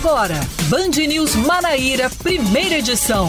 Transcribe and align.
Agora, 0.00 0.38
Band 0.68 0.90
News 1.08 1.34
Manaíra, 1.34 2.08
primeira 2.22 2.78
edição. 2.78 3.28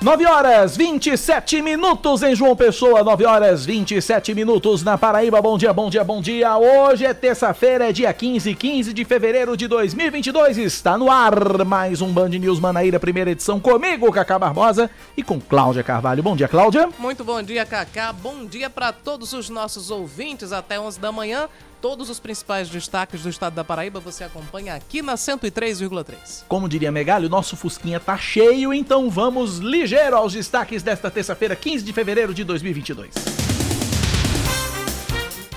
9 0.00 0.24
horas 0.24 0.76
27 0.76 1.60
minutos 1.60 2.22
em 2.22 2.32
João 2.32 2.54
Pessoa, 2.54 3.02
9 3.02 3.24
horas 3.24 3.66
27 3.66 4.32
minutos 4.32 4.84
na 4.84 4.96
Paraíba. 4.96 5.42
Bom 5.42 5.58
dia, 5.58 5.72
bom 5.72 5.90
dia, 5.90 6.04
bom 6.04 6.20
dia. 6.20 6.56
Hoje 6.56 7.04
é 7.04 7.12
terça-feira, 7.12 7.88
é 7.88 7.92
dia 7.92 8.14
15, 8.14 8.54
15 8.54 8.92
de 8.92 9.04
fevereiro 9.04 9.56
de 9.56 9.66
2022. 9.66 10.58
Está 10.58 10.96
no 10.96 11.10
ar 11.10 11.64
mais 11.64 12.00
um 12.00 12.12
Band 12.12 12.28
News 12.28 12.60
Manaíra, 12.60 13.00
primeira 13.00 13.32
edição 13.32 13.58
comigo, 13.58 14.12
Cacá 14.12 14.38
Barbosa 14.38 14.88
e 15.16 15.22
com 15.24 15.40
Cláudia 15.40 15.82
Carvalho. 15.82 16.22
Bom 16.22 16.36
dia, 16.36 16.46
Cláudia. 16.46 16.88
Muito 16.96 17.24
bom 17.24 17.42
dia, 17.42 17.66
Cacá. 17.66 18.12
Bom 18.12 18.46
dia 18.46 18.70
para 18.70 18.92
todos 18.92 19.32
os 19.32 19.50
nossos 19.50 19.90
ouvintes 19.90 20.52
até 20.52 20.78
11 20.78 21.00
da 21.00 21.10
manhã. 21.10 21.48
Todos 21.88 22.10
os 22.10 22.18
principais 22.18 22.68
destaques 22.68 23.22
do 23.22 23.28
estado 23.28 23.54
da 23.54 23.62
Paraíba 23.62 24.00
você 24.00 24.24
acompanha 24.24 24.74
aqui 24.74 25.02
na 25.02 25.14
103,3. 25.14 26.42
Como 26.48 26.68
diria 26.68 26.90
Megalho, 26.90 27.28
nosso 27.28 27.56
Fusquinha 27.56 28.00
tá 28.00 28.18
cheio, 28.18 28.74
então 28.74 29.08
vamos 29.08 29.58
ligeiro 29.58 30.16
aos 30.16 30.32
destaques 30.32 30.82
desta 30.82 31.12
terça-feira, 31.12 31.54
15 31.54 31.84
de 31.84 31.92
fevereiro 31.92 32.34
de 32.34 32.42
2022. 32.42 33.14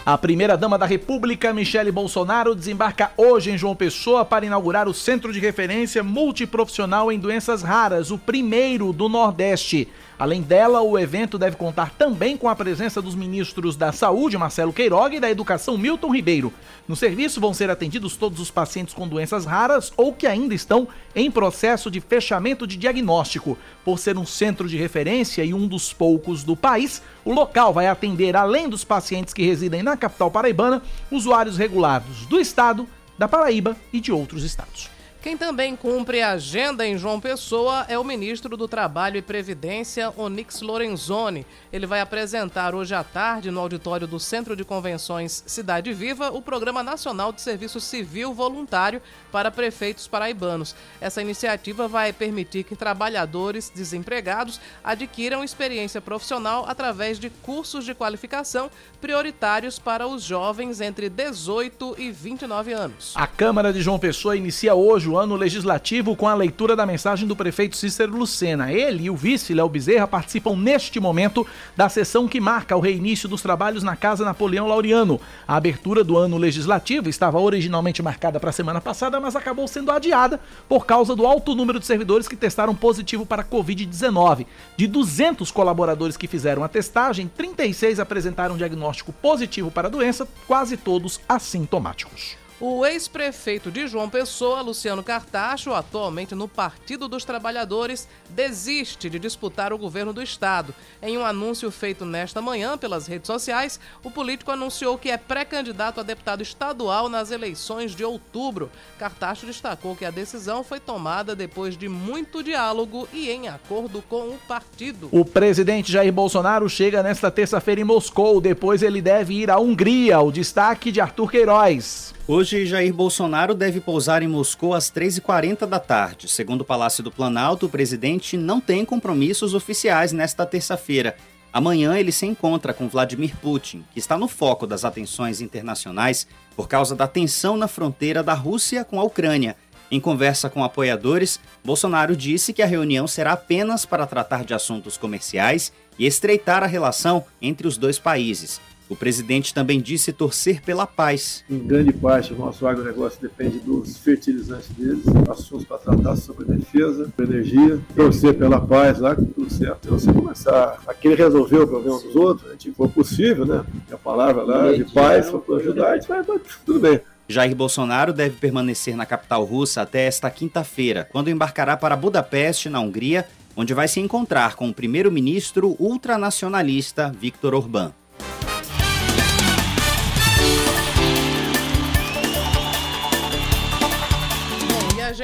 A 0.05 0.17
primeira-dama 0.19 0.77
da 0.77 0.85
República, 0.85 1.51
Michele 1.51 1.91
Bolsonaro, 1.91 2.53
desembarca 2.53 3.11
hoje 3.17 3.49
em 3.49 3.57
João 3.57 3.75
Pessoa 3.75 4.23
para 4.23 4.45
inaugurar 4.45 4.87
o 4.87 4.93
Centro 4.93 5.33
de 5.33 5.39
Referência 5.39 6.03
Multiprofissional 6.03 7.11
em 7.11 7.17
Doenças 7.17 7.63
Raras, 7.63 8.11
o 8.11 8.19
primeiro 8.19 8.93
do 8.93 9.09
Nordeste. 9.09 9.87
Além 10.19 10.41
dela, 10.41 10.81
o 10.81 10.99
evento 10.99 11.37
deve 11.37 11.55
contar 11.55 11.91
também 11.91 12.35
com 12.35 12.49
a 12.49 12.55
presença 12.55 13.01
dos 13.01 13.15
ministros 13.15 13.77
da 13.77 13.93
Saúde, 13.93 14.37
Marcelo 14.37 14.73
Queiroga, 14.73 15.15
e 15.15 15.19
da 15.19 15.31
Educação, 15.31 15.77
Milton 15.77 16.13
Ribeiro. 16.13 16.51
No 16.85 16.93
serviço 16.93 17.39
vão 17.39 17.53
ser 17.53 17.69
atendidos 17.69 18.17
todos 18.17 18.41
os 18.41 18.51
pacientes 18.51 18.93
com 18.93 19.07
doenças 19.07 19.45
raras 19.45 19.93
ou 19.95 20.11
que 20.11 20.27
ainda 20.27 20.53
estão 20.53 20.89
em 21.15 21.31
processo 21.31 21.89
de 21.89 22.01
fechamento 22.01 22.67
de 22.67 22.75
diagnóstico. 22.75 23.57
Por 23.85 23.97
ser 23.97 24.17
um 24.17 24.25
centro 24.25 24.67
de 24.67 24.75
referência 24.75 25.41
e 25.45 25.53
um 25.53 25.65
dos 25.65 25.93
poucos 25.93 26.43
do 26.43 26.53
país, 26.53 27.01
o 27.23 27.31
local 27.31 27.73
vai 27.73 27.87
atender, 27.87 28.35
além 28.35 28.67
dos 28.67 28.83
pacientes 28.83 29.33
que 29.33 29.45
residem 29.45 29.81
na 29.81 29.95
capital 29.95 30.29
paraibana, 30.29 30.81
usuários 31.09 31.57
regulados 31.57 32.25
do 32.25 32.41
estado, 32.41 32.85
da 33.17 33.29
Paraíba 33.29 33.77
e 33.93 34.01
de 34.01 34.11
outros 34.11 34.43
estados. 34.43 34.98
Quem 35.21 35.35
também 35.35 35.75
cumpre 35.75 36.21
a 36.21 36.31
agenda 36.31 36.87
em 36.87 36.97
João 36.97 37.19
Pessoa 37.19 37.85
é 37.89 37.99
o 37.99 38.05
ministro 38.05 38.55
do 38.55 38.69
Trabalho 38.69 39.17
e 39.17 39.21
Previdência, 39.21 40.13
Onix 40.15 40.61
Lorenzoni. 40.61 41.45
Ele 41.73 41.85
vai 41.85 41.99
apresentar 41.99 42.73
hoje 42.73 42.95
à 42.95 43.03
tarde, 43.03 43.51
no 43.51 43.59
auditório 43.59 44.07
do 44.07 44.17
Centro 44.17 44.55
de 44.55 44.63
Convenções 44.63 45.43
Cidade 45.45 45.91
Viva, 45.91 46.31
o 46.31 46.41
Programa 46.41 46.81
Nacional 46.81 47.33
de 47.33 47.41
Serviço 47.41 47.81
Civil 47.81 48.33
Voluntário 48.33 49.01
para 49.29 49.51
prefeitos 49.51 50.07
paraibanos. 50.07 50.73
Essa 51.01 51.21
iniciativa 51.21 51.85
vai 51.85 52.13
permitir 52.13 52.63
que 52.63 52.73
trabalhadores 52.73 53.69
desempregados 53.69 54.61
adquiram 54.81 55.43
experiência 55.43 55.99
profissional 55.99 56.63
através 56.65 57.19
de 57.19 57.29
cursos 57.29 57.83
de 57.83 57.93
qualificação 57.93 58.71
prioritários 59.01 59.77
para 59.77 60.07
os 60.07 60.23
jovens 60.23 60.79
entre 60.79 61.09
18 61.09 61.95
e 61.97 62.09
29 62.09 62.71
anos. 62.71 63.13
A 63.17 63.27
Câmara 63.27 63.73
de 63.73 63.81
João 63.81 63.99
Pessoa 63.99 64.37
inicia 64.37 64.73
hoje 64.73 65.08
o 65.09 65.17
ano 65.17 65.35
legislativo 65.35 66.15
com 66.15 66.27
a 66.27 66.33
leitura 66.33 66.75
da 66.75 66.85
mensagem 66.85 67.27
do 67.27 67.35
prefeito 67.35 67.75
Cícero 67.75 68.15
Lucena. 68.15 68.71
Ele 68.71 69.03
e 69.03 69.09
o 69.09 69.15
vice 69.15 69.53
Léo 69.53 69.67
Bezerra 69.67 70.07
participam 70.07 70.55
neste 70.55 70.99
momento 70.99 71.45
da 71.75 71.89
sessão 71.89 72.27
que 72.27 72.39
marca 72.39 72.75
o 72.75 72.79
reinício 72.79 73.27
dos 73.27 73.41
trabalhos 73.41 73.83
na 73.83 73.95
Casa 73.95 74.23
Napoleão 74.23 74.67
Laureano. 74.67 75.19
A 75.47 75.55
abertura 75.55 76.03
do 76.03 76.17
ano 76.17 76.37
legislativo 76.37 77.09
estava 77.09 77.39
originalmente 77.39 78.03
marcada 78.03 78.39
para 78.39 78.51
a 78.51 78.53
semana 78.53 78.79
passada, 78.79 79.19
mas 79.19 79.35
acabou 79.35 79.67
sendo 79.67 79.91
adiada 79.91 80.39
por 80.67 80.85
causa 80.85 81.15
do 81.15 81.25
alto 81.25 81.55
número 81.55 81.79
de 81.79 81.85
servidores 81.85 82.27
que 82.27 82.35
testaram 82.35 82.75
positivo 82.75 83.25
para 83.25 83.41
a 83.41 83.45
Covid-19. 83.45 84.45
De 84.77 84.87
200 84.87 85.51
colaboradores 85.51 86.15
que 86.15 86.27
fizeram 86.27 86.63
a 86.63 86.67
testagem, 86.67 87.27
36 87.27 87.99
apresentaram 87.99 88.55
diagnóstico 88.55 89.11
positivo 89.11 89.71
para 89.71 89.87
a 89.87 89.91
doença, 89.91 90.27
quase 90.47 90.77
todos 90.77 91.19
assintomáticos. 91.27 92.37
O 92.61 92.85
ex-prefeito 92.85 93.71
de 93.71 93.87
João 93.87 94.09
Pessoa, 94.09 94.59
Luciano 94.59 95.01
Cartacho, 95.01 95.73
atualmente 95.73 96.35
no 96.35 96.45
Partido 96.45 97.07
dos 97.07 97.23
Trabalhadores, 97.23 98.05
desiste 98.29 99.09
de 99.09 99.17
disputar 99.17 99.71
o 99.71 99.77
governo 99.77 100.11
do 100.11 100.21
estado. 100.21 100.75
Em 101.01 101.17
um 101.17 101.25
anúncio 101.25 101.71
feito 101.71 102.03
nesta 102.03 102.41
manhã 102.41 102.77
pelas 102.77 103.07
redes 103.07 103.27
sociais, 103.27 103.79
o 104.03 104.11
político 104.11 104.51
anunciou 104.51 104.97
que 104.97 105.09
é 105.09 105.15
pré-candidato 105.15 106.01
a 106.01 106.03
deputado 106.03 106.43
estadual 106.43 107.07
nas 107.07 107.31
eleições 107.31 107.95
de 107.95 108.03
outubro. 108.03 108.69
Cartacho 108.97 109.45
destacou 109.45 109.95
que 109.95 110.03
a 110.03 110.11
decisão 110.11 110.61
foi 110.61 110.81
tomada 110.81 111.33
depois 111.33 111.77
de 111.77 111.87
muito 111.87 112.43
diálogo 112.43 113.07
e 113.13 113.29
em 113.29 113.47
acordo 113.47 114.01
com 114.01 114.31
o 114.31 114.39
partido. 114.49 115.07
O 115.13 115.23
presidente 115.23 115.93
Jair 115.93 116.11
Bolsonaro 116.11 116.67
chega 116.67 117.01
nesta 117.01 117.31
terça-feira 117.31 117.79
em 117.79 117.85
Moscou. 117.85 118.41
Depois 118.41 118.83
ele 118.83 119.01
deve 119.01 119.35
ir 119.35 119.49
à 119.49 119.57
Hungria. 119.57 120.19
O 120.19 120.29
destaque 120.29 120.91
de 120.91 120.99
Arthur 120.99 121.31
Queiroz. 121.31 122.18
Hoje, 122.31 122.63
Jair 122.63 122.93
Bolsonaro 122.93 123.55
deve 123.55 123.81
pousar 123.81 124.21
em 124.21 124.27
Moscou 124.27 124.75
às 124.75 124.91
3h40 124.91 125.65
da 125.65 125.79
tarde. 125.79 126.29
Segundo 126.29 126.61
o 126.61 126.63
Palácio 126.63 127.03
do 127.03 127.09
Planalto, 127.09 127.65
o 127.65 127.69
presidente 127.69 128.37
não 128.37 128.61
tem 128.61 128.85
compromissos 128.85 129.55
oficiais 129.55 130.11
nesta 130.11 130.45
terça-feira. 130.45 131.15
Amanhã 131.51 131.97
ele 131.97 132.11
se 132.11 132.27
encontra 132.27 132.71
com 132.71 132.87
Vladimir 132.87 133.35
Putin, 133.37 133.83
que 133.91 133.97
está 133.97 134.15
no 134.15 134.27
foco 134.27 134.67
das 134.67 134.85
atenções 134.85 135.41
internacionais 135.41 136.27
por 136.55 136.67
causa 136.67 136.95
da 136.95 137.07
tensão 137.07 137.57
na 137.57 137.67
fronteira 137.67 138.21
da 138.21 138.35
Rússia 138.35 138.85
com 138.85 138.99
a 138.99 139.03
Ucrânia. 139.03 139.55
Em 139.89 139.99
conversa 139.99 140.51
com 140.51 140.63
apoiadores, 140.63 141.39
Bolsonaro 141.65 142.15
disse 142.15 142.53
que 142.53 142.61
a 142.61 142.67
reunião 142.67 143.07
será 143.07 143.31
apenas 143.31 143.87
para 143.87 144.05
tratar 144.05 144.45
de 144.45 144.53
assuntos 144.53 144.97
comerciais 144.97 145.73
e 145.97 146.05
estreitar 146.05 146.63
a 146.63 146.67
relação 146.67 147.25
entre 147.41 147.67
os 147.67 147.75
dois 147.75 147.97
países. 147.97 148.61
O 148.89 148.95
presidente 148.95 149.53
também 149.53 149.79
disse 149.79 150.11
torcer 150.11 150.63
pela 150.63 150.87
paz. 150.87 151.43
Em 151.47 151.59
grande 151.59 151.93
parte, 151.93 152.33
o 152.33 152.35
nosso 152.35 152.65
agronegócio 152.65 153.21
depende 153.21 153.59
dos 153.59 153.97
fertilizantes 153.97 154.67
deles, 154.69 155.03
assuntos 155.29 155.63
para 155.65 155.77
tratar 155.77 156.15
sobre 156.15 156.45
defesa, 156.45 157.07
energia, 157.19 157.79
torcer 157.95 158.33
pela 158.33 158.59
paz 158.59 158.97
lá, 158.99 159.13
tudo 159.13 159.47
certo. 159.47 159.81
Então, 159.85 159.99
você 159.99 160.11
começar 160.11 160.81
a 160.87 160.93
querer 160.95 161.19
resolver 161.19 161.59
o 161.59 161.67
problema 161.67 161.99
dos 161.99 162.15
outros, 162.15 162.51
se 162.59 162.71
for 162.71 162.89
possível, 162.89 163.45
né? 163.45 163.63
A 163.91 163.97
palavra 163.97 164.41
lá 164.41 164.73
de 164.73 164.83
paz, 164.85 165.29
para 165.29 165.55
ajudar, 165.57 165.91
a 165.91 165.95
gente 165.95 166.07
vai, 166.07 166.23
tudo 166.65 166.79
bem. 166.79 166.99
Jair 167.27 167.55
Bolsonaro 167.55 168.11
deve 168.11 168.37
permanecer 168.37 168.95
na 168.95 169.05
capital 169.05 169.45
russa 169.45 169.83
até 169.83 170.07
esta 170.07 170.31
quinta-feira, 170.31 171.07
quando 171.11 171.29
embarcará 171.29 171.77
para 171.77 171.95
Budapeste, 171.95 172.69
na 172.69 172.79
Hungria, 172.79 173.23
onde 173.55 173.71
vai 173.71 173.87
se 173.87 173.99
encontrar 173.99 174.55
com 174.55 174.67
o 174.67 174.73
primeiro-ministro 174.73 175.75
ultranacionalista 175.77 177.13
Viktor 177.19 177.53
Orbán. 177.53 177.91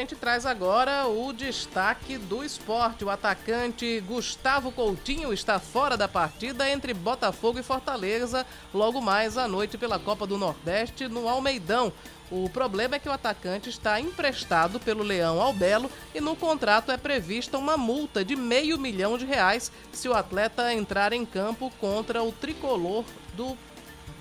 Gente 0.06 0.16
traz 0.18 0.46
agora 0.46 1.08
o 1.08 1.34
destaque 1.34 2.16
do 2.16 2.44
esporte. 2.44 3.04
O 3.04 3.10
atacante 3.10 4.00
Gustavo 4.02 4.72
Coutinho 4.72 5.34
está 5.34 5.60
fora 5.60 5.98
da 5.98 6.08
partida 6.08 6.70
entre 6.70 6.94
Botafogo 6.94 7.58
e 7.58 7.64
Fortaleza 7.64 8.46
logo 8.72 9.02
mais 9.02 9.36
à 9.36 9.48
noite 9.48 9.80
pela 9.80 9.98
Copa 9.98 10.28
do 10.28 10.38
Nordeste 10.38 11.08
no 11.08 11.28
Almeidão. 11.28 11.92
O 12.30 12.48
problema 12.48 12.98
é 12.98 13.00
que 13.00 13.10
o 13.10 13.12
atacante 13.12 13.68
está 13.68 14.00
emprestado 14.00 14.80
pelo 14.80 15.02
Leão 15.02 15.42
ao 15.42 15.52
Belo 15.52 15.90
e 16.14 16.22
no 16.22 16.36
contrato 16.36 16.92
é 16.92 16.98
prevista 16.98 17.58
uma 17.58 17.76
multa 17.76 18.24
de 18.24 18.36
meio 18.36 18.78
milhão 18.78 19.18
de 19.18 19.26
reais 19.26 19.72
se 19.92 20.08
o 20.08 20.14
atleta 20.14 20.72
entrar 20.72 21.14
em 21.14 21.26
campo 21.26 21.72
contra 21.80 22.22
o 22.22 22.32
tricolor 22.32 23.04
do 23.34 23.58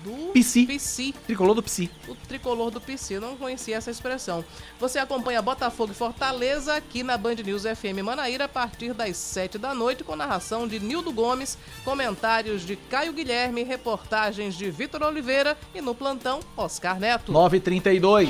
do 0.05 0.31
Psi. 0.33 0.67
Psi. 0.67 1.13
Tricolor 1.25 1.55
do 1.55 1.63
Psi. 1.63 1.89
O 2.07 2.15
tricolor 2.15 2.69
do 2.69 2.81
eu 3.09 3.19
não 3.19 3.35
conhecia 3.35 3.75
essa 3.75 3.89
expressão. 3.89 4.45
Você 4.79 4.99
acompanha 4.99 5.41
Botafogo 5.41 5.91
e 5.91 5.95
Fortaleza 5.95 6.75
aqui 6.75 7.01
na 7.01 7.17
Band 7.17 7.35
News 7.35 7.63
FM 7.63 8.03
Manaíra 8.03 8.45
a 8.45 8.47
partir 8.47 8.93
das 8.93 9.17
7 9.17 9.57
da 9.57 9.73
noite 9.73 10.03
com 10.03 10.15
narração 10.15 10.67
de 10.67 10.79
Nildo 10.79 11.11
Gomes, 11.11 11.57
comentários 11.83 12.61
de 12.61 12.75
Caio 12.75 13.11
Guilherme, 13.11 13.63
reportagens 13.63 14.55
de 14.55 14.69
Vitor 14.69 15.01
Oliveira 15.01 15.57
e 15.73 15.81
no 15.81 15.95
plantão 15.95 16.39
Oscar 16.55 16.99
Neto. 16.99 17.31
932. 17.31 18.29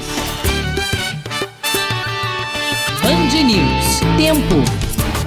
Band 3.01 3.43
News. 3.43 3.99
Tempo. 4.17 4.84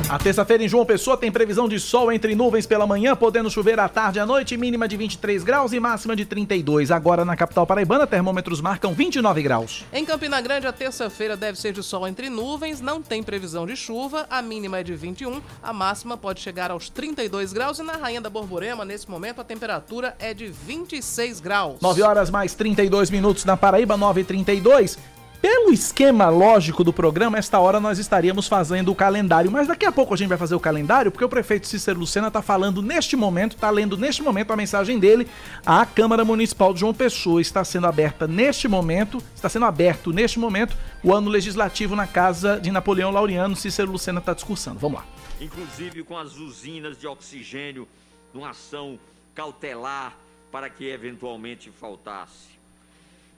A 0.09 0.17
terça-feira 0.19 0.65
em 0.65 0.69
João 0.69 0.87
Pessoa 0.87 1.19
tem 1.19 1.31
previsão 1.31 1.69
de 1.69 1.79
sol 1.79 2.11
entre 2.11 2.35
nuvens 2.35 2.65
pela 2.65 2.87
manhã, 2.87 3.15
podendo 3.15 3.51
chover 3.51 3.79
à 3.79 3.91
tarde 3.91 4.19
e 4.19 4.23
à 4.23 4.25
noite, 4.25 4.57
mínima 4.57 4.89
de 4.89 4.97
23 4.97 5.45
graus 5.45 5.75
e 5.75 5.79
máxima 5.79 6.17
de 6.17 6.25
32. 6.25 6.91
Agora 6.91 7.27
na 7.27 7.37
capital 7.37 7.67
paraibana, 7.67 8.07
termômetros 8.07 8.63
marcam 8.63 8.95
29 8.95 9.43
graus. 9.43 9.85
Em 9.93 10.07
Campina 10.07 10.41
Grande, 10.41 10.67
a 10.67 10.73
terça-feira 10.73 11.37
deve 11.37 11.61
ser 11.61 11.75
de 11.75 11.83
sol 11.83 12.09
entre 12.09 12.31
nuvens, 12.31 12.81
não 12.81 13.03
tem 13.03 13.23
previsão 13.23 13.67
de 13.67 13.77
chuva, 13.77 14.27
a 14.31 14.41
mínima 14.41 14.79
é 14.79 14.83
de 14.83 14.95
21, 14.95 15.43
a 15.63 15.75
máxima 15.75 16.17
pode 16.17 16.41
chegar 16.41 16.71
aos 16.71 16.89
32 16.89 17.53
graus 17.53 17.79
e 17.79 17.83
na 17.83 17.93
Rainha 17.93 18.23
da 18.23 18.31
Borborema, 18.31 18.87
nesse 18.87 19.11
momento, 19.11 19.43
a 19.43 19.45
temperatura 19.45 20.17
é 20.19 20.33
de 20.33 20.47
26 20.47 21.39
graus. 21.39 21.83
9 21.83 22.03
horas 22.03 22.31
mais 22.31 22.55
32 22.55 23.11
minutos 23.11 23.45
na 23.45 23.59
Paraíba, 23.59 23.95
9 23.95 24.23
e 24.23 24.25
32. 24.25 25.18
Pelo 25.41 25.73
esquema 25.73 26.29
lógico 26.29 26.83
do 26.83 26.93
programa, 26.93 27.39
esta 27.39 27.61
hora 27.61 27.79
nós 27.79 28.01
estaríamos 28.01 28.49
fazendo 28.49 28.91
o 28.91 28.95
calendário, 28.95 29.49
mas 29.49 29.69
daqui 29.69 29.87
a 29.87 29.93
pouco 29.93 30.13
a 30.13 30.17
gente 30.17 30.29
vai 30.29 30.37
fazer 30.37 30.57
o 30.57 30.61
calendário, 30.61 31.13
porque 31.13 31.25
o 31.25 31.29
prefeito 31.29 31.69
Cícero 31.69 32.01
Lucena 32.01 32.27
está 32.27 32.43
falando 32.43 32.83
neste 32.83 33.15
momento, 33.15 33.55
está 33.55 33.71
lendo 33.71 33.97
neste 33.97 34.21
momento 34.21 34.53
a 34.53 34.57
mensagem 34.57 34.99
dele. 34.99 35.29
A 35.65 35.87
Câmara 35.87 36.25
Municipal 36.25 36.75
de 36.75 36.81
João 36.81 36.93
Pessoa 36.93 37.41
está 37.41 37.63
sendo 37.63 37.87
aberta 37.87 38.27
neste 38.27 38.67
momento, 38.67 39.23
está 39.33 39.49
sendo 39.49 39.67
aberto 39.67 40.13
neste 40.13 40.41
momento 40.41 40.77
o 41.05 41.15
ano 41.15 41.31
legislativo 41.31 41.95
na 41.95 42.09
casa 42.09 42.59
de 42.59 42.73
Napoleão 42.73 43.13
Laureano. 43.13 43.55
Cícero 43.55 43.93
Lucena 43.93 44.19
está 44.19 44.35
discursando. 44.35 44.81
Vamos 44.81 44.99
lá. 44.99 45.07
Inclusive 45.41 46.03
com 46.03 46.19
as 46.19 46.37
usinas 46.37 46.99
de 46.99 47.07
oxigênio, 47.07 47.87
numa 48.35 48.51
ação 48.51 48.99
cautelar 49.37 50.17
para 50.51 50.69
que 50.69 50.89
eventualmente 50.89 51.71
faltasse. 51.71 52.58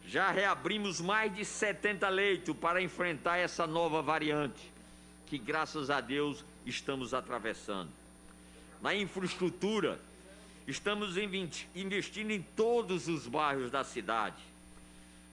Já 0.06 0.30
reabrimos 0.30 1.00
mais 1.00 1.34
de 1.34 1.44
70 1.44 2.08
leitos 2.08 2.56
para 2.56 2.82
enfrentar 2.82 3.36
essa 3.36 3.66
nova 3.66 4.02
variante, 4.02 4.72
que 5.26 5.38
graças 5.38 5.88
a 5.90 6.00
Deus 6.00 6.44
estamos 6.66 7.14
atravessando. 7.14 7.90
Na 8.82 8.94
infraestrutura, 8.94 10.00
estamos 10.66 11.16
investindo 11.74 12.30
em 12.30 12.42
todos 12.42 13.08
os 13.08 13.26
bairros 13.26 13.70
da 13.70 13.84
cidade. 13.84 14.42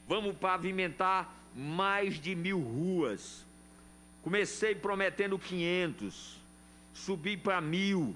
Vamos 0.08 0.36
pavimentar 0.38 1.34
mais 1.56 2.20
de 2.20 2.36
mil 2.36 2.60
ruas. 2.60 3.46
Comecei 4.22 4.76
prometendo 4.76 5.40
500, 5.40 6.38
subi 6.94 7.36
para 7.36 7.60
mil. 7.62 8.16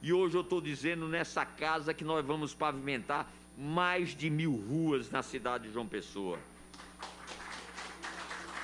E 0.00 0.12
hoje 0.12 0.36
eu 0.36 0.40
estou 0.40 0.60
dizendo 0.60 1.06
nessa 1.06 1.44
casa 1.44 1.94
que 1.94 2.02
nós 2.02 2.24
vamos 2.24 2.54
pavimentar 2.54 3.30
mais 3.56 4.10
de 4.10 4.30
mil 4.30 4.52
ruas 4.54 5.10
na 5.10 5.22
cidade 5.22 5.68
de 5.68 5.72
João 5.72 5.86
Pessoa. 5.86 6.38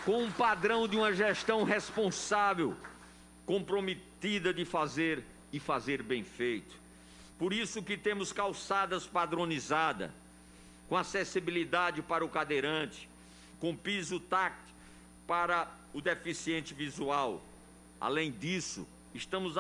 Com 0.05 0.25
um 0.25 0.31
padrão 0.31 0.89
de 0.89 0.97
uma 0.97 1.13
gestão 1.13 1.65
responsável, 1.65 2.77
comprometida 3.45 4.53
de 4.53 4.65
fazer 4.65 5.25
e 5.53 5.61
fazer 5.61 6.03
bem 6.03 6.25
feito. 6.25 6.77
Por 7.39 7.53
isso 7.53 7.83
que 7.83 7.97
temos 7.97 8.33
calçadas 8.33 9.07
padronizadas, 9.07 10.11
com 10.89 10.97
acessibilidade 10.97 12.03
para 12.03 12.25
o 12.25 12.29
cadeirante, 12.29 13.09
com 13.61 13.77
piso 13.77 14.19
táctil 14.19 14.75
para 15.27 15.69
o 15.93 16.01
deficiente 16.01 16.73
visual. 16.73 17.43
Além 18.01 18.31
disso, 18.31 18.87
estamos 19.15 19.57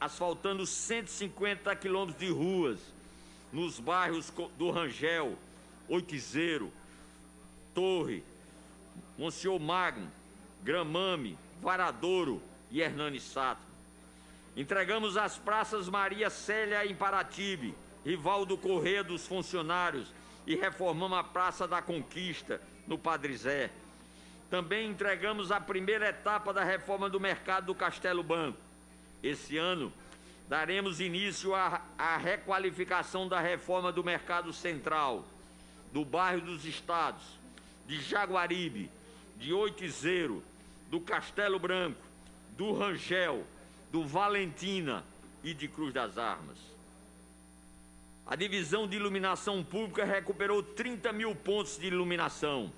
asfaltando 0.00 0.66
150 0.66 1.74
quilômetros 1.76 2.18
de 2.18 2.30
ruas 2.30 2.95
nos 3.56 3.80
bairros 3.80 4.30
do 4.58 4.70
Rangel, 4.70 5.34
Oitizeiro, 5.88 6.70
Torre, 7.74 8.22
Monsenhor 9.16 9.58
Magno, 9.58 10.12
Gramame, 10.62 11.38
Varadouro 11.62 12.42
e 12.70 12.82
Hernani 12.82 13.18
Sato. 13.18 13.62
Entregamos 14.54 15.16
as 15.16 15.38
praças 15.38 15.88
Maria 15.88 16.28
Célia 16.28 16.84
em 16.84 16.94
Paratibe, 16.94 17.74
Rivaldo 18.04 18.58
Correia 18.58 19.02
dos 19.02 19.26
Funcionários 19.26 20.12
e 20.46 20.54
reformamos 20.54 21.16
a 21.16 21.24
Praça 21.24 21.66
da 21.66 21.80
Conquista, 21.80 22.60
no 22.86 22.98
Padre 22.98 23.34
Zé. 23.38 23.70
Também 24.50 24.90
entregamos 24.90 25.50
a 25.50 25.58
primeira 25.58 26.10
etapa 26.10 26.52
da 26.52 26.62
reforma 26.62 27.08
do 27.08 27.18
mercado 27.18 27.68
do 27.68 27.74
Castelo 27.74 28.22
Banco. 28.22 28.58
Esse 29.22 29.56
ano, 29.56 29.90
daremos 30.48 31.00
início 31.00 31.54
à, 31.54 31.82
à 31.98 32.16
requalificação 32.16 33.28
da 33.28 33.40
reforma 33.40 33.90
do 33.90 34.04
mercado 34.04 34.52
central, 34.52 35.24
do 35.92 36.04
bairro 36.04 36.42
dos 36.42 36.64
Estados, 36.64 37.24
de 37.86 38.00
Jaguaribe, 38.00 38.90
de 39.36 39.52
Oitizeiro, 39.52 40.42
do 40.90 41.00
Castelo 41.00 41.58
Branco, 41.58 42.00
do 42.56 42.72
Rangel, 42.72 43.44
do 43.90 44.04
Valentina 44.04 45.04
e 45.42 45.52
de 45.52 45.68
Cruz 45.68 45.92
das 45.92 46.16
Armas. 46.16 46.58
A 48.24 48.34
divisão 48.34 48.88
de 48.88 48.96
iluminação 48.96 49.62
pública 49.62 50.04
recuperou 50.04 50.62
30 50.62 51.12
mil 51.12 51.34
pontos 51.34 51.78
de 51.78 51.86
iluminação. 51.86 52.72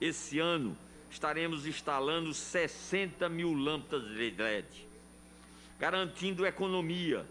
Esse 0.00 0.38
ano 0.38 0.76
estaremos 1.10 1.66
instalando 1.66 2.32
60 2.32 3.28
mil 3.28 3.52
lâmpadas 3.52 4.08
de 4.08 4.30
LED 4.30 4.87
garantindo 5.78 6.44
economia, 6.44 7.24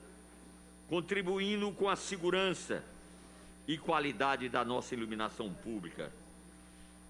contribuindo 0.90 1.72
com 1.72 1.90
a 1.90 1.96
segurança 1.96 2.84
e 3.68 3.78
qualidade 3.78 4.48
da 4.48 4.64
nossa 4.64 4.96
iluminação 4.96 5.52
pública. 5.52 6.10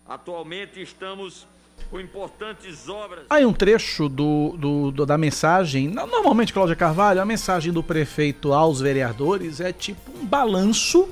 Atualmente 0.07 0.81
estamos 0.81 1.45
com 1.91 1.99
importantes 1.99 2.89
obras. 2.89 3.25
Aí 3.29 3.45
um 3.45 3.53
trecho 3.53 4.09
do, 4.09 4.55
do, 4.57 4.91
do, 4.91 5.05
da 5.05 5.17
mensagem. 5.17 5.87
Normalmente, 5.87 6.51
Cláudia 6.51 6.75
Carvalho, 6.75 7.21
a 7.21 7.25
mensagem 7.25 7.71
do 7.71 7.83
prefeito 7.83 8.51
aos 8.51 8.81
vereadores 8.81 9.59
é 9.59 9.71
tipo 9.71 10.11
um 10.17 10.25
balanço 10.25 11.07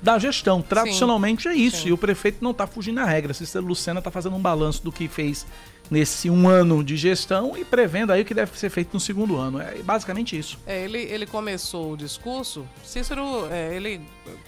da 0.00 0.18
gestão. 0.18 0.62
Tradicionalmente 0.62 1.42
sim, 1.42 1.48
é 1.50 1.54
isso. 1.54 1.82
Sim. 1.82 1.88
E 1.88 1.92
o 1.92 1.98
prefeito 1.98 2.42
não 2.42 2.52
está 2.52 2.66
fugindo 2.66 2.96
da 2.96 3.04
regra. 3.04 3.34
Cícero 3.34 3.66
Lucena 3.66 3.98
está 3.98 4.10
fazendo 4.10 4.36
um 4.36 4.40
balanço 4.40 4.82
do 4.82 4.90
que 4.90 5.08
fez 5.08 5.46
nesse 5.90 6.28
um 6.28 6.48
ano 6.48 6.82
de 6.82 6.96
gestão 6.96 7.56
e 7.56 7.64
prevendo 7.64 8.12
aí 8.12 8.22
o 8.22 8.24
que 8.24 8.34
deve 8.34 8.58
ser 8.58 8.70
feito 8.70 8.92
no 8.94 9.00
segundo 9.00 9.36
ano. 9.36 9.60
É 9.60 9.82
basicamente 9.82 10.36
isso. 10.38 10.58
É, 10.66 10.84
ele, 10.84 10.98
ele 10.98 11.26
começou 11.26 11.92
o 11.92 11.96
discurso, 11.96 12.66
Cícero, 12.84 13.46
é, 13.50 13.74
ele 13.74 14.00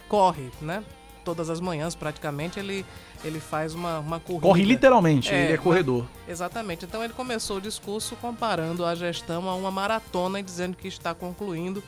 corre, 0.08 0.50
né? 0.61 0.82
Todas 1.25 1.50
as 1.50 1.61
manhãs, 1.61 1.94
praticamente, 1.94 2.58
ele, 2.58 2.87
ele 3.23 3.38
faz 3.38 3.75
uma, 3.75 3.99
uma 3.99 4.19
corrida. 4.19 4.46
Corre 4.46 4.64
literalmente, 4.64 5.32
é, 5.32 5.44
ele 5.44 5.52
é 5.55 5.56
corredor. 5.58 6.06
Exatamente. 6.26 6.87
Então 6.87 7.05
ele 7.05 7.12
começou 7.12 7.58
o 7.58 7.61
discurso 7.61 8.17
comparando 8.17 8.84
a 8.84 8.94
gestão 8.94 9.49
a 9.49 9.55
uma 9.55 9.70
maratona 9.70 10.41
e 10.41 10.43
dizendo 10.43 10.76
que 10.76 10.88
está 10.88 11.14
concluindo. 11.14 11.82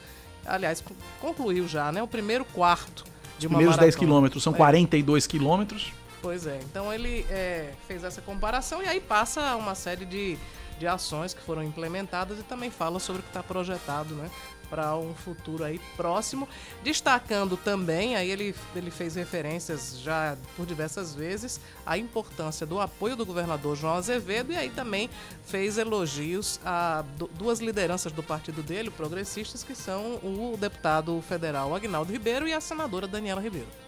Aliás, 0.44 0.82
concluiu 1.20 1.67
já, 1.67 1.91
né? 1.91 2.03
O 2.03 2.06
primeiro 2.06 2.44
quarto 2.44 3.05
de 3.38 3.46
uma 3.46 3.56
Primeiros 3.56 3.76
maratona. 3.76 3.87
10 3.87 3.96
quilômetros, 3.96 4.43
são 4.43 4.53
é. 4.53 4.56
42 4.56 5.26
quilômetros. 5.26 5.93
Pois 6.22 6.46
é, 6.46 6.61
então 6.64 6.93
ele 6.93 7.26
é, 7.31 7.72
fez 7.87 8.05
essa 8.05 8.20
comparação 8.20 8.82
e 8.82 8.87
aí 8.87 9.00
passa 9.00 9.56
uma 9.56 9.75
série 9.75 10.05
de, 10.05 10.38
de 10.78 10.87
ações 10.87 11.32
que 11.32 11.40
foram 11.40 11.62
implementadas 11.62 12.38
e 12.38 12.43
também 12.43 12.70
fala 12.70 12.99
sobre 13.00 13.20
o 13.20 13.22
que 13.22 13.31
está 13.31 13.43
projetado, 13.43 14.14
né? 14.14 14.31
para 14.70 14.96
um 14.96 15.12
futuro 15.12 15.64
aí 15.64 15.81
próximo, 15.96 16.49
destacando 16.82 17.56
também, 17.56 18.14
aí 18.14 18.31
ele, 18.31 18.55
ele 18.75 18.90
fez 18.90 19.17
referências 19.17 19.99
já 20.00 20.38
por 20.56 20.64
diversas 20.64 21.12
vezes, 21.12 21.61
a 21.84 21.99
importância 21.99 22.65
do 22.65 22.81
apoio 22.81 23.17
do 23.17 23.27
governador 23.27 23.77
João 23.77 23.94
Azevedo 23.94 24.53
e 24.53 24.56
aí 24.56 24.70
também 24.70 25.10
fez 25.44 25.77
elogios 25.77 26.60
a 26.65 27.05
duas 27.34 27.58
lideranças 27.58 28.12
do 28.12 28.22
partido 28.22 28.62
dele, 28.62 28.91
progressistas, 28.91 29.65
que 29.65 29.74
são 29.74 30.20
o 30.22 30.56
deputado 30.58 31.20
federal 31.29 31.74
Agnaldo 31.74 32.12
Ribeiro 32.12 32.46
e 32.46 32.55
a 32.55 32.60
senadora 32.60 33.08
Daniela 33.08 33.41
Ribeiro. 33.41 33.80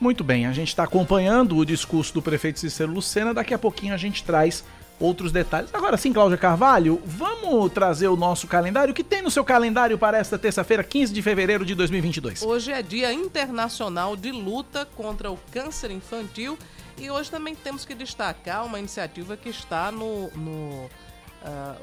Muito 0.00 0.24
bem, 0.24 0.46
a 0.46 0.52
gente 0.52 0.68
está 0.68 0.84
acompanhando 0.84 1.58
o 1.58 1.64
discurso 1.64 2.14
do 2.14 2.22
prefeito 2.22 2.58
Cícero 2.58 2.90
Lucena. 2.90 3.34
Daqui 3.34 3.52
a 3.52 3.58
pouquinho 3.58 3.92
a 3.92 3.98
gente 3.98 4.24
traz 4.24 4.64
outros 4.98 5.30
detalhes. 5.30 5.68
Agora 5.74 5.94
sim, 5.98 6.10
Cláudia 6.10 6.38
Carvalho, 6.38 7.02
vamos 7.04 7.70
trazer 7.70 8.08
o 8.08 8.16
nosso 8.16 8.46
calendário. 8.46 8.92
O 8.92 8.94
que 8.94 9.04
tem 9.04 9.20
no 9.20 9.30
seu 9.30 9.44
calendário 9.44 9.98
para 9.98 10.16
esta 10.16 10.38
terça-feira, 10.38 10.82
15 10.82 11.12
de 11.12 11.20
fevereiro 11.20 11.66
de 11.66 11.74
2022? 11.74 12.42
Hoje 12.42 12.72
é 12.72 12.82
Dia 12.82 13.12
Internacional 13.12 14.16
de 14.16 14.32
Luta 14.32 14.86
contra 14.86 15.30
o 15.30 15.38
Câncer 15.52 15.90
Infantil 15.90 16.58
e 16.96 17.10
hoje 17.10 17.30
também 17.30 17.54
temos 17.54 17.84
que 17.84 17.94
destacar 17.94 18.64
uma 18.64 18.78
iniciativa 18.78 19.36
que 19.36 19.50
está 19.50 19.92
no. 19.92 20.30
no 20.30 20.86
uh, 20.86 20.88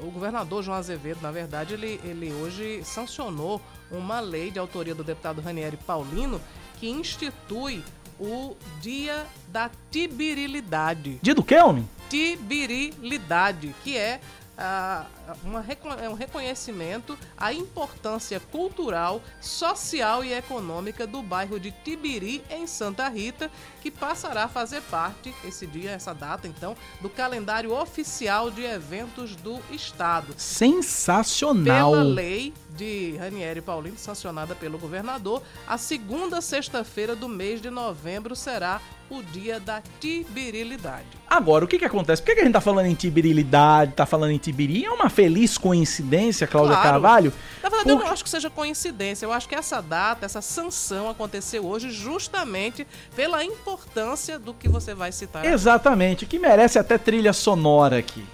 o 0.02 0.10
governador 0.10 0.64
João 0.64 0.76
Azevedo, 0.76 1.20
na 1.22 1.30
verdade, 1.30 1.74
ele, 1.74 2.00
ele 2.02 2.32
hoje 2.32 2.82
sancionou 2.82 3.62
uma 3.92 4.18
lei 4.18 4.50
de 4.50 4.58
autoria 4.58 4.94
do 4.94 5.04
deputado 5.04 5.40
Ranieri 5.40 5.76
Paulino 5.76 6.40
que 6.78 6.88
institui 6.88 7.82
o 8.18 8.56
Dia 8.80 9.26
da 9.48 9.70
Tibirilidade. 9.90 11.18
Dia 11.22 11.34
do 11.34 11.42
que, 11.42 11.56
homem? 11.56 11.88
Tibirilidade, 12.08 13.74
que 13.84 13.96
é 13.96 14.20
uh, 14.58 15.06
uma, 15.44 15.64
é 16.00 16.08
um 16.08 16.14
reconhecimento 16.14 17.18
à 17.36 17.52
importância 17.52 18.40
cultural, 18.40 19.20
social 19.40 20.24
e 20.24 20.32
econômica 20.32 21.06
do 21.06 21.22
bairro 21.22 21.58
de 21.58 21.70
Tibiri, 21.70 22.42
em 22.50 22.66
Santa 22.66 23.08
Rita, 23.08 23.50
que 23.80 23.90
passará 23.90 24.44
a 24.44 24.48
fazer 24.48 24.82
parte, 24.82 25.34
esse 25.44 25.66
dia, 25.66 25.90
essa 25.90 26.14
data, 26.14 26.46
então, 26.46 26.76
do 27.00 27.08
calendário 27.08 27.72
oficial 27.72 28.50
de 28.50 28.62
eventos 28.62 29.36
do 29.36 29.60
Estado. 29.70 30.34
Sensacional! 30.36 31.92
Pela 31.92 32.02
lei 32.02 32.52
de 32.70 33.16
Ranieri 33.16 33.60
Paulino, 33.60 33.98
sancionada 33.98 34.54
pelo 34.54 34.78
governador, 34.78 35.42
a 35.66 35.76
segunda 35.76 36.40
sexta-feira 36.40 37.16
do 37.16 37.28
mês 37.28 37.60
de 37.60 37.70
novembro 37.70 38.36
será 38.36 38.80
o 39.10 39.22
dia 39.22 39.58
da 39.58 39.82
tibirilidade. 39.98 41.06
Agora, 41.28 41.64
o 41.64 41.68
que 41.68 41.78
que 41.78 41.84
acontece? 41.84 42.22
Por 42.22 42.26
que, 42.26 42.34
que 42.34 42.40
a 42.40 42.44
gente 42.44 42.52
tá 42.52 42.60
falando 42.60 42.86
em 42.86 42.94
tibirilidade, 42.94 43.92
tá 43.92 44.06
falando 44.06 44.30
em 44.30 44.38
tibiri? 44.38 44.84
É 44.84 44.90
uma 44.90 45.08
feliz 45.18 45.58
coincidência, 45.58 46.46
Cláudia 46.46 46.76
Claro. 46.76 46.88
Carvalho? 46.90 47.32
Na 47.60 47.68
verdade, 47.68 47.90
eu 47.90 47.96
Porque- 47.96 48.06
não 48.06 48.12
acho 48.12 48.22
que 48.22 48.30
seja 48.30 48.48
coincidência. 48.48 49.26
Eu 49.26 49.32
acho 49.32 49.48
que 49.48 49.54
essa 49.56 49.82
data, 49.82 50.24
essa 50.24 50.40
sanção 50.40 51.10
aconteceu 51.10 51.66
hoje 51.66 51.90
justamente 51.90 52.86
pela 53.16 53.42
importância 53.42 54.38
do 54.38 54.54
que 54.54 54.68
você 54.68 54.94
vai 54.94 55.10
citar. 55.10 55.44
Exatamente, 55.44 56.24
que 56.24 56.38
merece 56.38 56.78
até 56.78 56.96
trilha 56.96 57.32
sonora 57.32 57.98
aqui. 57.98 58.24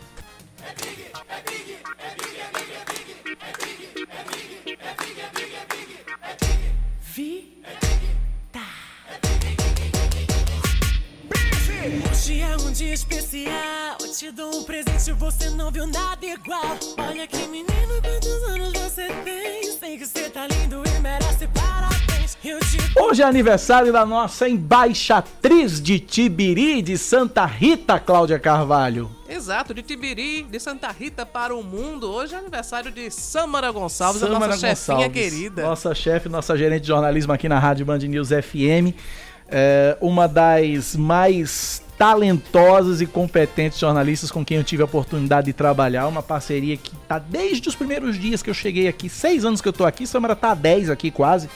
Hoje 12.25 12.41
é 12.41 12.57
um 12.57 12.73
dia 12.73 12.95
especial. 12.95 13.99
Eu 14.01 14.11
te 14.11 14.31
dou 14.31 14.61
um 14.61 14.65
presente, 14.65 15.13
você 15.13 15.51
não 15.51 15.71
viu 15.71 15.87
nada 15.87 16.25
igual. 16.25 16.79
Olha 16.97 17.27
que 17.27 17.47
menino, 17.49 17.69
quantos 18.03 18.49
anos 18.49 18.73
você 18.73 19.09
tem? 19.23 19.71
Sei 19.79 19.99
que 19.99 20.07
você 20.07 20.31
tá 20.31 20.47
lindo 20.47 20.83
e 20.87 21.01
merece 21.01 21.47
parabéns. 21.49 22.39
Eu 22.43 22.59
te 22.61 22.99
Hoje 22.99 23.21
é 23.21 23.27
aniversário 23.27 23.93
da 23.93 24.07
nossa 24.07 24.49
embaixatriz 24.49 25.83
de 25.83 26.01
Tibiri, 26.01 26.81
de 26.81 26.97
Santa 26.97 27.45
Rita, 27.45 28.01
Cláudia 28.01 28.39
Carvalho. 28.39 29.11
Exato, 29.29 29.75
de 29.75 29.83
Tibiri, 29.83 30.45
de 30.45 30.59
Santa 30.59 30.91
Rita 30.91 31.27
para 31.27 31.55
o 31.55 31.63
mundo. 31.63 32.11
Hoje 32.11 32.35
é 32.35 32.39
aniversário 32.39 32.91
de 32.91 33.11
Samara 33.11 33.71
Gonçalves, 33.71 34.23
a 34.23 34.29
Samara 34.29 34.47
nossa 34.47 34.75
chefinha 34.75 35.11
querida. 35.11 35.63
Nossa 35.63 35.95
chefe, 35.95 36.31
nossa 36.31 36.57
gerente 36.57 36.81
de 36.81 36.89
jornalismo 36.89 37.35
aqui 37.35 37.51
na 37.51 37.59
Rádio 37.59 37.85
Band 37.85 37.99
News 37.99 38.31
FM. 38.31 38.97
É, 39.47 39.99
uma 40.01 40.27
das 40.27 40.97
mais 40.97 41.84
talentosas 41.99 43.01
e 43.01 43.07
competentes 43.07 43.79
jornalistas 43.79 44.31
com 44.31 44.45
quem 44.45 44.57
eu 44.57 44.65
tive 44.65 44.83
a 44.83 44.85
oportunidade 44.85 45.47
de 45.47 45.53
trabalhar. 45.53 46.07
Uma 46.07 46.23
parceria 46.23 46.77
que 46.77 46.95
tá 47.09 47.19
desde 47.19 47.69
os 47.69 47.75
primeiros 47.75 48.19
dias 48.19 48.43
que 48.43 48.51
eu 48.51 48.55
cheguei 48.55 48.89
aqui. 48.89 49.09
Seis 49.09 49.45
anos 49.45 49.61
que 49.61 49.69
eu 49.69 49.73
tô 49.73 49.85
aqui, 49.85 50.07
Samara 50.07 50.35
tá 50.35 50.51
há 50.51 50.55
10 50.55 50.91
aqui 50.91 51.11
quase. 51.11 51.49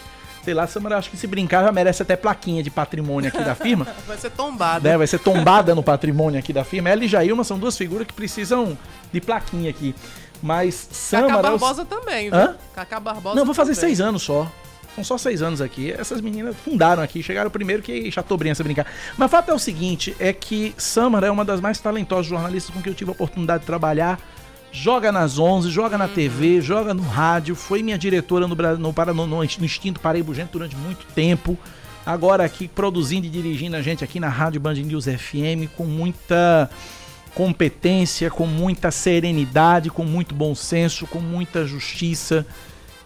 Sei 0.45 0.55
lá, 0.55 0.67
Samara, 0.67 0.97
acho 0.97 1.11
que 1.11 1.17
se 1.17 1.27
brincar 1.27 1.65
já 1.65 1.73
merece 1.73 2.03
até 2.03 2.17
plaquinha 2.17 2.63
de 2.63 2.71
patrimônio 2.71 3.29
aqui 3.29 3.43
da 3.43 3.55
firma. 3.55 3.87
Vai 4.07 4.17
ser 4.17 4.31
tombada. 4.31 4.89
né? 4.89 4.97
Vai 4.97 5.07
ser 5.07 5.19
tombada 5.19 5.75
no 5.75 5.83
patrimônio 5.83 6.39
aqui 6.39 6.53
da 6.53 6.65
firma. 6.65 6.89
Ela 6.89 7.05
e 7.05 7.09
Jailma 7.09 7.45
são 7.45 7.59
duas 7.59 7.77
figuras 7.77 8.07
que 8.07 8.15
precisam 8.15 8.79
de 9.13 9.21
plaquinha 9.21 9.69
aqui. 9.69 9.95
Mas 10.41 10.89
Cacá 11.11 11.27
Samara... 11.27 11.43
Barbosa 11.51 11.85
também, 11.85 12.31
viu? 12.31 12.39
Hã? 12.39 12.57
Cacá 12.75 13.01
Barbosa 13.01 13.35
Não, 13.35 13.45
vou 13.45 13.55
fazer 13.55 13.75
também. 13.75 13.89
seis 13.89 14.01
anos 14.01 14.23
só. 14.23 14.51
São 14.99 15.05
só 15.05 15.19
seis 15.19 15.43
anos 15.43 15.61
aqui. 15.61 15.93
Essas 15.93 16.21
meninas 16.21 16.57
fundaram 16.65 17.03
aqui, 17.03 17.23
chegaram 17.23 17.51
primeiro 17.51 17.83
que 17.83 18.11
Chateaubriand 18.11 18.55
se 18.55 18.63
brincar. 18.63 18.87
Mas 19.17 19.27
o 19.27 19.31
fato 19.31 19.51
é 19.51 19.55
o 19.55 19.59
seguinte, 19.59 20.17
é 20.19 20.33
que 20.33 20.75
Samara 20.77 21.29
é 21.29 21.31
uma 21.31 21.45
das 21.45 21.61
mais 21.61 21.79
talentosas 21.79 22.27
jornalistas 22.27 22.75
com 22.75 22.83
quem 22.83 22.91
eu 22.91 22.97
tive 22.97 23.11
a 23.11 23.13
oportunidade 23.13 23.61
de 23.61 23.67
trabalhar. 23.67 24.19
Joga 24.73 25.13
nas 25.13 25.39
11, 25.39 25.71
joga 25.71 25.97
na 25.97 26.09
TV, 26.09 26.61
joga 26.61 26.93
no 26.93 27.03
rádio, 27.03 27.55
foi 27.55 27.83
minha 27.83 27.97
diretora 27.97 28.47
no, 28.47 28.55
no, 28.55 29.15
no, 29.15 29.27
no, 29.27 29.45
Instinto 29.45 30.01
Paraibugento 30.01 30.53
durante 30.53 30.77
muito 30.77 31.07
tempo. 31.15 31.57
Agora 32.05 32.45
aqui 32.45 32.67
produzindo 32.67 33.27
e 33.27 33.31
dirigindo 33.31 33.77
a 33.77 33.83
gente 33.83 34.03
aqui 34.03 34.19
na 34.19 34.29
Rádio 34.29 34.61
Band 34.61 34.75
News 34.75 35.05
FM 35.05 35.71
com 35.77 35.85
muita 35.85 36.69
competência, 37.35 38.31
com 38.31 38.47
muita 38.47 38.91
serenidade, 38.91 39.91
com 39.91 40.05
muito 40.05 40.35
bom 40.35 40.55
senso, 40.55 41.07
com 41.07 41.21
muita 41.21 41.65
justiça. 41.65 42.45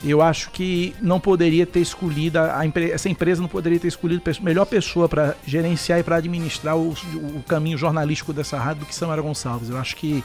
Eu 0.04 0.21
acho 0.21 0.50
que 0.50 0.94
não 1.00 1.21
poderia 1.21 1.64
ter 1.64 1.80
escolhido, 1.80 2.38
essa 2.92 3.09
empresa 3.09 3.40
não 3.40 3.49
poderia 3.49 3.78
ter 3.78 3.88
escolhido 3.88 4.23
a 4.26 4.42
melhor 4.42 4.64
pessoa 4.64 5.09
para 5.09 5.37
gerenciar 5.47 6.00
e 6.00 6.02
para 6.02 6.16
administrar 6.16 6.76
o, 6.76 6.90
o 6.90 7.42
caminho 7.47 7.78
jornalístico 7.78 8.32
dessa 8.32 8.59
rádio 8.59 8.80
do 8.80 8.87
que 8.87 8.94
Samara 8.94 9.23
Gonçalves. 9.23 9.71
Eu 9.71 9.78
acho 9.78 9.94
que 9.94 10.25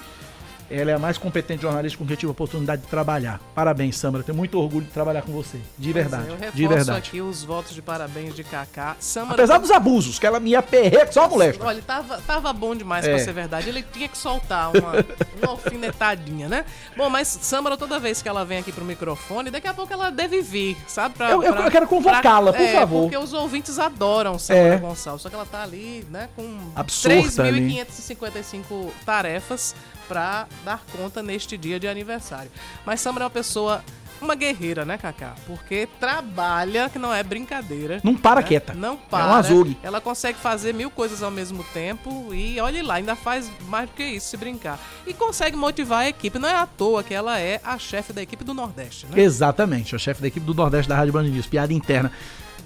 ela 0.69 0.91
é 0.91 0.93
a 0.93 0.99
mais 0.99 1.17
competente 1.17 1.61
jornalista 1.61 1.97
com 1.97 2.05
quem 2.05 2.13
eu 2.13 2.17
tive 2.17 2.29
a 2.29 2.31
oportunidade 2.31 2.81
de 2.81 2.87
trabalhar. 2.87 3.39
Parabéns, 3.55 3.97
Samara. 3.97 4.23
Tenho 4.23 4.37
muito 4.37 4.59
orgulho 4.59 4.85
de 4.85 4.91
trabalhar 4.91 5.21
com 5.21 5.31
você. 5.31 5.59
De 5.77 5.93
verdade. 5.93 6.23
Pois 6.27 6.33
é, 6.33 6.35
Eu 6.35 6.39
reforço 6.39 6.57
de 6.57 6.67
verdade. 6.67 6.97
aqui 7.09 7.21
os 7.21 7.43
votos 7.43 7.73
de 7.73 7.81
parabéns 7.81 8.35
de 8.35 8.43
Cacá. 8.43 8.95
Samara 8.99 9.33
Apesar 9.35 9.57
dos 9.59 9.71
abusos, 9.71 10.19
que 10.19 10.25
ela 10.27 10.39
me 10.39 10.55
aperreia 10.55 11.09
só 11.11 11.25
a 11.25 11.27
molesta. 11.29 11.65
Olha, 11.65 11.81
tava, 11.81 12.17
tava 12.27 12.51
bom 12.53 12.75
demais 12.75 13.05
É. 13.05 13.09
pra 13.09 13.19
ser 13.19 13.33
verdade. 13.33 13.69
Ele 13.69 13.81
tinha 13.83 14.07
que 14.07 14.17
soltar 14.17 14.71
uma, 14.75 14.91
uma 15.41 15.51
alfinetadinha, 15.51 16.47
né? 16.49 16.65
Bom, 16.95 17.09
mas 17.09 17.27
Samara, 17.41 17.77
toda 17.77 17.99
vez 17.99 18.21
que 18.21 18.27
ela 18.29 18.43
vem 18.43 18.57
aqui 18.59 18.71
pro 18.71 18.83
microfone, 18.85 19.49
daqui 19.49 19.67
a 19.67 19.73
pouco 19.73 19.91
ela 19.93 20.09
deve 20.09 20.41
vir, 20.41 20.77
sabe? 20.87 21.15
Pra- 21.15 21.31
Eu- 21.31 21.43
eu- 21.43 21.53
pra- 21.53 21.65
eu 21.65 21.71
quero 21.71 21.87
convocá-la, 21.87 22.51
por 22.53 22.61
é, 22.61 22.73
favor. 22.73 23.01
Porque 23.03 23.17
os 23.17 23.33
ouvintes 23.33 23.79
adoram 23.79 24.37
Samara 24.37 24.75
É. 24.75 24.77
Gonçalves. 24.77 25.21
Só 25.21 25.29
que 25.29 25.35
ela 25.35 25.45
tá 25.45 25.63
ali, 25.63 26.05
né, 26.11 26.29
com 26.35 26.45
Absorta 26.75 27.43
ali. 27.43 27.61
3.555 27.61 28.91
tarefas 29.05 29.75
pra 30.07 30.47
dar 30.63 30.81
conta 30.95 31.21
neste 31.21 31.57
dia 31.57 31.79
de 31.79 31.87
aniversário. 31.87 32.51
Mas 32.85 33.01
Samara 33.01 33.23
é 33.23 33.25
uma 33.25 33.29
pessoa. 33.31 33.83
Uma 34.19 34.33
guerreira, 34.33 34.83
né, 34.83 34.97
Cacá? 34.97 35.35
Porque 35.45 35.87
trabalha, 35.99 36.89
que 36.89 36.97
não 36.97 37.13
é 37.13 37.21
brincadeira. 37.21 38.01
Não 38.03 38.15
para 38.15 38.41
né? 38.41 38.47
quieta. 38.47 38.73
Não 38.73 38.95
É 38.95 38.97
para. 39.11 39.27
um 39.27 39.33
azougue. 39.33 39.77
Ela 39.83 40.01
consegue 40.01 40.39
fazer 40.39 40.73
mil 40.73 40.89
coisas 40.89 41.21
ao 41.21 41.29
mesmo 41.29 41.63
tempo 41.65 42.33
e 42.33 42.59
olhe 42.59 42.81
lá, 42.81 42.95
ainda 42.95 43.15
faz 43.15 43.51
mais 43.67 43.87
do 43.87 43.93
que 43.95 44.03
isso, 44.03 44.29
se 44.29 44.35
brincar. 44.37 44.79
E 45.05 45.13
consegue 45.13 45.55
motivar 45.55 45.99
a 45.99 46.09
equipe. 46.09 46.39
Não 46.39 46.49
é 46.49 46.55
à 46.55 46.65
toa 46.65 47.03
que 47.03 47.13
ela 47.13 47.39
é 47.39 47.61
a 47.63 47.77
chefe 47.77 48.11
da 48.11 48.19
equipe 48.19 48.43
do 48.43 48.55
Nordeste, 48.55 49.05
né? 49.05 49.21
Exatamente, 49.21 49.95
o 49.95 49.99
chefe 49.99 50.19
da 50.19 50.27
equipe 50.27 50.43
do 50.47 50.53
Nordeste 50.55 50.89
da 50.89 50.95
Rádio 50.95 51.13
Band 51.13 51.23
News, 51.25 51.45
piada 51.45 51.71
interna. 51.71 52.11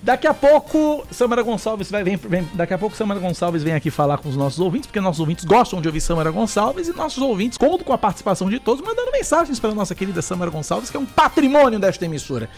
Daqui 0.04 0.26
a 0.26 0.34
pouco, 0.34 1.06
Samara 1.12 1.44
Gonçalves 1.44 1.92
vai 1.92 2.04
vem, 2.04 2.16
vem- 2.16 2.50
daqui 2.56 2.74
a 2.74 2.78
pouco 2.78 2.96
Samara 2.96 3.20
Gonçalves 3.20 3.62
vem 3.62 3.74
aqui 3.76 3.92
falar 3.92 4.18
com 4.18 4.30
os 4.30 4.36
nossos 4.36 4.60
ouvintes, 4.60 4.88
porque 4.88 5.00
nossos 5.00 5.20
ouvintes 5.20 5.46
gostam 5.46 5.80
de 5.80 5.88
ouvir 5.88 6.02
Samara 6.02 6.32
Gonçalves 6.32 6.88
e 6.88 6.94
nossos 6.94 7.22
ouvintes 7.22 7.56
contam 7.56 7.86
com 7.86 7.94
a 7.94 7.98
participação 8.00 8.50
de 8.50 8.60
todos, 8.60 8.84
mandando 8.84 9.12
mensagens 9.12 9.60
para 9.60 9.70
a 9.70 9.76
nossa 9.76 9.94
querida 9.94 10.20
Samara 10.24 10.50
Gonçalves, 10.50 10.90
que 10.90 10.98
é 10.98 11.00
um 11.00 11.06
patrimônio 11.06 11.78
desta 11.80 12.04
emissora. 12.04 12.50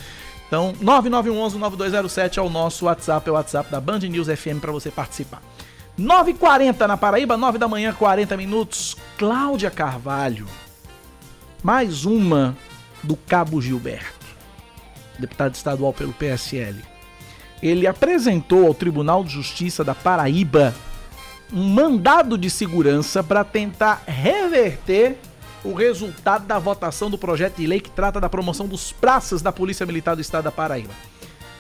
Então, 0.47 0.73
9911-9207 0.81 2.37
é 2.37 2.41
o 2.41 2.49
nosso 2.49 2.85
WhatsApp, 2.85 3.27
é 3.27 3.31
o 3.31 3.35
WhatsApp 3.35 3.69
da 3.69 3.81
Band 3.81 3.99
News 3.99 4.27
FM 4.27 4.61
para 4.61 4.71
você 4.71 4.89
participar. 4.89 5.41
9h40 5.99 6.87
na 6.87 6.95
Paraíba, 6.95 7.35
9 7.35 7.57
da 7.57 7.67
manhã, 7.67 7.91
40 7.93 8.37
minutos. 8.37 8.95
Cláudia 9.17 9.69
Carvalho. 9.69 10.45
Mais 11.61 12.05
uma 12.05 12.55
do 13.03 13.15
Cabo 13.15 13.61
Gilberto, 13.61 14.25
deputado 15.19 15.55
estadual 15.55 15.91
pelo 15.93 16.13
PSL. 16.13 16.77
Ele 17.63 17.87
apresentou 17.87 18.67
ao 18.67 18.73
Tribunal 18.73 19.23
de 19.23 19.31
Justiça 19.31 19.85
da 19.85 19.95
Paraíba 19.95 20.75
um 21.51 21.63
mandado 21.69 22.37
de 22.37 22.49
segurança 22.49 23.23
para 23.23 23.41
tentar 23.45 24.03
reverter 24.05 25.17
o 25.63 25.73
resultado 25.73 26.45
da 26.45 26.59
votação 26.59 27.09
do 27.09 27.17
projeto 27.17 27.55
de 27.55 27.65
lei 27.65 27.79
que 27.79 27.89
trata 27.89 28.19
da 28.19 28.27
promoção 28.27 28.67
dos 28.67 28.91
praças 28.91 29.41
da 29.41 29.49
Polícia 29.49 29.85
Militar 29.85 30.13
do 30.13 30.21
Estado 30.21 30.43
da 30.43 30.51
Paraíba. 30.51 30.91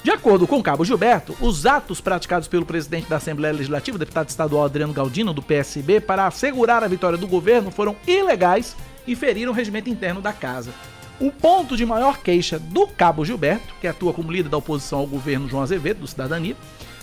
De 0.03 0.11
acordo 0.11 0.45
com 0.45 0.61
Cabo 0.61 0.83
Gilberto, 0.83 1.37
os 1.39 1.65
atos 1.65 2.01
praticados 2.01 2.49
pelo 2.49 2.65
presidente 2.65 3.07
da 3.07 3.15
Assembleia 3.15 3.53
Legislativa, 3.53 3.97
deputado 3.97 4.27
estadual 4.27 4.65
Adriano 4.65 4.91
Galdino, 4.91 5.31
do 5.31 5.41
PSB, 5.41 6.01
para 6.01 6.27
assegurar 6.27 6.83
a 6.83 6.87
vitória 6.89 7.17
do 7.17 7.27
governo 7.27 7.71
foram 7.71 7.95
ilegais 8.05 8.75
e 9.07 9.15
feriram 9.15 9.53
o 9.53 9.55
regimento 9.55 9.89
interno 9.89 10.19
da 10.19 10.33
casa. 10.33 10.73
O 11.19 11.31
ponto 11.31 11.77
de 11.77 11.85
maior 11.85 12.19
queixa 12.19 12.57
do 12.57 12.87
Cabo 12.87 13.23
Gilberto, 13.23 13.73
que 13.79 13.87
atua 13.87 14.13
como 14.13 14.31
líder 14.31 14.49
da 14.49 14.57
oposição 14.57 14.99
ao 14.99 15.07
governo 15.07 15.47
João 15.47 15.63
Azevedo, 15.63 16.01
do 16.01 16.07
Cidadania, 16.07 16.55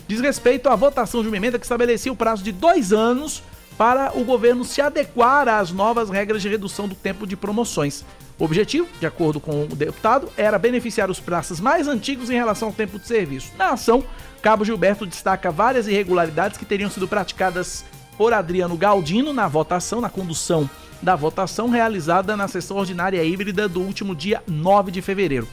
diz 0.08 0.20
respeito 0.20 0.68
à 0.68 0.74
votação 0.74 1.22
de 1.22 1.28
uma 1.28 1.36
emenda 1.36 1.58
que 1.58 1.64
estabelecia 1.64 2.12
o 2.12 2.16
prazo 2.16 2.42
de 2.42 2.50
dois 2.50 2.92
anos 2.92 3.42
para 3.78 4.12
o 4.18 4.24
governo 4.24 4.64
se 4.64 4.82
adequar 4.82 5.48
às 5.48 5.70
novas 5.70 6.10
regras 6.10 6.42
de 6.42 6.48
redução 6.48 6.88
do 6.88 6.94
tempo 6.94 7.26
de 7.26 7.36
promoções. 7.36 8.04
O 8.38 8.44
objetivo, 8.44 8.88
de 8.98 9.06
acordo 9.06 9.38
com 9.38 9.64
o 9.64 9.68
deputado, 9.68 10.28
era 10.36 10.58
beneficiar 10.58 11.10
os 11.10 11.20
praças 11.20 11.60
mais 11.60 11.86
antigos 11.86 12.30
em 12.30 12.34
relação 12.34 12.68
ao 12.68 12.74
tempo 12.74 12.98
de 12.98 13.06
serviço. 13.06 13.52
Na 13.56 13.70
ação, 13.70 14.04
Cabo 14.42 14.64
Gilberto 14.64 15.06
destaca 15.06 15.50
várias 15.50 15.86
irregularidades 15.86 16.58
que 16.58 16.64
teriam 16.64 16.90
sido 16.90 17.06
praticadas 17.06 17.84
por 18.18 18.32
Adriano 18.32 18.76
Galdino 18.76 19.32
na 19.32 19.46
votação, 19.46 20.00
na 20.00 20.10
condução 20.10 20.68
da 21.02 21.16
votação 21.16 21.68
realizada 21.70 22.36
na 22.36 22.46
sessão 22.48 22.76
ordinária 22.76 23.22
híbrida 23.24 23.68
do 23.68 23.80
último 23.80 24.14
dia 24.14 24.42
9 24.46 24.90
de 24.90 25.00
fevereiro. 25.00 25.48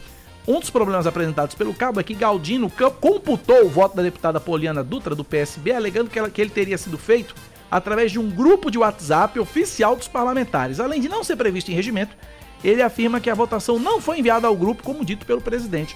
Um 0.47 0.59
dos 0.59 0.69
problemas 0.69 1.05
apresentados 1.05 1.55
pelo 1.55 1.73
Cabo 1.73 1.99
é 1.99 2.03
que 2.03 2.13
Galdino 2.13 2.71
computou 3.01 3.65
o 3.65 3.69
voto 3.69 3.95
da 3.97 4.03
deputada 4.03 4.39
Poliana 4.39 4.83
Dutra, 4.83 5.13
do 5.15 5.23
PSB, 5.23 5.71
alegando 5.71 6.09
que, 6.09 6.17
ela- 6.19 6.29
que 6.29 6.41
ele 6.41 6.49
teria 6.49 6.77
sido 6.77 6.97
feito 6.97 7.35
através 7.69 8.11
de 8.13 8.19
um 8.19 8.29
grupo 8.29 8.71
de 8.71 8.77
WhatsApp 8.77 9.37
oficial 9.39 9.95
dos 9.95 10.07
parlamentares. 10.07 10.79
Além 10.79 11.01
de 11.01 11.09
não 11.09 11.23
ser 11.23 11.35
previsto 11.35 11.69
em 11.69 11.75
regimento, 11.75 12.15
ele 12.63 12.81
afirma 12.81 13.19
que 13.19 13.29
a 13.29 13.35
votação 13.35 13.77
não 13.77 13.99
foi 13.99 14.19
enviada 14.19 14.47
ao 14.47 14.55
grupo, 14.55 14.83
como 14.83 15.03
dito 15.03 15.25
pelo 15.25 15.41
presidente. 15.41 15.95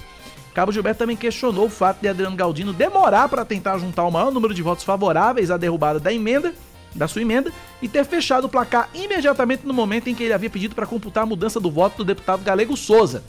Cabo 0.54 0.72
Gilberto 0.74 1.00
também 1.00 1.16
questionou 1.16 1.68
o 1.68 1.70
fato 1.70 2.02
de 2.02 2.10
Adriano 2.10 2.36
Galdino 2.36 2.74
demorar 2.74 3.30
para 3.30 3.46
tentar 3.46 3.78
juntar 3.78 4.04
o 4.04 4.12
maior 4.12 4.32
número 4.34 4.54
de 4.54 4.62
votos 4.62 4.84
favoráveis 4.84 5.50
à 5.50 5.56
derrubada 5.56 5.98
da 5.98 6.12
emenda, 6.12 6.54
da 6.94 7.08
sua 7.08 7.22
emenda, 7.22 7.52
e 7.82 7.88
ter 7.88 8.06
fechado 8.06 8.46
o 8.46 8.50
placar 8.50 8.90
imediatamente 8.94 9.66
no 9.66 9.74
momento 9.74 10.10
em 10.10 10.16
que 10.16 10.24
ele 10.24 10.34
havia 10.34 10.50
pedido 10.50 10.76
para 10.76 10.86
computar 10.86 11.24
a 11.24 11.26
mudança 11.26 11.60
do 11.60 11.72
voto 11.72 11.98
do 11.98 12.06
deputado 12.06 12.44
Galego 12.44 12.76
Souza. 12.76 13.24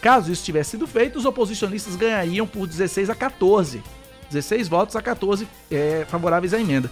Caso 0.00 0.30
isso 0.30 0.44
tivesse 0.44 0.70
sido 0.70 0.86
feito, 0.86 1.18
os 1.18 1.24
oposicionistas 1.24 1.96
ganhariam 1.96 2.46
por 2.46 2.66
16 2.66 3.10
a 3.10 3.14
14. 3.14 3.82
16 4.30 4.68
votos 4.68 4.94
a 4.94 5.02
14 5.02 5.48
é, 5.70 6.06
favoráveis 6.08 6.54
à 6.54 6.60
emenda. 6.60 6.90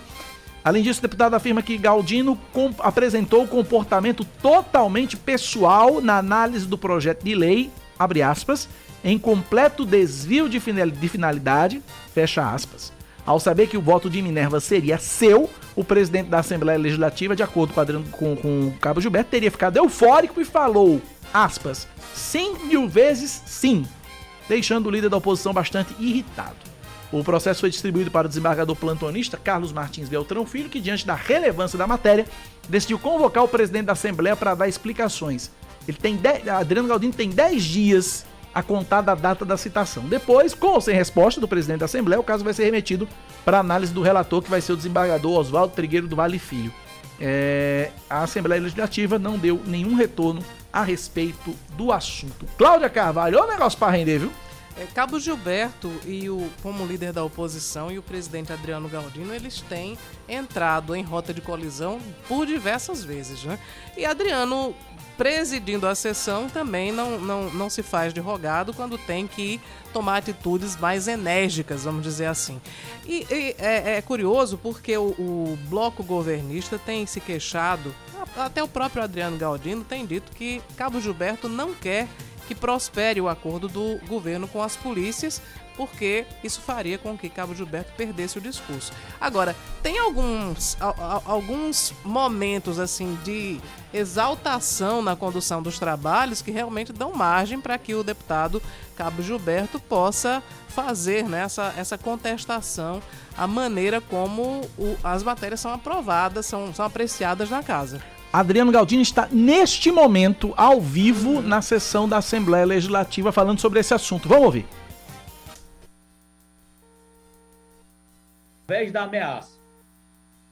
Além 0.64 0.82
disso, 0.82 0.98
o 0.98 1.02
deputado 1.02 1.34
afirma 1.34 1.62
que 1.62 1.78
Galdino 1.78 2.36
apresentou 2.80 3.46
comportamento 3.46 4.24
totalmente 4.42 5.16
pessoal 5.16 6.00
na 6.00 6.18
análise 6.18 6.66
do 6.66 6.76
projeto 6.76 7.22
de 7.22 7.36
lei, 7.36 7.70
abre 7.96 8.20
aspas, 8.20 8.68
em 9.04 9.16
completo 9.16 9.86
desvio 9.86 10.48
de 10.48 10.58
finalidade, 10.58 11.80
fecha 12.12 12.52
aspas. 12.52 12.92
Ao 13.24 13.38
saber 13.38 13.68
que 13.68 13.76
o 13.76 13.80
voto 13.80 14.10
de 14.10 14.20
Minerva 14.20 14.58
seria 14.58 14.98
seu, 14.98 15.48
o 15.76 15.84
presidente 15.84 16.30
da 16.30 16.38
Assembleia 16.38 16.78
Legislativa, 16.78 17.36
de 17.36 17.42
acordo 17.42 17.74
com, 18.10 18.34
com, 18.34 18.68
o 18.68 18.74
Cabo 18.80 19.00
Gilberto, 19.00 19.30
teria 19.30 19.50
ficado 19.50 19.76
eufórico 19.76 20.40
e 20.40 20.44
falou, 20.44 21.02
aspas, 21.32 21.86
cem 22.14 22.56
mil 22.64 22.88
vezes 22.88 23.42
sim, 23.44 23.86
deixando 24.48 24.86
o 24.86 24.90
líder 24.90 25.10
da 25.10 25.18
oposição 25.18 25.52
bastante 25.52 25.94
irritado. 26.00 26.56
O 27.12 27.22
processo 27.22 27.60
foi 27.60 27.70
distribuído 27.70 28.10
para 28.10 28.26
o 28.26 28.28
desembargador 28.28 28.74
plantonista 28.74 29.36
Carlos 29.36 29.70
Martins 29.70 30.08
Beltrão 30.08 30.44
Filho, 30.46 30.70
que, 30.70 30.80
diante 30.80 31.06
da 31.06 31.14
relevância 31.14 31.78
da 31.78 31.86
matéria, 31.86 32.24
decidiu 32.68 32.98
convocar 32.98 33.44
o 33.44 33.48
presidente 33.48 33.84
da 33.84 33.92
Assembleia 33.92 34.34
para 34.34 34.54
dar 34.54 34.66
explicações. 34.66 35.50
Ele 35.86 35.96
tem 35.98 36.18
Adriano 36.50 36.88
Galdino 36.88 37.12
tem 37.12 37.30
10 37.30 37.62
dias 37.62 38.26
a 38.56 38.62
contar 38.62 39.02
da 39.02 39.14
data 39.14 39.44
da 39.44 39.58
citação. 39.58 40.04
Depois, 40.04 40.54
com 40.54 40.68
ou 40.68 40.80
sem 40.80 40.94
resposta 40.94 41.38
do 41.38 41.46
presidente 41.46 41.80
da 41.80 41.84
Assembleia, 41.84 42.18
o 42.18 42.24
caso 42.24 42.42
vai 42.42 42.54
ser 42.54 42.64
remetido 42.64 43.06
para 43.44 43.58
análise 43.58 43.92
do 43.92 44.00
relator, 44.00 44.40
que 44.40 44.48
vai 44.48 44.62
ser 44.62 44.72
o 44.72 44.76
desembargador 44.78 45.38
Oswaldo 45.38 45.74
Trigueiro 45.74 46.08
do 46.08 46.16
Vale 46.16 46.38
Filho. 46.38 46.72
É, 47.20 47.90
a 48.08 48.22
Assembleia 48.22 48.62
Legislativa 48.62 49.18
não 49.18 49.36
deu 49.36 49.60
nenhum 49.66 49.94
retorno 49.94 50.42
a 50.72 50.82
respeito 50.82 51.54
do 51.76 51.92
assunto. 51.92 52.46
Cláudia 52.56 52.88
Carvalho, 52.88 53.36
olha 53.36 53.46
o 53.46 53.50
negócio 53.50 53.78
para 53.78 53.92
render, 53.92 54.20
viu? 54.20 54.32
É, 54.78 54.86
Cabo 54.86 55.20
Gilberto 55.20 55.92
e 56.06 56.30
o 56.30 56.50
como 56.62 56.86
líder 56.86 57.12
da 57.12 57.24
oposição 57.24 57.90
e 57.90 57.98
o 57.98 58.02
presidente 58.02 58.54
Adriano 58.54 58.88
Galdino 58.88 59.34
eles 59.34 59.60
têm 59.60 59.98
entrado 60.26 60.96
em 60.96 61.02
rota 61.02 61.34
de 61.34 61.42
colisão 61.42 61.98
por 62.26 62.46
diversas 62.46 63.04
vezes, 63.04 63.44
né? 63.44 63.58
E 63.96 64.06
Adriano 64.06 64.74
presidindo 65.16 65.86
a 65.86 65.94
sessão 65.94 66.48
também 66.48 66.92
não, 66.92 67.18
não, 67.18 67.50
não 67.50 67.70
se 67.70 67.82
faz 67.82 68.12
de 68.12 68.20
rogado 68.20 68.74
quando 68.74 68.98
tem 68.98 69.26
que 69.26 69.60
tomar 69.92 70.18
atitudes 70.18 70.76
mais 70.76 71.08
enérgicas, 71.08 71.84
vamos 71.84 72.02
dizer 72.02 72.26
assim. 72.26 72.60
E, 73.06 73.26
e 73.30 73.56
é, 73.58 73.96
é, 73.96 74.02
curioso 74.02 74.58
porque 74.58 74.96
o, 74.96 75.08
o 75.18 75.58
bloco 75.68 76.02
governista 76.02 76.78
tem 76.78 77.06
se 77.06 77.20
queixado, 77.20 77.94
até 78.36 78.62
o 78.62 78.68
próprio 78.68 79.02
Adriano 79.02 79.38
Galdino 79.38 79.84
tem 79.84 80.04
dito 80.04 80.32
que 80.32 80.60
Cabo 80.76 81.00
Gilberto 81.00 81.48
não 81.48 81.72
quer 81.72 82.06
que 82.46 82.54
prospere 82.54 83.20
o 83.20 83.28
acordo 83.28 83.68
do 83.68 83.98
governo 84.06 84.46
com 84.46 84.62
as 84.62 84.76
polícias, 84.76 85.42
porque 85.76 86.24
isso 86.42 86.60
faria 86.60 86.98
com 86.98 87.16
que 87.16 87.28
Cabo 87.28 87.54
Gilberto 87.54 87.92
perdesse 87.96 88.38
o 88.38 88.40
discurso. 88.40 88.92
Agora, 89.20 89.54
tem 89.82 89.98
alguns, 89.98 90.76
alguns 91.24 91.92
momentos 92.04 92.78
assim 92.78 93.18
de 93.24 93.60
exaltação 93.92 95.02
na 95.02 95.14
condução 95.14 95.62
dos 95.62 95.78
trabalhos 95.78 96.42
que 96.42 96.50
realmente 96.50 96.92
dão 96.92 97.12
margem 97.12 97.60
para 97.60 97.78
que 97.78 97.94
o 97.94 98.02
deputado 98.02 98.62
Cabo 98.96 99.22
Gilberto 99.22 99.78
possa 99.78 100.42
fazer 100.68 101.24
né, 101.28 101.42
essa, 101.42 101.72
essa 101.76 101.96
contestação 101.96 103.02
à 103.36 103.46
maneira 103.46 104.00
como 104.00 104.62
o, 104.78 104.96
as 105.02 105.22
matérias 105.22 105.60
são 105.60 105.72
aprovadas, 105.72 106.46
são, 106.46 106.74
são 106.74 106.84
apreciadas 106.84 107.50
na 107.50 107.62
casa. 107.62 108.00
Adriano 108.32 108.70
Galdino 108.70 109.02
está 109.02 109.28
neste 109.30 109.90
momento 109.90 110.52
ao 110.56 110.80
vivo 110.80 111.40
na 111.40 111.62
sessão 111.62 112.08
da 112.08 112.18
Assembleia 112.18 112.66
Legislativa 112.66 113.32
falando 113.32 113.60
sobre 113.60 113.80
esse 113.80 113.94
assunto. 113.94 114.28
Vamos 114.28 114.44
ouvir. 114.44 114.66
Através 118.66 118.90
da 118.90 119.02
ameaça, 119.04 119.58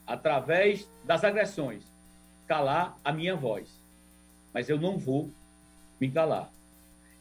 através 0.06 0.88
das 1.04 1.24
agressões, 1.24 1.82
calar 2.46 2.96
a 3.04 3.12
minha 3.12 3.34
voz. 3.34 3.68
Mas 4.52 4.68
eu 4.68 4.78
não 4.78 4.96
vou 4.96 5.28
me 6.00 6.08
calar. 6.08 6.48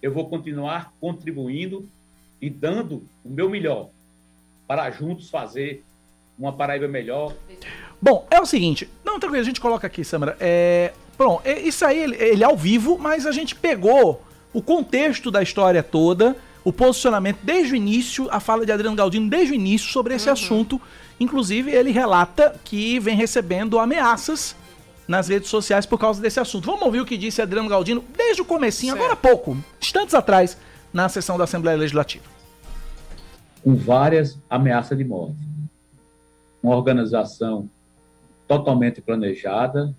Eu 0.03 0.13
vou 0.13 0.29
continuar 0.29 0.93
contribuindo 1.01 1.89
e 2.39 2.47
dando 2.47 3.07
o 3.25 3.29
meu 3.29 3.49
melhor 3.49 3.89
para 4.67 4.91
juntos 4.91 5.31
fazer 5.31 5.83
uma 6.37 6.53
Paraíba 6.53 6.87
melhor. 6.87 7.33
Bom, 7.99 8.27
é 8.29 8.39
o 8.39 8.45
seguinte, 8.45 8.87
não, 9.03 9.19
tranquilo, 9.19 9.41
a 9.41 9.45
gente 9.45 9.59
coloca 9.59 9.87
aqui, 9.87 10.03
Samara. 10.03 10.37
É, 10.39 10.93
pronto, 11.17 11.41
é, 11.43 11.59
isso 11.59 11.83
aí 11.83 11.97
ele, 11.97 12.15
ele 12.17 12.43
é 12.43 12.45
ao 12.45 12.55
vivo, 12.55 12.99
mas 12.99 13.25
a 13.25 13.31
gente 13.31 13.55
pegou 13.55 14.23
o 14.53 14.61
contexto 14.61 15.31
da 15.31 15.41
história 15.41 15.81
toda, 15.81 16.35
o 16.63 16.71
posicionamento 16.71 17.39
desde 17.43 17.73
o 17.73 17.75
início, 17.75 18.27
a 18.31 18.39
fala 18.39 18.65
de 18.65 18.71
Adriano 18.71 18.95
Galdino 18.95 19.29
desde 19.29 19.53
o 19.53 19.55
início 19.55 19.91
sobre 19.91 20.15
esse 20.15 20.27
uhum. 20.27 20.33
assunto. 20.33 20.81
Inclusive, 21.19 21.71
ele 21.71 21.91
relata 21.91 22.55
que 22.63 22.99
vem 22.99 23.15
recebendo 23.15 23.77
ameaças 23.77 24.55
nas 25.07 25.27
redes 25.27 25.49
sociais 25.49 25.85
por 25.85 25.99
causa 25.99 26.21
desse 26.21 26.39
assunto. 26.39 26.65
Vamos 26.65 26.81
ouvir 26.83 27.01
o 27.01 27.05
que 27.05 27.17
disse 27.17 27.41
Adriano 27.41 27.67
Galdino 27.67 28.03
desde 28.15 28.41
o 28.41 28.45
comecinho, 28.45 28.93
certo. 28.93 29.03
agora 29.03 29.13
há 29.13 29.15
pouco, 29.15 29.57
instantes 29.81 30.15
atrás, 30.15 30.57
na 30.93 31.09
sessão 31.09 31.37
da 31.37 31.43
Assembleia 31.43 31.77
Legislativa. 31.77 32.23
Com 33.63 33.75
várias 33.75 34.37
ameaças 34.49 34.97
de 34.97 35.03
morte. 35.03 35.35
Uma 36.61 36.75
organização 36.75 37.69
totalmente 38.47 39.01
planejada, 39.01 39.93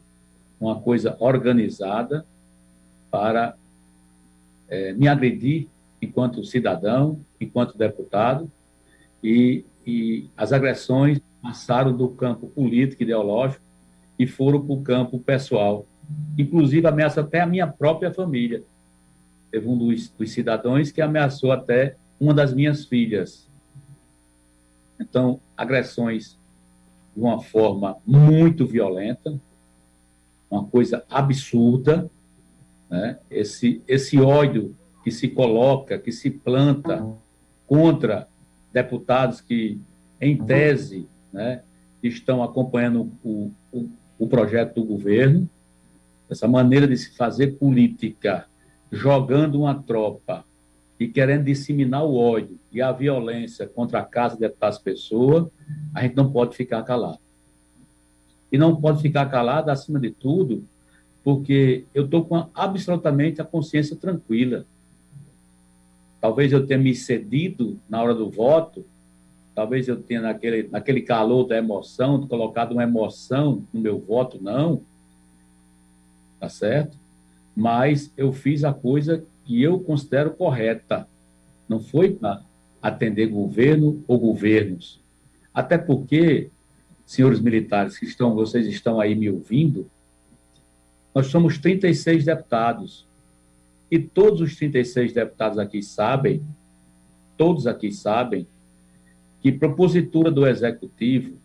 uma 0.60 0.80
coisa 0.80 1.16
organizada 1.18 2.24
para 3.10 3.54
é, 4.68 4.92
me 4.92 5.08
agredir 5.08 5.68
enquanto 6.04 6.44
cidadão, 6.44 7.20
enquanto 7.40 7.76
deputado, 7.76 8.50
e, 9.22 9.64
e 9.86 10.30
as 10.36 10.52
agressões 10.52 11.20
passaram 11.42 11.96
do 11.96 12.08
campo 12.08 12.46
político, 12.48 13.02
ideológico, 13.02 13.62
e 14.18 14.26
foram 14.26 14.64
para 14.64 14.74
o 14.74 14.82
campo 14.82 15.18
pessoal. 15.18 15.86
Inclusive, 16.38 16.86
ameaça 16.86 17.20
até 17.20 17.40
a 17.40 17.46
minha 17.46 17.66
própria 17.66 18.12
família. 18.12 18.62
Teve 19.50 19.68
um 19.68 19.76
dos, 19.76 20.10
dos 20.10 20.30
cidadãos 20.30 20.90
que 20.92 21.00
ameaçou 21.00 21.52
até 21.52 21.96
uma 22.20 22.32
das 22.32 22.54
minhas 22.54 22.84
filhas. 22.84 23.50
Então, 25.00 25.40
agressões 25.56 26.38
de 27.14 27.20
uma 27.20 27.40
forma 27.40 27.96
muito 28.06 28.66
violenta, 28.66 29.40
uma 30.50 30.64
coisa 30.64 31.04
absurda, 31.10 32.10
né? 32.88 33.18
esse, 33.30 33.82
esse 33.86 34.20
ódio 34.20 34.76
que 35.04 35.10
se 35.10 35.28
coloca, 35.28 35.98
que 35.98 36.10
se 36.10 36.30
planta 36.30 37.06
contra 37.66 38.26
deputados 38.72 39.40
que, 39.40 39.78
em 40.20 40.36
tese, 40.36 41.06
né, 41.32 41.62
estão 42.02 42.42
acompanhando 42.42 43.12
o, 43.22 43.50
o, 43.70 43.88
o 44.18 44.26
projeto 44.26 44.76
do 44.76 44.84
governo, 44.84 45.48
essa 46.28 46.48
maneira 46.48 46.88
de 46.88 46.96
se 46.96 47.14
fazer 47.16 47.58
política, 47.58 48.46
jogando 48.90 49.60
uma 49.60 49.74
tropa 49.74 50.44
e 50.98 51.08
querendo 51.08 51.44
disseminar 51.44 52.04
o 52.04 52.16
ódio 52.16 52.58
e 52.72 52.80
a 52.80 52.90
violência 52.92 53.66
contra 53.66 54.00
a 54.00 54.04
casa 54.04 54.36
de 54.36 54.48
das 54.48 54.78
pessoas, 54.78 55.46
a 55.94 56.02
gente 56.02 56.16
não 56.16 56.30
pode 56.30 56.56
ficar 56.56 56.82
calado. 56.82 57.18
E 58.50 58.56
não 58.56 58.76
pode 58.76 59.02
ficar 59.02 59.26
calado, 59.26 59.70
acima 59.70 59.98
de 59.98 60.10
tudo, 60.10 60.64
porque 61.22 61.84
eu 61.92 62.04
estou 62.04 62.24
com 62.24 62.48
absolutamente 62.54 63.40
a 63.40 63.44
consciência 63.44 63.96
tranquila. 63.96 64.64
Talvez 66.24 66.50
eu 66.52 66.66
tenha 66.66 66.80
me 66.80 66.94
cedido 66.94 67.78
na 67.86 68.02
hora 68.02 68.14
do 68.14 68.30
voto, 68.30 68.82
talvez 69.54 69.88
eu 69.88 70.02
tenha, 70.02 70.22
naquele, 70.22 70.66
naquele 70.68 71.02
calor 71.02 71.44
da 71.44 71.54
emoção, 71.54 72.26
colocado 72.26 72.72
uma 72.72 72.82
emoção 72.82 73.62
no 73.70 73.78
meu 73.78 73.98
voto, 73.98 74.42
não. 74.42 74.80
Tá 76.40 76.48
certo? 76.48 76.96
Mas 77.54 78.10
eu 78.16 78.32
fiz 78.32 78.64
a 78.64 78.72
coisa 78.72 79.22
que 79.44 79.62
eu 79.62 79.78
considero 79.78 80.30
correta. 80.30 81.06
Não 81.68 81.78
foi 81.78 82.14
para 82.14 82.40
atender 82.80 83.26
governo 83.26 84.02
ou 84.08 84.18
governos. 84.18 85.02
Até 85.52 85.76
porque, 85.76 86.48
senhores 87.04 87.38
militares 87.38 87.98
que 87.98 88.06
estão, 88.06 88.34
vocês 88.34 88.66
estão 88.66 88.98
aí 88.98 89.14
me 89.14 89.28
ouvindo, 89.28 89.90
nós 91.14 91.26
somos 91.26 91.58
36 91.58 92.24
deputados. 92.24 93.06
E 93.90 93.98
todos 93.98 94.40
os 94.40 94.56
36 94.56 95.12
deputados 95.12 95.58
aqui 95.58 95.82
sabem, 95.82 96.42
todos 97.36 97.66
aqui 97.66 97.92
sabem, 97.92 98.46
que 99.40 99.52
propositura 99.52 100.30
do 100.30 100.46
executivo, 100.46 101.38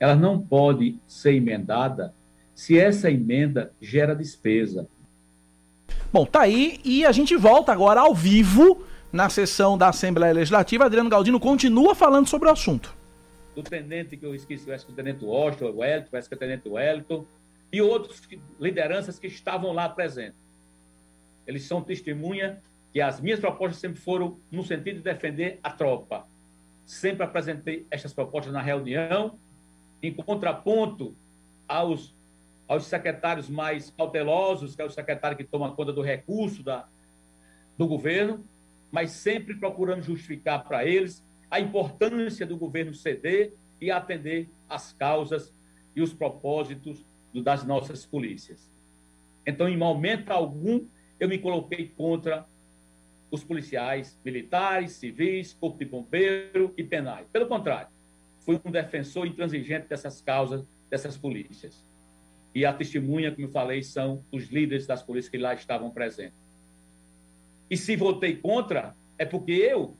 ela 0.00 0.16
não 0.16 0.40
pode 0.40 0.98
ser 1.06 1.34
emendada 1.34 2.14
se 2.54 2.78
essa 2.78 3.10
emenda 3.10 3.72
gera 3.80 4.14
despesa. 4.14 4.88
Bom, 6.12 6.26
tá 6.26 6.42
aí 6.42 6.80
e 6.84 7.04
a 7.04 7.12
gente 7.12 7.36
volta 7.36 7.72
agora 7.72 8.00
ao 8.00 8.14
vivo 8.14 8.84
na 9.12 9.28
sessão 9.28 9.76
da 9.76 9.88
Assembleia 9.88 10.32
Legislativa. 10.32 10.84
Adriano 10.84 11.10
Galdino 11.10 11.38
continua 11.38 11.94
falando 11.94 12.28
sobre 12.28 12.48
o 12.48 12.52
assunto. 12.52 12.96
Do 13.54 13.62
tenente, 13.62 14.16
que 14.16 14.24
eu 14.24 14.34
esqueci, 14.34 14.68
o 14.68 14.72
ex-tenente 14.72 15.24
Washington, 15.24 15.66
o 15.66 15.78
Wellington, 15.78 16.08
o 16.12 16.16
ex-tenente 16.16 16.68
Wellington, 16.68 17.26
e 17.72 17.80
outros 17.80 18.22
lideranças 18.60 19.18
que 19.18 19.26
estavam 19.26 19.72
lá 19.72 19.88
presentes. 19.88 20.41
Eles 21.46 21.64
são 21.64 21.82
testemunha 21.82 22.62
que 22.92 23.00
as 23.00 23.20
minhas 23.20 23.40
propostas 23.40 23.78
sempre 23.78 24.00
foram 24.00 24.38
no 24.50 24.62
sentido 24.62 24.96
de 24.96 25.02
defender 25.02 25.58
a 25.62 25.70
tropa. 25.70 26.26
Sempre 26.84 27.24
apresentei 27.24 27.86
estas 27.90 28.12
propostas 28.12 28.52
na 28.52 28.60
reunião 28.60 29.38
em 30.02 30.12
contraponto 30.12 31.14
aos, 31.66 32.14
aos 32.66 32.86
secretários 32.86 33.48
mais 33.48 33.90
cautelosos, 33.90 34.74
que 34.74 34.82
é 34.82 34.84
o 34.84 34.90
secretário 34.90 35.36
que 35.36 35.44
toma 35.44 35.72
conta 35.74 35.92
do 35.92 36.02
recurso 36.02 36.62
da, 36.62 36.86
do 37.78 37.86
governo, 37.86 38.44
mas 38.90 39.12
sempre 39.12 39.54
procurando 39.54 40.02
justificar 40.02 40.64
para 40.64 40.84
eles 40.84 41.24
a 41.50 41.60
importância 41.60 42.44
do 42.44 42.56
governo 42.56 42.92
ceder 42.92 43.54
e 43.80 43.90
atender 43.90 44.48
às 44.68 44.92
causas 44.92 45.54
e 45.94 46.02
os 46.02 46.12
propósitos 46.12 47.04
das 47.34 47.64
nossas 47.64 48.04
polícias. 48.04 48.70
Então, 49.46 49.68
em 49.68 49.76
momento 49.76 50.30
algum, 50.30 50.86
eu 51.22 51.28
me 51.28 51.38
coloquei 51.38 51.86
contra 51.86 52.44
os 53.30 53.44
policiais 53.44 54.18
militares, 54.24 54.90
civis, 54.94 55.52
corpo 55.52 55.78
de 55.78 55.84
bombeiro 55.84 56.74
e 56.76 56.82
penais. 56.82 57.28
Pelo 57.32 57.46
contrário, 57.46 57.86
fui 58.40 58.60
um 58.64 58.72
defensor 58.72 59.24
intransigente 59.24 59.86
dessas 59.86 60.20
causas, 60.20 60.64
dessas 60.90 61.16
polícias. 61.16 61.86
E 62.52 62.66
a 62.66 62.72
testemunha, 62.72 63.30
como 63.30 63.46
eu 63.46 63.52
falei, 63.52 63.84
são 63.84 64.24
os 64.32 64.48
líderes 64.48 64.84
das 64.84 65.00
polícias 65.00 65.30
que 65.30 65.38
lá 65.38 65.54
estavam 65.54 65.92
presentes. 65.92 66.34
E 67.70 67.76
se 67.76 67.94
votei 67.94 68.34
contra, 68.34 68.92
é 69.16 69.24
porque 69.24 69.52
eu 69.52 69.96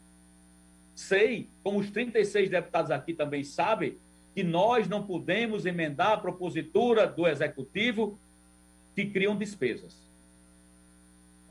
sei, 0.92 1.48
como 1.62 1.78
os 1.78 1.88
36 1.88 2.50
deputados 2.50 2.90
aqui 2.90 3.14
também 3.14 3.44
sabem, 3.44 3.96
que 4.34 4.42
nós 4.42 4.88
não 4.88 5.06
podemos 5.06 5.66
emendar 5.66 6.14
a 6.14 6.16
propositura 6.20 7.06
do 7.06 7.28
Executivo 7.28 8.18
que 8.96 9.06
criam 9.06 9.36
despesas. 9.36 10.11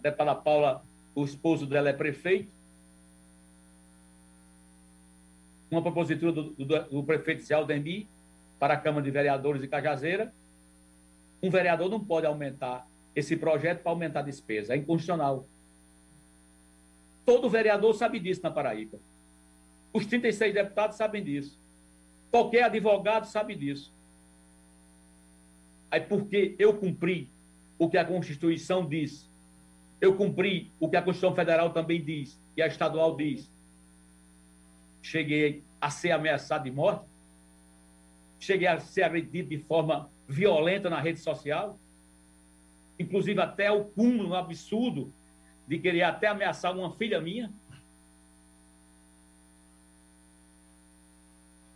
Deputada 0.01 0.35
Paula, 0.35 0.83
o 1.13 1.23
esposo 1.23 1.65
dela 1.65 1.89
é 1.89 1.93
prefeito. 1.93 2.51
Uma 5.69 5.81
propositura 5.81 6.31
do, 6.31 6.51
do, 6.51 6.65
do 6.65 7.03
prefeito 7.03 7.43
Cialdemir 7.43 8.07
para 8.59 8.73
a 8.73 8.77
Câmara 8.77 9.03
de 9.03 9.11
Vereadores 9.11 9.61
de 9.61 9.67
Cajazeira. 9.67 10.33
Um 11.41 11.49
vereador 11.49 11.89
não 11.89 11.99
pode 11.99 12.25
aumentar 12.25 12.87
esse 13.15 13.35
projeto 13.37 13.81
para 13.81 13.91
aumentar 13.91 14.19
a 14.19 14.23
despesa. 14.23 14.73
É 14.73 14.77
inconstitucional. 14.77 15.47
Todo 17.25 17.49
vereador 17.49 17.93
sabe 17.93 18.19
disso 18.19 18.41
na 18.43 18.51
Paraíba. 18.51 18.99
Os 19.93 20.05
36 20.05 20.53
deputados 20.53 20.97
sabem 20.97 21.23
disso. 21.23 21.59
Qualquer 22.29 22.63
advogado 22.63 23.25
sabe 23.25 23.55
disso. 23.55 23.93
Aí, 25.89 26.01
porque 26.01 26.55
eu 26.57 26.77
cumpri 26.77 27.29
o 27.77 27.89
que 27.89 27.97
a 27.97 28.05
Constituição 28.05 28.87
diz, 28.87 29.30
eu 30.01 30.17
cumpri 30.17 30.73
o 30.79 30.89
que 30.89 30.97
a 30.97 31.01
Constituição 31.01 31.35
Federal 31.35 31.71
também 31.71 32.03
diz 32.03 32.41
e 32.57 32.61
a 32.61 32.67
estadual 32.67 33.15
diz, 33.15 33.53
cheguei 34.99 35.63
a 35.79 35.91
ser 35.91 36.11
ameaçado 36.11 36.63
de 36.63 36.71
morte, 36.71 37.05
cheguei 38.39 38.67
a 38.67 38.79
ser 38.79 39.03
agredido 39.03 39.49
de 39.49 39.59
forma 39.59 40.09
violenta 40.27 40.89
na 40.89 40.99
rede 40.99 41.19
social, 41.19 41.79
inclusive 42.97 43.39
até 43.39 43.71
o 43.71 43.85
cúmulo 43.85 44.33
absurdo 44.33 45.13
de 45.67 45.77
querer 45.77 46.01
até 46.01 46.27
ameaçar 46.27 46.75
uma 46.75 46.91
filha 46.91 47.21
minha. 47.21 47.53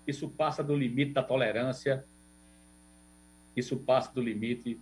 Isso 0.08 0.30
passa 0.30 0.64
do 0.64 0.76
limite 0.76 1.14
da 1.14 1.24
tolerância, 1.24 2.06
isso 3.56 3.78
passa 3.78 4.12
do 4.12 4.22
limite 4.22 4.80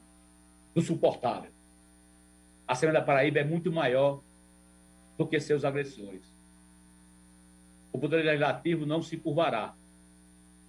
do 0.73 0.81
suportável. 0.81 1.52
A 2.67 2.73
Assembleia 2.73 2.99
da 2.99 3.05
Paraíba 3.05 3.39
é 3.39 3.43
muito 3.43 3.71
maior 3.71 4.21
do 5.17 5.27
que 5.27 5.39
seus 5.39 5.63
agressores. 5.63 6.33
O 7.91 7.99
Poder 7.99 8.23
Legislativo 8.23 8.85
não 8.85 9.01
se 9.01 9.17
curvará. 9.17 9.75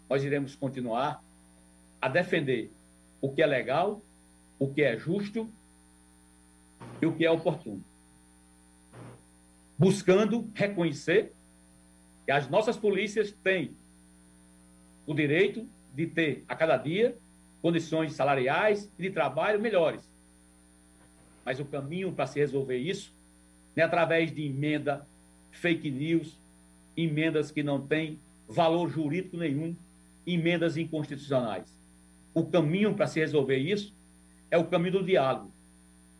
Nós 0.08 0.22
iremos 0.22 0.54
continuar 0.54 1.22
a 2.00 2.08
defender 2.08 2.70
o 3.20 3.32
que 3.32 3.42
é 3.42 3.46
legal, 3.46 4.02
o 4.58 4.68
que 4.68 4.82
é 4.82 4.98
justo 4.98 5.50
e 7.00 7.06
o 7.06 7.14
que 7.14 7.24
é 7.24 7.30
oportuno. 7.30 7.82
Buscando 9.78 10.50
reconhecer 10.54 11.32
que 12.26 12.32
as 12.32 12.48
nossas 12.48 12.76
polícias 12.76 13.32
têm 13.32 13.76
o 15.06 15.14
direito 15.14 15.68
de 15.94 16.06
ter, 16.06 16.44
a 16.48 16.54
cada 16.54 16.76
dia, 16.76 17.16
condições 17.62 18.12
salariais 18.12 18.90
e 18.98 19.02
de 19.02 19.10
trabalho 19.10 19.60
melhores. 19.60 20.13
Mas 21.44 21.60
o 21.60 21.64
caminho 21.64 22.12
para 22.12 22.26
se 22.26 22.38
resolver 22.38 22.78
isso 22.78 23.14
é 23.76 23.82
através 23.82 24.32
de 24.32 24.46
emenda, 24.46 25.06
fake 25.50 25.90
news, 25.90 26.40
emendas 26.96 27.50
que 27.50 27.62
não 27.62 27.84
têm 27.86 28.18
valor 28.48 28.88
jurídico 28.88 29.36
nenhum, 29.36 29.76
emendas 30.26 30.76
inconstitucionais. 30.76 31.78
O 32.32 32.44
caminho 32.44 32.94
para 32.94 33.06
se 33.06 33.20
resolver 33.20 33.58
isso 33.58 33.94
é 34.50 34.56
o 34.56 34.64
caminho 34.64 34.98
do 34.98 35.04
diálogo. 35.04 35.52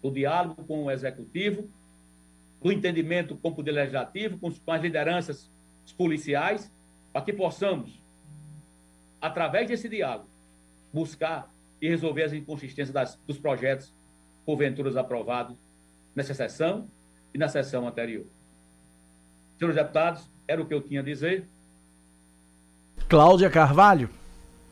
O 0.03 0.11
diálogo 0.11 0.65
com 0.65 0.85
o 0.85 0.91
executivo, 0.91 1.69
do 2.63 2.73
entendimento 2.73 3.37
com 3.37 3.49
o 3.49 3.55
poder 3.55 3.73
legislativo, 3.73 4.39
com 4.39 4.73
as 4.73 4.83
lideranças 4.83 5.51
policiais, 5.97 6.73
para 7.13 7.23
que 7.23 7.33
possamos 7.33 8.03
através 9.21 9.69
desse 9.69 9.89
diálogo, 9.89 10.29
buscar 10.93 11.51
e 11.81 11.89
resolver 11.89 12.25
as 12.25 12.33
inconsistências 12.35 12.93
das, 12.93 13.17
dos 13.27 13.39
projetos 13.39 13.95
porventura 14.45 15.01
aprovados 15.01 15.57
nessa 16.15 16.35
sessão 16.35 16.89
e 17.33 17.39
na 17.39 17.49
sessão 17.49 17.87
anterior. 17.87 18.27
Senhores 19.59 19.77
deputados, 19.77 20.29
era 20.47 20.61
o 20.61 20.67
que 20.67 20.75
eu 20.75 20.81
tinha 20.81 21.01
a 21.01 21.05
dizer. 21.05 21.49
Cláudia 23.09 23.51
Carvalho, 23.51 24.11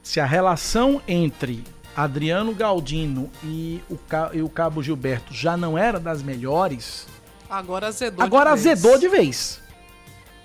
se 0.03 0.21
a 0.21 0.27
relação 0.27 1.01
entre 1.07 1.65
Adriano 1.97 2.55
Galdino 2.55 3.31
e 3.45 3.81
o, 3.91 3.99
e 4.33 4.43
o 4.43 4.49
Cabo 4.49 4.83
Gilberto 4.83 5.33
já 5.33 5.57
não 5.57 5.77
era 5.77 6.01
das 6.01 6.23
melhores, 6.23 7.07
agora 7.49 7.89
azedou 7.89 8.25
agora 8.25 8.55
de 8.55 8.63
vez. 8.63 8.79
azedou 8.79 8.99
de 8.99 9.09
vez. 9.09 9.63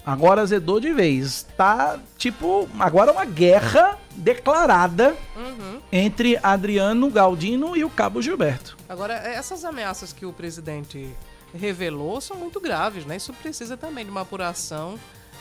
Agora 0.07 0.41
azedou 0.41 0.79
de 0.79 0.93
vez. 0.93 1.45
Tá, 1.57 1.99
tipo, 2.17 2.69
agora 2.79 3.11
uma 3.11 3.25
guerra 3.25 3.97
declarada 4.15 5.13
Uhum. 5.35 5.81
entre 5.91 6.39
Adriano 6.41 7.09
Galdino 7.11 7.75
e 7.75 7.83
o 7.83 7.89
Cabo 7.89 8.21
Gilberto. 8.21 8.77
Agora, 8.87 9.13
essas 9.15 9.65
ameaças 9.65 10.13
que 10.13 10.25
o 10.25 10.31
presidente 10.31 11.13
revelou 11.53 12.21
são 12.21 12.37
muito 12.37 12.61
graves, 12.61 13.05
né? 13.05 13.17
Isso 13.17 13.33
precisa 13.33 13.75
também 13.75 14.05
de 14.05 14.09
uma 14.11 14.21
apuração 14.21 14.97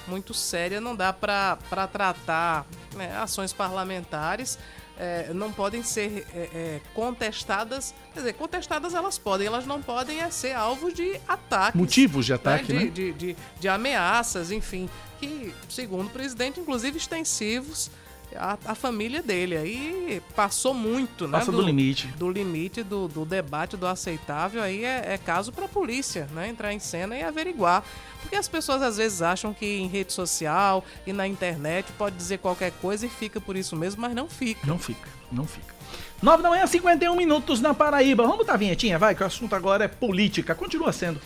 muito 0.09 0.35
séria. 0.35 0.81
Não 0.81 0.97
dá 0.97 1.13
para 1.13 1.57
tratar 1.93 2.67
né, 2.95 3.17
ações 3.17 3.53
parlamentares. 3.53 4.59
É, 4.99 5.31
não 5.33 5.53
podem 5.53 5.83
ser 5.83 6.27
é, 6.35 6.39
é, 6.39 6.81
contestadas. 6.95 7.95
Quer 8.13 8.21
dizer, 8.21 8.33
contestadas 8.35 8.95
elas 8.95 9.19
podem, 9.19 9.47
elas 9.47 9.67
não 9.67 9.83
podem 9.83 10.21
é, 10.21 10.31
ser 10.31 10.53
alvos 10.53 10.95
de 10.95 11.21
ataques. 11.29 11.79
Motivos 11.79 12.27
de 12.27 12.33
ataque, 12.33 12.67
de, 12.67 12.75
né? 12.75 12.85
de, 12.87 13.13
de, 13.13 13.37
de 13.61 13.69
ameaças, 13.69 14.51
enfim, 14.51 14.89
que, 15.21 15.55
segundo 15.69 16.07
o 16.07 16.11
presidente, 16.11 16.61
inclusive 16.61 16.97
extensivos 16.97 17.91
à, 18.39 18.59
à 18.65 18.75
família 18.75 19.23
dele. 19.23 19.57
Aí 19.57 20.23
passou 20.35 20.75
muito, 20.75 21.27
né? 21.27 21.39
Passa 21.39 21.53
do 21.53 21.61
limite. 21.61 22.07
Do 22.19 22.31
limite 22.31 22.83
do, 22.83 23.09
do 23.09 23.25
debate 23.25 23.77
do 23.77 23.87
aceitável, 23.87 24.63
aí 24.63 24.85
é, 24.85 25.15
é 25.15 25.19
caso 25.19 25.53
para 25.53 25.67
a 25.67 25.69
polícia, 25.69 26.29
né? 26.33 26.49
Entrar 26.49 26.73
em 26.73 26.79
cena 26.79 27.17
e 27.17 27.23
averiguar. 27.23 27.83
Porque 28.21 28.37
as 28.37 28.49
pessoas 28.49 28.83
às 28.83 28.97
vezes 28.97 29.23
acham 29.23 29.55
que 29.55 29.67
em 29.67 29.87
rede 29.87 30.13
social 30.13 30.85
e 31.07 31.13
na 31.13 31.27
internet 31.27 31.93
pode 31.97 32.17
dizer 32.17 32.39
qualquer 32.39 32.73
coisa 32.73 33.07
e 33.07 33.09
fica 33.09 33.41
por 33.41 33.57
isso 33.57 33.77
mesmo, 33.77 34.03
mas 34.03 34.15
não 34.15 34.29
fica. 34.29 34.67
Não 34.67 34.79
fica, 34.79 35.09
não 35.31 35.47
fica. 35.47 35.77
9 36.23 36.43
da 36.43 36.49
manhã, 36.49 36.67
51 36.67 37.15
minutos 37.15 37.61
na 37.61 37.75
Paraíba. 37.75 38.23
Vamos 38.23 38.39
botar 38.39 38.55
a 38.55 38.57
vinhetinha, 38.57 38.99
vai, 38.99 39.15
que 39.15 39.23
o 39.23 39.27
assunto 39.27 39.55
agora 39.55 39.85
é 39.85 39.89
política. 39.89 40.55
Continua 40.55 40.93
sendo. 40.93 41.21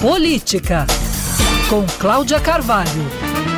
Política, 0.00 0.86
com 1.68 1.86
Cláudia 1.98 2.38
Carvalho. 2.38 3.49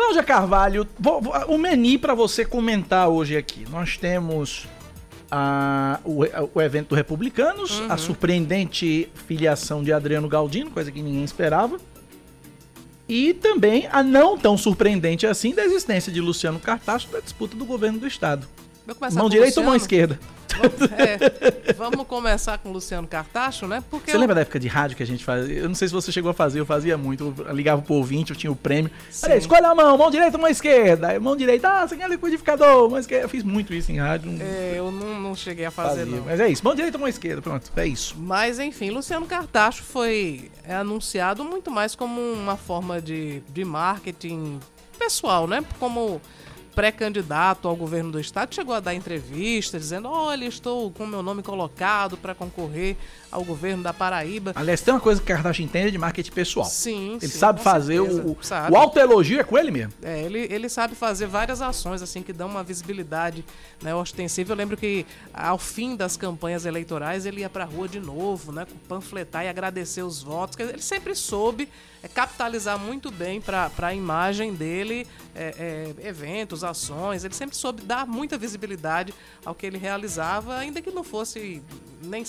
Cláudia 0.00 0.22
Carvalho, 0.22 0.88
vou- 0.98 1.20
vou- 1.20 1.34
o 1.48 1.58
menu 1.58 1.98
para 1.98 2.14
você 2.14 2.42
comentar 2.42 3.06
hoje 3.10 3.36
aqui. 3.36 3.66
Nós 3.70 3.98
temos 3.98 4.66
a- 5.30 6.00
o, 6.02 6.22
o 6.54 6.62
evento 6.62 6.88
do 6.88 6.94
Republicanos, 6.94 7.82
a 7.86 7.98
surpreendente 7.98 9.10
filiação 9.28 9.84
de 9.84 9.92
Adriano 9.92 10.26
Galdino, 10.26 10.70
coisa 10.70 10.90
que 10.90 11.02
ninguém 11.02 11.22
esperava. 11.22 11.78
E 13.06 13.34
também 13.34 13.88
a 13.92 14.02
não 14.02 14.38
tão 14.38 14.56
surpreendente 14.56 15.26
assim 15.26 15.54
da 15.54 15.62
existência 15.66 16.10
de 16.10 16.20
Luciano 16.20 16.58
Cartacho 16.58 17.08
da 17.10 17.20
disputa 17.20 17.54
do 17.54 17.66
governo 17.66 17.98
do 17.98 18.06
estado. 18.06 18.48
Vou 18.86 18.94
começar 18.94 19.18
Mão 19.20 19.28
direita 19.28 19.60
ou 19.60 19.66
mão 19.66 19.74
esquerda? 19.76 20.18
É, 20.98 21.72
vamos 21.74 22.06
começar 22.06 22.58
com 22.58 22.68
o 22.68 22.72
Luciano 22.72 23.06
Cartacho, 23.06 23.66
né? 23.66 23.82
Porque 23.88 24.10
Você 24.10 24.16
eu- 24.16 24.20
lembra 24.20 24.34
da 24.34 24.40
época 24.42 24.58
de 24.58 24.66
rádio 24.68 24.96
que 24.96 25.02
a 25.02 25.06
gente 25.06 25.24
fazia? 25.24 25.54
Eu 25.58 25.68
não 25.68 25.74
sei 25.74 25.88
se 25.88 25.94
você 25.94 26.10
chegou 26.10 26.30
a 26.30 26.34
fazer, 26.34 26.60
eu 26.60 26.66
fazia 26.66 26.98
muito. 26.98 27.32
Eu 27.46 27.54
ligava 27.54 27.80
pro 27.80 27.94
ouvinte, 27.94 28.30
eu 28.32 28.36
tinha 28.36 28.50
o 28.50 28.56
prêmio. 28.56 28.90
Olha, 29.22 29.36
escolha 29.36 29.68
a 29.68 29.74
mão, 29.74 29.96
mão 29.96 30.10
direita 30.10 30.36
ou 30.36 30.40
mão 30.42 30.50
esquerda? 30.50 31.08
Aí, 31.08 31.18
mão 31.18 31.36
direita, 31.36 31.68
ah, 31.68 31.86
você 31.88 31.96
quer 31.96 32.10
liquidificador, 32.10 32.90
mão 32.90 32.98
esquerda. 32.98 33.24
Eu 33.24 33.28
fiz 33.28 33.42
muito 33.44 33.72
isso 33.72 33.90
em 33.92 33.98
rádio. 33.98 34.30
não 34.32 34.44
É, 34.44 34.74
eu 34.76 34.90
não, 34.90 35.20
não 35.20 35.36
cheguei 35.36 35.64
a 35.66 35.70
fazer, 35.70 36.00
fazia. 36.00 36.16
não. 36.16 36.24
Mas 36.24 36.40
é 36.40 36.48
isso, 36.48 36.62
mão 36.64 36.74
direita 36.74 36.96
ou 36.96 37.00
mão 37.00 37.08
esquerda, 37.08 37.40
pronto, 37.40 37.70
é 37.76 37.86
isso. 37.86 38.16
Mas 38.18 38.58
enfim, 38.58 38.90
Luciano 38.90 39.26
Cartacho 39.26 39.82
foi 39.84 40.50
é, 40.64 40.74
anunciado 40.74 41.44
muito 41.44 41.70
mais 41.70 41.94
como 41.94 42.20
uma 42.20 42.56
forma 42.56 43.00
de, 43.00 43.40
de 43.50 43.64
marketing 43.64 44.58
pessoal, 44.98 45.46
né? 45.46 45.64
Como 45.78 46.20
pré-candidato 46.80 47.68
ao 47.68 47.76
governo 47.76 48.10
do 48.10 48.18
estado, 48.18 48.54
chegou 48.54 48.74
a 48.74 48.80
dar 48.80 48.94
entrevista 48.94 49.78
dizendo: 49.78 50.08
Olha, 50.08 50.46
estou 50.46 50.90
com 50.90 51.04
meu 51.04 51.22
nome 51.22 51.42
colocado 51.42 52.16
para 52.16 52.34
concorrer 52.34 52.96
ao 53.30 53.44
governo 53.44 53.82
da 53.82 53.92
Paraíba. 53.92 54.52
Aliás, 54.54 54.80
tem 54.80 54.92
uma 54.92 55.00
coisa 55.00 55.20
que 55.20 55.30
o 55.30 55.34
Kardashian 55.34 55.64
entende 55.64 55.92
de 55.92 55.98
marketing 55.98 56.32
pessoal. 56.32 56.66
Sim, 56.66 57.12
Ele 57.22 57.28
sim, 57.28 57.38
sabe 57.38 57.62
fazer 57.62 58.00
certeza. 58.00 58.22
o, 58.26 58.36
Sabe. 58.42 58.72
o 58.72 58.76
autoelogio 58.76 59.40
é 59.40 59.44
com 59.44 59.56
ele 59.56 59.70
mesmo. 59.70 59.92
É, 60.02 60.20
ele, 60.22 60.40
ele 60.50 60.68
sabe 60.68 60.94
fazer 60.94 61.26
várias 61.26 61.62
ações 61.62 62.02
assim 62.02 62.22
que 62.22 62.32
dão 62.32 62.48
uma 62.48 62.62
visibilidade 62.64 63.44
né, 63.82 63.94
ostensiva. 63.94 64.52
Eu 64.52 64.56
lembro 64.56 64.76
que 64.76 65.06
ao 65.32 65.58
fim 65.58 65.94
das 65.94 66.16
campanhas 66.16 66.66
eleitorais 66.66 67.24
ele 67.24 67.40
ia 67.40 67.50
pra 67.50 67.64
rua 67.64 67.88
de 67.88 68.00
novo, 68.00 68.52
né, 68.52 68.66
panfletar 68.88 69.44
e 69.44 69.48
agradecer 69.48 70.02
os 70.02 70.22
votos. 70.22 70.58
Ele 70.58 70.82
sempre 70.82 71.14
soube 71.14 71.68
é, 72.02 72.08
capitalizar 72.08 72.78
muito 72.78 73.10
bem 73.10 73.40
para 73.40 73.70
a 73.78 73.94
imagem 73.94 74.54
dele, 74.54 75.06
é, 75.34 75.94
é, 76.00 76.08
eventos, 76.08 76.64
ações. 76.64 77.24
Ele 77.24 77.34
sempre 77.34 77.56
soube 77.56 77.82
dar 77.82 78.06
muita 78.06 78.36
visibilidade 78.38 79.14
ao 79.44 79.54
que 79.54 79.66
ele 79.66 79.78
realizava, 79.78 80.56
ainda 80.56 80.80
que 80.80 80.90
não 80.90 81.04
fosse 81.04 81.62
nem, 82.02 82.24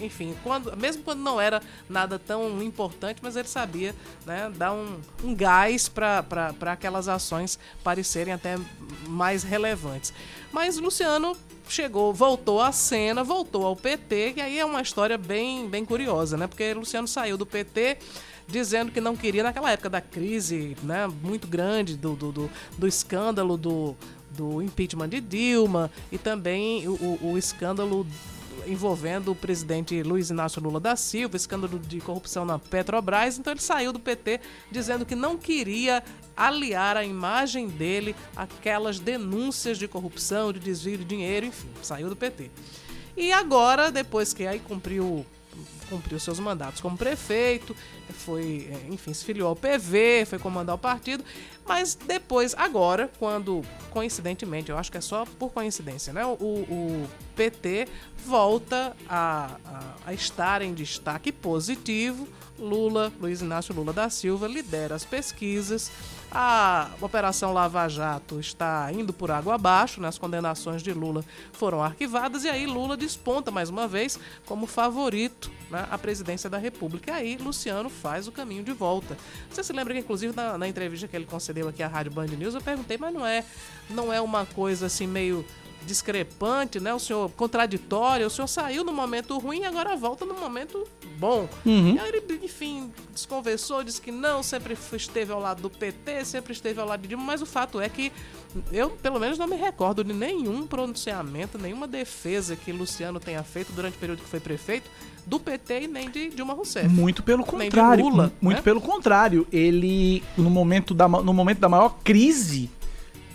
enfim, 0.00 0.17
quando, 0.42 0.76
mesmo 0.76 1.02
quando 1.02 1.20
não 1.20 1.40
era 1.40 1.62
nada 1.88 2.18
tão 2.18 2.62
importante, 2.62 3.20
mas 3.22 3.36
ele 3.36 3.48
sabia 3.48 3.94
né, 4.26 4.50
dar 4.56 4.72
um, 4.72 4.98
um 5.22 5.34
gás 5.34 5.88
para 5.88 6.24
aquelas 6.72 7.08
ações 7.08 7.58
parecerem 7.82 8.32
até 8.32 8.56
mais 9.06 9.42
relevantes. 9.42 10.12
Mas 10.52 10.78
Luciano 10.78 11.36
chegou, 11.68 12.12
voltou 12.12 12.60
à 12.60 12.72
cena, 12.72 13.22
voltou 13.22 13.66
ao 13.66 13.76
PT, 13.76 14.32
que 14.34 14.40
aí 14.40 14.58
é 14.58 14.64
uma 14.64 14.80
história 14.80 15.18
bem, 15.18 15.68
bem 15.68 15.84
curiosa, 15.84 16.36
né? 16.36 16.46
Porque 16.46 16.72
Luciano 16.72 17.06
saiu 17.06 17.36
do 17.36 17.44
PT 17.44 17.98
dizendo 18.48 18.90
que 18.90 19.00
não 19.00 19.14
queria, 19.14 19.42
naquela 19.42 19.70
época 19.70 19.90
da 19.90 20.00
crise 20.00 20.74
né, 20.82 21.06
muito 21.22 21.46
grande, 21.46 21.96
do, 21.96 22.16
do, 22.16 22.32
do, 22.32 22.50
do 22.78 22.88
escândalo 22.88 23.58
do, 23.58 23.94
do 24.30 24.62
impeachment 24.62 25.10
de 25.10 25.20
Dilma 25.20 25.90
e 26.10 26.16
também 26.16 26.88
o, 26.88 26.94
o, 26.94 27.32
o 27.32 27.38
escândalo 27.38 28.06
envolvendo 28.66 29.32
o 29.32 29.34
presidente 29.34 30.02
Luiz 30.02 30.30
Inácio 30.30 30.62
Lula 30.62 30.80
da 30.80 30.96
Silva, 30.96 31.36
escândalo 31.36 31.78
de 31.78 32.00
corrupção 32.00 32.44
na 32.44 32.58
Petrobras. 32.58 33.38
Então 33.38 33.52
ele 33.52 33.60
saiu 33.60 33.92
do 33.92 34.00
PT 34.00 34.40
dizendo 34.70 35.06
que 35.06 35.14
não 35.14 35.36
queria 35.36 36.02
aliar 36.36 36.96
a 36.96 37.04
imagem 37.04 37.68
dele 37.68 38.14
àquelas 38.36 38.98
denúncias 38.98 39.78
de 39.78 39.88
corrupção, 39.88 40.52
de 40.52 40.60
desvio 40.60 40.98
de 40.98 41.04
dinheiro, 41.04 41.46
enfim, 41.46 41.68
saiu 41.82 42.08
do 42.08 42.16
PT. 42.16 42.50
E 43.16 43.32
agora, 43.32 43.90
depois 43.90 44.32
que 44.32 44.46
aí 44.46 44.60
cumpriu 44.60 45.26
cumpriu 45.88 46.18
seus 46.20 46.38
mandatos 46.38 46.80
como 46.80 46.96
prefeito, 46.96 47.74
foi, 48.10 48.68
é, 48.70 48.92
enfim, 48.92 49.12
se 49.12 49.24
filiou 49.24 49.48
ao 49.48 49.56
PV, 49.56 50.26
foi 50.26 50.38
comandar 50.38 50.74
o 50.74 50.78
partido, 50.78 51.24
mas 51.66 51.94
depois, 51.94 52.54
agora, 52.56 53.10
quando, 53.18 53.62
coincidentemente, 53.90 54.70
eu 54.70 54.78
acho 54.78 54.90
que 54.90 54.98
é 54.98 55.00
só 55.00 55.24
por 55.38 55.52
coincidência, 55.52 56.12
né? 56.12 56.24
O, 56.24 56.32
o 56.32 57.08
PT 57.36 57.88
volta 58.24 58.96
a, 59.08 59.56
a, 59.64 59.94
a 60.06 60.12
estar 60.14 60.62
em 60.62 60.72
destaque 60.72 61.30
positivo. 61.30 62.26
Lula, 62.58 63.12
Luiz 63.20 63.40
Inácio 63.40 63.74
Lula 63.74 63.92
da 63.92 64.10
Silva, 64.10 64.48
lidera 64.48 64.94
as 64.94 65.04
pesquisas. 65.04 65.92
A 66.30 66.90
Operação 67.00 67.54
Lava 67.54 67.88
Jato 67.88 68.38
está 68.38 68.92
indo 68.92 69.12
por 69.12 69.30
água 69.30 69.54
abaixo, 69.54 70.00
né? 70.00 70.08
as 70.08 70.18
condenações 70.18 70.82
de 70.82 70.92
Lula 70.92 71.24
foram 71.52 71.82
arquivadas 71.82 72.44
e 72.44 72.48
aí 72.48 72.66
Lula 72.66 72.96
desponta 72.96 73.50
mais 73.50 73.70
uma 73.70 73.88
vez 73.88 74.18
como 74.44 74.66
favorito 74.66 75.50
né, 75.70 75.86
à 75.90 75.96
presidência 75.96 76.50
da 76.50 76.58
República. 76.58 77.12
E 77.12 77.14
aí 77.14 77.36
Luciano 77.36 77.88
faz 77.88 78.28
o 78.28 78.32
caminho 78.32 78.62
de 78.62 78.72
volta. 78.72 79.16
Você 79.50 79.64
se 79.64 79.72
lembra 79.72 79.94
que, 79.94 80.00
inclusive, 80.00 80.34
na, 80.36 80.58
na 80.58 80.68
entrevista 80.68 81.08
que 81.08 81.16
ele 81.16 81.26
concedeu 81.26 81.68
aqui 81.68 81.82
à 81.82 81.88
Rádio 81.88 82.12
Band 82.12 82.26
News, 82.26 82.54
eu 82.54 82.60
perguntei, 82.60 82.98
mas 82.98 83.14
não 83.14 83.26
é, 83.26 83.44
não 83.88 84.12
é 84.12 84.20
uma 84.20 84.44
coisa 84.44 84.86
assim 84.86 85.06
meio 85.06 85.44
discrepante, 85.86 86.80
né? 86.80 86.92
O 86.92 86.98
senhor 86.98 87.30
contraditório, 87.30 88.26
o 88.26 88.30
senhor 88.30 88.46
saiu 88.46 88.84
no 88.84 88.92
momento 88.92 89.38
ruim 89.38 89.60
e 89.60 89.64
agora 89.64 89.96
volta 89.96 90.24
no 90.24 90.34
momento 90.34 90.86
bom. 91.18 91.48
Uhum. 91.64 91.94
E 91.94 91.98
aí 91.98 92.08
ele, 92.08 92.40
enfim, 92.44 92.92
desconversou, 93.12 93.82
disse 93.82 94.00
que 94.00 94.12
não, 94.12 94.42
sempre 94.42 94.76
esteve 94.92 95.32
ao 95.32 95.40
lado 95.40 95.62
do 95.62 95.70
PT, 95.70 96.24
sempre 96.24 96.52
esteve 96.52 96.80
ao 96.80 96.86
lado 96.86 97.02
de 97.02 97.08
Dilma, 97.08 97.24
mas 97.24 97.42
o 97.42 97.46
fato 97.46 97.80
é 97.80 97.88
que 97.88 98.12
eu, 98.72 98.90
pelo 98.90 99.20
menos, 99.20 99.38
não 99.38 99.46
me 99.46 99.56
recordo 99.56 100.02
de 100.02 100.12
nenhum 100.12 100.66
pronunciamento, 100.66 101.58
nenhuma 101.58 101.86
defesa 101.86 102.56
que 102.56 102.72
Luciano 102.72 103.20
tenha 103.20 103.42
feito 103.42 103.72
durante 103.72 103.96
o 103.96 103.98
período 103.98 104.22
que 104.22 104.28
foi 104.28 104.40
prefeito 104.40 104.90
do 105.26 105.38
PT 105.38 105.82
e 105.82 105.88
nem 105.88 106.10
de 106.10 106.30
Dilma 106.30 106.54
Rousseff. 106.54 106.88
Muito 106.88 107.22
pelo 107.22 107.44
contrário. 107.44 108.04
Lula, 108.08 108.32
muito 108.40 108.56
né? 108.56 108.62
pelo 108.62 108.80
contrário. 108.80 109.46
Ele, 109.52 110.22
no 110.36 110.48
momento, 110.48 110.94
da, 110.94 111.06
no 111.06 111.34
momento 111.34 111.58
da 111.58 111.68
maior 111.68 111.98
crise 112.02 112.70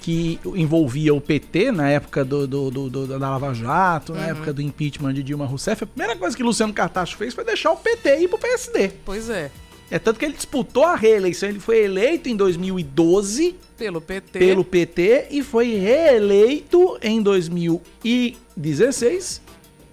que 0.04 0.38
envolvia 0.54 1.14
o 1.14 1.22
PT, 1.22 1.72
na 1.72 1.90
época 1.90 2.26
do, 2.26 2.46
do- 2.46 2.70
do- 2.70 2.90
do- 2.90 3.08
da 3.08 3.18
Lava 3.18 3.54
Jato, 3.54 4.12
Uhum. 4.12 4.20
na 4.20 4.28
época 4.28 4.52
do 4.52 4.62
impeachment 4.62 5.14
de 5.14 5.24
Dilma 5.24 5.46
Rousseff, 5.46 5.86
a 5.86 5.88
primeira 5.88 6.18
coisa 6.18 6.36
que 6.36 6.44
Luciano 6.44 6.74
Cartacho 6.74 7.16
fez 7.16 7.34
foi 7.34 7.46
deixar 7.46 7.72
o 7.72 7.78
PT 7.78 8.18
ir 8.20 8.28
pro 8.28 8.38
PSD. 8.38 8.92
Pois 9.06 9.30
é, 9.30 9.50
É 9.90 9.98
tanto 10.00 10.18
que 10.20 10.26
ele 10.26 10.34
disputou 10.34 10.84
a 10.86 10.96
reeleição. 10.96 11.48
Ele 11.48 11.60
foi 11.60 11.84
eleito 11.86 12.28
em 12.28 12.36
2012 12.36 13.56
pelo 13.78 14.02
PT. 14.02 14.40
pelo 14.40 14.66
PT 14.66 15.28
e 15.32 15.42
foi 15.44 15.76
reeleito 15.76 16.98
em 17.02 17.22
2016 17.22 19.42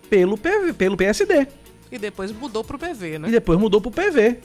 pelo, 0.09 0.37
PV, 0.39 0.73
pelo 0.73 0.97
PSD. 0.97 1.47
E 1.93 1.99
depois 1.99 2.33
mudou 2.33 2.65
pro 2.65 2.79
PV, 2.79 3.19
né? 3.19 3.29
E 3.29 3.31
depois 3.31 3.59
mudou 3.61 3.79
pro 3.81 3.91
PV. 3.91 4.39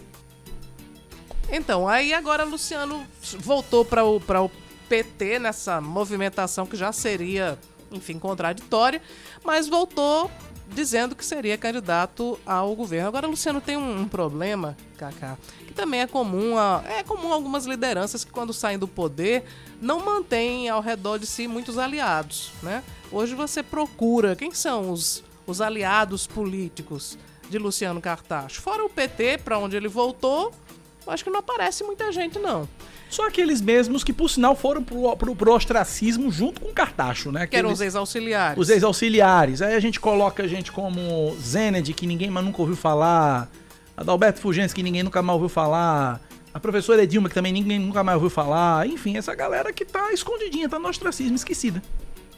Então, 1.51 1.87
aí 1.87 2.11
agora 2.13 2.43
Luciano 2.43 3.03
voltou 3.39 3.85
para 3.85 4.03
o, 4.03 4.19
pra 4.19 4.41
o 4.41 4.49
PT 4.87 5.39
nessa 5.39 5.81
movimentação 5.81 6.65
que 6.65 6.75
já 6.75 6.91
seria, 6.91 7.57
enfim, 7.91 8.19
contraditória, 8.19 9.01
mas 9.43 9.67
voltou 9.67 10.29
dizendo 10.67 11.15
que 11.15 11.23
seria 11.23 11.57
candidato 11.57 12.39
ao 12.45 12.75
governo. 12.75 13.07
Agora, 13.07 13.27
Luciano 13.27 13.61
tem 13.61 13.77
um, 13.77 14.01
um 14.01 14.07
problema, 14.07 14.75
Kaká, 14.97 15.37
que 15.67 15.73
também 15.73 16.01
é 16.01 16.07
comum 16.07 16.57
a, 16.57 16.83
é 16.87 17.03
comum 17.03 17.31
algumas 17.31 17.65
lideranças 17.65 18.23
que 18.23 18.31
quando 18.31 18.53
saem 18.53 18.79
do 18.79 18.87
poder 18.87 19.43
não 19.81 20.03
mantêm 20.03 20.69
ao 20.69 20.81
redor 20.81 21.19
de 21.19 21.27
si 21.27 21.47
muitos 21.47 21.77
aliados, 21.77 22.51
né? 22.63 22.83
Hoje 23.11 23.35
você 23.35 23.61
procura 23.61 24.35
quem 24.35 24.51
são 24.51 24.91
os, 24.91 25.23
os 25.45 25.61
aliados 25.61 26.25
políticos 26.25 27.17
de 27.49 27.57
Luciano 27.57 28.01
Cartacho. 28.01 28.61
Fora 28.61 28.83
o 28.83 28.89
PT, 28.89 29.39
para 29.39 29.59
onde 29.59 29.75
ele 29.75 29.87
voltou, 29.87 30.51
acho 31.05 31.23
que 31.23 31.29
não 31.29 31.39
aparece 31.39 31.83
muita 31.83 32.11
gente, 32.11 32.39
não. 32.39 32.67
Só 33.15 33.27
aqueles 33.27 33.61
mesmos 33.61 34.03
que, 34.03 34.11
por 34.11 34.29
sinal, 34.29 34.57
foram 34.57 34.83
pro, 34.83 35.15
pro, 35.15 35.33
pro 35.35 35.53
ostracismo 35.53 36.29
junto 36.29 36.59
com 36.59 36.67
o 36.67 36.73
Cartacho, 36.73 37.31
né? 37.31 37.47
Que 37.47 37.55
eram 37.55 37.69
Aqueles- 37.69 37.79
os 37.79 37.81
ex-auxiliares. 37.81 38.57
os 38.59 38.69
ex-auxiliares. 38.69 39.61
Aí 39.61 39.73
a 39.73 39.79
gente 39.79 40.01
coloca 40.01 40.45
gente 40.49 40.69
como 40.69 41.33
Zened, 41.39 41.93
que 41.93 42.05
ninguém 42.05 42.29
mais 42.29 42.45
nunca 42.45 42.61
ouviu 42.61 42.75
falar. 42.75 43.49
Adalberto 43.95 44.41
Fulgentes, 44.41 44.73
que 44.73 44.83
ninguém 44.83 45.01
nunca 45.01 45.21
mais 45.21 45.35
ouviu 45.35 45.47
falar. 45.47 46.19
A 46.53 46.59
professora 46.59 47.03
Edilma, 47.03 47.29
que 47.29 47.35
também 47.35 47.53
ninguém 47.53 47.79
nunca 47.79 48.03
mais 48.03 48.15
ouviu 48.15 48.29
falar. 48.29 48.85
Enfim, 48.85 49.15
essa 49.15 49.33
galera 49.33 49.71
que 49.71 49.85
tá 49.85 50.11
escondidinha, 50.11 50.67
tá 50.67 50.77
no 50.77 50.89
ostracismo, 50.89 51.37
esquecida. 51.37 51.81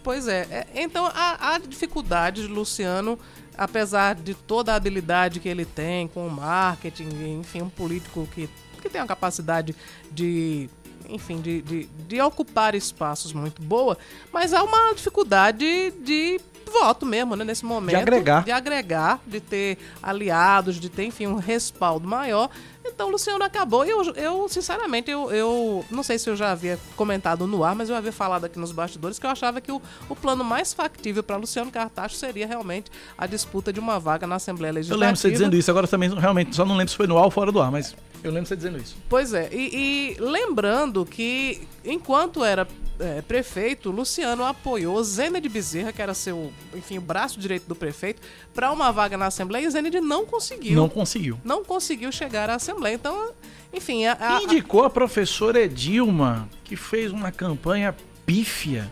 Pois 0.04 0.28
é. 0.28 0.48
é, 0.52 0.68
Então, 0.84 1.08
a, 1.12 1.56
a 1.56 1.58
dificuldade 1.58 2.44
de 2.44 2.48
Luciano, 2.48 3.18
apesar 3.58 4.14
de 4.14 4.36
toda 4.36 4.74
a 4.74 4.76
habilidade 4.76 5.40
que 5.40 5.50
ele 5.50 5.66
tem 5.66 6.08
com 6.08 6.28
o 6.28 6.30
marketing, 6.32 7.40
enfim, 7.40 7.64
um 7.64 7.70
político 7.70 8.28
que, 8.34 8.48
que 8.88 8.94
tem 8.94 9.02
uma 9.02 9.08
capacidade 9.08 9.76
de. 10.12 10.70
Enfim, 11.10 11.40
de, 11.40 11.62
de, 11.62 11.90
de 12.08 12.22
ocupar 12.22 12.76
espaços 12.76 13.32
muito 13.32 13.62
boa, 13.62 13.98
mas 14.34 14.54
há 14.54 14.62
uma 14.62 14.94
dificuldade 14.94 15.92
de 16.04 16.38
voto 16.70 17.06
mesmo, 17.06 17.34
né? 17.36 17.46
Nesse 17.46 17.64
momento. 17.64 17.96
agregar. 17.96 18.44
De 18.44 18.52
agregar, 18.52 19.22
de 19.26 19.40
ter 19.40 19.78
aliados, 20.04 20.78
de 20.80 20.90
ter, 20.90 21.06
enfim, 21.06 21.28
um 21.28 21.36
respaldo 21.38 22.06
maior. 22.08 22.50
Então, 22.86 23.08
o 23.08 23.12
Luciano 23.12 23.44
acabou. 23.44 23.86
E 23.86 23.90
eu, 23.90 24.04
eu 24.16 24.50
sinceramente, 24.50 25.10
eu, 25.10 25.32
eu 25.32 25.86
não 25.90 26.04
sei 26.04 26.18
se 26.18 26.30
eu 26.30 26.36
já 26.36 26.52
havia 26.52 26.80
comentado 26.96 27.46
no 27.48 27.64
ar, 27.64 27.76
mas 27.76 27.90
eu 27.90 27.96
havia 27.96 28.12
falado 28.12 28.46
aqui 28.46 28.58
nos 28.60 28.72
bastidores 28.72 29.20
que 29.20 29.26
eu 29.26 29.30
achava 29.30 29.60
que 29.62 29.72
o, 29.72 29.82
o 30.10 30.16
plano 30.16 30.44
mais 30.44 30.74
factível 30.74 31.24
para 31.24 31.36
Luciano 31.38 31.72
Cartacho 31.72 32.16
seria 32.16 32.48
realmente 32.48 32.90
a 33.18 33.26
disputa 33.28 33.72
de 33.72 33.80
uma 33.80 34.00
vaga 34.00 34.26
na 34.26 34.36
Assembleia 34.36 34.72
Eu 34.72 34.76
Legislativa. 34.76 35.06
lembro 35.06 35.20
você 35.22 35.32
dizendo 35.32 35.56
isso, 35.56 35.70
agora 35.72 35.88
também 35.88 36.14
realmente 36.14 36.56
só 36.56 36.66
não 36.66 36.76
lembro 36.76 36.92
se 36.92 36.98
foi 36.98 37.08
no 37.08 37.18
ar 37.18 37.26
ou 37.26 37.32
fora 37.32 37.52
do 37.52 37.62
ar, 37.62 37.72
mas 37.72 37.96
eu 38.24 38.32
lembro 38.32 38.48
você 38.48 38.56
dizendo 38.56 38.78
isso. 38.78 38.96
Pois 39.10 39.34
é, 39.34 39.50
e, 39.52 40.16
e 40.18 40.22
lembrando 40.22 41.06
que 41.06 41.62
enquanto 41.86 42.44
era 42.44 42.68
é, 43.00 43.22
prefeito, 43.22 43.92
Luciano 43.92 44.44
apoiou 44.44 45.02
Zênide 45.04 45.48
Bezerra, 45.48 45.92
que 45.94 46.02
era 46.02 46.14
seu, 46.14 46.52
enfim, 46.76 46.98
o 46.98 47.02
braço 47.02 47.40
direito 47.40 47.68
do 47.68 47.76
prefeito, 47.76 48.22
para 48.54 48.72
uma 48.72 48.92
vaga 48.92 49.18
na 49.18 49.28
Assembleia 49.28 49.66
e 49.66 49.70
Zênide 49.70 50.02
não 50.02 50.26
conseguiu. 50.26 50.76
Não 50.76 50.90
conseguiu. 50.90 51.40
não 51.44 51.64
conseguiu 51.64 52.12
chegar 52.12 52.50
à 52.50 52.56
Assembleia. 52.56 52.96
Então, 52.96 53.32
enfim, 53.72 54.06
a, 54.06 54.18
a- 54.20 54.42
Indicou 54.44 54.84
a 54.84 54.90
professora 54.90 55.60
Edilma, 55.62 56.50
que 56.64 56.76
fez 56.76 57.12
uma 57.12 57.32
campanha 57.32 57.96
pífia. 58.26 58.92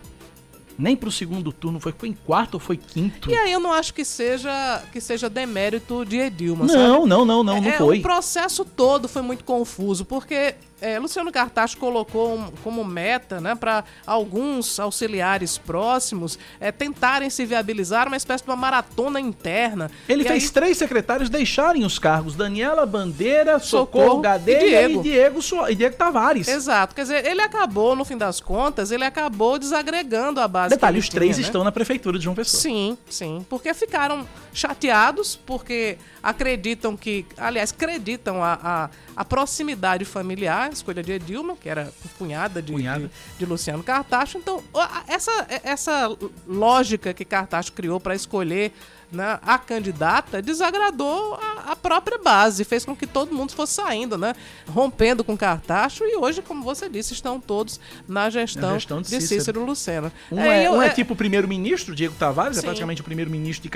Nem 0.77 0.95
pro 0.95 1.11
segundo 1.11 1.51
turno, 1.51 1.79
foi, 1.79 1.93
foi 1.97 2.09
em 2.09 2.13
quarto 2.13 2.55
ou 2.55 2.59
foi 2.59 2.77
quinto? 2.77 3.29
e 3.29 3.35
aí 3.35 3.51
eu 3.51 3.59
não 3.59 3.71
acho 3.71 3.93
que 3.93 4.03
seja 4.03 4.83
que 4.91 4.99
seja 4.99 5.29
demérito 5.29 6.05
de 6.05 6.17
Edilma, 6.17 6.67
sabe? 6.67 6.79
Não, 6.79 7.05
não, 7.05 7.25
não, 7.25 7.43
não, 7.43 7.61
não 7.61 7.69
é, 7.69 7.77
foi. 7.77 7.99
O 7.99 8.01
processo 8.01 8.65
todo 8.65 9.07
foi 9.07 9.21
muito 9.21 9.43
confuso, 9.43 10.03
porque 10.03 10.55
é, 10.81 10.99
Luciano 10.99 11.31
Cartacho 11.31 11.77
colocou 11.77 12.35
um- 12.37 12.51
como 12.63 12.83
meta 12.83 13.39
né, 13.39 13.55
para 13.55 13.83
alguns 14.05 14.79
auxiliares 14.79 15.57
próximos 15.57 16.37
é, 16.59 16.71
tentarem 16.71 17.29
se 17.29 17.45
viabilizar 17.45 18.07
uma 18.07 18.17
espécie 18.17 18.43
de 18.43 18.49
uma 18.49 18.55
maratona 18.55 19.19
interna. 19.19 19.89
Ele 20.07 20.23
E 20.23 20.27
fez 20.27 20.43
aí- 20.45 20.49
três 20.49 20.77
secretários 20.77 21.29
deixarem 21.29 21.85
os 21.85 21.97
cargos: 21.97 22.35
Daniela 22.35 22.85
Bandeira, 22.85 23.57
Socorro, 23.59 24.03
Socorro 24.05 24.21
Gadelha 24.21 24.57
e 24.65 24.69
Diego. 24.69 24.99
e 24.99 25.03
Diego, 25.03 25.41
Soa- 25.41 25.71
e 25.71 25.75
Diego 25.75 25.95
Tavares. 25.95 26.47
Exato, 26.47 26.93
quer 26.95 27.03
dizer, 27.03 27.25
ele 27.25 27.41
acabou, 27.41 27.95
no 27.95 28.03
fim 28.05 28.17
das 28.17 28.39
contas, 28.39 28.91
ele 28.91 29.03
acabou 29.05 29.57
desagregando 29.57 30.39
a 30.39 30.47
base. 30.47 30.75
Detalhe: 30.75 30.99
os 30.99 31.05
ele 31.05 31.11
três 31.11 31.35
tinha, 31.35 31.43
né? 31.43 31.47
estão 31.49 31.63
na 31.63 31.71
prefeitura 31.71 32.17
de 32.17 32.23
João 32.25 32.35
Pessoa. 32.35 32.61
Sim, 32.61 32.97
sim. 33.09 33.45
Porque 33.49 33.73
ficaram 33.73 34.27
chateados, 34.53 35.35
porque 35.45 35.97
acreditam 36.21 36.97
que. 36.97 37.25
Aliás, 37.37 37.71
acreditam 37.71 38.43
a, 38.43 38.59
a, 38.63 38.89
a 39.15 39.25
proximidade 39.25 40.03
familiar, 40.05 40.69
escolha 40.75 41.01
de 41.03 41.11
Edilma, 41.11 41.55
que 41.55 41.67
era 41.69 41.91
cunhada 42.17 42.61
de, 42.61 42.73
de, 42.75 43.09
de 43.39 43.45
Luciano 43.45 43.83
Cartacho. 43.83 44.37
Então, 44.37 44.63
essa, 45.07 45.31
essa 45.63 46.15
lógica 46.47 47.13
que 47.13 47.25
Cartacho 47.25 47.71
criou 47.73 47.99
para 47.99 48.15
escolher 48.15 48.71
né, 49.11 49.39
a 49.43 49.57
candidata 49.57 50.41
desagradou 50.41 51.35
a, 51.35 51.71
a 51.71 51.75
própria 51.75 52.17
base, 52.17 52.63
fez 52.65 52.83
com 52.83 52.95
que 52.95 53.05
todo 53.05 53.33
mundo 53.33 53.53
fosse 53.53 53.73
saindo, 53.73 54.17
né? 54.17 54.33
Rompendo 54.67 55.23
com 55.23 55.37
Cartacho 55.37 56.03
e 56.03 56.15
hoje, 56.17 56.41
como 56.41 56.63
você 56.63 56.89
disse, 56.89 57.13
estão 57.13 57.39
todos 57.39 57.79
na 58.07 58.29
gestão, 58.29 58.73
gestão 58.73 59.01
de 59.01 59.09
de, 59.09 59.15
Cícero. 59.21 59.39
Cícero 59.41 59.65
Lucena. 59.65 60.11
Um 60.31 60.39
é, 60.41 60.67
eu- 60.67 60.73
um 60.73 60.81
é 60.81 60.87
é- 60.87 60.89
tipo 60.89 61.13
o 61.13 61.15
primeiro-ministro, 61.15 61.95
Diego 61.95 62.15
Tavares, 62.17 62.57
é 62.57 62.61
Sim. 62.61 62.65
praticamente 62.67 63.01
o 63.01 63.03
primeiro-ministro 63.03 63.63
de 63.63 63.69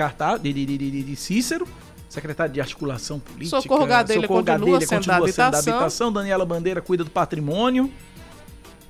de, 0.52 0.52
de, 0.52 0.76
de- 0.90 1.02
de 1.04 1.16
Cícero, 1.16 1.66
secretário 2.10 2.52
de 2.52 2.60
articulação 2.60 3.20
política. 3.20 3.62
Socorro 3.62 3.86
Gadelha 3.86 4.26
continua 4.26 4.80
sendo 4.80 5.06
da 5.06 5.16
habitação. 5.16 5.72
habitação, 5.74 6.12
Daniela 6.12 6.44
Bandeira 6.44 6.82
cuida 6.82 7.04
do 7.04 7.10
patrimônio. 7.10 7.90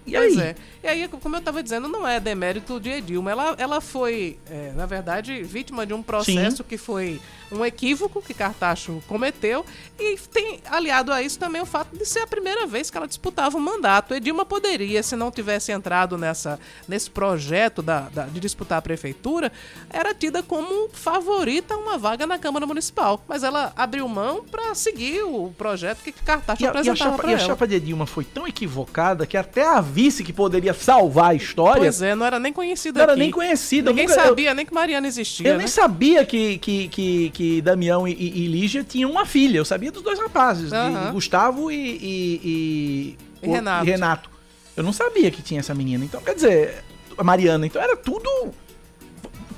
E 0.07 0.13
Pois 0.13 0.39
aí? 0.39 0.45
é. 0.49 0.55
E 0.83 0.89
aí, 0.89 1.09
como 1.09 1.37
eu 1.37 1.41
estava 1.41 1.63
dizendo, 1.63 1.87
não 1.87 2.09
é 2.09 2.19
demérito 2.19 2.81
de 2.81 2.89
Edilma. 2.89 3.31
Ela, 3.31 3.55
ela 3.59 3.81
foi, 3.83 4.39
é, 4.51 4.73
na 4.75 4.87
verdade, 4.87 5.43
vítima 5.43 5.85
de 5.85 5.93
um 5.93 6.03
processo 6.03 6.65
que 6.65 6.79
foi 6.79 7.21
um 7.53 7.65
equívoco 7.65 8.23
que 8.23 8.33
Cartacho 8.33 9.03
cometeu. 9.07 9.65
E 9.99 10.17
tem 10.33 10.61
aliado 10.71 11.13
a 11.13 11.21
isso 11.23 11.39
também 11.39 11.61
o 11.61 11.67
fato 11.67 11.95
de 11.97 12.07
ser 12.07 12.21
a 12.21 12.27
primeira 12.27 12.67
vez 12.67 12.91
que 12.91 12.97
ela 12.97 13.07
disputava 13.07 13.59
um 13.59 13.61
mandato. 13.61 14.15
Edilma 14.15 14.47
poderia, 14.47 15.03
se 15.03 15.15
não 15.17 15.31
tivesse 15.31 15.71
entrado 15.71 16.17
nessa, 16.17 16.59
nesse 16.89 17.11
projeto 17.11 17.83
da, 17.83 18.09
da- 18.09 18.25
de 18.27 18.41
disputar 18.41 18.79
a 18.79 18.83
prefeitura, 18.83 19.53
era 19.91 20.15
tida 20.15 20.43
como 20.43 20.89
favorita 20.95 21.75
a 21.75 21.77
uma 21.77 21.99
vaga 21.99 22.27
na 22.27 22.39
Câmara 22.39 22.67
Municipal. 22.67 23.23
Mas 23.29 23.43
ela 23.43 23.71
abriu 23.77 24.09
mão 24.09 24.45
para 24.45 24.75
seguir 24.75 25.23
o 25.25 25.53
projeto 25.59 25.99
que 26.03 26.11
Cartacho 26.13 26.63
E 26.63 26.65
a, 26.65 26.69
e 26.69 26.69
a 26.69 26.71
apresentava 26.71 27.17
chapa, 27.17 27.31
e 27.31 27.35
a 27.35 27.39
chapa 27.39 27.67
de 27.69 27.75
Edilma 27.75 28.07
foi 28.07 28.25
tão 28.25 28.47
equivocada 28.47 29.27
que 29.27 29.37
até 29.37 29.67
a 29.67 29.81
vice 29.91 30.23
que 30.25 30.33
poderia 30.33 30.73
salvar 30.73 31.31
a 31.31 31.35
história 31.35 31.83
Pois 31.83 32.01
é, 32.01 32.15
não 32.15 32.25
era 32.25 32.39
nem 32.39 32.53
conhecida 32.53 32.99
não 32.99 33.03
era 33.03 33.13
aqui. 33.13 33.21
nem 33.21 33.31
conhecida. 33.31 33.91
Eu 33.91 33.95
Ninguém 33.95 34.09
nunca- 34.09 34.21
eu- 34.23 34.29
sabia 34.29 34.55
nem 34.55 34.65
que 34.65 34.73
Mariana 34.73 35.07
existia, 35.07 35.49
Eu 35.49 35.53
né? 35.53 35.59
nem 35.59 35.67
sabia 35.67 36.25
que, 36.25 36.59
que, 36.59 36.89
que, 36.89 37.31
que 37.31 37.61
Damião 37.63 38.07
e, 38.09 38.13
e, 38.13 38.47
Lígia 38.47 38.83
tinham 38.85 39.11
uma 39.11 39.27
filha. 39.27 39.59
Eu 39.59 39.65
sabia 39.65 39.91
dos 39.93 40.03
dois 40.03 40.19
rapazes, 40.19 40.73
Aham. 40.73 41.07
de 41.07 41.13
Gustavo 41.13 41.71
e, 41.71 41.77
e, 41.77 42.41
e- 42.45 43.17
E 43.43 43.49
Renato. 43.49 43.85
Renato. 43.87 44.31
Eu 44.77 44.83
não 44.85 44.93
sabia 44.93 45.31
que 45.31 45.43
tinha 45.43 45.61
essa 45.61 45.75
menina. 45.75 46.05
Então, 46.05 46.21
quer 46.23 46.35
dizer, 46.35 46.85
a 47.19 47.25
Mariana. 47.25 47.67
Então 47.67 47.83
era 47.83 47.97
tudo. 47.97 48.29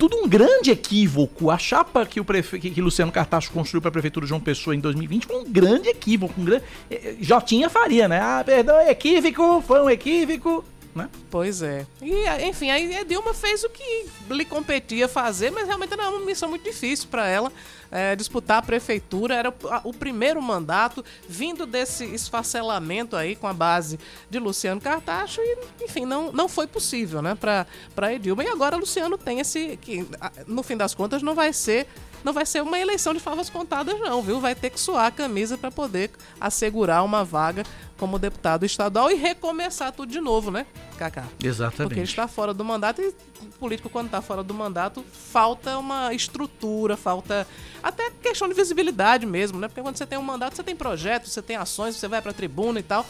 Tudo 0.03 0.17
um 0.17 0.29
grande 0.29 0.73
equívoco. 0.73 1.49
A 1.49 1.57
chapa 1.57 2.05
que 2.05 2.19
o 2.19 2.25
prefe... 2.25 2.59
que, 2.59 2.81
Luciano 2.81 3.13
Cartacho 3.13 3.53
construiu 3.53 3.81
para 3.81 3.91
a 3.91 3.93
prefeitura 3.93 4.27
de 4.27 4.31
João 4.31 4.41
Pessoa 4.41 4.75
em 4.75 4.81
2020 4.81 5.27
foi 5.27 5.37
um 5.37 5.45
grande 5.45 5.89
equívoco. 5.89 6.41
Um 6.41 6.45
grande... 6.45 6.65
eh, 6.91 7.15
Jotinha 7.21 7.71
faria, 7.71 8.09
né? 8.09 8.19
Ah, 8.21 8.43
perdão, 8.45 8.77
é 8.79 8.91
equívoco, 8.91 9.63
foi 9.65 9.81
um 9.81 9.89
equívoco. 9.89 10.65
Né? 10.95 11.09
Pois 11.31 11.63
é. 11.63 11.87
E, 12.03 12.29
enfim, 12.47 12.71
aí 12.71 12.95
a 12.97 13.03
Dilma 13.03 13.33
fez 13.33 13.65
o 13.65 13.71
que 13.71 14.07
lhe 14.29 14.45
competia 14.45 15.09
fazer, 15.09 15.51
mas 15.51 15.67
realmente 15.67 15.95
era 15.95 16.11
uma 16.11 16.21
missão 16.21 16.51
muito 16.51 16.65
difícil 16.65 17.09
para 17.09 17.27
ela. 17.27 17.51
é, 17.93 18.17
disputar 18.17 18.57
a 18.57 18.63
prefeitura 18.63 19.35
era 19.35 19.55
o, 19.85 19.93
primeiro 19.93 20.41
mandato 20.41 21.05
vindo 21.29 21.67
desse 21.67 22.07
esfacelamento 22.07 23.15
aí 23.15 23.37
com 23.37 23.47
a 23.47 23.53
base 23.53 24.01
de 24.31 24.39
Luciano 24.39 24.81
Cartacho 24.81 25.43
e, 25.43 25.59
enfim, 25.85 26.07
não, 26.07 26.33
não 26.33 26.49
foi 26.49 26.67
possível, 26.67 27.21
né, 27.21 27.35
para 27.35 28.13
Edilma. 28.13 28.43
E 28.43 28.49
agora 28.49 28.77
Luciano 28.77 29.19
tem 29.19 29.41
esse 29.41 29.77
que 29.77 30.07
no 30.47 30.63
fim 30.63 30.77
das 30.77 30.95
contas 30.95 31.23
não 31.23 31.35
vai 31.35 31.53
ser 31.53 31.87
não 32.25 32.33
vai 32.33 32.47
ser 32.47 32.63
uma 32.63 32.79
eleição 32.79 33.13
de 33.13 33.21
favas 33.21 33.51
contadas 33.51 33.99
não, 34.01 34.23
viu? 34.23 34.41
Vai 34.41 34.55
ter 34.55 34.71
que 34.71 34.81
suar 34.81 35.07
a 35.07 35.11
camisa 35.11 35.57
para 35.59 35.71
poder 35.71 36.11
assegurar 36.41 37.05
uma 37.05 37.25
vaga 37.25 37.65
como 37.99 38.19
deputado 38.19 38.67
estadual 38.67 39.11
e 39.11 39.15
recomeçar 39.15 39.93
tudo 39.93 40.11
de 40.11 40.21
novo, 40.21 40.51
né, 40.51 40.67
Kaká? 40.99 41.25
Exatamente. 41.43 41.89
Porque 41.89 42.01
ele 42.01 42.09
está 42.09 42.27
fora 42.27 42.53
do 42.53 42.65
mandato 42.65 43.01
e 43.01 43.09
o 43.09 43.47
político, 43.59 43.89
quando 43.89 44.07
está 44.07 44.21
fora 44.21 44.43
do 44.43 44.53
mandato, 44.53 45.05
falta 45.13 45.79
uma 45.79 46.13
estrutura, 46.13 46.97
falta 46.97 47.47
até 47.83 48.11
questão 48.11 48.49
de 48.49 48.55
visibilidade 48.55 49.27
mesmo, 49.27 49.59
né? 49.59 49.69
Porque 49.69 49.81
quando 49.81 49.97
você 49.97 50.07
tem 50.07 50.19
um 50.19 50.23
mandato, 50.23 50.57
você 50.57 50.63
tem 50.63 50.75
projetos, 50.75 51.33
você 51.33 51.43
tem 51.43 51.57
ações, 51.57 51.97
você 51.97 52.09
vai 52.09 52.21
para 52.21 52.31
a 52.31 52.35
tribuna 52.35 52.81
e 52.81 52.83
tal, 52.83 53.07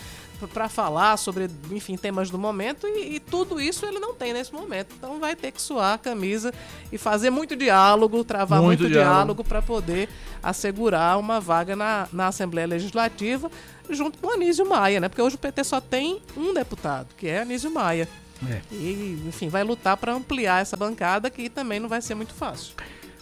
para 0.49 0.69
falar 0.69 1.17
sobre, 1.17 1.49
enfim, 1.71 1.97
temas 1.97 2.31
do 2.31 2.39
momento 2.39 2.87
e, 2.87 3.17
e 3.17 3.21
tudo 3.21 3.61
isso 3.61 3.87
ele 3.87 3.99
não 3.99 4.15
tem 4.15 4.33
nesse 4.33 4.53
momento. 4.53 4.95
Então 4.97 5.19
vai 5.21 5.35
ter 5.37 5.51
que 5.53 5.61
suar 5.61 5.95
a 5.95 5.99
camisa 5.99 6.53
e 6.91 6.99
fazer 6.99 7.31
muito 7.31 7.57
diálogo, 7.57 8.25
travar 8.25 8.61
Muito 8.61 8.81
muito, 8.81 8.93
diálogo. 8.93 9.15
diálogo 9.15 9.45
para 9.45 9.63
poder 9.63 10.09
assegurar 10.43 11.19
uma 11.19 11.41
vaga 11.41 11.77
na, 11.77 12.09
na 12.13 12.29
Assembleia 12.29 12.67
Legislativa 12.67 13.51
junto 13.91 14.19
com 14.19 14.31
Anísio 14.33 14.69
Maia, 14.69 15.01
né? 15.01 15.09
Porque 15.09 15.23
hoje 15.23 15.37
o 15.37 15.39
PT 15.39 15.65
só 15.65 15.81
tem 15.81 16.21
um 16.37 16.53
deputado, 16.55 17.09
que 17.17 17.29
é 17.29 17.43
Anísio 17.43 17.71
Maia. 17.71 18.09
É. 18.49 18.61
E, 18.73 19.23
enfim, 19.27 19.49
vai 19.49 19.63
lutar 19.63 19.97
para 19.97 20.13
ampliar 20.13 20.63
essa 20.63 20.77
bancada, 20.77 21.31
que 21.31 21.49
também 21.49 21.79
não 21.79 21.89
vai 21.89 22.03
ser 22.03 22.15
muito 22.15 22.35
fácil. 22.35 22.75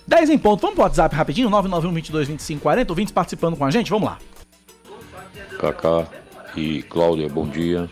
10 0.06 0.30
em 0.30 0.38
ponto. 0.38 0.61
Vamos 0.61 0.74
pro 0.74 0.85
WhatsApp 0.85 1.14
rapidinho? 1.14 1.50
991 1.50 1.94
22 1.94 2.28
25 2.28 2.62
40. 2.62 2.92
Ouvintes 2.92 3.12
participando 3.12 3.56
com 3.56 3.64
a 3.64 3.70
gente. 3.70 3.90
Vamos 3.90 4.09
lá. 4.09 4.18
Cacá 5.59 6.06
e 6.56 6.82
Cláudia, 6.82 7.28
bom 7.28 7.46
dia. 7.48 7.88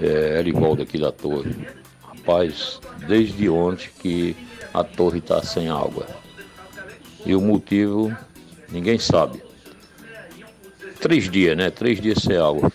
É 0.00 0.38
Erivaldo 0.38 0.82
aqui 0.82 0.98
da 0.98 1.10
torre. 1.10 1.54
Rapaz, 2.02 2.80
desde 3.06 3.48
ontem 3.48 3.88
que 4.00 4.36
a 4.72 4.84
torre 4.84 5.18
está 5.18 5.42
sem 5.42 5.68
água. 5.68 6.06
E 7.24 7.34
o 7.34 7.40
motivo, 7.40 8.16
ninguém 8.68 8.98
sabe. 8.98 9.42
Três 11.00 11.30
dias, 11.30 11.56
né? 11.56 11.70
Três 11.70 12.00
dias 12.00 12.18
sem 12.22 12.36
água. 12.36 12.70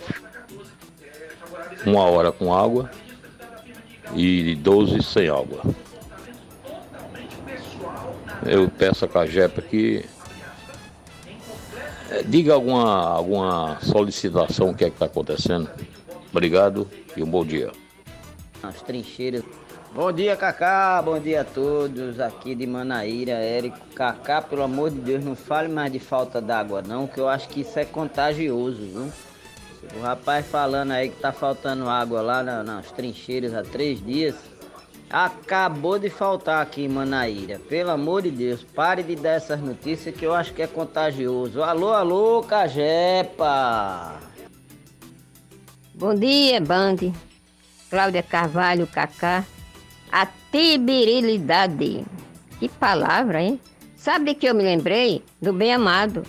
Uma 1.85 2.03
hora 2.03 2.31
com 2.31 2.53
água 2.53 2.89
e 4.15 4.55
12 4.55 5.03
sem 5.03 5.29
água. 5.29 5.61
Eu 8.45 8.69
peço 8.69 9.05
a 9.05 9.07
Cajepa 9.07 9.61
que 9.61 10.05
Diga 12.25 12.53
alguma, 12.53 13.15
alguma 13.15 13.79
solicitação, 13.81 14.69
o 14.69 14.75
que 14.75 14.85
é 14.85 14.89
que 14.89 14.95
está 14.95 15.05
acontecendo. 15.05 15.69
Obrigado 16.31 16.87
e 17.15 17.23
um 17.23 17.27
bom 17.27 17.45
dia. 17.45 17.71
As 18.61 18.81
trincheiras. 18.81 19.43
Bom 19.93 20.11
dia, 20.11 20.35
Cacá. 20.35 21.01
Bom 21.03 21.19
dia 21.19 21.41
a 21.41 21.43
todos 21.43 22.19
aqui 22.19 22.55
de 22.55 22.65
Manaíra, 22.65 23.33
Érico. 23.33 23.77
Cacá, 23.95 24.41
pelo 24.41 24.63
amor 24.63 24.89
de 24.89 24.99
Deus, 24.99 25.23
não 25.23 25.35
fale 25.35 25.67
mais 25.69 25.91
de 25.91 25.99
falta 25.99 26.41
d'água, 26.41 26.81
não, 26.81 27.05
que 27.07 27.19
eu 27.19 27.27
acho 27.29 27.47
que 27.49 27.61
isso 27.61 27.77
é 27.77 27.85
contagioso, 27.85 28.77
viu? 28.81 29.11
O 29.97 30.01
rapaz 30.01 30.45
falando 30.47 30.91
aí 30.91 31.09
que 31.09 31.17
tá 31.17 31.31
faltando 31.31 31.89
água 31.89 32.21
lá 32.21 32.41
na- 32.41 32.63
nas 32.63 32.89
trincheiras 32.91 33.53
há 33.53 33.61
três 33.61 34.03
dias. 34.03 34.35
Acabou 35.13 35.99
de 35.99 36.09
faltar 36.09 36.59
aqui 36.59 36.85
em 36.85 36.87
Manaíra. 36.87 37.61
Pelo 37.69 37.91
amor 37.91 38.23
de 38.23 38.31
Deus, 38.31 38.63
pare 38.63 39.03
de 39.03 39.15
dar 39.15 39.33
essas 39.33 39.61
notícias 39.61 40.15
que 40.15 40.25
eu 40.25 40.33
acho 40.33 40.55
que 40.55 40.63
é 40.63 40.65
contagioso. 40.65 41.61
Alô, 41.61 41.93
alô, 41.93 42.41
Cajepa! 42.41 44.19
Bom 45.93 46.15
dia, 46.15 46.59
Band. 46.59 47.13
Cláudia 47.91 48.23
Carvalho, 48.23 48.87
Cacá. 48.87 49.45
A 50.11 50.25
tibirilidade. 50.51 52.03
Que 52.59 52.67
palavra, 52.67 53.39
hein? 53.39 53.61
Sabe 53.95 54.33
que 54.33 54.47
eu 54.47 54.55
me 54.55 54.63
lembrei? 54.63 55.23
Do 55.39 55.53
bem 55.53 55.75
amado. 55.75 56.23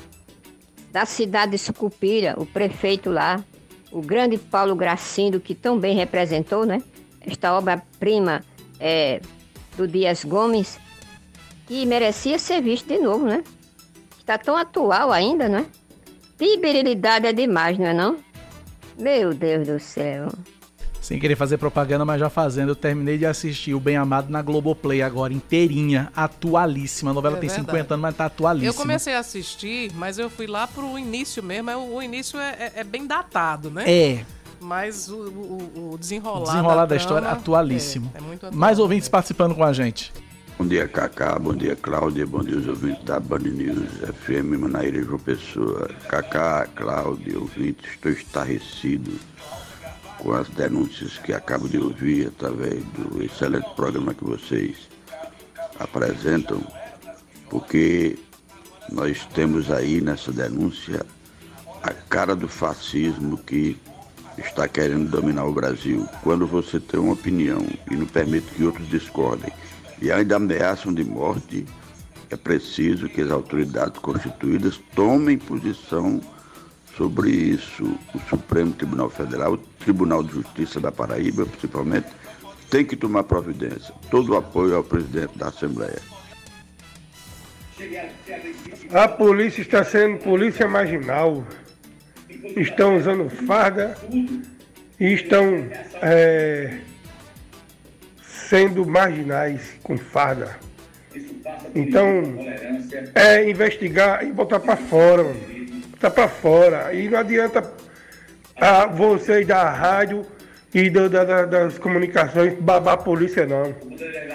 Da 0.93 1.07
cidade 1.07 1.53
de 1.53 1.59
Sucupira, 1.59 2.35
o 2.37 2.45
prefeito 2.45 3.11
lá, 3.11 3.43
o 3.91 4.03
grande 4.03 4.37
Paulo 4.37 4.77
Gracindo, 4.77 5.41
que 5.41 5.55
tão 5.55 5.79
bem 5.79 5.97
representou, 5.97 6.67
né? 6.67 6.83
Esta 7.23 7.57
obra-prima 7.57 8.45
é, 8.81 9.21
do 9.77 9.87
Dias 9.89 10.25
Gomes, 10.25 10.79
que 11.67 11.85
merecia 11.87 12.39
ser 12.39 12.61
visto 12.63 12.87
de 12.87 12.99
novo, 12.99 13.25
né? 13.27 13.43
Está 14.19 14.39
tão 14.39 14.57
atual 14.57 15.13
ainda, 15.13 15.49
não 15.49 15.59
é? 15.59 15.67
Tibirilidade 16.39 17.27
é 17.27 17.33
demais, 17.33 17.79
não 17.79 17.87
é 17.87 17.93
não? 17.95 18.17
Meu 18.99 19.33
Deus 19.35 19.67
do 19.67 19.79
céu. 19.81 20.29
Sem 21.01 21.19
querer 21.19 21.37
fazer 21.37 21.59
propaganda, 21.59 22.03
mas 22.05 22.19
já 22.19 22.31
fazendo, 22.31 22.71
eu 22.71 22.75
terminei 22.77 23.19
de 23.19 23.27
assistir 23.27 23.75
o 23.75 23.81
Bem 23.81 23.97
Amado 23.97 24.31
na 24.31 24.41
Globoplay 24.41 25.03
agora, 25.03 25.35
inteirinha, 25.35 26.11
atualíssima. 26.17 27.11
A 27.11 27.15
novela 27.15 27.37
É 27.37 27.41
tem 27.41 27.49
verdade. 27.51 27.71
50 27.71 27.95
anos, 27.95 28.03
mas 28.03 28.17
tá 28.17 28.25
atualíssima. 28.25 28.71
Eu 28.71 28.75
comecei 28.75 29.15
a 29.15 29.19
assistir, 29.19 29.93
mas 29.97 30.19
eu 30.19 30.31
fui 30.31 30.47
lá 30.47 30.67
pro 30.67 30.99
início 30.99 31.43
mesmo. 31.43 31.71
O, 31.73 31.97
o 31.97 32.03
início 32.03 32.39
é, 32.41 32.51
é- 32.59 32.73
é 32.77 32.85
bem 32.85 33.07
datado, 33.07 33.71
né? 33.71 33.85
É, 33.87 34.25
Mas 34.65 35.09
o, 35.11 35.17
o- 35.17 35.91
o 35.93 35.99
desenrolar, 35.99 36.45
desenrolar 36.47 36.75
da, 36.77 36.87
da, 36.87 36.97
história, 36.97 37.29
atualíssimo. 37.29 38.11
É, 38.15 38.19
é 38.19 38.21
muito 38.23 38.47
atual. 38.47 38.59
Mais 38.59 38.79
ouvintes 38.79 39.09
participando 39.11 39.55
com 39.55 39.63
a 39.63 39.73
gente. 39.75 40.11
Bom 40.59 40.67
dia, 40.67 40.89
Cacá. 40.89 41.39
Bom 41.39 41.55
dia, 41.55 41.77
Cláudia. 41.77 42.27
Bom 42.27 42.43
dia, 42.43 42.57
os 42.57 42.67
ouvintes 42.67 43.05
da 43.05 43.21
Band 43.21 43.41
News 43.41 43.91
FM 44.25 44.59
Manaíra 44.59 45.03
João 45.03 45.19
Pessoa. 45.19 45.91
Cacá, 46.09 46.67
Cláudia, 46.75 47.39
ouvintes, 47.39 47.91
estou 47.91 48.11
estarrecido 48.11 49.13
com 50.19 50.33
as 50.33 50.49
denúncias 50.49 51.19
que 51.19 51.33
acabo 51.35 51.69
de 51.69 51.77
ouvir 51.77 52.29
através 52.29 52.83
do 52.97 53.23
excelente 53.23 53.69
programa 53.77 54.15
que 54.15 54.25
vocês 54.25 54.89
apresentam, 55.79 56.63
porque 57.51 58.17
nós 58.91 59.27
temos 59.35 59.71
aí 59.71 60.01
nessa 60.01 60.33
denúncia 60.33 61.05
a 61.83 61.93
cara 61.93 62.35
do 62.35 62.49
fascismo 62.49 63.37
que 63.37 63.77
está 64.39 64.69
querendo 64.69 65.11
dominar 65.11 65.45
o 65.45 65.53
Brasil. 65.53 66.07
Quando 66.23 66.47
você 66.47 66.81
tem 66.81 67.01
uma 67.01 67.13
opinião 67.13 67.67
e 67.91 67.97
não 67.97 68.07
permite 68.07 68.47
que 68.55 68.65
outros 68.65 68.89
discordem 68.89 69.53
e 70.01 70.11
ainda 70.11 70.37
ameaçam 70.37 70.93
de 70.93 71.05
morte, 71.05 71.65
é 72.31 72.37
preciso 72.37 73.09
que 73.09 73.21
as 73.21 73.31
autoridades 73.31 73.99
constituídas 74.01 74.81
tomem 74.95 75.39
posição 75.39 76.21
sobre 76.97 77.31
isso. 77.31 77.85
O 78.15 78.19
Supremo 78.29 78.73
Tribunal 78.73 79.11
Federal, 79.11 79.55
o 79.55 79.59
Tribunal 79.59 80.23
de 80.23 80.33
Justiça 80.33 80.81
da 80.81 80.91
Paraíba, 80.91 81.47
principalmente, 81.47 82.09
tem 82.71 82.85
que 82.85 82.97
tomar 82.97 83.25
providência. 83.25 83.95
Todo 84.11 84.33
o 84.33 84.37
apoio 84.37 84.77
ao 84.77 84.83
presidente 84.83 85.39
da 85.39 85.49
Assembleia. 85.49 86.01
A 88.93 89.09
polícia 89.09 89.63
está 89.63 89.85
sendo 89.85 90.19
polícia 90.19 90.67
marginal. 90.69 91.45
Estão 92.57 92.97
usando 92.97 93.29
farda 93.31 93.97
e 95.01 95.13
estão 95.13 95.67
é, 96.03 96.79
sendo 98.49 98.87
marginais 98.87 99.61
com 99.83 99.97
farda. 99.97 100.57
Então, 101.75 102.23
é 103.15 103.49
investigar 103.49 104.25
e 104.25 104.33
botar 104.33 104.61
para 104.61 104.77
fora, 104.77 105.25
botar 105.91 106.11
para 106.11 106.29
fora. 106.29 106.93
E 106.95 107.09
não 107.09 107.19
adianta 107.19 107.73
ah, 108.57 108.87
vocês 108.87 109.47
da 109.47 109.71
rádio 109.71 110.25
e 110.73 110.91
da- 110.91 111.45
das 111.47 111.79
comunicações 111.79 112.55
babar 112.59 112.95
a 112.95 112.97
polícia, 112.97 113.47
não. 113.47 113.75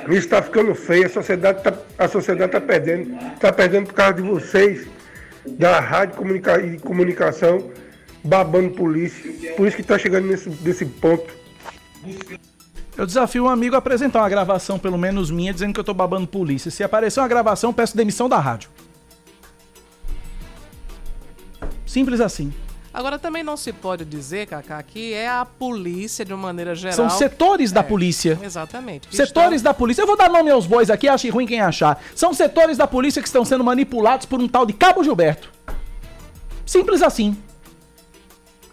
Isso 0.07 0.19
está 0.19 0.41
ficando 0.41 0.73
feio, 0.73 1.05
a 1.05 1.09
sociedade 1.09 1.59
está 1.59 1.73
a 1.97 2.07
sociedade 2.07 2.51
tá 2.51 2.61
perdendo. 2.61 3.13
Está 3.33 3.51
perdendo 3.51 3.87
por 3.87 3.93
causa 3.93 4.13
de 4.13 4.21
vocês, 4.21 4.87
da 5.45 5.79
rádio 5.79 6.15
comunica- 6.15 6.61
e 6.61 6.77
comunicação, 6.79 7.69
babando 8.23 8.71
polícia. 8.71 9.53
Por 9.53 9.67
isso 9.67 9.75
que 9.75 9.81
está 9.81 9.97
chegando 9.97 10.27
nesse, 10.27 10.49
nesse 10.49 10.85
ponto. 10.85 11.33
Eu 12.97 13.05
desafio 13.05 13.45
um 13.45 13.49
amigo 13.49 13.75
a 13.75 13.77
apresentar 13.77 14.19
uma 14.19 14.29
gravação, 14.29 14.77
pelo 14.77 14.97
menos 14.97 15.31
minha, 15.31 15.53
dizendo 15.53 15.73
que 15.73 15.79
eu 15.79 15.83
tô 15.83 15.93
babando 15.93 16.27
polícia. 16.27 16.69
Se 16.69 16.83
aparecer 16.83 17.19
uma 17.19 17.27
gravação, 17.27 17.71
peço 17.71 17.95
demissão 17.95 18.27
da 18.27 18.39
rádio. 18.39 18.69
Simples 21.85 22.19
assim. 22.19 22.53
Agora 22.93 23.19
também 23.19 23.43
não 23.43 23.55
se 23.55 23.71
pode 23.71 24.03
dizer, 24.03 24.47
Cacá, 24.47 24.81
que 24.81 25.13
é 25.13 25.29
a 25.29 25.45
polícia 25.45 26.25
de 26.25 26.33
uma 26.33 26.47
maneira 26.47 26.73
geral. 26.73 26.95
São 26.95 27.09
setores 27.09 27.71
da 27.71 27.81
É, 27.81 27.83
polícia. 27.83 28.37
Exatamente. 28.41 29.15
Setores 29.15 29.61
da 29.61 29.73
polícia. 29.73 30.01
Eu 30.01 30.07
vou 30.07 30.17
dar 30.17 30.29
nome 30.29 30.49
aos 30.49 30.65
bois 30.65 30.89
aqui, 30.89 31.07
ache 31.07 31.29
ruim 31.29 31.45
quem 31.45 31.61
achar. 31.61 32.01
São 32.15 32.33
setores 32.33 32.77
da 32.77 32.87
polícia 32.87 33.21
que 33.21 33.27
estão 33.27 33.45
sendo 33.45 33.63
manipulados 33.63 34.25
por 34.25 34.39
um 34.41 34.47
tal 34.47 34.65
de 34.65 34.73
Cabo 34.73 35.03
Gilberto. 35.03 35.51
Simples 36.65 37.01
assim. 37.01 37.37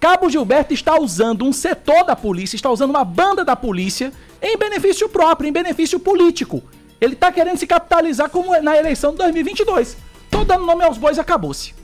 Cabo 0.00 0.28
Gilberto 0.28 0.74
está 0.74 0.98
usando 0.98 1.44
um 1.44 1.52
setor 1.52 2.04
da 2.04 2.14
polícia, 2.14 2.56
está 2.56 2.70
usando 2.70 2.90
uma 2.90 3.04
banda 3.04 3.44
da 3.44 3.56
polícia 3.56 4.12
em 4.40 4.56
benefício 4.56 5.08
próprio, 5.08 5.48
em 5.48 5.52
benefício 5.52 5.98
político. 5.98 6.62
Ele 7.00 7.14
está 7.14 7.32
querendo 7.32 7.58
se 7.58 7.66
capitalizar 7.66 8.30
como 8.30 8.54
é 8.54 8.60
na 8.60 8.76
eleição 8.76 9.12
de 9.12 9.18
2022. 9.18 9.96
Tô 10.30 10.44
dando 10.44 10.66
nome 10.66 10.84
aos 10.84 10.98
bois, 10.98 11.18
acabou-se. 11.18 11.74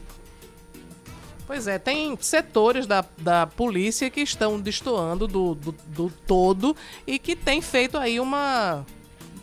Pois 1.46 1.66
é, 1.66 1.78
tem 1.78 2.16
setores 2.20 2.86
da, 2.86 3.04
da 3.18 3.46
polícia 3.46 4.08
que 4.08 4.20
estão 4.20 4.58
destoando 4.58 5.26
do, 5.26 5.54
do, 5.54 5.74
do 5.86 6.12
todo 6.26 6.74
e 7.06 7.18
que 7.18 7.36
tem 7.36 7.60
feito 7.60 7.98
aí 7.98 8.18
uma. 8.18 8.86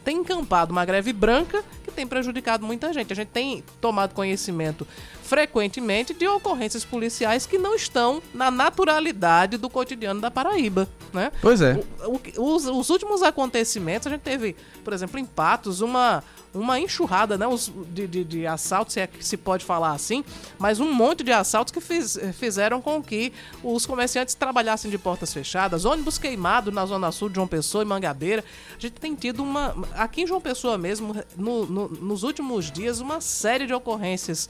tem 0.03 0.17
encampado 0.17 0.71
uma 0.71 0.83
greve 0.85 1.13
branca 1.13 1.63
que 1.83 1.91
tem 1.91 2.07
prejudicado 2.07 2.65
muita 2.65 2.91
gente. 2.93 3.13
A 3.13 3.15
gente 3.15 3.27
tem 3.27 3.63
tomado 3.79 4.15
conhecimento 4.15 4.87
frequentemente 5.29 6.11
de 6.11 6.27
ocorrências 6.27 6.83
policiais 6.83 7.45
que 7.45 7.59
não 7.59 7.75
estão 7.75 8.19
na 8.33 8.49
naturalidade 8.49 9.57
do 9.57 9.69
cotidiano 9.69 10.19
da 10.19 10.31
Paraíba, 10.31 10.89
né? 11.13 11.31
Pois 11.39 11.61
é. 11.61 11.79
O- 12.03 12.15
o- 12.41 12.55
os, 12.55 12.65
os 12.65 12.89
últimos 12.89 13.21
acontecimentos, 13.21 14.07
a 14.07 14.09
gente 14.09 14.21
teve, 14.21 14.55
por 14.83 14.91
exemplo, 14.91 15.19
em 15.19 15.25
Patos, 15.25 15.81
uma, 15.81 16.23
uma 16.51 16.79
enxurrada 16.79 17.37
né, 17.37 17.45
os- 17.45 17.71
de, 17.93 18.07
de, 18.07 18.23
de 18.23 18.47
assaltos, 18.47 18.95
se 18.95 18.99
é 19.01 19.05
que 19.05 19.23
se 19.23 19.37
pode 19.37 19.63
falar 19.63 19.91
assim, 19.91 20.25
mas 20.57 20.79
um 20.79 20.91
monte 20.91 21.23
de 21.23 21.31
assaltos 21.31 21.71
que 21.71 21.79
fiz- 21.79 22.17
fizeram 22.33 22.81
com 22.81 23.01
que 23.03 23.31
os 23.63 23.85
comerciantes 23.85 24.33
trabalhassem 24.33 24.89
de 24.89 24.97
portas 24.97 25.31
fechadas, 25.31 25.85
ônibus 25.85 26.17
queimado 26.17 26.71
na 26.71 26.87
Zona 26.87 27.11
Sul 27.11 27.29
de 27.29 27.35
João 27.35 27.47
Pessoa 27.47 27.83
e 27.83 27.85
Mangabeira. 27.85 28.43
A 28.75 28.79
gente 28.81 28.93
tem 28.93 29.13
tido 29.13 29.43
uma. 29.43 29.75
Aqui 29.93 30.23
em 30.23 30.27
João 30.27 30.41
Pessoa 30.41 30.75
mesmo, 30.75 31.15
no- 31.37 31.67
no- 31.67 31.87
nos 31.87 32.23
últimos 32.23 32.71
dias, 32.71 32.99
uma 32.99 33.21
série 33.21 33.67
de 33.67 33.73
ocorrências. 33.75 34.49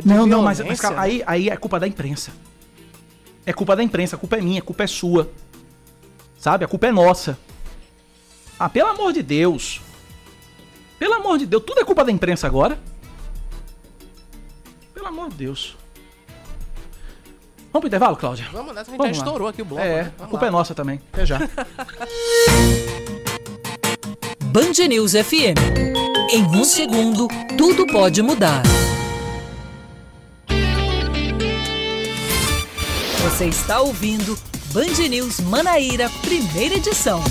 De 0.00 0.08
Não, 0.08 0.26
não, 0.26 0.42
mas, 0.42 0.60
mas 0.60 0.80
calma, 0.80 1.00
aí, 1.00 1.22
aí 1.26 1.48
é 1.48 1.56
culpa 1.56 1.78
da 1.80 1.86
imprensa. 1.86 2.32
É 3.44 3.52
culpa 3.52 3.74
da 3.74 3.82
imprensa, 3.82 4.16
a 4.16 4.18
culpa 4.18 4.36
é 4.36 4.40
minha, 4.40 4.60
a 4.60 4.62
culpa 4.62 4.84
é 4.84 4.86
sua. 4.86 5.30
Sabe? 6.38 6.64
A 6.64 6.68
culpa 6.68 6.86
é 6.86 6.92
nossa. 6.92 7.38
Ah, 8.58 8.68
pelo 8.68 8.90
amor 8.90 9.12
de 9.12 9.22
Deus. 9.22 9.80
Pelo 10.98 11.14
amor 11.14 11.38
de 11.38 11.46
Deus, 11.46 11.62
tudo 11.66 11.80
é 11.80 11.84
culpa 11.84 12.04
da 12.04 12.12
imprensa 12.12 12.46
agora? 12.46 12.78
Pelo 14.92 15.06
amor 15.06 15.30
de 15.30 15.36
Deus. 15.36 15.76
Vamos 17.72 17.80
pro 17.80 17.86
intervalo, 17.86 18.16
Cláudia? 18.16 18.48
Vamos 18.52 18.74
nessa, 18.74 18.90
a 18.90 18.92
gente 18.92 18.98
Vamos 18.98 19.16
já 19.16 19.22
lá. 19.22 19.26
estourou 19.28 19.48
aqui 19.48 19.62
o 19.62 19.64
bloco. 19.64 19.82
É, 19.82 20.04
né? 20.04 20.12
a 20.18 20.26
culpa 20.26 20.44
lá. 20.44 20.48
é 20.48 20.50
nossa 20.50 20.74
também. 20.74 21.00
Até 21.12 21.24
já. 21.24 21.38
Band 24.52 24.88
News 24.88 25.12
FM. 25.12 25.56
Em 26.32 26.42
um 26.44 26.64
segundo, 26.64 27.28
tudo 27.56 27.86
pode 27.86 28.20
mudar. 28.20 28.62
Você 33.30 33.46
está 33.46 33.80
ouvindo 33.80 34.36
Band 34.74 35.08
News 35.08 35.40
Manaíra, 35.40 36.10
primeira 36.20 36.74
edição. 36.74 37.22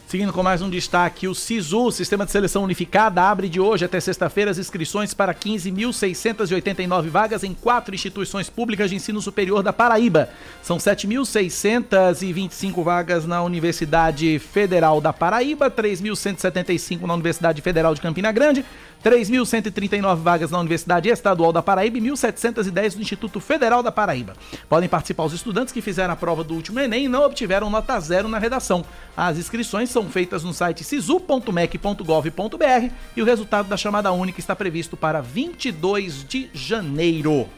Seguindo 0.08 0.32
com 0.32 0.41
mais 0.41 0.62
um 0.62 0.70
destaque, 0.70 1.28
o 1.28 1.36
SISU, 1.36 1.91
Sistema 1.91 2.26
de 2.26 2.32
Seleção 2.32 2.64
Unificada, 2.64 3.24
abre 3.24 3.49
de 3.49 3.60
hoje 3.60 3.84
até 3.84 3.99
sexta-feira 3.99 4.49
as 4.49 4.58
inscrições 4.58 5.14
para 5.14 5.36
15.689 5.36 7.10
vagas 7.10 7.43
em 7.43 7.53
quatro 7.53 7.93
instituições 7.93 8.49
públicas 8.49 8.89
de 8.89 8.95
ensino 8.95 9.22
superior 9.22 9.62
da 9.62 9.74
Paraíba. 9.74 10.30
São 10.64 10.78
7.625 10.78 12.82
vagas 12.86 13.26
na 13.26 13.43
Universidade 13.43 14.39
Federal 14.39 15.01
da 15.01 15.12
Paraíba, 15.12 15.70
3.175 15.70 17.01
na 17.01 17.14
Universidade 17.14 17.62
Federal 17.62 17.93
de 17.93 17.99
Campina 17.99 18.32
Grande, 18.32 18.64
3.139 19.03 20.16
vagas 20.16 20.51
na 20.51 20.60
Universidade 20.60 21.10
Estadual 21.10 21.51
da 21.51 21.62
Paraíba 21.62 21.97
e 21.97 22.01
1.710 22.01 22.95
no 22.95 23.01
Instituto 23.01 23.41
Federal 23.41 23.84
da 23.84 23.91
Paraíba. 23.91 24.38
Podem 24.70 24.88
participar 24.88 25.26
os 25.26 25.34
estudantes 25.34 25.74
que 25.74 25.82
fizeram 25.82 26.14
a 26.14 26.18
prova 26.18 26.45
do 26.45 26.53
último 26.53 26.80
Enem 26.80 27.03
e 27.05 27.10
não 27.10 27.24
obtiveram 27.24 27.70
nota 27.70 27.99
zero 27.99 28.30
na 28.30 28.39
redação. 28.39 28.86
As 29.16 29.38
inscrições 29.38 29.97
são 29.98 30.08
feitas 30.08 30.43
no 30.43 30.54
site 30.54 30.84
sisu.mec.gov.br 30.84 32.93
e 33.16 33.22
o 33.22 33.26
resultado 33.26 33.68
da 33.68 33.76
chamada 33.76 34.12
única 34.12 34.39
está 34.39 34.56
previsto 34.56 34.95
para 34.95 35.22
22 35.22 36.24
de 36.24 36.52
janeiro. 36.54 37.50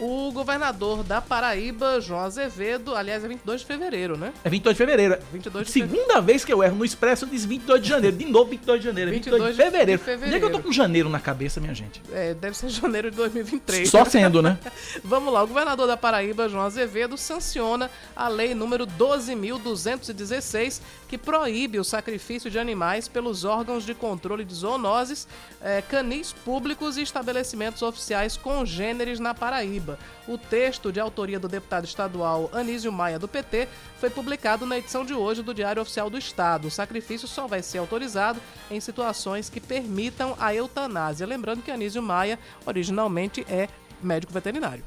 O 0.00 0.30
governador 0.30 1.02
da 1.02 1.20
Paraíba, 1.20 2.00
João 2.00 2.20
Azevedo, 2.20 2.94
aliás, 2.94 3.24
é 3.24 3.28
22 3.28 3.62
de 3.62 3.66
fevereiro, 3.66 4.16
né? 4.16 4.32
É 4.44 4.48
22 4.48 4.74
de 4.74 4.78
fevereiro. 4.78 5.18
22 5.32 5.66
de 5.66 5.72
Segunda 5.72 5.96
fevereiro. 5.96 6.22
vez 6.22 6.44
que 6.44 6.52
eu 6.52 6.62
erro 6.62 6.76
no 6.76 6.84
Expresso, 6.84 7.26
diz 7.26 7.44
22 7.44 7.82
de 7.82 7.88
janeiro. 7.88 8.16
De 8.16 8.24
novo, 8.24 8.48
22 8.50 8.80
de 8.80 8.86
janeiro. 8.86 9.10
22, 9.10 9.42
22 9.42 9.56
de 9.56 9.62
fevereiro. 9.62 9.98
de 9.98 10.04
fevereiro. 10.04 10.26
Onde 10.28 10.36
é 10.36 10.38
que 10.38 10.54
eu 10.54 10.60
tô 10.62 10.68
com 10.68 10.72
janeiro 10.72 11.08
na 11.08 11.18
cabeça, 11.18 11.60
minha 11.60 11.74
gente? 11.74 12.00
É, 12.12 12.32
deve 12.32 12.56
ser 12.56 12.68
janeiro 12.68 13.10
de 13.10 13.16
2023. 13.16 13.88
Só 13.88 14.04
sendo, 14.04 14.40
né? 14.40 14.56
Vamos 15.02 15.32
lá, 15.32 15.42
o 15.42 15.48
governador 15.48 15.88
da 15.88 15.96
Paraíba, 15.96 16.48
João 16.48 16.64
Azevedo, 16.64 17.16
sanciona 17.16 17.90
a 18.14 18.28
lei 18.28 18.54
número 18.54 18.86
12.216, 18.86 20.80
que 21.08 21.18
proíbe 21.18 21.80
o 21.80 21.84
sacrifício 21.84 22.50
de 22.50 22.58
animais 22.58 23.08
pelos 23.08 23.44
órgãos 23.44 23.84
de 23.84 23.94
controle 23.94 24.44
de 24.44 24.54
zoonoses, 24.54 25.26
eh, 25.60 25.82
canis 25.88 26.32
públicos 26.32 26.96
e 26.96 27.02
estabelecimentos 27.02 27.82
oficiais 27.82 28.36
congêneres 28.36 29.18
na 29.18 29.34
Paraíba. 29.34 29.87
O 30.26 30.36
texto, 30.36 30.92
de 30.92 30.98
autoria 30.98 31.38
do 31.38 31.48
deputado 31.48 31.84
estadual 31.84 32.50
Anísio 32.52 32.90
Maia, 32.90 33.18
do 33.18 33.28
PT, 33.28 33.68
foi 33.98 34.10
publicado 34.10 34.66
na 34.66 34.78
edição 34.78 35.04
de 35.04 35.14
hoje 35.14 35.42
do 35.42 35.54
Diário 35.54 35.80
Oficial 35.80 36.10
do 36.10 36.18
Estado. 36.18 36.68
O 36.68 36.70
sacrifício 36.70 37.28
só 37.28 37.46
vai 37.46 37.62
ser 37.62 37.78
autorizado 37.78 38.40
em 38.70 38.80
situações 38.80 39.48
que 39.48 39.60
permitam 39.60 40.36
a 40.38 40.54
eutanásia. 40.54 41.26
Lembrando 41.26 41.62
que 41.62 41.70
Anísio 41.70 42.02
Maia 42.02 42.38
originalmente 42.66 43.46
é 43.48 43.68
médico 44.02 44.32
veterinário. 44.32 44.84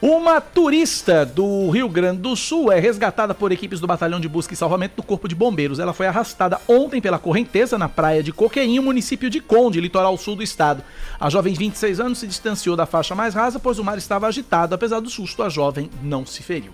Uma 0.00 0.42
turista 0.42 1.24
do 1.24 1.70
Rio 1.70 1.88
Grande 1.88 2.20
do 2.20 2.36
Sul 2.36 2.70
é 2.70 2.78
resgatada 2.78 3.34
por 3.34 3.50
equipes 3.50 3.80
do 3.80 3.86
Batalhão 3.86 4.20
de 4.20 4.28
Busca 4.28 4.52
e 4.52 4.56
Salvamento 4.56 4.96
do 4.96 5.02
Corpo 5.02 5.26
de 5.26 5.34
Bombeiros. 5.34 5.78
Ela 5.78 5.94
foi 5.94 6.06
arrastada 6.06 6.60
ontem 6.68 7.00
pela 7.00 7.18
correnteza 7.18 7.78
na 7.78 7.88
praia 7.88 8.22
de 8.22 8.30
Coqueinho, 8.30 8.82
município 8.82 9.30
de 9.30 9.40
Conde, 9.40 9.80
litoral 9.80 10.18
sul 10.18 10.36
do 10.36 10.42
estado. 10.42 10.84
A 11.18 11.30
jovem 11.30 11.54
de 11.54 11.58
26 11.58 11.98
anos 11.98 12.18
se 12.18 12.26
distanciou 12.26 12.76
da 12.76 12.84
faixa 12.84 13.14
mais 13.14 13.32
rasa, 13.32 13.58
pois 13.58 13.78
o 13.78 13.84
mar 13.84 13.96
estava 13.96 14.26
agitado. 14.26 14.74
Apesar 14.74 15.00
do 15.00 15.08
susto, 15.08 15.42
a 15.42 15.48
jovem 15.48 15.88
não 16.02 16.26
se 16.26 16.42
feriu. 16.42 16.72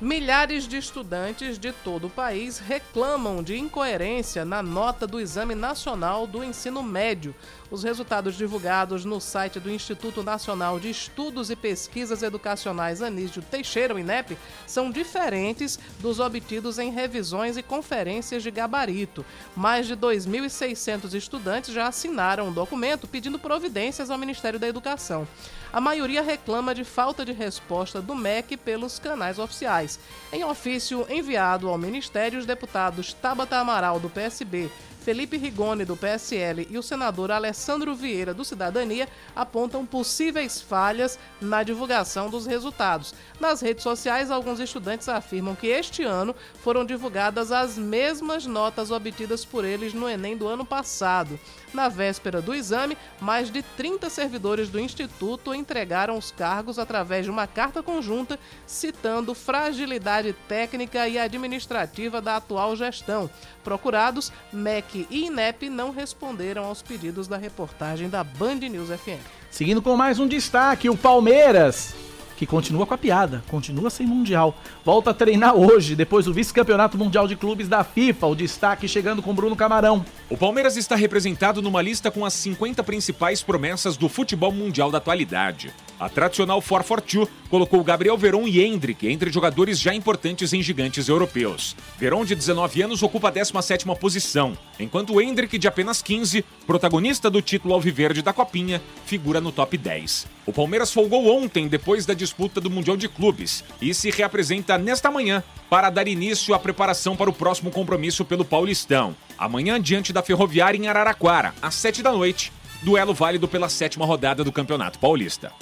Milhares 0.00 0.66
de 0.66 0.78
estudantes 0.78 1.58
de 1.58 1.72
todo 1.72 2.06
o 2.06 2.10
país 2.10 2.58
reclamam 2.58 3.42
de 3.42 3.58
incoerência 3.58 4.46
na 4.46 4.62
nota 4.62 5.06
do 5.06 5.20
Exame 5.20 5.54
Nacional 5.54 6.26
do 6.26 6.42
Ensino 6.42 6.82
Médio. 6.82 7.34
Os 7.70 7.84
resultados 7.84 8.34
divulgados 8.34 9.04
no 9.04 9.20
site 9.20 9.60
do 9.60 9.70
Instituto 9.70 10.24
Nacional 10.24 10.80
de 10.80 10.90
Estudos 10.90 11.50
e 11.50 11.56
Pesquisas 11.56 12.20
Educacionais 12.20 13.00
Anísio 13.00 13.40
Teixeira, 13.42 13.94
o 13.94 13.98
INEP, 13.98 14.36
são 14.66 14.90
diferentes 14.90 15.78
dos 16.00 16.18
obtidos 16.18 16.80
em 16.80 16.90
revisões 16.90 17.56
e 17.56 17.62
conferências 17.62 18.42
de 18.42 18.50
gabarito. 18.50 19.24
Mais 19.54 19.86
de 19.86 19.96
2.600 19.96 21.14
estudantes 21.14 21.72
já 21.72 21.86
assinaram 21.86 22.48
o 22.48 22.52
documento 22.52 23.06
pedindo 23.06 23.38
providências 23.38 24.10
ao 24.10 24.18
Ministério 24.18 24.58
da 24.58 24.66
Educação. 24.66 25.28
A 25.72 25.80
maioria 25.80 26.22
reclama 26.22 26.74
de 26.74 26.82
falta 26.82 27.24
de 27.24 27.30
resposta 27.30 28.02
do 28.02 28.16
MEC 28.16 28.56
pelos 28.56 28.98
canais 28.98 29.38
oficiais. 29.38 30.00
Em 30.32 30.42
ofício 30.42 31.06
enviado 31.08 31.68
ao 31.68 31.78
Ministério, 31.78 32.40
os 32.40 32.46
deputados 32.46 33.12
Tabata 33.12 33.58
Amaral, 33.58 34.00
do 34.00 34.10
PSB, 34.10 34.68
Felipe 35.00 35.38
Rigoni, 35.38 35.84
do 35.84 35.96
PSL, 35.96 36.68
e 36.70 36.76
o 36.76 36.82
senador 36.82 37.30
Alessandro 37.30 37.94
Vieira, 37.94 38.34
do 38.34 38.44
Cidadania, 38.44 39.08
apontam 39.34 39.86
possíveis 39.86 40.60
falhas 40.60 41.18
na 41.40 41.62
divulgação 41.62 42.28
dos 42.28 42.46
resultados. 42.46 43.14
Nas 43.40 43.62
redes 43.62 43.82
sociais, 43.82 44.30
alguns 44.30 44.60
estudantes 44.60 45.08
afirmam 45.08 45.54
que 45.54 45.68
este 45.68 46.02
ano 46.02 46.34
foram 46.62 46.84
divulgadas 46.84 47.50
as 47.50 47.78
mesmas 47.78 48.44
notas 48.44 48.90
obtidas 48.90 49.44
por 49.44 49.64
eles 49.64 49.94
no 49.94 50.08
Enem 50.08 50.36
do 50.36 50.46
ano 50.46 50.64
passado. 50.64 51.40
Na 51.72 51.88
véspera 51.88 52.42
do 52.42 52.54
exame, 52.54 52.96
mais 53.20 53.50
de 53.50 53.62
30 53.62 54.10
servidores 54.10 54.68
do 54.68 54.80
Instituto 54.80 55.54
entregaram 55.54 56.18
os 56.18 56.30
cargos 56.30 56.78
através 56.78 57.24
de 57.24 57.30
uma 57.30 57.46
carta 57.46 57.82
conjunta 57.82 58.38
citando 58.66 59.34
fragilidade 59.34 60.34
técnica 60.48 61.08
e 61.08 61.18
administrativa 61.18 62.20
da 62.20 62.36
atual 62.36 62.74
gestão. 62.74 63.30
Procurados, 63.62 64.32
MEC 64.52 65.06
e 65.10 65.26
INEP 65.26 65.70
não 65.70 65.90
responderam 65.90 66.64
aos 66.64 66.82
pedidos 66.82 67.28
da 67.28 67.36
reportagem 67.36 68.08
da 68.08 68.24
Band 68.24 68.56
News 68.56 68.88
FM. 68.88 69.20
Seguindo 69.50 69.82
com 69.82 69.96
mais 69.96 70.18
um 70.18 70.26
destaque, 70.26 70.88
o 70.88 70.96
Palmeiras, 70.96 71.94
que 72.40 72.46
continua 72.46 72.86
com 72.86 72.94
a 72.94 72.96
piada, 72.96 73.44
continua 73.50 73.90
sem 73.90 74.06
mundial, 74.06 74.56
volta 74.82 75.10
a 75.10 75.14
treinar 75.14 75.54
hoje, 75.54 75.94
depois 75.94 76.24
do 76.24 76.32
vice-campeonato 76.32 76.96
mundial 76.96 77.28
de 77.28 77.36
clubes 77.36 77.68
da 77.68 77.84
FIFA. 77.84 78.28
O 78.28 78.34
destaque 78.34 78.88
chegando 78.88 79.20
com 79.20 79.34
Bruno 79.34 79.54
Camarão. 79.54 80.02
O 80.30 80.38
Palmeiras 80.38 80.74
está 80.78 80.96
representado 80.96 81.60
numa 81.60 81.82
lista 81.82 82.10
com 82.10 82.24
as 82.24 82.32
50 82.32 82.82
principais 82.82 83.42
promessas 83.42 83.98
do 83.98 84.08
futebol 84.08 84.52
mundial 84.52 84.90
da 84.90 84.96
atualidade. 84.96 85.70
A 86.00 86.08
tradicional 86.08 86.62
442 86.62 87.28
colocou 87.50 87.84
Gabriel 87.84 88.16
Veron 88.16 88.48
e 88.48 88.64
Hendrick 88.64 89.06
entre 89.06 89.30
jogadores 89.30 89.78
já 89.78 89.92
importantes 89.92 90.54
em 90.54 90.62
gigantes 90.62 91.08
europeus. 91.08 91.76
Veron, 91.98 92.24
de 92.24 92.34
19 92.34 92.80
anos, 92.80 93.02
ocupa 93.02 93.28
a 93.28 93.32
17ª 93.32 93.94
posição, 93.98 94.56
enquanto 94.78 95.20
Hendrick, 95.20 95.58
de 95.58 95.68
apenas 95.68 96.00
15, 96.00 96.42
protagonista 96.66 97.28
do 97.28 97.42
título 97.42 97.74
alviverde 97.74 98.22
da 98.22 98.32
Copinha, 98.32 98.80
figura 99.04 99.42
no 99.42 99.52
top 99.52 99.76
10. 99.76 100.26
O 100.46 100.52
Palmeiras 100.54 100.90
folgou 100.90 101.36
ontem, 101.36 101.68
depois 101.68 102.06
da 102.06 102.14
disputa 102.14 102.62
do 102.62 102.70
Mundial 102.70 102.96
de 102.96 103.08
Clubes, 103.08 103.62
e 103.82 103.92
se 103.92 104.10
reapresenta 104.10 104.78
nesta 104.78 105.10
manhã 105.10 105.44
para 105.68 105.90
dar 105.90 106.08
início 106.08 106.54
à 106.54 106.58
preparação 106.58 107.14
para 107.14 107.28
o 107.28 107.34
próximo 107.34 107.70
compromisso 107.70 108.24
pelo 108.24 108.44
Paulistão. 108.44 109.14
Amanhã, 109.36 109.78
diante 109.78 110.14
da 110.14 110.22
Ferroviária 110.22 110.78
em 110.78 110.88
Araraquara, 110.88 111.54
às 111.60 111.74
7 111.74 112.02
da 112.02 112.10
noite, 112.10 112.50
duelo 112.82 113.12
válido 113.12 113.46
pela 113.46 113.68
sétima 113.68 114.06
rodada 114.06 114.42
do 114.42 114.50
Campeonato 114.50 114.98
Paulista. 114.98 115.52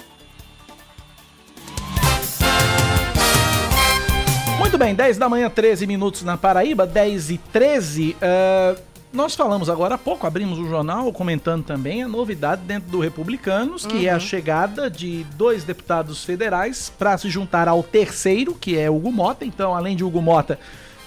Muito 4.69 4.77
bem, 4.77 4.93
10 4.93 5.17
da 5.17 5.27
manhã, 5.27 5.49
13 5.49 5.87
minutos 5.87 6.21
na 6.21 6.37
Paraíba, 6.37 6.85
10 6.85 7.31
e 7.31 7.37
13. 7.39 8.15
Uh, 8.21 8.79
nós 9.11 9.33
falamos 9.33 9.67
agora 9.67 9.95
há 9.95 9.97
pouco, 9.97 10.27
abrimos 10.27 10.59
o 10.59 10.67
jornal 10.67 11.11
comentando 11.11 11.65
também 11.65 12.03
a 12.03 12.07
novidade 12.07 12.61
dentro 12.61 12.87
do 12.87 12.99
Republicanos, 12.99 13.83
que 13.83 14.05
é 14.05 14.11
a 14.11 14.19
chegada 14.19 14.87
de 14.87 15.25
dois 15.33 15.63
deputados 15.63 16.23
federais 16.23 16.93
para 16.99 17.17
se 17.17 17.31
juntar 17.31 17.67
ao 17.67 17.81
terceiro, 17.81 18.53
que 18.53 18.77
é 18.77 18.91
Hugo 18.91 19.11
Mota. 19.11 19.43
Então, 19.43 19.75
além 19.75 19.95
de 19.95 20.03
Hugo 20.03 20.21
Mota, 20.21 20.59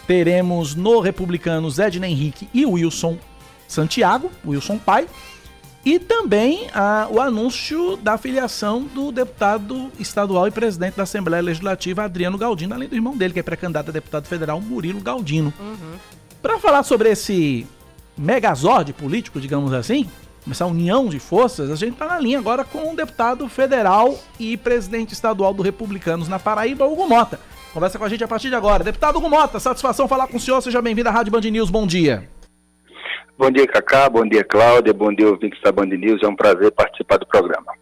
teremos 0.09 0.75
no 0.75 0.99
Republicanos 0.99 1.79
Edna 1.79 2.09
Henrique 2.09 2.49
e 2.53 2.67
Wilson 2.67 3.17
Santiago, 3.69 4.29
Wilson 4.45 4.77
Pai. 4.77 5.07
E 5.85 5.99
também 5.99 6.69
ah, 6.73 7.09
o 7.11 7.21
anúncio 7.21 7.97
da 7.97 8.17
filiação 8.17 8.85
do 8.85 9.11
deputado 9.11 9.91
estadual 9.99 10.47
e 10.47 10.51
presidente 10.51 10.97
da 10.97 11.03
Assembleia 11.03 11.43
Legislativa, 11.43 12.05
Adriano 12.05 12.39
Galdino, 12.39 12.75
além 12.75 12.89
do 12.89 12.95
irmão 12.95 13.17
dele, 13.17 13.33
que 13.33 13.41
é 13.41 13.43
pré-candidato 13.43 13.89
a 13.89 13.93
deputado 13.93 14.27
federal, 14.27 14.61
Murilo 14.61 15.01
Galdino. 15.01 15.53
Para 16.41 16.59
falar 16.59 16.85
sobre 16.85 17.11
esse 17.11 17.67
megazord 18.17 18.93
político, 18.93 19.41
digamos 19.41 19.73
assim, 19.73 20.09
essa 20.49 20.67
união 20.67 21.09
de 21.09 21.19
forças, 21.19 21.69
a 21.69 21.75
gente 21.75 21.95
está 21.95 22.07
na 22.07 22.19
linha 22.19 22.39
agora 22.39 22.63
com 22.65 22.93
o 22.93 22.97
deputado 22.97 23.49
federal 23.49 24.17
e 24.39 24.57
presidente 24.57 25.13
estadual 25.13 25.53
do 25.53 25.65
Republicanos 25.65 26.29
na 26.29 26.39
Paraíba, 26.39 26.87
Hugo 26.87 27.09
Mota. 27.09 27.41
Conversa 27.73 27.99
com 27.99 28.05
a 28.05 28.09
gente 28.09 28.23
a 28.23 28.29
partir 28.29 28.51
de 28.51 28.55
agora. 28.55 28.85
Deputado 28.85 29.17
Hugo 29.19 29.31
Mota, 29.31 29.59
satisfação 29.59 30.07
falar 30.07 30.29
com 30.29 30.37
o 30.37 30.41
senhor. 30.41 30.61
Seja 30.61 30.81
bem-vindo 30.83 31.09
à 31.09 31.13
Rádio 31.13 31.33
Band 31.33 31.41
News. 31.41 31.71
Bom 31.71 31.87
dia. 31.87 32.29
Bom 33.39 33.51
dia, 33.51 33.67
Cacá. 33.67 34.09
Bom 34.09 34.27
dia, 34.27 34.45
Cláudia. 34.45 34.93
Bom 34.93 35.13
dia, 35.13 35.29
ouvintes 35.29 35.61
da 35.63 35.73
Band 35.73 35.87
News. 35.87 36.23
É 36.23 36.29
um 36.29 36.37
prazer 36.37 36.71
participar 36.73 37.19
do 37.19 37.27
programa. 37.27 37.73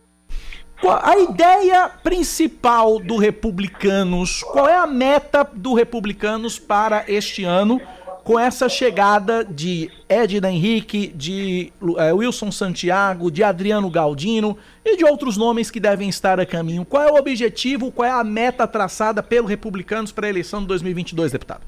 A 1.03 1.18
ideia 1.18 1.90
principal 2.03 2.98
do 2.98 3.18
Republicanos, 3.18 4.42
qual 4.42 4.66
é 4.66 4.76
a 4.76 4.86
meta 4.86 5.46
do 5.53 5.74
Republicanos 5.74 6.59
para 6.59 7.05
este 7.07 7.44
ano? 7.44 7.80
com 8.22 8.38
essa 8.38 8.68
chegada 8.68 9.44
de 9.44 9.90
Edna 10.09 10.51
Henrique, 10.51 11.09
de 11.09 11.72
é, 11.96 12.12
Wilson 12.12 12.53
Santiago, 12.53 13.30
de 13.30 13.42
Adriano 13.42 13.90
Galdino 13.90 14.57
e 14.84 14.96
de 14.96 15.05
outros 15.05 15.36
nomes 15.36 15.70
que 15.70 15.80
devem 15.80 16.09
estar 16.09 16.38
a 16.38 16.46
caminho. 16.46 16.84
Qual 16.84 17.03
é 17.03 17.11
o 17.11 17.16
objetivo, 17.16 17.90
qual 17.90 18.09
é 18.09 18.12
a 18.12 18.22
meta 18.22 18.66
traçada 18.66 19.22
pelo 19.22 19.46
Republicanos 19.46 20.12
para 20.12 20.26
a 20.26 20.30
eleição 20.30 20.61
de 20.61 20.66
2022, 20.68 21.32
deputado? 21.32 21.62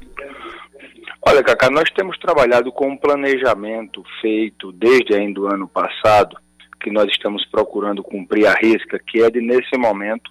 Olha, 1.24 1.40
Cacá, 1.40 1.70
nós 1.70 1.88
temos 1.90 2.18
trabalhado 2.18 2.72
com 2.72 2.88
um 2.88 2.96
planejamento 2.96 4.02
feito 4.20 4.72
desde 4.72 5.14
ainda 5.14 5.40
o 5.40 5.46
ano 5.46 5.68
passado, 5.68 6.36
que 6.80 6.90
nós 6.90 7.06
estamos 7.08 7.46
procurando 7.46 8.02
cumprir 8.02 8.44
a 8.44 8.54
risca, 8.54 8.98
que 8.98 9.22
é 9.22 9.30
de, 9.30 9.40
nesse 9.40 9.78
momento, 9.78 10.28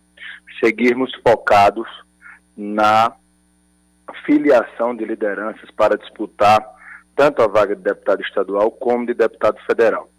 seguirmos 0.61 1.09
focados 1.25 1.87
na 2.57 3.13
filiação 4.25 4.93
de 4.93 5.05
lideranças 5.05 5.71
para 5.71 5.97
disputar 5.97 6.61
tanto 7.15 7.41
a 7.41 7.47
vaga 7.47 7.73
de 7.73 7.81
deputado 7.81 8.21
estadual 8.21 8.69
como 8.69 9.05
de 9.05 9.13
deputado 9.13 9.57
federal. 9.65 10.09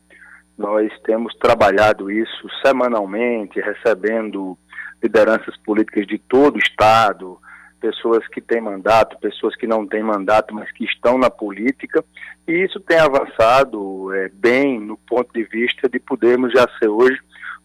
Nós 0.57 0.91
temos 1.03 1.35
trabalhado 1.37 2.11
isso 2.11 2.49
semanalmente, 2.65 3.61
recebendo 3.61 4.57
lideranças 5.03 5.55
políticas 5.59 6.07
de 6.07 6.19
todo 6.19 6.57
o 6.57 6.59
estado, 6.59 7.39
pessoas 7.83 8.25
que 8.29 8.41
têm 8.41 8.61
mandato, 8.61 9.19
pessoas 9.19 9.57
que 9.57 9.67
não 9.67 9.85
têm 9.85 10.05
mandato, 10.05 10.55
mas 10.55 10.71
que 10.71 10.85
estão 10.85 11.19
na 11.19 11.29
política, 11.29 12.05
e 12.47 12.53
isso 12.53 12.79
tem 12.79 12.97
avançado 12.97 14.15
é, 14.15 14.31
bem 14.33 14.79
no 14.79 14.97
ponto 14.97 15.33
de 15.35 15.43
vista 15.43 15.89
de 15.89 15.99
podermos 15.99 16.53
já 16.53 16.65
ser 16.79 16.89
hoje 16.89 17.19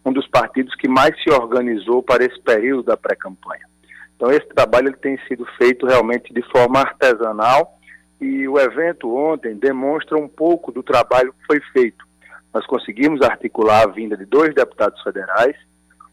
um 0.04 0.12
dos 0.12 0.28
partidos 0.28 0.74
que 0.76 0.88
mais 0.88 1.12
se 1.22 1.30
organizou 1.30 2.02
para 2.02 2.26
esse 2.26 2.42
período 2.42 2.84
da 2.84 2.98
pré-campanha. 2.98 3.66
Então 4.16 4.32
esse 4.32 4.48
trabalho 4.48 4.88
ele 4.88 4.98
tem 4.98 5.20
sido 5.28 5.46
feito 5.60 5.86
realmente 5.86 6.34
de 6.34 6.42
forma 6.50 6.80
artesanal 6.80 7.78
e 8.20 8.48
o 8.48 8.58
evento 8.58 9.16
ontem 9.16 9.56
demonstra 9.56 10.18
um 10.18 10.28
pouco 10.28 10.72
do 10.72 10.82
trabalho 10.82 11.32
que 11.34 11.46
foi 11.46 11.62
feito. 11.72 12.04
Nós 12.52 12.66
conseguimos 12.66 13.22
articular 13.22 13.84
a 13.84 13.92
vinda 13.92 14.18
de 14.18 14.26
dois 14.26 14.56
deputados 14.56 15.00
federais, 15.04 15.56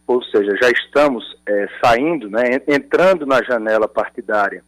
ou 0.06 0.22
seja, 0.24 0.56
já 0.60 0.70
estamos 0.70 1.24
é, 1.46 1.68
saindo, 1.82 2.28
né, 2.28 2.42
entrando 2.68 3.24
na 3.24 3.42
janela 3.42 3.88
partidária 3.88 4.62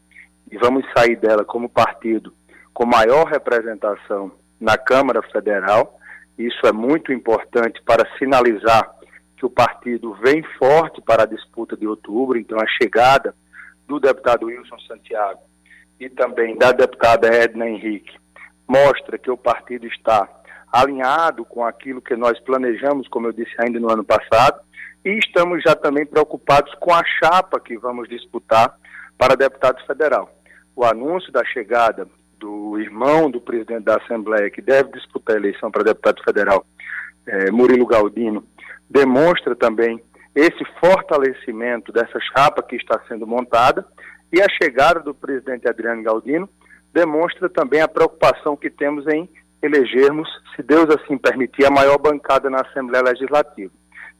e 0.50 0.56
vamos 0.56 0.84
sair 0.96 1.16
dela 1.16 1.44
como 1.44 1.68
partido 1.68 2.32
com 2.72 2.86
maior 2.86 3.26
representação 3.26 4.32
na 4.60 4.76
Câmara 4.76 5.22
Federal. 5.22 5.98
Isso 6.38 6.66
é 6.66 6.72
muito 6.72 7.12
importante 7.12 7.82
para 7.82 8.06
sinalizar 8.18 8.90
que 9.36 9.44
o 9.44 9.50
partido 9.50 10.14
vem 10.14 10.42
forte 10.58 11.00
para 11.02 11.24
a 11.24 11.26
disputa 11.26 11.76
de 11.76 11.86
outubro, 11.86 12.38
então 12.38 12.58
a 12.58 12.66
chegada 12.66 13.34
do 13.86 14.00
deputado 14.00 14.46
Wilson 14.46 14.78
Santiago 14.80 15.40
e 16.00 16.08
também 16.08 16.56
da 16.56 16.72
deputada 16.72 17.28
Edna 17.28 17.68
Henrique 17.68 18.16
mostra 18.68 19.18
que 19.18 19.30
o 19.30 19.36
partido 19.36 19.86
está 19.86 20.28
alinhado 20.72 21.44
com 21.44 21.64
aquilo 21.64 22.02
que 22.02 22.16
nós 22.16 22.38
planejamos, 22.40 23.08
como 23.08 23.28
eu 23.28 23.32
disse 23.32 23.54
ainda 23.58 23.78
no 23.78 23.90
ano 23.90 24.04
passado, 24.04 24.60
e 25.06 25.20
estamos 25.20 25.62
já 25.62 25.76
também 25.76 26.04
preocupados 26.04 26.74
com 26.80 26.92
a 26.92 27.04
chapa 27.04 27.60
que 27.60 27.78
vamos 27.78 28.08
disputar 28.08 28.76
para 29.16 29.36
deputado 29.36 29.80
federal. 29.86 30.28
O 30.74 30.84
anúncio 30.84 31.30
da 31.30 31.44
chegada 31.44 32.08
do 32.40 32.76
irmão 32.76 33.30
do 33.30 33.40
presidente 33.40 33.84
da 33.84 33.98
Assembleia, 33.98 34.50
que 34.50 34.60
deve 34.60 34.90
disputar 34.90 35.36
a 35.36 35.38
eleição 35.38 35.70
para 35.70 35.84
deputado 35.84 36.20
federal, 36.24 36.66
eh, 37.24 37.52
Murilo 37.52 37.86
Galdino, 37.86 38.44
demonstra 38.90 39.54
também 39.54 40.02
esse 40.34 40.64
fortalecimento 40.80 41.92
dessa 41.92 42.18
chapa 42.20 42.60
que 42.60 42.74
está 42.74 43.00
sendo 43.06 43.28
montada 43.28 43.86
e 44.32 44.42
a 44.42 44.46
chegada 44.60 44.98
do 44.98 45.14
presidente 45.14 45.68
Adriano 45.68 46.02
Galdino 46.02 46.48
demonstra 46.92 47.48
também 47.48 47.80
a 47.80 47.86
preocupação 47.86 48.56
que 48.56 48.70
temos 48.70 49.06
em 49.06 49.30
elegermos, 49.62 50.28
se 50.56 50.64
Deus 50.64 50.86
assim 50.90 51.16
permitir, 51.16 51.64
a 51.64 51.70
maior 51.70 51.96
bancada 51.96 52.50
na 52.50 52.60
Assembleia 52.62 53.04
Legislativa. 53.04 53.72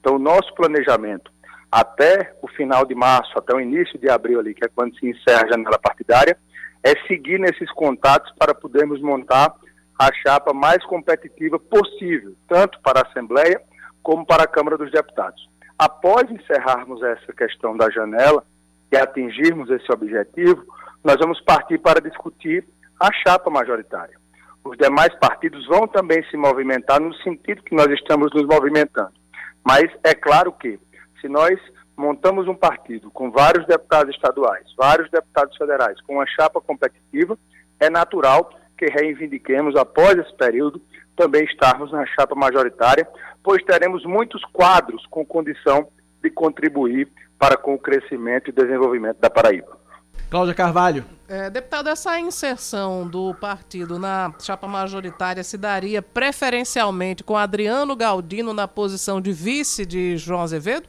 Então, 0.07 0.15
o 0.15 0.21
nosso 0.21 0.55
planejamento 0.55 1.33
até 1.69 2.33
o 2.41 2.47
final 2.47 2.87
de 2.87 2.95
março, 2.95 3.37
até 3.37 3.53
o 3.53 3.61
início 3.61 3.99
de 3.99 4.09
abril 4.09 4.39
ali, 4.39 4.55
que 4.55 4.65
é 4.65 4.69
quando 4.69 4.97
se 4.97 5.05
encerra 5.05 5.43
a 5.43 5.49
janela 5.49 5.81
partidária, 5.81 6.39
é 6.81 6.93
seguir 7.09 7.41
nesses 7.41 7.69
contatos 7.73 8.33
para 8.39 8.55
podermos 8.55 9.01
montar 9.01 9.53
a 9.99 10.09
chapa 10.23 10.55
mais 10.55 10.81
competitiva 10.85 11.59
possível, 11.59 12.37
tanto 12.47 12.81
para 12.83 13.01
a 13.01 13.09
Assembleia 13.09 13.61
como 14.01 14.25
para 14.25 14.45
a 14.45 14.47
Câmara 14.47 14.79
dos 14.79 14.93
Deputados. 14.93 15.45
Após 15.77 16.31
encerrarmos 16.31 17.03
essa 17.03 17.33
questão 17.33 17.77
da 17.77 17.91
janela 17.91 18.45
e 18.93 18.97
atingirmos 18.97 19.69
esse 19.71 19.93
objetivo, 19.93 20.65
nós 21.03 21.17
vamos 21.19 21.41
partir 21.41 21.79
para 21.79 22.01
discutir 22.01 22.65
a 23.01 23.13
chapa 23.27 23.51
majoritária. 23.51 24.17
Os 24.65 24.79
demais 24.79 25.13
partidos 25.19 25.67
vão 25.67 25.89
também 25.89 26.23
se 26.31 26.37
movimentar 26.37 27.01
no 27.01 27.13
sentido 27.25 27.65
que 27.65 27.75
nós 27.75 27.89
estamos 27.89 28.33
nos 28.33 28.47
movimentando. 28.47 29.26
Mas 29.67 29.91
é 30.05 30.15
claro 30.15 30.53
que, 30.53 30.79
se 31.21 31.29
nós 31.29 31.59
montamos 31.97 32.47
um 32.47 32.55
partido 32.55 33.11
com 33.11 33.33
vários 33.33 33.67
deputados 33.67 34.15
estaduais, 34.15 34.65
vários 34.79 35.11
deputados 35.11 35.57
federais, 35.57 36.01
com 36.03 36.15
uma 36.15 36.27
chapa 36.27 36.61
competitiva, 36.61 37.37
é 37.81 37.91
natural 37.91 38.49
que 38.79 38.87
reivindiquemos, 38.87 39.75
após 39.75 40.17
esse 40.19 40.33
período, 40.37 40.81
também 41.17 41.43
estarmos 41.47 41.91
na 41.91 42.07
chapa 42.07 42.37
majoritária, 42.37 43.09
pois 43.43 43.61
teremos 43.65 44.05
muitos 44.05 44.41
quadros 44.53 45.05
com 45.07 45.27
condição 45.27 45.89
de 46.23 46.31
contribuir 46.31 47.09
para 47.37 47.57
com 47.57 47.75
o 47.75 47.79
crescimento 47.79 48.51
e 48.51 48.53
desenvolvimento 48.53 49.19
da 49.19 49.29
Paraíba. 49.29 49.77
Cláudia 50.31 50.55
Carvalho. 50.55 51.05
É, 51.29 51.51
deputado, 51.51 51.89
essa 51.89 52.19
inserção 52.19 53.07
do 53.07 53.35
partido 53.35 53.99
na 53.99 54.33
chapa 54.41 54.67
majoritária 54.67 55.43
se 55.43 55.57
daria 55.57 56.01
preferencialmente 56.01 57.25
com 57.25 57.37
Adriano 57.37 57.97
Galdino 57.97 58.53
na 58.53 58.69
posição 58.69 59.21
de 59.21 59.33
vice 59.33 59.85
de 59.85 60.17
João 60.17 60.43
Azevedo? 60.43 60.89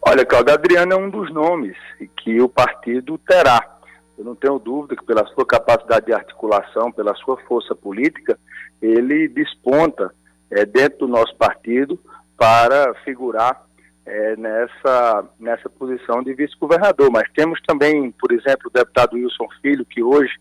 Olha, 0.00 0.26
Cláudio, 0.26 0.54
Adriano 0.54 0.92
é 0.92 0.96
um 0.96 1.10
dos 1.10 1.32
nomes 1.32 1.76
que 2.16 2.40
o 2.40 2.48
partido 2.48 3.16
terá. 3.18 3.78
Eu 4.18 4.24
não 4.24 4.34
tenho 4.34 4.58
dúvida 4.58 4.96
que 4.96 5.04
pela 5.04 5.26
sua 5.26 5.46
capacidade 5.46 6.06
de 6.06 6.12
articulação, 6.12 6.90
pela 6.90 7.14
sua 7.14 7.36
força 7.42 7.74
política, 7.74 8.38
ele 8.80 9.28
desponta 9.28 10.12
é, 10.50 10.64
dentro 10.66 11.00
do 11.00 11.08
nosso 11.08 11.34
partido 11.36 11.98
para 12.36 12.94
figurar 13.04 13.62
é, 14.04 14.36
nessa, 14.36 15.24
nessa 15.38 15.68
posição 15.68 16.22
de 16.22 16.34
vice-governador. 16.34 17.10
Mas 17.10 17.30
temos 17.34 17.60
também, 17.66 18.10
por 18.12 18.32
exemplo, 18.32 18.68
o 18.68 18.72
deputado 18.72 19.14
Wilson 19.14 19.48
Filho, 19.60 19.84
que 19.84 20.02
hoje 20.02 20.32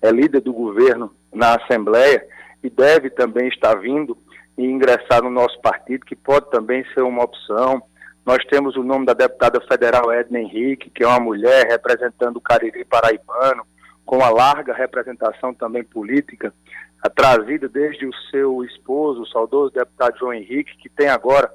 é 0.00 0.10
líder 0.10 0.40
do 0.40 0.52
governo 0.52 1.14
na 1.32 1.56
Assembleia 1.56 2.26
e 2.62 2.70
deve 2.70 3.10
também 3.10 3.48
estar 3.48 3.74
vindo 3.74 4.16
e 4.56 4.64
ingressar 4.64 5.22
no 5.22 5.30
nosso 5.30 5.60
partido, 5.60 6.04
que 6.04 6.16
pode 6.16 6.50
também 6.50 6.84
ser 6.92 7.02
uma 7.02 7.24
opção. 7.24 7.82
Nós 8.24 8.44
temos 8.44 8.76
o 8.76 8.84
nome 8.84 9.06
da 9.06 9.14
deputada 9.14 9.60
federal 9.62 10.12
Edna 10.12 10.38
Henrique, 10.38 10.90
que 10.90 11.02
é 11.02 11.06
uma 11.06 11.20
mulher 11.20 11.66
representando 11.66 12.36
o 12.36 12.40
Cariri 12.40 12.84
paraibano, 12.84 13.64
com 14.04 14.18
uma 14.18 14.30
larga 14.30 14.74
representação 14.74 15.54
também 15.54 15.82
política 15.82 16.52
trazida 17.10 17.68
desde 17.68 18.06
o 18.06 18.14
seu 18.30 18.62
esposo, 18.64 19.22
o 19.22 19.26
saudoso 19.26 19.72
deputado 19.72 20.18
João 20.18 20.32
Henrique, 20.32 20.76
que 20.76 20.88
tem 20.88 21.08
agora 21.08 21.50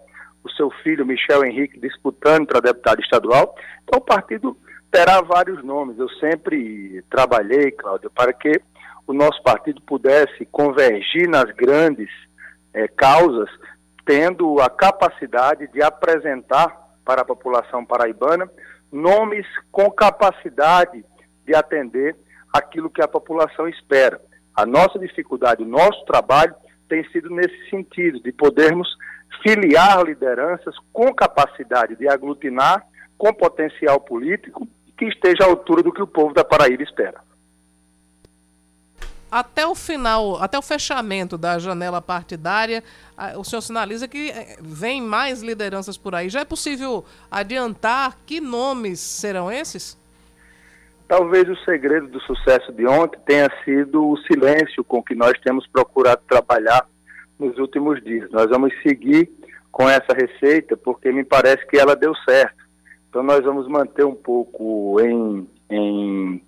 o 0.47 0.51
seu 0.51 0.71
filho 0.83 1.05
Michel 1.05 1.45
Henrique 1.45 1.79
disputando 1.79 2.47
para 2.47 2.59
deputado 2.59 3.01
estadual. 3.01 3.55
Então 3.83 3.99
o 3.99 4.03
partido 4.03 4.57
terá 4.91 5.21
vários 5.21 5.63
nomes. 5.63 5.99
Eu 5.99 6.09
sempre 6.09 7.03
trabalhei, 7.09 7.71
Cláudio, 7.71 8.09
para 8.09 8.33
que 8.33 8.59
o 9.05 9.13
nosso 9.13 9.41
partido 9.43 9.81
pudesse 9.81 10.45
convergir 10.45 11.29
nas 11.29 11.49
grandes 11.51 12.09
eh, 12.73 12.87
causas, 12.87 13.49
tendo 14.05 14.59
a 14.59 14.69
capacidade 14.69 15.67
de 15.67 15.81
apresentar 15.81 16.75
para 17.05 17.21
a 17.21 17.25
população 17.25 17.85
paraibana 17.85 18.49
nomes 18.91 19.45
com 19.71 19.89
capacidade 19.91 21.03
de 21.45 21.55
atender 21.55 22.15
aquilo 22.53 22.89
que 22.89 23.01
a 23.01 23.07
população 23.07 23.67
espera. 23.67 24.19
A 24.55 24.65
nossa 24.65 24.97
dificuldade, 24.97 25.63
o 25.63 25.67
nosso 25.67 26.03
trabalho 26.05 26.55
tem 26.89 27.03
sido 27.11 27.29
nesse 27.29 27.69
sentido, 27.69 28.19
de 28.21 28.31
podermos 28.31 28.87
filiar 29.41 30.03
lideranças 30.03 30.75
com 30.91 31.13
capacidade 31.13 31.95
de 31.95 32.07
aglutinar, 32.07 32.85
com 33.17 33.33
potencial 33.33 33.99
político, 33.99 34.67
que 34.97 35.05
esteja 35.05 35.43
à 35.43 35.47
altura 35.47 35.83
do 35.83 35.91
que 35.91 36.01
o 36.01 36.07
povo 36.07 36.33
da 36.33 36.43
Paraíba 36.43 36.83
espera. 36.83 37.21
Até 39.29 39.67
o 39.67 39.75
final, 39.75 40.41
até 40.41 40.57
o 40.57 40.61
fechamento 40.61 41.37
da 41.37 41.59
janela 41.59 42.01
partidária, 42.01 42.81
o 43.35 43.43
senhor 43.43 43.61
sinaliza 43.61 44.07
que 44.07 44.29
eh, 44.29 44.57
vem 44.61 45.01
mais 45.01 45.41
lideranças 45.41 45.97
por 45.97 46.15
aí. 46.15 46.29
Já 46.29 46.39
é 46.39 46.45
possível 46.45 47.03
adiantar 47.29 48.17
que 48.25 48.39
nomes 48.39 49.01
serão 49.01 49.51
esses? 49.51 49.97
Talvez 51.09 51.47
o 51.49 51.55
segredo 51.65 52.07
do 52.07 52.21
sucesso 52.21 52.71
de 52.71 52.87
ontem 52.87 53.19
tenha 53.25 53.49
sido 53.65 54.09
o 54.09 54.17
silêncio 54.19 54.83
com 54.83 55.03
que 55.03 55.13
nós 55.13 55.33
temos 55.43 55.67
procurado 55.67 56.21
trabalhar 56.27 56.85
nos 57.39 57.57
últimos 57.57 58.03
dias. 58.03 58.29
Nós 58.31 58.47
vamos 58.47 58.73
seguir 58.81 59.29
com 59.71 59.87
essa 59.87 60.13
receita, 60.13 60.75
porque 60.75 61.11
me 61.11 61.23
parece 61.23 61.65
que 61.67 61.77
ela 61.77 61.95
deu 61.95 62.13
certo. 62.27 62.65
Então 63.09 63.23
nós 63.23 63.43
vamos 63.43 63.67
manter 63.67 64.05
um 64.05 64.15
pouco 64.15 64.99
em, 65.01 65.47
em 65.69 66.43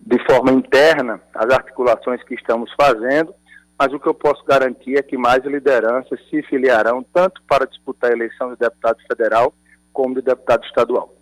de 0.00 0.18
forma 0.24 0.52
interna 0.52 1.20
as 1.34 1.52
articulações 1.52 2.22
que 2.24 2.34
estamos 2.34 2.72
fazendo, 2.80 3.34
mas 3.78 3.92
o 3.92 4.00
que 4.00 4.08
eu 4.08 4.14
posso 4.14 4.44
garantir 4.44 4.96
é 4.96 5.02
que 5.02 5.16
mais 5.16 5.44
lideranças 5.44 6.18
se 6.28 6.42
filiarão 6.44 7.04
tanto 7.12 7.42
para 7.48 7.66
disputar 7.66 8.10
a 8.10 8.14
eleição 8.14 8.52
de 8.52 8.58
deputado 8.58 8.98
federal 9.06 9.52
como 9.92 10.14
de 10.14 10.22
deputado 10.22 10.64
estadual. 10.64 11.14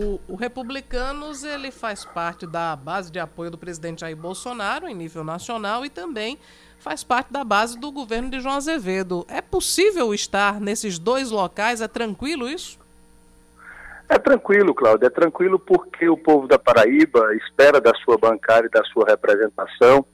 O, 0.00 0.20
o, 0.28 0.36
Republicanos 0.36 1.42
ele 1.42 1.72
faz 1.72 2.04
parte 2.04 2.46
da 2.46 2.76
base 2.76 3.10
de 3.10 3.18
apoio 3.18 3.50
do 3.50 3.58
presidente 3.58 4.02
Jair 4.02 4.16
Bolsonaro 4.16 4.86
em 4.86 4.94
nível 4.94 5.24
nacional 5.24 5.84
e 5.84 5.90
também 5.90 6.38
faz 6.78 7.04
parte 7.04 7.32
da 7.32 7.44
base 7.44 7.78
do 7.78 7.90
governo 7.90 8.30
de 8.30 8.40
João 8.40 8.56
Azevedo. 8.56 9.26
É 9.28 9.40
possível 9.40 10.14
estar 10.14 10.60
nesses 10.60 10.98
dois 10.98 11.30
locais? 11.30 11.80
É 11.80 11.88
tranquilo 11.88 12.48
isso? 12.48 12.78
É 14.08 14.18
tranquilo, 14.18 14.74
Cláudio. 14.74 15.06
É 15.06 15.10
tranquilo 15.10 15.58
porque 15.58 16.08
o 16.08 16.16
povo 16.16 16.48
da 16.48 16.58
Paraíba 16.58 17.34
espera 17.36 17.80
da 17.80 17.92
sua 18.04 18.16
bancária 18.16 18.66
e 18.66 18.70
da 18.70 18.82
sua 18.84 19.04
representação 19.06 20.04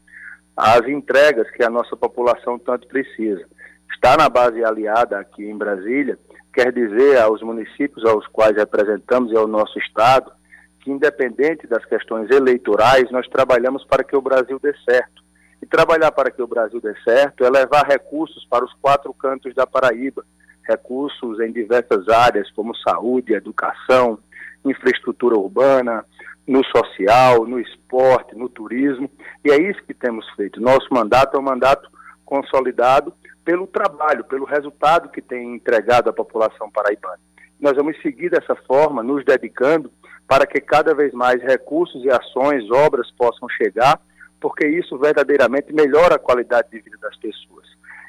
as 0.56 0.86
entregas 0.88 1.50
que 1.50 1.64
a 1.64 1.70
nossa 1.70 1.96
população 1.96 2.58
tanto 2.58 2.86
precisa. 2.86 3.44
Estar 3.92 4.16
na 4.16 4.28
base 4.28 4.64
aliada 4.64 5.18
aqui 5.18 5.44
em 5.44 5.56
Brasília 5.56 6.18
quer 6.52 6.72
dizer 6.72 7.18
aos 7.18 7.42
municípios 7.42 8.04
aos 8.04 8.26
quais 8.28 8.56
representamos 8.56 9.32
e 9.32 9.36
ao 9.36 9.48
nosso 9.48 9.78
Estado 9.78 10.32
que, 10.80 10.90
independente 10.90 11.66
das 11.66 11.84
questões 11.86 12.30
eleitorais, 12.30 13.10
nós 13.10 13.26
trabalhamos 13.28 13.84
para 13.84 14.04
que 14.04 14.16
o 14.16 14.20
Brasil 14.20 14.58
dê 14.62 14.72
certo. 14.88 15.23
E 15.64 15.66
trabalhar 15.66 16.12
para 16.12 16.30
que 16.30 16.42
o 16.42 16.46
Brasil 16.46 16.78
dê 16.78 16.94
certo 17.02 17.42
é 17.42 17.48
levar 17.48 17.86
recursos 17.86 18.44
para 18.50 18.66
os 18.66 18.72
quatro 18.82 19.14
cantos 19.14 19.54
da 19.54 19.66
Paraíba, 19.66 20.22
recursos 20.62 21.40
em 21.40 21.50
diversas 21.50 22.06
áreas, 22.06 22.50
como 22.50 22.76
saúde, 22.76 23.32
educação, 23.32 24.18
infraestrutura 24.62 25.38
urbana, 25.38 26.04
no 26.46 26.62
social, 26.66 27.46
no 27.46 27.58
esporte, 27.58 28.36
no 28.36 28.46
turismo, 28.50 29.10
e 29.42 29.50
é 29.50 29.56
isso 29.56 29.82
que 29.84 29.94
temos 29.94 30.28
feito. 30.36 30.60
Nosso 30.60 30.86
mandato 30.92 31.34
é 31.34 31.40
um 31.40 31.42
mandato 31.42 31.88
consolidado 32.26 33.14
pelo 33.42 33.66
trabalho, 33.66 34.22
pelo 34.24 34.44
resultado 34.44 35.08
que 35.08 35.22
tem 35.22 35.54
entregado 35.54 36.10
à 36.10 36.12
população 36.12 36.70
paraibana. 36.70 37.20
Nós 37.58 37.74
vamos 37.74 37.96
seguir 38.02 38.28
dessa 38.28 38.54
forma, 38.66 39.02
nos 39.02 39.24
dedicando 39.24 39.90
para 40.28 40.46
que 40.46 40.60
cada 40.60 40.94
vez 40.94 41.14
mais 41.14 41.42
recursos 41.42 42.04
e 42.04 42.10
ações, 42.10 42.70
obras 42.70 43.10
possam 43.12 43.48
chegar 43.48 43.98
porque 44.44 44.66
isso 44.66 44.98
verdadeiramente 44.98 45.72
melhora 45.72 46.16
a 46.16 46.18
qualidade 46.18 46.68
de 46.70 46.78
vida 46.78 46.98
das 47.00 47.16
pessoas. 47.16 47.64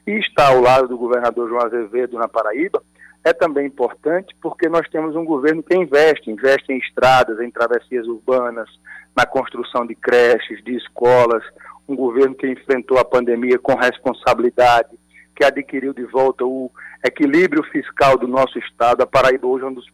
E 0.06 0.20
estar 0.20 0.48
ao 0.48 0.60
lado 0.60 0.86
do 0.86 0.98
governador 0.98 1.48
João 1.48 1.66
Azevedo 1.66 2.18
na 2.18 2.28
Paraíba 2.28 2.84
é 3.24 3.32
também 3.32 3.68
importante 3.68 4.36
porque 4.42 4.68
nós 4.68 4.86
temos 4.90 5.16
um 5.16 5.24
governo 5.24 5.64
que 5.64 5.74
investe, 5.74 6.30
investe 6.30 6.74
em 6.74 6.78
estradas, 6.78 7.40
em 7.40 7.50
travessias 7.50 8.06
urbanas, 8.06 8.70
na 9.16 9.26
construção 9.26 9.88
de 9.88 9.96
creches, 9.96 10.62
de 10.66 10.76
escolas, 10.76 11.42
um 11.88 11.96
governo 11.96 12.36
que 12.36 12.52
enfrentou 12.52 12.98
a 12.98 13.06
pandemia 13.06 13.58
com 13.58 13.74
responsabilidade, 13.74 14.90
que 15.38 15.46
adquiriu 15.46 15.94
de 15.94 16.04
volta 16.04 16.44
o 16.44 16.70
equilíbrio 17.02 17.64
fiscal 17.72 18.18
do 18.18 18.28
nosso 18.28 18.60
estado. 18.60 19.04
A 19.04 19.08
Paraíba 19.08 19.48
hoje 19.48 19.64
é 19.64 19.68
um 19.68 19.74
dos 19.74 19.88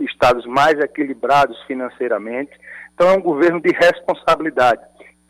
estados 0.00 0.44
mais 0.44 0.76
equilibrados 0.80 1.56
financeiramente. 1.68 2.50
Então 2.94 3.10
é 3.10 3.12
um 3.12 3.22
governo 3.22 3.60
de 3.60 3.70
responsabilidade. 3.70 4.80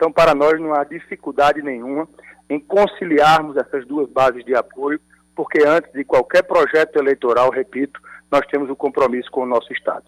Então, 0.05 0.13
para 0.13 0.35
nós 0.35 0.61
não 0.61 0.71
há 0.75 0.83
dificuldade 0.83 1.63
nenhuma 1.63 2.07
em 2.47 2.59
conciliarmos 2.59 3.57
essas 3.57 3.87
duas 3.87 4.07
bases 4.07 4.45
de 4.45 4.55
apoio, 4.55 5.01
porque 5.35 5.65
antes 5.65 5.91
de 5.93 6.03
qualquer 6.03 6.43
projeto 6.43 6.97
eleitoral, 6.97 7.49
repito, 7.49 7.99
nós 8.31 8.45
temos 8.45 8.69
o 8.69 8.73
um 8.73 8.75
compromisso 8.75 9.31
com 9.31 9.41
o 9.41 9.45
nosso 9.47 9.73
Estado. 9.73 10.05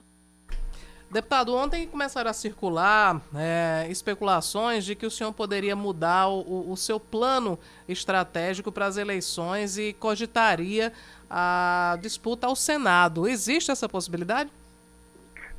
Deputado, 1.09 1.55
ontem 1.55 1.87
começaram 1.87 2.29
a 2.29 2.33
circular 2.33 3.19
é, 3.35 3.87
especulações 3.89 4.85
de 4.85 4.93
que 4.93 5.07
o 5.07 5.09
senhor 5.09 5.33
poderia 5.33 5.75
mudar 5.75 6.27
o, 6.27 6.71
o 6.71 6.77
seu 6.77 6.99
plano 6.99 7.57
estratégico 7.89 8.71
para 8.71 8.85
as 8.85 8.97
eleições 8.97 9.79
e 9.79 9.93
cogitaria 9.93 10.93
a 11.27 11.97
disputa 11.99 12.45
ao 12.45 12.55
Senado. 12.55 13.27
Existe 13.27 13.71
essa 13.71 13.89
possibilidade? 13.89 14.51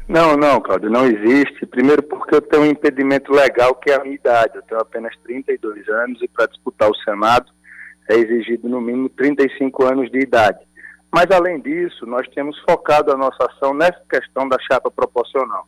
Não, 0.09 0.39
não, 0.39 0.59
Cláudio, 0.59 0.89
não 0.89 1.05
existe. 1.05 1.67
Primeiro 1.67 2.03
porque 2.03 2.35
eu 2.35 2.41
tenho 2.41 2.63
um 2.63 2.67
impedimento 2.67 3.31
legal 3.31 3.75
que 3.75 3.91
é 3.91 3.97
a 3.97 4.03
minha 4.03 4.15
idade. 4.15 4.57
Eu 4.57 4.63
tenho 4.63 4.81
apenas 4.81 5.15
32 5.23 5.87
anos 5.89 6.23
e 6.23 6.29
para 6.29 6.47
disputar 6.47 6.91
o 6.91 6.97
Senado 6.97 7.53
é 8.09 8.15
exigido 8.15 8.71
no 8.71 8.81
mínimo 8.81 9.11
35 9.11 9.85
anos 9.85 10.11
de 10.11 10.19
idade. 10.21 10.59
Mas 11.13 11.27
além 11.31 11.61
disso, 11.61 12.07
nós 12.07 12.27
temos 12.29 12.59
focado 12.61 13.13
a 13.13 13.17
nossa 13.17 13.37
ação 13.51 13.75
nessa 13.75 14.01
questão 14.11 14.49
da 14.49 14.57
chapa 14.61 14.91
proporcional. 14.91 15.67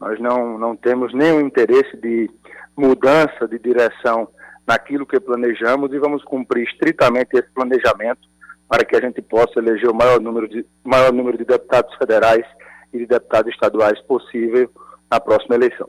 Nós 0.00 0.18
não, 0.18 0.58
não 0.58 0.74
temos 0.74 1.12
nenhum 1.12 1.40
interesse 1.40 1.94
de 1.98 2.30
mudança 2.74 3.46
de 3.46 3.58
direção 3.58 4.28
naquilo 4.66 5.06
que 5.06 5.20
planejamos 5.20 5.92
e 5.92 5.98
vamos 5.98 6.24
cumprir 6.24 6.66
estritamente 6.66 7.30
esse 7.34 7.50
planejamento 7.54 8.26
para 8.66 8.82
que 8.82 8.96
a 8.96 9.00
gente 9.00 9.20
possa 9.20 9.58
eleger 9.58 9.90
o 9.90 9.94
maior 9.94 10.20
número 10.20 10.48
de, 10.48 10.64
maior 10.82 11.12
número 11.12 11.36
de 11.36 11.44
deputados 11.44 11.94
federais 11.96 12.46
e 12.94 12.98
de 12.98 13.06
deputados 13.06 13.52
estaduais 13.52 14.00
possível 14.02 14.70
na 15.10 15.20
próxima 15.20 15.56
eleição. 15.56 15.88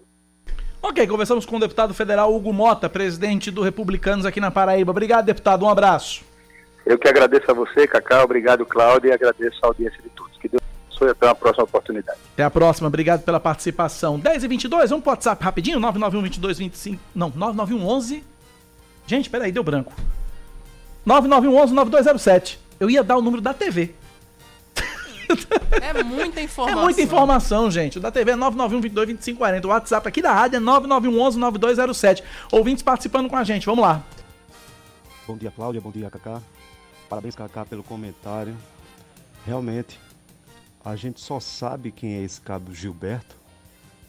Ok, 0.82 1.08
conversamos 1.08 1.46
com 1.46 1.58
o 1.58 1.60
deputado 1.60 1.94
federal 1.94 2.34
Hugo 2.34 2.54
Mota, 2.54 2.90
presidente 2.90 3.50
do 3.50 3.62
Republicanos 3.62 4.26
aqui 4.26 4.40
na 4.40 4.52
Paraíba. 4.52 4.92
Obrigado, 4.92 5.26
deputado. 5.26 5.66
Um 5.66 5.70
abraço. 5.70 6.24
Eu 6.86 7.00
que 7.00 7.08
agradeço 7.08 7.50
a 7.50 7.54
você, 7.54 7.88
Cacá. 7.88 8.24
Obrigado, 8.24 8.66
Cláudio, 8.66 9.10
e 9.10 9.12
agradeço 9.12 9.58
a 9.64 9.68
audiência 9.68 10.00
de 10.04 10.10
todos. 10.10 10.38
Que 10.38 10.48
Deus 10.48 10.62
abençoe. 10.88 11.10
Até 11.10 11.26
uma 11.26 11.34
próxima 11.34 11.64
oportunidade. 11.64 12.20
Até 12.34 12.44
a 12.44 12.52
próxima. 12.52 12.88
Obrigado 12.88 13.24
pela 13.24 13.40
participação. 13.40 14.20
10 14.20 14.44
e 14.44 14.48
22 14.48 14.92
vamos 14.92 15.04
pro 15.04 15.12
WhatsApp 15.12 15.44
rapidinho. 15.44 15.80
991 15.80 16.22
22 16.22 16.58
25. 16.60 17.02
Não, 17.16 17.30
991 17.36 17.88
11. 17.88 18.24
Gente, 19.08 19.30
peraí, 19.30 19.52
deu 19.52 19.64
branco. 19.64 19.94
991 21.04 21.64
11 21.64 21.74
9207. 21.74 22.60
Eu 22.80 22.90
ia 22.90 23.04
dar 23.04 23.18
o 23.18 23.22
número 23.22 23.42
da 23.42 23.54
TV. 23.54 23.96
É 25.72 26.04
muita 26.04 26.42
informação. 26.42 26.80
É 26.80 26.84
muita 26.84 27.02
informação, 27.02 27.72
gente. 27.72 27.98
O 27.98 28.02
da 28.02 28.12
TV 28.12 28.32
é 28.32 28.36
991-22-2540. 28.36 29.66
O 29.66 29.68
WhatsApp 29.70 30.08
aqui 30.08 30.22
da 30.22 30.34
rádio 30.34 30.58
é 30.58 30.60
991-11-9207. 30.60 32.24
Ouvintes 32.52 32.84
participando 32.84 33.30
com 33.30 33.36
a 33.36 33.44
gente. 33.44 33.66
Vamos 33.66 33.84
lá. 33.84 34.04
Bom 35.28 35.38
dia, 35.38 35.52
Cláudia. 35.52 35.82
Bom 35.82 35.92
dia, 35.92 36.10
Cacá. 36.10 36.42
Parabéns, 37.10 37.36
Cacá, 37.36 37.66
pelo 37.66 37.84
comentário. 37.84 38.56
Realmente, 39.46 40.00
a 40.84 40.96
gente 40.96 41.20
só 41.20 41.40
sabe 41.40 41.92
quem 41.92 42.16
é 42.16 42.24
esse 42.24 42.42
cabo 42.42 42.74
Gilberto 42.74 43.36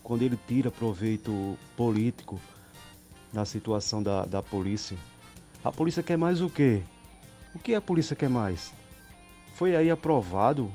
quando 0.03 0.23
ele 0.23 0.39
tira 0.47 0.71
proveito 0.71 1.59
político 1.77 2.41
na 3.33 3.45
situação 3.45 4.03
da, 4.03 4.25
da 4.25 4.43
polícia. 4.43 4.97
A 5.65 5.73
polícia 5.73 6.03
quer 6.03 6.17
mais 6.17 6.41
o 6.41 6.49
quê? 6.49 6.83
O 7.55 7.59
que 7.59 7.75
a 7.75 7.81
polícia 7.81 8.15
quer 8.15 8.29
mais? 8.29 8.73
Foi 9.55 9.75
aí 9.75 9.91
aprovado 9.91 10.71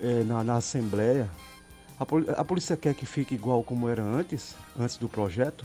é, 0.00 0.24
na, 0.24 0.42
na, 0.42 0.56
Assembleia, 0.56 1.30
a, 1.98 2.04
a 2.40 2.44
polícia 2.44 2.76
quer 2.76 2.94
que 2.94 3.06
fique 3.06 3.34
igual 3.34 3.62
como 3.62 3.88
era 3.88 4.02
antes, 4.02 4.54
antes 4.78 4.96
do 4.96 5.08
projeto. 5.08 5.64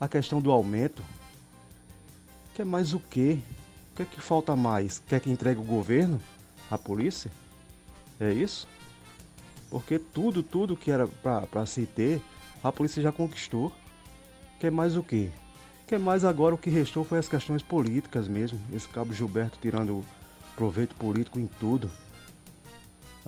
A 0.00 0.08
questão 0.08 0.40
do 0.40 0.50
aumento. 0.50 1.02
Quer 2.54 2.66
mais 2.66 2.92
o 2.92 3.00
quê? 3.00 3.38
O 3.92 3.96
que 3.96 4.02
é 4.02 4.04
que 4.04 4.20
falta 4.20 4.54
mais? 4.54 5.02
Quer 5.06 5.20
que 5.20 5.30
entregue 5.30 5.60
o 5.60 5.64
governo? 5.64 6.20
A 6.70 6.76
polícia? 6.76 7.30
É 8.20 8.32
isso? 8.32 8.68
Porque 9.70 9.98
tudo, 9.98 10.42
tudo 10.42 10.76
que 10.76 10.90
era 10.90 11.06
para 11.06 11.66
se 11.66 11.86
ter, 11.86 12.20
a 12.62 12.72
polícia 12.72 13.02
já 13.02 13.12
conquistou. 13.12 13.72
Quer 14.58 14.70
mais 14.70 14.96
o 14.96 15.02
quê? 15.02 15.30
Quer 15.86 15.98
mais 15.98 16.24
agora 16.24 16.54
o 16.54 16.58
que 16.58 16.68
restou 16.68 17.04
foi 17.04 17.18
as 17.18 17.28
questões 17.28 17.62
políticas 17.62 18.26
mesmo. 18.26 18.58
Esse 18.72 18.88
cabo 18.88 19.12
Gilberto 19.12 19.58
tirando 19.60 20.04
proveito 20.56 20.94
político 20.96 21.38
em 21.38 21.46
tudo. 21.46 21.90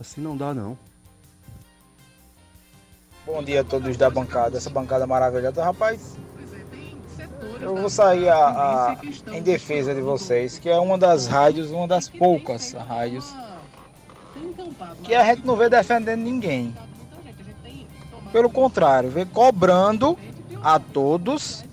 Assim 0.01 0.21
não 0.21 0.37
dá 0.37 0.55
não. 0.55 0.79
Bom 3.27 3.43
dia 3.43 3.61
a 3.61 3.65
todos 3.65 3.97
da 3.97 4.09
bancada, 4.09 4.57
essa 4.57 4.71
bancada 4.71 5.07
maravilhosa. 5.07 5.65
Rapaz, 5.65 6.17
eu 7.61 7.77
vou 7.77 7.91
sair 7.91 8.29
a, 8.29 8.37
a, 8.37 8.97
em 9.35 9.43
defesa 9.43 9.95
de 9.95 10.01
vocês, 10.01 10.59
que 10.59 10.69
é 10.69 10.79
uma 10.79 10.97
das 10.97 11.27
rádios, 11.27 11.71
uma 11.71 11.87
das 11.87 12.09
poucas 12.09 12.73
rádios 12.73 13.35
que 15.03 15.15
a 15.15 15.25
gente 15.25 15.45
não 15.45 15.57
vê 15.57 15.69
defendendo 15.69 16.21
ninguém. 16.21 16.75
Pelo 18.31 18.49
contrário, 18.49 19.11
vê 19.11 19.25
cobrando 19.25 20.19
a 20.63 20.79
todos 20.79 21.65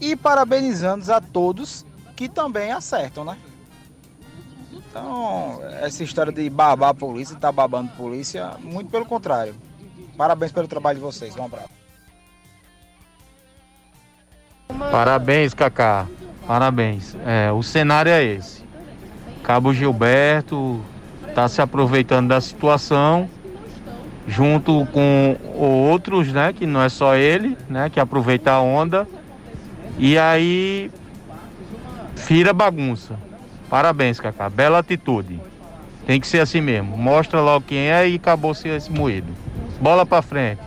e 0.00 0.16
parabenizando 0.16 1.12
a 1.12 1.20
todos 1.20 1.84
que 2.16 2.28
também 2.28 2.72
acertam, 2.72 3.24
né? 3.24 3.36
Então, 4.92 5.58
essa 5.80 6.04
história 6.04 6.30
de 6.30 6.50
babar 6.50 6.90
a 6.90 6.94
polícia, 6.94 7.34
tá 7.34 7.50
babando 7.50 7.90
a 7.94 7.96
polícia, 7.96 8.50
muito 8.60 8.90
pelo 8.90 9.06
contrário. 9.06 9.54
Parabéns 10.18 10.52
pelo 10.52 10.68
trabalho 10.68 10.98
de 10.98 11.02
vocês. 11.02 11.34
Um 11.34 11.46
abraço. 11.46 11.70
Parabéns, 14.90 15.54
Cacá. 15.54 16.06
Parabéns. 16.46 17.16
É, 17.24 17.50
o 17.50 17.62
cenário 17.62 18.12
é 18.12 18.22
esse. 18.22 18.62
Cabo 19.42 19.72
Gilberto 19.72 20.78
está 21.26 21.48
se 21.48 21.62
aproveitando 21.62 22.28
da 22.28 22.40
situação, 22.42 23.30
junto 24.28 24.86
com 24.92 25.38
outros, 25.54 26.30
né, 26.30 26.52
que 26.52 26.66
não 26.66 26.82
é 26.82 26.90
só 26.90 27.16
ele, 27.16 27.56
né, 27.66 27.88
que 27.88 27.98
aproveita 27.98 28.52
a 28.52 28.60
onda. 28.60 29.08
E 29.96 30.18
aí 30.18 30.90
vira 32.14 32.52
bagunça. 32.52 33.31
Parabéns, 33.72 34.20
Cacá. 34.20 34.50
Bela 34.50 34.80
atitude. 34.80 35.40
Tem 36.06 36.20
que 36.20 36.26
ser 36.26 36.40
assim 36.40 36.60
mesmo. 36.60 36.94
Mostra 36.94 37.40
logo 37.40 37.64
quem 37.66 37.90
é 37.90 38.06
e 38.06 38.16
acabou-se 38.16 38.68
esse 38.68 38.92
moído. 38.92 39.34
Bola 39.80 40.04
pra 40.04 40.20
frente. 40.20 40.60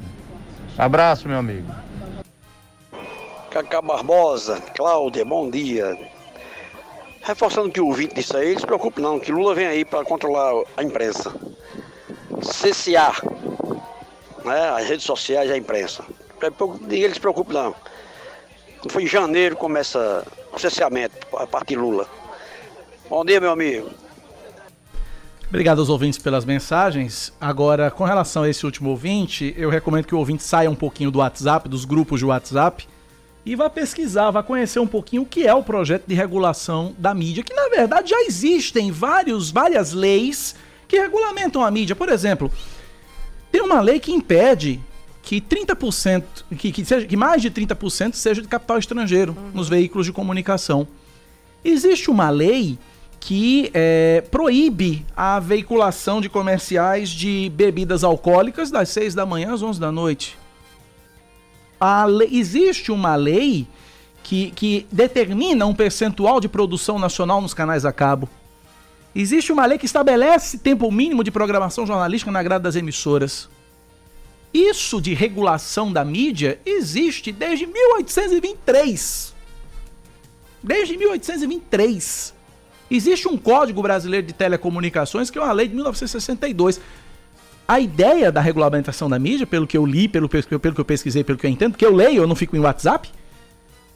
Abraço, 0.75 1.27
meu 1.27 1.37
amigo. 1.37 1.71
Cacá 3.51 3.79
Barbosa, 3.79 4.59
Cláudia, 4.75 5.23
bom 5.23 5.51
dia. 5.51 5.95
Reforçando 7.21 7.69
que 7.69 7.79
o 7.79 7.85
ouvinte 7.85 8.15
disse 8.15 8.35
aí, 8.35 8.53
não 8.53 8.61
se 8.61 8.65
preocupe 8.65 8.99
não, 8.99 9.19
que 9.19 9.31
Lula 9.31 9.53
vem 9.53 9.67
aí 9.67 9.85
para 9.85 10.03
controlar 10.03 10.63
a 10.75 10.81
imprensa. 10.81 11.31
CCA, 12.41 13.11
né, 14.43 14.69
as 14.79 14.87
redes 14.87 15.05
sociais 15.05 15.47
e 15.51 15.53
a 15.53 15.57
imprensa. 15.57 16.03
Ninguém 16.81 17.13
se 17.13 17.19
preocupe 17.19 17.53
não. 17.53 17.75
Foi 18.89 19.03
em 19.03 19.07
janeiro 19.07 19.55
começa 19.55 20.25
o 20.51 20.57
cerceamento 20.57 21.15
a 21.37 21.45
partir 21.45 21.75
Lula. 21.75 22.09
Bom 23.09 23.23
dia, 23.23 23.39
meu 23.39 23.51
amigo. 23.51 23.89
Obrigado 25.47 25.79
aos 25.79 25.89
ouvintes 25.89 26.17
pelas 26.17 26.43
mensagens. 26.43 27.31
Agora, 27.39 27.91
com 27.91 28.03
relação 28.03 28.43
a 28.43 28.49
esse 28.49 28.65
último 28.65 28.89
ouvinte, 28.89 29.53
eu 29.55 29.69
recomendo 29.69 30.05
que 30.05 30.15
o 30.15 30.17
ouvinte 30.17 30.41
saia 30.41 30.69
um 30.69 30.75
pouquinho 30.75 31.11
do 31.11 31.19
WhatsApp, 31.19 31.69
dos 31.69 31.85
grupos 31.85 32.19
de 32.19 32.25
WhatsApp, 32.25 32.87
e 33.45 33.55
vá 33.55 33.69
pesquisar, 33.69 34.31
vá 34.31 34.41
conhecer 34.41 34.79
um 34.79 34.87
pouquinho 34.87 35.21
o 35.21 35.25
que 35.25 35.45
é 35.45 35.53
o 35.53 35.61
projeto 35.61 36.05
de 36.07 36.15
regulação 36.15 36.95
da 36.97 37.13
mídia, 37.13 37.43
que 37.43 37.53
na 37.53 37.69
verdade 37.69 38.09
já 38.09 38.21
existem 38.23 38.89
vários, 38.91 39.51
várias 39.51 39.93
leis 39.93 40.55
que 40.87 40.99
regulamentam 40.99 41.63
a 41.63 41.69
mídia. 41.69 41.95
Por 41.95 42.09
exemplo, 42.09 42.51
tem 43.51 43.61
uma 43.61 43.81
lei 43.81 43.99
que 43.99 44.11
impede 44.11 44.81
que 45.21 45.39
30%, 45.39 46.23
que, 46.57 46.71
que, 46.71 46.83
seja, 46.83 47.05
que 47.05 47.15
mais 47.15 47.41
de 47.41 47.51
30% 47.51 48.15
seja 48.15 48.41
de 48.41 48.47
capital 48.47 48.79
estrangeiro 48.79 49.35
uhum. 49.37 49.51
nos 49.53 49.69
veículos 49.69 50.07
de 50.07 50.11
comunicação. 50.11 50.87
Existe 51.63 52.09
uma 52.09 52.29
lei 52.29 52.77
que 53.25 53.71
é, 53.73 54.23
proíbe 54.29 55.05
a 55.17 55.39
veiculação 55.39 56.21
de 56.21 56.29
comerciais 56.29 57.09
de 57.09 57.51
bebidas 57.55 58.03
alcoólicas 58.03 58.69
das 58.69 58.89
6 58.89 59.15
da 59.15 59.25
manhã 59.25 59.53
às 59.53 59.61
11 59.61 59.79
da 59.79 59.91
noite 59.91 60.37
lei, 62.07 62.29
existe 62.31 62.91
uma 62.91 63.15
lei 63.15 63.67
que, 64.23 64.51
que 64.51 64.87
determina 64.91 65.65
um 65.65 65.75
percentual 65.75 66.39
de 66.39 66.47
produção 66.47 66.97
nacional 66.97 67.41
nos 67.41 67.53
canais 67.53 67.85
a 67.85 67.91
cabo. 67.91 68.29
Existe 69.13 69.51
uma 69.51 69.65
lei 69.65 69.77
que 69.77 69.85
estabelece 69.85 70.57
tempo 70.57 70.91
mínimo 70.91 71.23
de 71.23 71.31
programação 71.31 71.85
jornalística 71.85 72.31
na 72.31 72.41
grade 72.43 72.63
das 72.63 72.75
emissoras. 72.75 73.47
Isso 74.53 75.01
de 75.01 75.13
regulação 75.13 75.91
da 75.91 76.03
mídia 76.03 76.59
existe 76.65 77.31
desde 77.31 77.65
1823. 77.65 79.35
Desde 80.63 80.97
1823. 80.97 82.34
Existe 82.89 83.27
um 83.27 83.37
Código 83.37 83.81
Brasileiro 83.81 84.27
de 84.27 84.33
Telecomunicações 84.33 85.29
que 85.29 85.37
é 85.37 85.41
uma 85.41 85.51
lei 85.51 85.67
de 85.67 85.75
1962. 85.75 86.79
A 87.67 87.79
ideia 87.79 88.31
da 88.31 88.41
regulamentação 88.41 89.09
da 89.09 89.17
mídia, 89.17 89.47
pelo 89.47 89.65
que 89.65 89.75
eu 89.75 89.85
li, 89.85 90.07
pelo, 90.07 90.29
pelo 90.29 90.75
que 90.75 90.81
eu 90.81 90.85
pesquisei, 90.85 91.23
pelo 91.23 91.37
que 91.37 91.47
eu 91.47 91.49
entendo, 91.49 91.71
porque 91.71 91.85
eu 91.85 91.93
leio, 91.93 92.21
eu 92.21 92.27
não 92.27 92.35
fico 92.35 92.55
em 92.55 92.59
WhatsApp, 92.59 93.09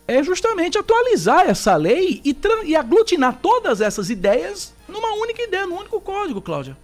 é 0.08 0.24
justamente 0.24 0.76
atualizar 0.76 1.48
essa 1.48 1.76
lei 1.76 2.20
e, 2.26 2.36
e 2.66 2.76
aglutinar 2.76 3.38
todas 3.40 3.80
essas 3.80 4.10
ideias 4.10 4.74
numa 4.88 5.14
única 5.14 5.44
ideia, 5.44 5.68
num 5.68 5.78
único 5.78 6.02
código, 6.02 6.42
Cláudia. 6.42 6.76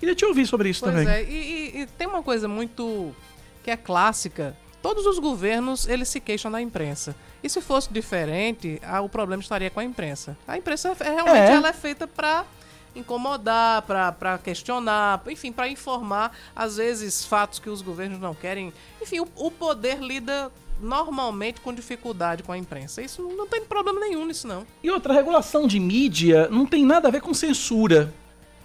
Queria 0.00 0.14
te 0.14 0.24
ouvir 0.24 0.46
sobre 0.46 0.70
isso 0.70 0.80
pois 0.80 0.94
também. 0.94 1.06
É, 1.06 1.22
e, 1.22 1.34
e, 1.34 1.80
e 1.82 1.86
tem 1.86 2.06
uma 2.06 2.22
coisa 2.22 2.48
muito 2.48 3.14
que 3.62 3.70
é 3.70 3.76
clássica. 3.76 4.56
Todos 4.80 5.04
os 5.04 5.18
governos, 5.18 5.86
eles 5.86 6.08
se 6.08 6.20
queixam 6.20 6.50
da 6.50 6.62
imprensa. 6.62 7.14
E 7.46 7.48
se 7.48 7.60
fosse 7.60 7.92
diferente, 7.92 8.80
ah, 8.82 9.00
o 9.00 9.08
problema 9.08 9.40
estaria 9.40 9.70
com 9.70 9.78
a 9.78 9.84
imprensa. 9.84 10.36
A 10.48 10.58
imprensa 10.58 10.96
é, 10.98 11.04
realmente 11.04 11.52
é. 11.52 11.52
ela 11.52 11.68
é 11.68 11.72
feita 11.72 12.04
para 12.04 12.44
incomodar, 12.92 13.82
para 13.82 14.36
questionar, 14.38 15.22
enfim, 15.28 15.52
para 15.52 15.68
informar, 15.68 16.36
às 16.56 16.76
vezes, 16.76 17.24
fatos 17.24 17.60
que 17.60 17.70
os 17.70 17.82
governos 17.82 18.18
não 18.18 18.34
querem. 18.34 18.72
Enfim, 19.00 19.20
o, 19.20 19.28
o 19.36 19.48
poder 19.48 20.00
lida 20.00 20.50
normalmente 20.80 21.60
com 21.60 21.72
dificuldade 21.72 22.42
com 22.42 22.50
a 22.50 22.58
imprensa. 22.58 23.00
Isso 23.00 23.22
não 23.22 23.46
tem 23.46 23.64
problema 23.64 24.00
nenhum 24.00 24.26
nisso, 24.26 24.48
não. 24.48 24.66
E 24.82 24.90
outra, 24.90 25.14
regulação 25.14 25.68
de 25.68 25.78
mídia 25.78 26.48
não 26.48 26.66
tem 26.66 26.84
nada 26.84 27.06
a 27.06 27.12
ver 27.12 27.20
com 27.20 27.32
censura. 27.32 28.12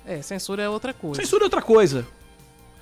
É, 0.04 0.24
censura 0.24 0.64
é 0.64 0.70
outra 0.70 0.92
coisa. 0.92 1.22
Censura 1.22 1.44
é 1.44 1.46
outra 1.46 1.62
coisa. 1.62 2.08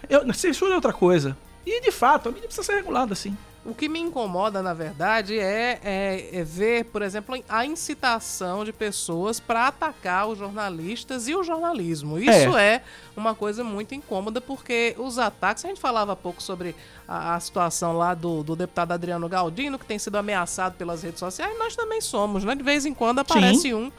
Eu, 0.10 0.34
censura 0.34 0.72
é 0.72 0.76
outra 0.76 0.94
coisa. 0.94 1.36
E 1.66 1.82
de 1.82 1.92
fato, 1.92 2.30
a 2.30 2.32
mídia 2.32 2.48
precisa 2.48 2.66
ser 2.66 2.76
regulada, 2.76 3.14
sim. 3.16 3.36
O 3.66 3.76
que 3.76 3.90
me 3.90 4.00
incomoda, 4.00 4.64
na 4.64 4.74
verdade, 4.74 5.38
é, 5.38 5.80
é, 5.84 6.30
é 6.32 6.44
ver, 6.44 6.86
por 6.86 7.02
exemplo, 7.02 7.36
a 7.48 7.66
incitação 7.66 8.64
de 8.64 8.72
pessoas 8.72 9.40
para 9.40 9.68
atacar 9.68 10.28
os 10.28 10.38
jornalistas 10.38 11.28
e 11.28 11.36
o 11.36 11.44
jornalismo. 11.44 12.18
Isso 12.18 12.58
é. 12.58 12.76
é. 12.76 12.82
uma 13.18 13.36
coisa 13.36 13.64
muito 13.64 13.94
incômoda, 13.94 14.40
porque 14.40 14.96
os 14.98 15.20
ataques. 15.20 15.66
A 15.66 15.68
gente 15.68 15.80
falava 15.82 16.14
há 16.14 16.16
pouco 16.16 16.42
sobre 16.42 16.74
a, 17.08 17.36
a 17.36 17.40
situação 17.40 17.98
lá 17.98 18.14
do, 18.14 18.44
do, 18.44 18.56
deputado 18.56 18.94
Adriano 18.94 19.28
Galdino, 19.28 19.78
que 19.78 19.86
tem 19.86 20.00
sido 20.00 20.16
ameaçado 20.16 20.76
pelas 20.76 21.04
redes 21.04 21.20
sociais. 21.20 21.58
Nós 21.60 21.76
também 21.76 22.00
somos, 22.00 22.46
né? 22.46 22.56
De 22.56 22.64
vez 22.64 22.86
em 22.86 22.94
quando 22.94 23.20
aparece 23.20 23.62
Sim. 23.64 23.74
um 23.74 23.92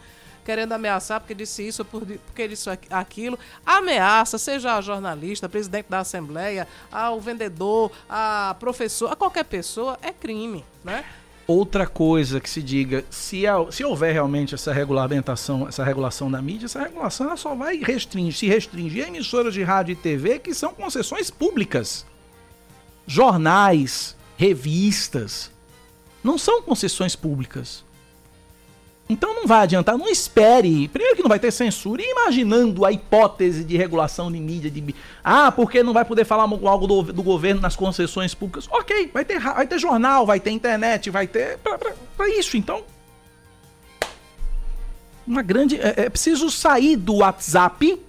querendo 0.44 0.72
ameaçar 0.72 1.20
porque 1.20 1.34
disse 1.34 1.66
isso, 1.66 1.84
porque 1.84 2.48
disse 2.48 2.68
aquilo. 2.90 3.38
Ameaça, 3.64 4.38
seja 4.38 4.76
a 4.76 4.80
jornalista, 4.80 5.48
presidente 5.48 5.86
da 5.88 6.00
Assembleia, 6.00 6.66
ao 6.90 7.20
vendedor, 7.20 7.90
a 8.08 8.56
professor, 8.58 9.12
a 9.12 9.16
qualquer 9.16 9.44
pessoa, 9.44 9.98
é 10.02 10.12
crime, 10.12 10.64
né? 10.84 11.04
Outra 11.46 11.84
coisa 11.84 12.40
que 12.40 12.48
se 12.48 12.62
diga, 12.62 13.04
se, 13.10 13.42
se 13.72 13.84
houver 13.84 14.12
realmente 14.12 14.54
essa 14.54 14.72
regulamentação, 14.72 15.66
essa 15.66 15.82
regulação 15.82 16.30
da 16.30 16.40
mídia, 16.40 16.66
essa 16.66 16.80
regulação 16.80 17.26
ela 17.26 17.36
só 17.36 17.56
vai 17.56 17.78
restringir, 17.78 18.38
se 18.38 18.46
restringir 18.46 19.04
a 19.04 19.08
emissoras 19.08 19.52
de 19.52 19.62
rádio 19.64 19.92
e 19.92 19.96
TV 19.96 20.38
que 20.38 20.54
são 20.54 20.72
concessões 20.72 21.28
públicas. 21.28 22.06
Jornais, 23.04 24.16
revistas, 24.36 25.50
não 26.22 26.38
são 26.38 26.62
concessões 26.62 27.16
públicas. 27.16 27.84
Então 29.10 29.34
não 29.34 29.44
vai 29.44 29.64
adiantar, 29.64 29.98
não 29.98 30.08
espere. 30.08 30.86
Primeiro 30.86 31.16
que 31.16 31.22
não 31.22 31.28
vai 31.28 31.40
ter 31.40 31.50
censura. 31.50 32.00
E 32.00 32.12
imaginando 32.12 32.84
a 32.86 32.92
hipótese 32.92 33.64
de 33.64 33.76
regulação 33.76 34.30
de 34.30 34.38
mídia, 34.38 34.70
de. 34.70 34.94
Ah, 35.24 35.50
porque 35.50 35.82
não 35.82 35.92
vai 35.92 36.04
poder 36.04 36.24
falar 36.24 36.44
algo 36.44 36.86
do, 36.86 37.02
do 37.12 37.20
governo 37.20 37.60
nas 37.60 37.74
concessões 37.74 38.34
públicas. 38.36 38.68
Ok, 38.70 39.10
vai 39.12 39.24
ter, 39.24 39.40
vai 39.40 39.66
ter 39.66 39.80
jornal, 39.80 40.24
vai 40.24 40.38
ter 40.38 40.52
internet, 40.52 41.10
vai 41.10 41.26
ter. 41.26 41.58
Pra, 41.58 41.76
pra, 41.76 41.92
pra 42.16 42.28
isso, 42.28 42.56
então. 42.56 42.84
Uma 45.26 45.42
grande. 45.42 45.74
É, 45.80 46.04
é 46.04 46.08
preciso 46.08 46.48
sair 46.48 46.94
do 46.94 47.16
WhatsApp 47.16 48.00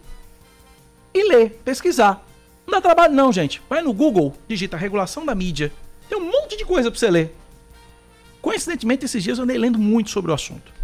e 1.15 1.23
ler, 1.27 1.59
pesquisar. 1.65 2.23
Não 2.63 2.73
dá 2.73 2.79
trabalho, 2.79 3.15
não, 3.15 3.33
gente. 3.33 3.59
Vai 3.67 3.81
no 3.81 3.91
Google, 3.91 4.35
digita 4.47 4.77
regulação 4.77 5.25
da 5.25 5.33
mídia. 5.33 5.71
Tem 6.07 6.15
um 6.15 6.31
monte 6.31 6.55
de 6.55 6.63
coisa 6.63 6.91
pra 6.91 6.99
você 6.99 7.09
ler. 7.09 7.35
Coincidentemente, 8.39 9.05
esses 9.05 9.23
dias 9.23 9.39
eu 9.39 9.45
andei 9.45 9.57
lendo 9.57 9.79
muito 9.79 10.11
sobre 10.11 10.29
o 10.29 10.33
assunto 10.35 10.80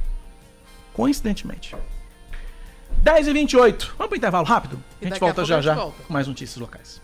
coincidentemente. 0.97 1.75
10 3.03 3.27
e 3.27 3.33
28 3.33 3.93
Vamos 3.97 4.07
pro 4.09 4.17
intervalo 4.17 4.45
rápido? 4.45 4.83
A 4.99 5.05
gente 5.05 5.19
volta 5.19 5.43
a 5.43 5.45
já 5.45 5.61
já 5.61 5.75
volta. 5.75 6.03
com 6.03 6.11
mais 6.11 6.27
notícias 6.27 6.57
locais. 6.57 6.99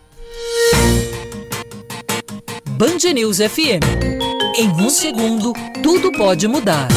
Band 2.70 3.12
News 3.14 3.38
FM. 3.38 3.84
Em 4.58 4.68
um 4.70 4.90
segundo, 4.90 5.52
tudo 5.82 6.10
pode 6.12 6.48
mudar. 6.48 6.88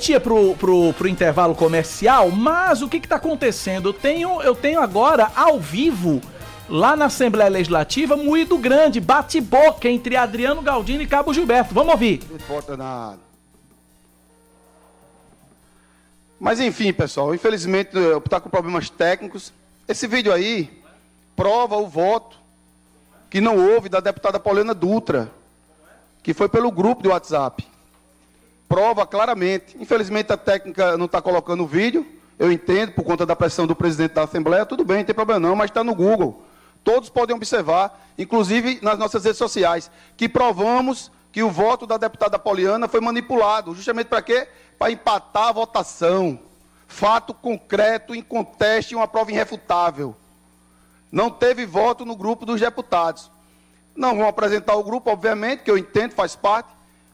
Gente 0.00 0.12
ia 0.12 0.20
pro, 0.20 0.56
pro, 0.56 0.94
pro 0.94 1.06
intervalo 1.06 1.54
comercial, 1.54 2.30
mas 2.30 2.80
o 2.80 2.88
que 2.88 2.98
que 2.98 3.06
tá 3.06 3.16
acontecendo? 3.16 3.90
Eu 3.90 3.92
tenho, 3.92 4.40
eu 4.40 4.54
tenho 4.54 4.80
agora, 4.80 5.30
ao 5.36 5.60
vivo, 5.60 6.22
lá 6.66 6.96
na 6.96 7.04
Assembleia 7.04 7.50
Legislativa, 7.50 8.16
moído 8.16 8.56
grande, 8.56 8.98
bate-boca 8.98 9.86
entre 9.88 10.16
Adriano 10.16 10.62
Galdino 10.62 11.02
e 11.02 11.06
Cabo 11.06 11.34
Gilberto. 11.34 11.74
Vamos 11.74 11.92
ouvir. 11.92 12.22
Não 12.30 12.36
importa 12.36 12.76
nada. 12.78 13.18
Mas 16.40 16.58
enfim, 16.58 16.90
pessoal, 16.94 17.34
infelizmente 17.34 17.94
eu 17.94 18.22
tá 18.22 18.40
com 18.40 18.48
problemas 18.48 18.88
técnicos. 18.88 19.52
Esse 19.86 20.06
vídeo 20.06 20.32
aí 20.32 20.82
prova 21.36 21.76
o 21.76 21.86
voto 21.86 22.38
que 23.28 23.42
não 23.42 23.58
houve 23.58 23.90
da 23.90 24.00
deputada 24.00 24.40
Paulina 24.40 24.72
Dutra, 24.72 25.30
que 26.22 26.32
foi 26.32 26.48
pelo 26.48 26.70
grupo 26.72 27.02
do 27.02 27.10
WhatsApp 27.10 27.68
prova 28.70 29.04
claramente. 29.04 29.76
Infelizmente 29.80 30.32
a 30.32 30.36
técnica 30.36 30.96
não 30.96 31.06
está 31.06 31.20
colocando 31.20 31.64
o 31.64 31.66
vídeo. 31.66 32.06
Eu 32.38 32.52
entendo, 32.52 32.92
por 32.92 33.02
conta 33.02 33.26
da 33.26 33.34
pressão 33.34 33.66
do 33.66 33.74
presidente 33.74 34.14
da 34.14 34.22
Assembleia, 34.22 34.64
tudo 34.64 34.84
bem, 34.84 34.98
não 34.98 35.04
tem 35.04 35.14
problema 35.14 35.40
não, 35.40 35.56
mas 35.56 35.68
está 35.68 35.82
no 35.82 35.92
Google. 35.92 36.40
Todos 36.84 37.10
podem 37.10 37.34
observar, 37.34 38.00
inclusive 38.16 38.78
nas 38.80 38.96
nossas 38.96 39.24
redes 39.24 39.38
sociais, 39.38 39.90
que 40.16 40.28
provamos 40.28 41.10
que 41.32 41.42
o 41.42 41.50
voto 41.50 41.84
da 41.84 41.96
deputada 41.96 42.38
Poliana 42.38 42.86
foi 42.86 43.00
manipulado. 43.00 43.74
Justamente 43.74 44.06
para 44.06 44.22
quê? 44.22 44.48
Para 44.78 44.92
empatar 44.92 45.48
a 45.48 45.52
votação. 45.52 46.38
Fato 46.86 47.34
concreto, 47.34 48.14
inconteste 48.14 48.94
uma 48.94 49.08
prova 49.08 49.32
irrefutável. 49.32 50.14
Não 51.10 51.28
teve 51.28 51.66
voto 51.66 52.06
no 52.06 52.16
grupo 52.16 52.46
dos 52.46 52.60
deputados. 52.60 53.30
Não 53.96 54.16
vão 54.16 54.28
apresentar 54.28 54.76
o 54.76 54.84
grupo, 54.84 55.10
obviamente, 55.10 55.64
que 55.64 55.70
eu 55.70 55.76
entendo, 55.76 56.12
faz 56.12 56.36
parte, 56.36 56.70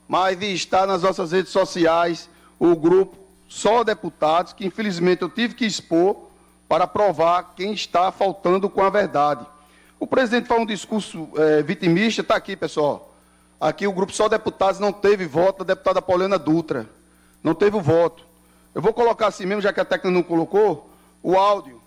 mas 0.09 0.40
está 0.40 0.86
nas 0.86 1.02
nossas 1.02 1.32
redes 1.32 1.52
sociais 1.52 2.28
o 2.59 2.74
grupo 2.76 3.16
só 3.48 3.84
deputados, 3.84 4.52
que 4.52 4.66
infelizmente 4.66 5.22
eu 5.22 5.28
tive 5.28 5.54
que 5.54 5.64
expor 5.64 6.16
para 6.68 6.86
provar 6.86 7.54
quem 7.57 7.72
está 7.72 8.11
faltando 8.11 8.68
com 8.68 8.82
a 8.82 8.90
verdade. 8.90 9.46
O 9.98 10.07
presidente 10.07 10.46
faz 10.46 10.61
um 10.61 10.66
discurso 10.66 11.28
é, 11.36 11.62
vitimista, 11.62 12.20
está 12.20 12.36
aqui, 12.36 12.57
pessoal. 12.57 13.14
Aqui 13.61 13.86
o 13.86 13.92
grupo 13.92 14.12
só 14.12 14.28
deputados 14.28 14.78
não 14.78 14.92
teve 14.92 15.26
voto 15.26 15.64
da 15.64 15.74
deputada 15.74 16.02
Paulina 16.02 16.38
Dutra. 16.38 16.88
Não 17.42 17.54
teve 17.54 17.76
o 17.76 17.80
voto. 17.80 18.24
Eu 18.74 18.82
vou 18.82 18.92
colocar 18.92 19.28
assim 19.28 19.46
mesmo, 19.46 19.62
já 19.62 19.72
que 19.72 19.80
a 19.80 19.84
técnica 19.84 20.11
não 20.11 20.22
colocou, 20.22 20.90
o 21.22 21.36
áudio. 21.36 21.80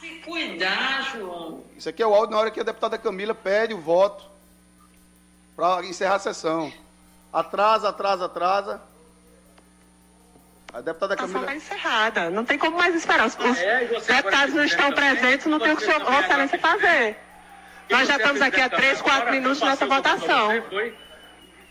Se 0.00 0.08
cuidar, 0.24 1.12
João. 1.12 1.60
Isso 1.76 1.88
aqui 1.88 2.02
é 2.02 2.06
o 2.06 2.14
áudio 2.14 2.30
na 2.30 2.38
hora 2.38 2.50
que 2.50 2.60
a 2.60 2.64
deputada 2.64 2.96
Camila 2.96 3.34
pede 3.34 3.74
o 3.74 3.80
voto 3.80 4.24
para 5.54 5.84
encerrar 5.84 6.14
a 6.14 6.20
sessão. 6.20 6.72
Atrasa, 7.32 7.88
atrasa, 7.88 8.24
atrasa. 8.26 8.80
A 10.72 10.80
deputada 10.80 11.14
A 11.14 11.16
Camila. 11.16 11.40
está 11.40 11.54
encerrada. 11.54 12.30
Não 12.30 12.44
tem 12.44 12.58
como 12.58 12.76
mais 12.76 12.94
esperar. 12.94 13.26
Os, 13.26 13.34
os 13.38 13.58
É, 13.58 13.84
deputados 14.16 14.54
não 14.54 14.64
estão 14.64 14.90
também, 14.92 15.16
presentes, 15.16 15.46
não 15.46 15.58
tem 15.60 15.72
o 15.72 15.76
que 15.76 15.84
Vossa 15.86 16.20
Excelência 16.20 16.58
fazer. 16.58 17.16
E 17.88 17.92
Nós 17.92 18.08
já 18.08 18.16
estamos 18.16 18.40
aqui 18.40 18.60
há 18.60 18.68
três, 18.70 19.02
quatro 19.02 19.22
agora, 19.22 19.32
minutos 19.36 19.60
nessa 19.60 19.86
votação. 19.86 20.48
você? 20.70 20.94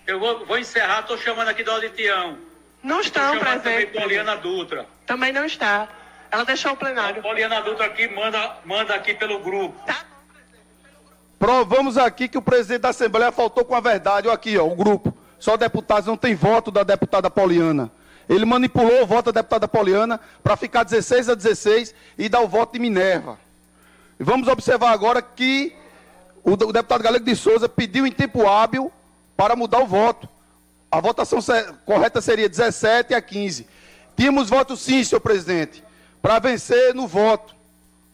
Eu 0.05 0.19
vou, 0.19 0.45
vou 0.45 0.57
encerrar, 0.57 1.01
estou 1.01 1.17
chamando 1.17 1.47
aqui 1.47 1.63
do 1.63 1.71
Auditião. 1.71 2.37
Não 2.83 2.99
estão 3.01 3.39
presentes. 3.39 3.99
Poliana 3.99 4.35
Dutra. 4.37 4.85
Também 5.05 5.31
não 5.31 5.45
está. 5.45 5.87
Ela 6.29 6.43
deixou 6.45 6.71
o 6.73 6.77
plenário. 6.77 7.21
Poliana 7.21 7.61
Dutra 7.61 7.85
aqui 7.85 8.07
manda, 8.07 8.57
manda 8.65 8.93
aqui 8.95 9.13
pelo 9.13 9.39
grupo. 9.39 9.75
Provamos 11.39 11.97
aqui 11.97 12.27
que 12.27 12.37
o 12.37 12.41
presidente 12.41 12.81
da 12.81 12.89
Assembleia 12.89 13.31
faltou 13.31 13.65
com 13.65 13.73
a 13.75 13.79
verdade. 13.79 14.27
Olha 14.27 14.35
aqui, 14.35 14.57
ó, 14.57 14.65
o 14.65 14.75
grupo. 14.75 15.15
Só 15.41 15.57
deputados 15.57 16.05
não 16.05 16.15
tem 16.15 16.35
voto 16.35 16.69
da 16.69 16.83
deputada 16.83 17.27
Poliana. 17.27 17.91
Ele 18.29 18.45
manipulou 18.45 19.01
o 19.01 19.07
voto 19.07 19.31
da 19.31 19.41
deputada 19.41 19.67
Poliana 19.67 20.19
para 20.43 20.55
ficar 20.55 20.83
16 20.83 21.29
a 21.29 21.33
16 21.33 21.95
e 22.15 22.29
dar 22.29 22.41
o 22.41 22.47
voto 22.47 22.73
de 22.73 22.79
Minerva. 22.79 23.39
Vamos 24.19 24.47
observar 24.47 24.91
agora 24.91 25.19
que 25.19 25.73
o, 26.43 26.55
deputado 26.55 27.01
Galego 27.01 27.25
de 27.25 27.35
Souza 27.35 27.67
pediu 27.67 28.05
em 28.05 28.11
tempo 28.11 28.47
hábil 28.47 28.91
para 29.35 29.55
mudar 29.55 29.79
o 29.79 29.87
voto. 29.87 30.29
A 30.91 31.01
votação 31.01 31.39
correta 31.87 32.21
seria 32.21 32.47
17 32.47 33.15
a 33.15 33.21
15. 33.21 33.65
Tínhamos 34.15 34.47
voto 34.47 34.77
sim, 34.77 35.03
senhor 35.03 35.21
presidente, 35.21 35.83
para 36.21 36.37
vencer 36.37 36.93
no 36.93 37.07
voto. 37.07 37.55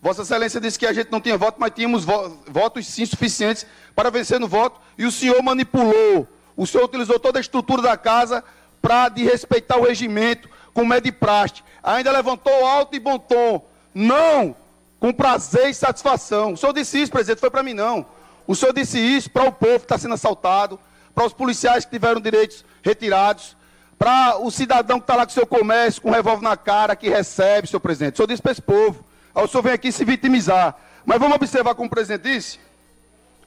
Vossa 0.01 0.21
Excelência 0.21 0.61
disse 0.61 0.79
que 0.79 0.85
a 0.85 0.93
gente 0.93 1.11
não 1.11 1.19
tinha 1.19 1.37
voto, 1.37 1.57
mas 1.59 1.73
tínhamos 1.75 2.05
vo- 2.05 2.37
votos 2.47 2.87
sim 2.87 3.05
suficientes 3.05 3.65
para 3.93 4.09
vencer 4.09 4.39
no 4.39 4.47
voto. 4.47 4.79
E 4.97 5.05
o 5.05 5.11
senhor 5.11 5.43
manipulou. 5.43 6.25
O 6.57 6.65
senhor 6.65 6.85
utilizou 6.85 7.19
toda 7.19 7.39
a 7.39 7.41
estrutura 7.41 7.81
da 7.81 7.95
casa 7.95 8.43
para 8.81 9.07
desrespeitar 9.09 9.77
o 9.77 9.85
regimento, 9.85 10.49
como 10.73 10.93
é 10.93 10.99
de 10.99 11.11
praxe. 11.11 11.63
Ainda 11.83 12.11
levantou 12.11 12.65
alto 12.65 12.95
e 12.95 12.99
bom 12.99 13.19
tom. 13.19 13.63
Não 13.93 14.55
com 14.99 15.13
prazer 15.13 15.69
e 15.69 15.73
satisfação. 15.73 16.53
O 16.53 16.57
senhor 16.57 16.73
disse 16.73 17.01
isso, 17.01 17.11
presidente, 17.11 17.39
foi 17.39 17.51
para 17.51 17.63
mim 17.63 17.73
não. 17.73 18.05
O 18.47 18.55
senhor 18.55 18.73
disse 18.73 18.99
isso 18.99 19.29
para 19.29 19.43
o 19.43 19.51
povo 19.51 19.79
que 19.79 19.85
está 19.85 19.97
sendo 19.97 20.13
assaltado, 20.13 20.79
para 21.13 21.25
os 21.25 21.33
policiais 21.33 21.85
que 21.85 21.91
tiveram 21.91 22.19
direitos 22.19 22.65
retirados, 22.81 23.55
para 23.97 24.37
o 24.37 24.49
cidadão 24.51 24.99
que 24.99 25.03
está 25.03 25.15
lá 25.15 25.25
com 25.25 25.31
seu 25.31 25.45
comércio, 25.45 26.01
com 26.01 26.09
um 26.09 26.13
revólver 26.13 26.43
na 26.43 26.55
cara, 26.55 26.95
que 26.95 27.09
recebe, 27.09 27.67
senhor 27.67 27.79
presidente. 27.79 28.13
O 28.13 28.17
senhor 28.17 28.27
disse 28.27 28.41
para 28.41 28.51
esse 28.51 28.61
povo. 28.61 29.03
Aí 29.33 29.43
o 29.43 29.47
senhor 29.47 29.63
vem 29.63 29.73
aqui 29.73 29.91
se 29.91 30.05
vitimizar. 30.05 30.75
Mas 31.05 31.19
vamos 31.19 31.35
observar 31.35 31.75
como 31.75 31.87
o 31.87 31.89
presidente 31.89 32.23
disse? 32.23 32.59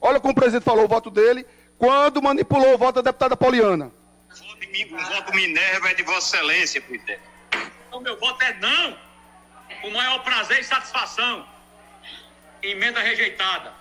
Olha 0.00 0.18
como 0.18 0.32
o 0.32 0.34
presidente 0.34 0.64
falou 0.64 0.84
o 0.84 0.88
voto 0.88 1.10
dele, 1.10 1.46
quando 1.80 2.20
manipulou 2.20 2.74
o 2.74 2.78
voto 2.78 2.96
da 2.96 3.10
deputada 3.10 3.34
Poliana. 3.34 3.90
O 4.92 4.98
voto 5.14 5.34
Minerva 5.34 5.90
é 5.90 5.94
de 5.94 6.02
Vossa 6.02 6.36
Excelência, 6.36 6.80
presidente. 6.82 7.22
Então, 7.88 8.00
meu 8.02 8.18
voto 8.20 8.40
é 8.42 8.52
não. 8.58 8.98
Com 9.80 9.90
maior 9.90 10.22
prazer 10.22 10.60
e 10.60 10.64
satisfação. 10.64 11.48
Emenda 12.62 13.00
rejeitada. 13.00 13.72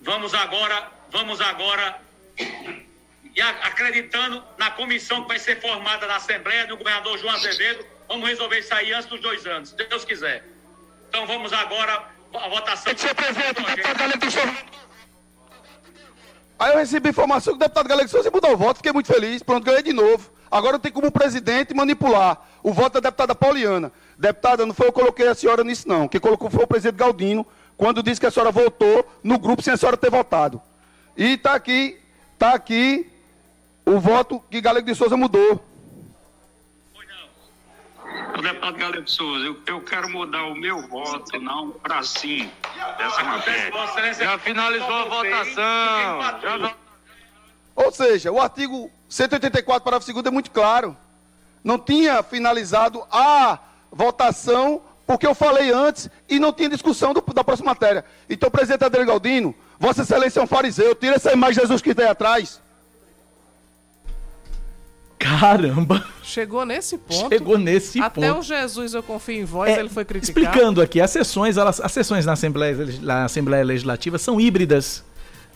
Vamos 0.00 0.32
agora, 0.32 0.90
vamos 1.10 1.38
agora, 1.42 2.00
e 2.38 3.42
a- 3.42 3.50
acreditando 3.66 4.42
na 4.56 4.70
comissão 4.70 5.20
que 5.22 5.28
vai 5.28 5.38
ser 5.38 5.60
formada 5.60 6.06
na 6.06 6.16
Assembleia 6.16 6.66
do 6.66 6.78
governador 6.78 7.18
João 7.18 7.34
Azevedo, 7.34 7.84
vamos 8.08 8.26
resolver 8.26 8.60
isso 8.60 8.74
aí 8.74 8.90
antes 8.94 9.06
dos 9.10 9.20
dois 9.20 9.46
anos, 9.46 9.68
se 9.68 9.76
Deus 9.76 10.06
quiser. 10.06 10.42
Então 11.10 11.26
vamos 11.26 11.52
agora 11.52 12.06
a 12.32 12.48
votação. 12.48 12.96
Senhor 12.96 13.14
presidente, 13.14 13.60
Aí 16.60 16.72
eu 16.72 16.76
recebi 16.76 17.08
informação 17.08 17.54
que 17.54 17.56
o 17.56 17.60
deputado 17.60 17.88
Galego 17.88 18.10
Souza 18.10 18.30
mudou 18.30 18.52
o 18.52 18.56
voto, 18.56 18.76
fiquei 18.76 18.92
muito 18.92 19.06
feliz, 19.06 19.42
pronto, 19.42 19.64
ganhei 19.64 19.82
de 19.82 19.94
novo. 19.94 20.30
Agora 20.50 20.74
eu 20.74 20.78
tenho 20.78 20.92
como 20.92 21.10
presidente 21.10 21.72
manipular 21.72 22.38
o 22.62 22.70
voto 22.70 23.00
da 23.00 23.08
deputada 23.08 23.34
Pauliana. 23.34 23.90
Deputada, 24.18 24.66
não 24.66 24.74
foi 24.74 24.88
eu 24.88 24.92
que 24.92 25.00
coloquei 25.00 25.26
a 25.26 25.34
senhora 25.34 25.64
nisso 25.64 25.88
não, 25.88 26.06
quem 26.06 26.20
colocou 26.20 26.50
foi 26.50 26.64
o 26.64 26.66
presidente 26.66 26.98
Galdino, 26.98 27.46
quando 27.78 28.02
disse 28.02 28.20
que 28.20 28.26
a 28.26 28.30
senhora 28.30 28.52
votou 28.52 29.08
no 29.24 29.38
grupo 29.38 29.62
sem 29.62 29.72
a 29.72 29.76
senhora 29.78 29.96
ter 29.96 30.10
votado. 30.10 30.60
E 31.16 31.32
está 31.32 31.54
aqui, 31.54 31.98
está 32.34 32.52
aqui 32.52 33.10
o 33.86 33.98
voto 33.98 34.44
que 34.50 34.60
Galego 34.60 34.86
de 34.86 34.94
Souza 34.94 35.16
mudou. 35.16 35.64
Deputado 38.42 38.76
Galego 38.76 39.02
de 39.02 39.10
Souza, 39.10 39.44
eu, 39.46 39.56
eu 39.66 39.80
quero 39.82 40.08
mudar 40.10 40.44
o 40.44 40.54
meu 40.54 40.86
voto, 40.88 41.38
não 41.40 41.70
para 41.70 42.02
sim, 42.02 42.50
dessa 42.98 43.22
matéria. 43.24 43.72
Já 44.24 44.38
finalizou 44.38 44.92
a 44.94 45.04
votação. 45.04 46.74
Ou 47.76 47.92
seja, 47.92 48.30
o 48.30 48.40
artigo 48.40 48.90
184, 49.08 49.82
parágrafo 49.82 50.12
2 50.12 50.26
é 50.26 50.30
muito 50.30 50.50
claro. 50.50 50.96
Não 51.62 51.78
tinha 51.78 52.22
finalizado 52.22 53.02
a 53.10 53.58
votação, 53.90 54.82
porque 55.06 55.26
eu 55.26 55.34
falei 55.34 55.70
antes 55.72 56.08
e 56.28 56.38
não 56.38 56.52
tinha 56.52 56.68
discussão 56.68 57.12
do- 57.12 57.22
da 57.34 57.42
próxima 57.44 57.70
matéria. 57.72 58.04
Então, 58.28 58.50
presidente 58.50 58.84
Adriano 58.84 59.08
Galdino, 59.08 59.54
Vossa 59.78 60.02
Excelência 60.02 60.40
é 60.40 60.42
um 60.42 60.46
fariseu, 60.46 60.94
tira 60.94 61.16
essa 61.16 61.32
imagem 61.32 61.54
de 61.56 61.60
Jesus 61.62 61.80
que 61.82 61.94
tem 61.94 62.06
atrás. 62.06 62.60
Caramba! 65.20 66.04
Chegou 66.22 66.64
nesse 66.64 66.96
ponto. 66.96 67.28
Chegou 67.28 67.58
nesse 67.58 68.00
Até 68.00 68.28
ponto. 68.28 68.40
o 68.40 68.42
Jesus, 68.42 68.94
eu 68.94 69.02
confio 69.02 69.42
em 69.42 69.44
vós, 69.44 69.70
É, 69.70 69.78
ele 69.80 69.88
foi 69.90 70.04
criticado. 70.04 70.40
Explicando 70.46 70.80
aqui, 70.80 71.00
as 71.00 71.10
sessões, 71.10 71.56
elas, 71.56 71.80
as 71.80 71.92
sessões 71.92 72.24
na 72.24 72.32
Assembleia, 72.32 72.76
na 73.02 73.24
Assembleia 73.26 73.62
Legislativa 73.64 74.18
são 74.18 74.40
híbridas. 74.40 75.04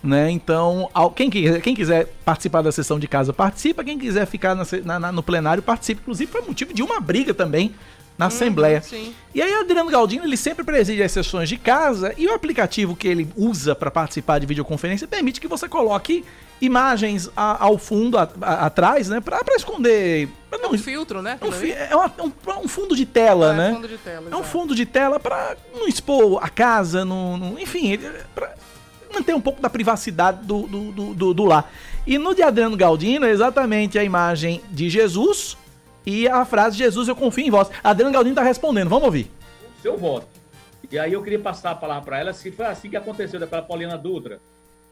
Né? 0.03 0.31
Então, 0.31 0.91
quem, 1.17 1.31
quiser- 1.31 1.63
quem 1.63 1.75
quiser 1.75 2.13
participar 2.27 2.61
da 2.61 2.71
sessão 2.71 2.99
de 2.99 3.09
casa, 3.09 3.33
participa. 3.33 3.83
Quem 3.83 3.99
quiser 3.99 4.27
ficar 4.27 4.55
na 4.55 4.99
na- 4.99 5.11
no 5.11 5.23
plenário, 5.23 5.63
participa. 5.63 6.03
Inclusive, 6.03 6.31
foi 6.31 6.43
motivo 6.43 6.75
de 6.75 6.83
uma 6.83 7.01
briga 7.01 7.33
também 7.33 7.75
na 8.19 8.27
Assembleia. 8.27 8.83
sim. 8.83 9.15
E 9.35 9.41
aí, 9.41 9.55
Adriano 9.55 9.91
Galdino, 9.91 10.25
ele 10.27 10.37
sempre 10.37 10.63
preside 10.63 11.03
as 11.03 11.11
sessões 11.11 11.49
de 11.49 11.57
casa 11.57 12.13
e 12.19 12.27
o 12.27 12.35
aplicativo 12.35 12.95
que 12.95 13.09
ele 13.09 13.27
usa 13.35 13.75
para 13.75 13.91
participar 13.91 14.39
de 14.41 14.45
videoconferência 14.47 15.09
permite 15.09 15.41
que 15.41 15.49
você 15.49 15.67
coloque 15.67 16.23
imagens 16.65 17.31
a- 17.37 17.65
ao 17.65 17.79
fundo, 17.79 18.19
a- 18.19 18.29
a- 18.41 18.67
atrás, 18.67 19.09
né? 19.09 19.21
Pra, 19.21 19.43
pra 19.45 19.55
esconder. 19.55 20.29
pra 20.51 20.59
não- 20.59 20.73
Um 20.73 20.79
filtro, 20.79 21.21
né? 21.23 21.33
um, 21.33 21.35
aquilo 21.49 21.53
fi- 21.53 21.73
é 21.73 21.95
uma- 21.95 22.13
um- 22.23 22.63
um 22.65 22.69
fundo 22.69 22.95
de 22.97 23.05
tela, 23.05 23.53
É, 23.53 23.57
né? 23.57 23.73
fundo 23.75 23.89
de 23.89 23.99
tela, 23.99 24.29
É 24.31 24.37
um 24.37 24.45
fundo 24.45 24.75
de 24.75 24.87
tela 24.87 25.19
pra 25.21 25.57
não 25.75 25.87
expor 25.89 26.43
a 26.43 26.49
casa, 26.49 27.05
não, 27.05 27.37
não- 27.37 27.59
enfim, 27.59 27.99
pra 28.35 28.55
manter 29.13 29.35
um 29.35 29.41
pouco 29.41 29.61
da 29.63 29.69
privacidade 29.71 30.45
do, 30.47 30.63
do, 30.67 30.93
do, 30.93 31.15
do- 31.15 31.35
do 31.35 31.45
lar. 31.45 31.71
E 32.07 32.19
no 32.19 32.35
de 32.35 32.43
Adriano 32.43 32.77
Galdino 32.77 33.27
é 33.27 33.31
exatamente 33.31 33.99
a 33.99 34.05
imagem 34.05 34.61
de 34.71 34.89
Jesus 34.91 35.57
e 36.07 36.29
a 36.29 36.45
frase 36.45 36.77
Jesus, 36.77 37.09
eu 37.09 37.17
confio 37.17 37.47
em 37.47 37.51
vós. 37.51 37.69
Adriano 37.83 38.13
Galdino 38.13 38.35
tá 38.37 38.43
respondendo, 38.43 38.89
vamos 38.89 39.05
ouvir. 39.05 39.31
seu 39.83 39.97
voto. 39.97 40.27
E 40.91 40.99
aí 40.99 41.13
eu 41.15 41.23
queria 41.23 41.39
passar 41.39 41.71
a 41.71 41.75
palavra 41.75 42.05
para 42.05 42.19
ela 42.21 42.33
se 42.33 42.51
foi 42.53 42.67
assim 42.67 42.89
que 42.91 42.97
aconteceu, 42.97 43.41
da 43.41 43.47
Paulina 43.63 43.97
Dutra. 43.99 44.39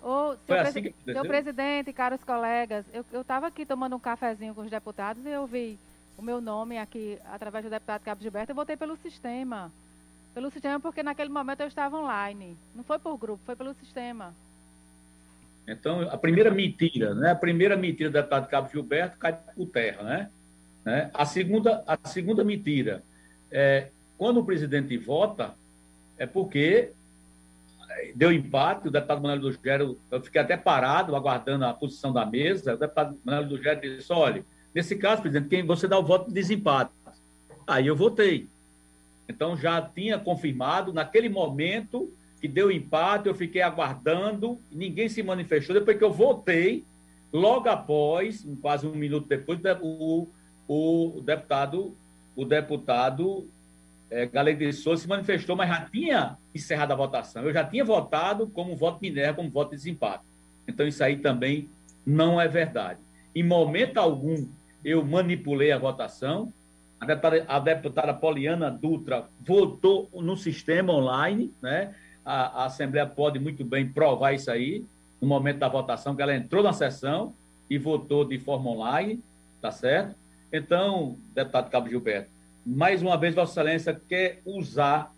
Ô, 0.02 0.34
Foi 0.46 0.58
assim 0.58 0.82
presi- 0.82 0.92
que 0.92 1.04
senhor 1.12 1.26
presidente, 1.26 1.92
caros 1.92 2.22
colegas, 2.24 2.84
eu 3.12 3.20
estava 3.20 3.46
aqui 3.46 3.64
tomando 3.64 3.94
um 3.94 4.00
cafezinho 4.00 4.54
com 4.54 4.62
os 4.62 4.70
deputados 4.70 5.24
e 5.24 5.28
eu 5.28 5.46
vi 5.46 5.78
o 6.18 6.22
meu 6.22 6.40
nome 6.40 6.76
aqui 6.76 7.18
através 7.32 7.64
do 7.64 7.70
deputado 7.70 8.02
Cabo 8.02 8.20
Gilberto. 8.20 8.50
Eu 8.50 8.56
votei 8.56 8.76
pelo 8.76 8.96
sistema. 8.96 9.70
Pelo 10.34 10.50
sistema 10.50 10.80
porque 10.80 11.02
naquele 11.02 11.30
momento 11.30 11.60
eu 11.60 11.68
estava 11.68 11.96
online. 11.96 12.56
Não 12.74 12.82
foi 12.82 12.98
por 12.98 13.16
grupo, 13.16 13.42
foi 13.46 13.54
pelo 13.54 13.74
sistema. 13.74 14.34
Então, 15.68 16.00
a 16.10 16.16
primeira 16.16 16.50
mentira, 16.50 17.14
né? 17.14 17.30
A 17.30 17.36
primeira 17.36 17.76
mentira 17.76 18.10
do 18.10 18.14
deputado 18.14 18.48
Cabo 18.48 18.68
Gilberto 18.70 19.16
cai 19.18 19.32
por 19.54 19.66
terra, 19.68 20.02
né? 20.02 20.30
Né? 20.84 21.10
A, 21.14 21.24
segunda, 21.24 21.84
a 21.86 21.96
segunda 22.08 22.42
mentira 22.42 23.04
é 23.52 23.88
quando 24.18 24.40
o 24.40 24.44
presidente 24.44 24.96
vota, 24.96 25.54
é 26.18 26.26
porque 26.26 26.90
deu 28.14 28.32
empate, 28.32 28.88
o 28.88 28.90
deputado 28.90 29.22
Manuel 29.22 29.40
do 29.40 29.52
Gero, 29.52 29.98
eu 30.10 30.22
fiquei 30.22 30.40
até 30.40 30.56
parado, 30.56 31.14
aguardando 31.16 31.64
a 31.64 31.72
posição 31.72 32.12
da 32.12 32.26
mesa, 32.26 32.74
o 32.74 32.78
deputado 32.78 33.18
Manuel 33.24 33.48
do 33.48 33.62
Gero 33.62 33.80
disse, 33.80 34.12
olha, 34.12 34.44
nesse 34.74 34.96
caso, 34.96 35.22
presidente, 35.22 35.48
quem 35.48 35.64
você 35.64 35.86
dá 35.88 35.98
o 35.98 36.04
voto 36.04 36.28
de 36.28 36.34
desempate. 36.34 36.92
Aí 37.66 37.86
eu 37.86 37.96
votei. 37.96 38.48
Então 39.28 39.56
já 39.56 39.80
tinha 39.80 40.18
confirmado, 40.18 40.92
naquele 40.92 41.28
momento 41.28 42.12
que 42.40 42.48
deu 42.48 42.70
empate, 42.70 43.28
eu 43.28 43.34
fiquei 43.34 43.62
aguardando, 43.62 44.58
ninguém 44.70 45.08
se 45.08 45.22
manifestou. 45.22 45.74
Depois 45.74 45.96
que 45.96 46.04
eu 46.04 46.12
votei, 46.12 46.84
logo 47.32 47.68
após, 47.68 48.46
quase 48.60 48.86
um 48.86 48.94
minuto 48.94 49.28
depois, 49.28 49.60
o, 49.80 50.26
o 50.66 51.20
deputado, 51.24 51.96
o 52.34 52.44
deputado 52.44 53.48
é, 54.12 54.54
de 54.54 54.72
Souza 54.74 55.02
se 55.02 55.08
manifestou, 55.08 55.56
mas 55.56 55.70
já 55.70 55.80
tinha 55.86 56.36
encerrado 56.54 56.92
a 56.92 56.96
votação. 56.96 57.44
Eu 57.44 57.52
já 57.52 57.64
tinha 57.64 57.82
votado 57.82 58.46
como 58.46 58.76
voto 58.76 58.98
Minerva, 59.00 59.36
como 59.36 59.50
voto 59.50 59.70
de 59.70 59.76
desempate. 59.76 60.22
Então 60.68 60.86
isso 60.86 61.02
aí 61.02 61.16
também 61.16 61.70
não 62.04 62.38
é 62.38 62.46
verdade. 62.46 63.00
Em 63.34 63.42
momento 63.42 63.96
algum 63.96 64.46
eu 64.84 65.02
manipulei 65.02 65.72
a 65.72 65.78
votação, 65.78 66.52
a 67.00 67.06
deputada, 67.06 67.44
a 67.48 67.58
deputada 67.58 68.14
Poliana 68.14 68.70
Dutra 68.70 69.28
votou 69.40 70.10
no 70.12 70.36
sistema 70.36 70.92
online, 70.92 71.52
né? 71.62 71.94
A, 72.24 72.62
a, 72.62 72.66
Assembleia 72.66 73.06
pode 73.06 73.38
muito 73.38 73.64
bem 73.64 73.88
provar 73.88 74.32
isso 74.32 74.50
aí, 74.50 74.84
no 75.20 75.26
momento 75.26 75.58
da 75.58 75.68
votação, 75.68 76.14
que 76.14 76.22
ela 76.22 76.34
entrou 76.34 76.62
na 76.62 76.72
sessão 76.72 77.34
e 77.68 77.78
votou 77.78 78.24
de 78.24 78.38
forma 78.38 78.70
online, 78.70 79.20
tá 79.60 79.70
certo? 79.70 80.14
Então, 80.52 81.16
deputado 81.34 81.70
Cabo 81.70 81.88
Gilberto, 81.88 82.30
mais 82.64 83.02
uma 83.02 83.16
vez, 83.16 83.34
Vossa 83.34 83.60
Excelência 83.60 84.00
quer 84.08 84.40
usar 84.44 85.12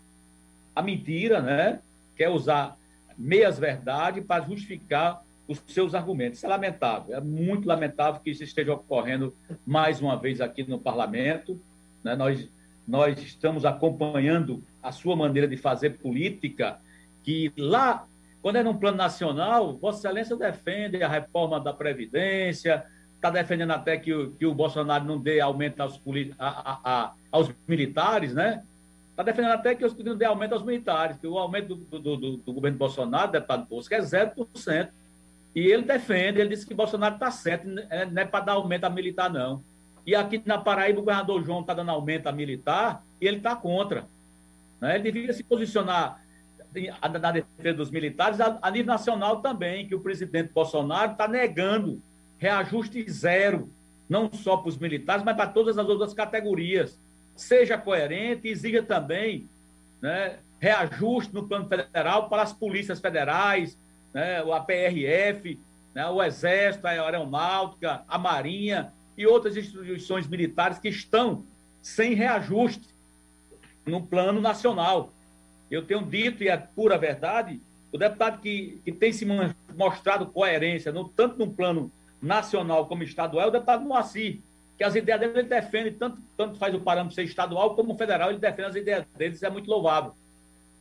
a 0.75 0.81
mentira, 0.81 1.41
né? 1.41 1.79
Quer 2.15 2.29
usar 2.29 2.77
meias 3.17 3.57
verdades 3.57 4.23
para 4.25 4.43
justificar 4.45 5.23
os 5.47 5.61
seus 5.67 5.93
argumentos. 5.93 6.39
Isso 6.39 6.45
é 6.45 6.49
lamentável, 6.49 7.15
é 7.15 7.21
muito 7.21 7.67
lamentável 7.67 8.19
que 8.19 8.31
isso 8.31 8.43
esteja 8.43 8.73
ocorrendo 8.73 9.35
mais 9.65 10.01
uma 10.01 10.17
vez 10.17 10.41
aqui 10.41 10.63
no 10.63 10.79
parlamento. 10.79 11.59
Né? 12.03 12.15
Nós, 12.15 12.49
nós 12.87 13.19
estamos 13.19 13.63
acompanhando 13.63 14.63
a 14.81 14.91
sua 14.91 15.15
maneira 15.15 15.47
de 15.47 15.57
fazer 15.57 15.97
política, 15.99 16.79
que 17.23 17.53
lá, 17.57 18.07
quando 18.41 18.57
é 18.57 18.63
num 18.63 18.75
plano 18.75 18.97
nacional, 18.97 19.77
Vossa 19.77 19.99
Excelência 19.99 20.35
defende 20.35 21.01
a 21.03 21.07
reforma 21.07 21.59
da 21.59 21.73
Previdência, 21.73 22.85
está 23.25 23.29
defendendo 23.29 23.71
até 23.71 23.97
que 23.97 24.13
o, 24.13 24.31
que 24.31 24.45
o 24.45 24.53
Bolsonaro 24.53 25.03
não 25.03 25.19
dê 25.19 25.39
aumento 25.39 25.81
aos, 25.81 26.01
a, 26.37 26.79
a, 26.83 27.13
aos 27.31 27.53
militares, 27.67 28.33
né? 28.33 28.63
Está 29.11 29.23
defendendo 29.23 29.53
até 29.53 29.73
que 29.73 30.03
não 30.03 30.15
dê 30.15 30.25
aumento 30.25 30.53
aos 30.53 30.63
militares, 30.63 31.17
que 31.17 31.25
o 31.25 31.37
aumento 31.37 31.75
do, 31.75 31.99
do, 31.99 32.17
do, 32.17 32.37
do 32.37 32.53
governo 32.53 32.77
Bolsonaro, 32.77 33.31
deputado 33.31 33.65
Bosco, 33.65 33.93
é 33.93 33.99
0%. 33.99 34.89
E 35.55 35.61
ele 35.61 35.83
defende, 35.83 36.39
ele 36.39 36.49
disse 36.49 36.67
que 36.67 36.73
Bolsonaro 36.73 37.15
está 37.15 37.31
certo, 37.31 37.65
não 37.65 37.81
é, 37.89 38.09
é 38.13 38.25
para 38.25 38.45
dar 38.45 38.53
aumento 38.53 38.83
a 38.83 38.89
militar, 38.89 39.31
não. 39.31 39.63
E 40.05 40.13
aqui 40.13 40.41
na 40.45 40.57
Paraíba, 40.57 40.99
o 40.99 41.01
governador 41.01 41.43
João 41.43 41.61
está 41.61 41.73
dando 41.73 41.91
aumento 41.91 42.27
a 42.27 42.31
militar 42.31 43.03
e 43.19 43.25
ele 43.25 43.37
está 43.37 43.55
contra. 43.55 44.05
Né? 44.81 44.95
Ele 44.95 45.03
deveria 45.03 45.33
se 45.33 45.43
posicionar 45.43 46.21
na 47.21 47.31
defesa 47.31 47.73
dos 47.73 47.89
militares 47.89 48.41
a, 48.41 48.59
a 48.61 48.69
nível 48.69 48.87
nacional 48.87 49.41
também, 49.41 49.87
que 49.87 49.95
o 49.95 50.01
presidente 50.01 50.51
Bolsonaro 50.53 51.13
está 51.13 51.25
negando 51.25 52.03
reajuste 52.37 53.09
zero, 53.09 53.69
não 54.07 54.31
só 54.31 54.57
para 54.57 54.69
os 54.69 54.77
militares, 54.77 55.23
mas 55.23 55.35
para 55.35 55.49
todas 55.49 55.77
as 55.77 55.87
outras 55.87 56.13
categorias. 56.13 56.99
Seja 57.35 57.77
coerente 57.77 58.47
e 58.47 58.51
exija 58.51 58.83
também 58.83 59.49
né, 60.01 60.37
reajuste 60.59 61.33
no 61.33 61.47
plano 61.47 61.67
federal 61.67 62.29
para 62.29 62.43
as 62.43 62.53
polícias 62.53 62.99
federais, 62.99 63.77
né, 64.13 64.39
a 64.39 64.59
PRF, 64.59 65.59
né, 65.93 66.07
o 66.07 66.21
Exército, 66.23 66.87
a 66.87 66.91
Aeronáutica, 66.91 68.03
a 68.07 68.17
Marinha, 68.17 68.93
e 69.17 69.25
outras 69.25 69.55
instituições 69.55 70.27
militares 70.27 70.77
que 70.77 70.89
estão 70.89 71.45
sem 71.81 72.13
reajuste 72.13 72.87
no 73.85 74.01
plano 74.01 74.41
nacional. 74.41 75.13
Eu 75.69 75.85
tenho 75.85 76.03
dito, 76.03 76.43
e 76.43 76.49
é 76.49 76.57
pura 76.57 76.97
verdade, 76.97 77.61
o 77.91 77.97
deputado 77.97 78.41
que, 78.41 78.81
que 78.83 78.91
tem 78.91 79.13
se 79.13 79.25
mostrado 79.75 80.27
coerência, 80.27 80.91
no, 80.91 81.07
tanto 81.07 81.37
no 81.37 81.49
plano 81.51 81.91
nacional 82.25 82.87
como 82.87 83.03
estadual, 83.03 83.45
é 83.45 83.47
o 83.47 83.51
deputado 83.51 83.85
Moacir, 83.85 84.41
que 84.77 84.83
as 84.83 84.95
ideias 84.95 85.19
dele 85.19 85.39
ele 85.39 85.47
defende, 85.47 85.91
tanto, 85.91 86.21
tanto 86.35 86.57
faz 86.57 86.73
o 86.73 86.79
parâmetro 86.79 87.15
ser 87.15 87.23
estadual 87.23 87.75
como 87.75 87.97
federal, 87.97 88.29
ele 88.29 88.39
defende 88.39 88.69
as 88.69 88.75
ideias 88.75 89.05
deles, 89.17 89.43
é 89.43 89.49
muito 89.49 89.69
louvável. 89.69 90.13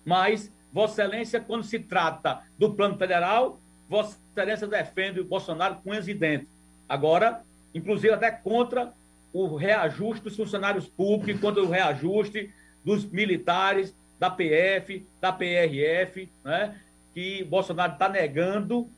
Mas, 0.04 0.52
Vossa 0.72 1.02
Excelência, 1.02 1.40
quando 1.40 1.62
se 1.62 1.78
trata 1.78 2.42
do 2.58 2.74
plano 2.74 2.96
federal, 2.96 3.60
Vossa 3.88 4.18
Excelência 4.32 4.66
defende 4.66 5.20
o 5.20 5.24
Bolsonaro 5.24 5.76
com 5.76 5.90
dentes. 5.90 6.48
Agora, 6.88 7.42
inclusive 7.74 8.12
até 8.12 8.30
contra 8.30 8.92
o 9.32 9.54
reajuste 9.56 10.24
dos 10.24 10.36
funcionários 10.36 10.88
públicos, 10.88 11.40
contra 11.40 11.62
o 11.62 11.68
reajuste 11.68 12.52
dos 12.84 13.04
militares, 13.04 13.94
da 14.18 14.30
PF, 14.30 15.06
da 15.20 15.32
PRF, 15.32 16.30
né? 16.44 16.80
que 17.12 17.44
Bolsonaro 17.44 17.92
está 17.92 18.08
negando, 18.08 18.88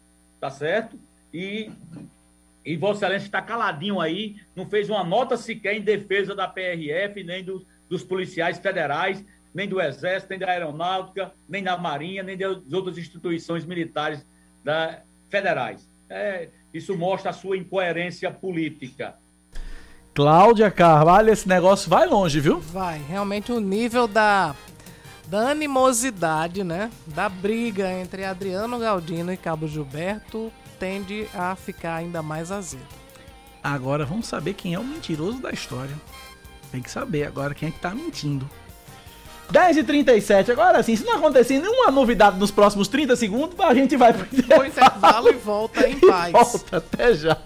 tá 0.41 0.51
certo? 0.51 0.99
E, 1.33 1.71
e 2.67 2.77
Vossa 2.77 3.07
Excelência 3.07 3.27
está 3.27 3.41
caladinho 3.41 4.01
aí, 4.01 4.35
não 4.57 4.69
fez 4.69 4.91
uma 4.91 5.05
nota 5.05 5.37
sequer 5.37 5.77
em 5.77 5.81
defesa 5.81 6.35
da 6.35 6.49
PRF, 6.49 7.23
nem 7.23 7.45
do, 7.45 7.65
dos 7.89 8.03
policiais 8.03 8.59
federais, 8.59 9.25
nem 9.55 9.69
do 9.69 9.81
Exército, 9.81 10.31
nem 10.31 10.41
da 10.41 10.51
Aeronáutica, 10.51 11.33
nem 11.49 11.63
da 11.63 11.79
Marinha, 11.79 12.25
nem 12.25 12.37
das 12.37 12.73
outras 12.73 12.99
instituições 12.99 13.65
militares 13.65 14.27
da, 14.65 15.01
federais. 15.31 15.89
É, 16.11 16.49
isso 16.75 16.99
mostra 16.99 17.31
a 17.31 17.33
sua 17.33 17.57
incoerência 17.57 18.33
política. 18.33 19.15
Cláudia 20.13 20.69
Carvalho, 20.69 21.31
esse 21.31 21.49
negócio 21.49 21.89
vai 21.89 22.07
longe, 22.07 22.41
viu? 22.41 22.59
Vai, 22.59 23.01
realmente 23.09 23.53
o 23.53 23.61
nível 23.61 24.09
da, 24.09 24.57
da 25.29 25.51
animosidade, 25.51 26.65
né? 26.65 26.91
Da 27.07 27.29
briga 27.29 27.93
entre 27.93 28.25
Adriano 28.25 28.77
Galdino 28.79 29.33
e 29.33 29.37
Cabo 29.37 29.69
Gilberto 29.69 30.53
tende 30.79 31.27
a 31.35 31.55
ficar 31.57 31.97
ainda 31.97 32.23
mais 32.23 32.51
azedo. 32.51 32.87
Agora 33.63 34.05
vamos 34.05 34.27
saber 34.27 34.55
quem 34.55 34.75
é 34.75 34.79
o 34.79 34.85
mentiroso 34.85 35.39
da 35.39 35.51
história. 35.51 35.95
Tem 36.71 36.81
que 36.81 36.91
saber 36.91 37.25
agora 37.27 37.55
quem 37.55 37.69
é 37.69 37.73
que 37.73 37.81
tá 37.81 37.95
mentindo. 37.95 38.49
10h37, 39.53 40.51
agora 40.51 40.83
sim, 40.83 40.97
se 40.97 41.05
não 41.05 41.17
acontecer 41.17 41.59
nenhuma 41.59 41.91
novidade 41.91 42.39
nos 42.39 42.51
próximos 42.51 42.89
30 42.89 43.15
segundos, 43.17 43.59
a 43.61 43.73
gente 43.75 43.97
vai 43.97 44.13
pro 44.13 44.27
intervalo, 44.33 44.67
intervalo 44.67 45.29
e 45.29 45.33
volta 45.35 45.89
em 45.89 45.99
paz. 46.01 46.33
Volta, 46.33 46.77
até 46.79 47.15
já. 47.15 47.37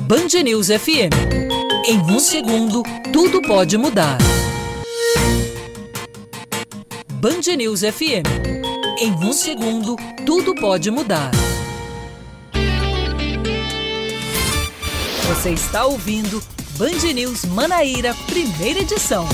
Band 0.00 0.42
News 0.44 0.66
FM. 0.68 1.12
Em 1.86 1.98
um 2.00 2.18
segundo, 2.18 2.82
tudo 3.12 3.40
pode 3.42 3.78
mudar. 3.78 4.18
Band 7.12 7.56
News 7.56 7.80
FM. 7.80 8.61
Em 9.02 9.10
um 9.14 9.32
segundo, 9.32 9.96
tudo 10.24 10.54
pode 10.54 10.88
mudar. 10.88 11.32
Você 15.26 15.50
está 15.50 15.84
ouvindo 15.86 16.40
Band 16.78 17.12
News 17.12 17.44
Manaíra, 17.46 18.14
primeira 18.28 18.78
edição. 18.78 19.26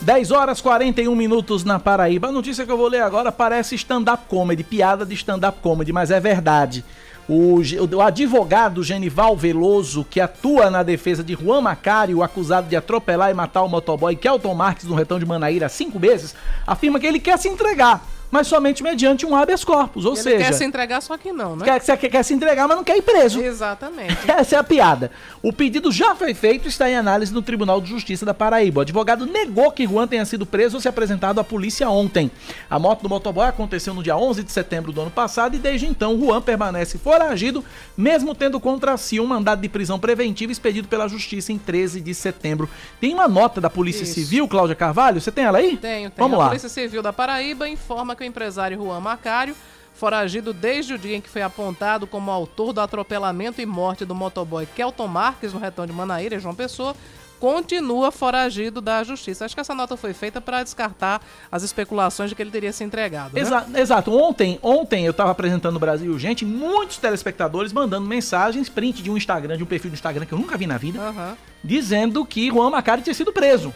10 0.00 0.30
horas 0.30 0.60
41 0.60 1.12
minutos 1.16 1.64
na 1.64 1.80
Paraíba. 1.80 2.28
A 2.28 2.32
notícia 2.32 2.64
que 2.64 2.70
eu 2.70 2.76
vou 2.76 2.86
ler 2.86 3.02
agora 3.02 3.32
parece 3.32 3.74
stand-up 3.74 4.26
comedy, 4.28 4.62
piada 4.62 5.04
de 5.04 5.14
stand-up 5.14 5.58
comedy, 5.60 5.92
mas 5.92 6.12
é 6.12 6.20
verdade. 6.20 6.84
O, 7.28 7.60
o, 7.94 8.00
advogado 8.02 8.84
Genival 8.84 9.36
Veloso, 9.36 10.04
que 10.04 10.20
atua 10.20 10.68
na 10.68 10.82
defesa 10.82 11.24
de 11.24 11.34
Juan 11.34 11.62
Macário, 11.62 12.22
acusado 12.22 12.68
de 12.68 12.76
atropelar 12.76 13.30
e 13.30 13.34
matar 13.34 13.62
o 13.62 13.68
motoboy 13.68 14.14
Kelton 14.14 14.54
Marques 14.54 14.84
no 14.84 14.94
retão 14.94 15.18
de 15.18 15.24
Manaíra 15.24 15.66
há 15.66 15.70
cinco 15.70 15.98
meses, 15.98 16.34
afirma 16.66 17.00
que 17.00 17.06
ele 17.06 17.18
quer 17.18 17.38
se 17.38 17.48
entregar 17.48 18.13
mas 18.34 18.48
somente 18.48 18.82
mediante 18.82 19.24
um 19.24 19.36
habeas 19.36 19.62
corpus, 19.62 20.04
ou 20.04 20.14
Ele 20.14 20.22
seja... 20.22 20.38
quer 20.38 20.52
se 20.54 20.64
entregar, 20.64 21.00
só 21.00 21.16
que 21.16 21.32
não, 21.32 21.54
né? 21.54 21.64
Quer, 21.64 21.96
quer, 21.96 22.08
quer 22.08 22.22
se 22.24 22.34
entregar, 22.34 22.66
mas 22.66 22.76
não 22.76 22.82
quer 22.82 22.96
ir 22.96 23.02
preso. 23.02 23.40
Exatamente. 23.40 24.18
Essa 24.28 24.56
é 24.56 24.58
a 24.58 24.64
piada. 24.64 25.12
O 25.40 25.52
pedido 25.52 25.92
já 25.92 26.16
foi 26.16 26.34
feito 26.34 26.64
e 26.64 26.68
está 26.68 26.90
em 26.90 26.96
análise 26.96 27.32
no 27.32 27.42
Tribunal 27.42 27.80
de 27.80 27.88
Justiça 27.88 28.26
da 28.26 28.34
Paraíba. 28.34 28.80
O 28.80 28.82
advogado 28.82 29.24
negou 29.24 29.70
que 29.70 29.86
Juan 29.86 30.08
tenha 30.08 30.24
sido 30.24 30.44
preso 30.44 30.76
ou 30.76 30.80
se 30.80 30.88
apresentado 30.88 31.38
à 31.38 31.44
polícia 31.44 31.88
ontem. 31.88 32.28
A 32.68 32.76
moto 32.76 33.02
do 33.02 33.08
motoboy 33.08 33.46
aconteceu 33.46 33.94
no 33.94 34.02
dia 34.02 34.16
11 34.16 34.42
de 34.42 34.50
setembro 34.50 34.90
do 34.90 35.00
ano 35.00 35.12
passado 35.12 35.54
e 35.54 35.60
desde 35.60 35.86
então 35.86 36.18
Juan 36.18 36.42
permanece 36.42 36.98
foragido, 36.98 37.64
mesmo 37.96 38.34
tendo 38.34 38.58
contra 38.58 38.96
si 38.96 39.20
um 39.20 39.26
mandado 39.26 39.60
de 39.60 39.68
prisão 39.68 39.96
preventiva 39.96 40.50
expedido 40.50 40.88
pela 40.88 41.06
Justiça 41.06 41.52
em 41.52 41.58
13 41.58 42.00
de 42.00 42.12
setembro. 42.12 42.68
Tem 43.00 43.14
uma 43.14 43.28
nota 43.28 43.60
da 43.60 43.70
Polícia 43.70 44.02
Isso. 44.02 44.14
Civil, 44.14 44.48
Cláudia 44.48 44.74
Carvalho? 44.74 45.20
Você 45.20 45.30
tem 45.30 45.44
ela 45.44 45.58
aí? 45.58 45.76
Tenho, 45.76 46.10
tenho. 46.10 46.12
Vamos 46.16 46.34
a 46.34 46.42
lá. 46.42 46.48
Polícia 46.48 46.68
Civil 46.68 47.00
da 47.00 47.12
Paraíba 47.12 47.68
informa 47.68 48.16
que 48.16 48.23
o 48.24 48.28
empresário 48.28 48.76
Juan 48.76 49.00
Macário 49.00 49.54
Foragido 49.94 50.52
desde 50.52 50.94
o 50.94 50.98
dia 50.98 51.16
em 51.16 51.20
que 51.20 51.30
foi 51.30 51.40
apontado 51.40 52.04
como 52.04 52.28
autor 52.28 52.72
do 52.72 52.80
atropelamento 52.80 53.60
e 53.60 53.66
morte 53.66 54.04
do 54.04 54.14
motoboy 54.14 54.66
Kelton 54.66 55.06
Marques 55.06 55.52
no 55.52 55.60
retão 55.60 55.86
de 55.86 55.92
Manaíra, 55.92 56.36
João 56.40 56.54
Pessoa, 56.54 56.96
continua 57.38 58.10
foragido 58.10 58.80
da 58.80 59.04
justiça. 59.04 59.44
Acho 59.44 59.54
que 59.54 59.60
essa 59.60 59.74
nota 59.74 59.96
foi 59.96 60.12
feita 60.12 60.40
para 60.40 60.64
descartar 60.64 61.22
as 61.50 61.62
especulações 61.62 62.28
de 62.28 62.34
que 62.34 62.42
ele 62.42 62.50
teria 62.50 62.72
se 62.72 62.82
entregado. 62.82 63.34
Né? 63.34 63.40
Exa 63.40 63.66
exato. 63.76 64.12
Ontem, 64.12 64.58
ontem 64.62 65.04
eu 65.04 65.12
estava 65.12 65.30
apresentando 65.30 65.76
o 65.76 65.80
Brasil 65.80 66.18
Gente, 66.18 66.44
muitos 66.44 66.98
telespectadores 66.98 67.72
mandando 67.72 68.04
mensagens, 68.04 68.68
print 68.68 69.00
de 69.00 69.10
um 69.12 69.16
Instagram, 69.16 69.56
de 69.56 69.62
um 69.62 69.66
perfil 69.66 69.92
do 69.92 69.94
Instagram 69.94 70.26
que 70.26 70.34
eu 70.34 70.38
nunca 70.38 70.58
vi 70.58 70.66
na 70.66 70.76
vida, 70.76 70.98
Aham. 70.98 71.36
dizendo 71.62 72.26
que 72.26 72.50
Juan 72.50 72.70
Macari 72.70 73.02
tinha 73.02 73.14
sido 73.14 73.32
preso. 73.32 73.72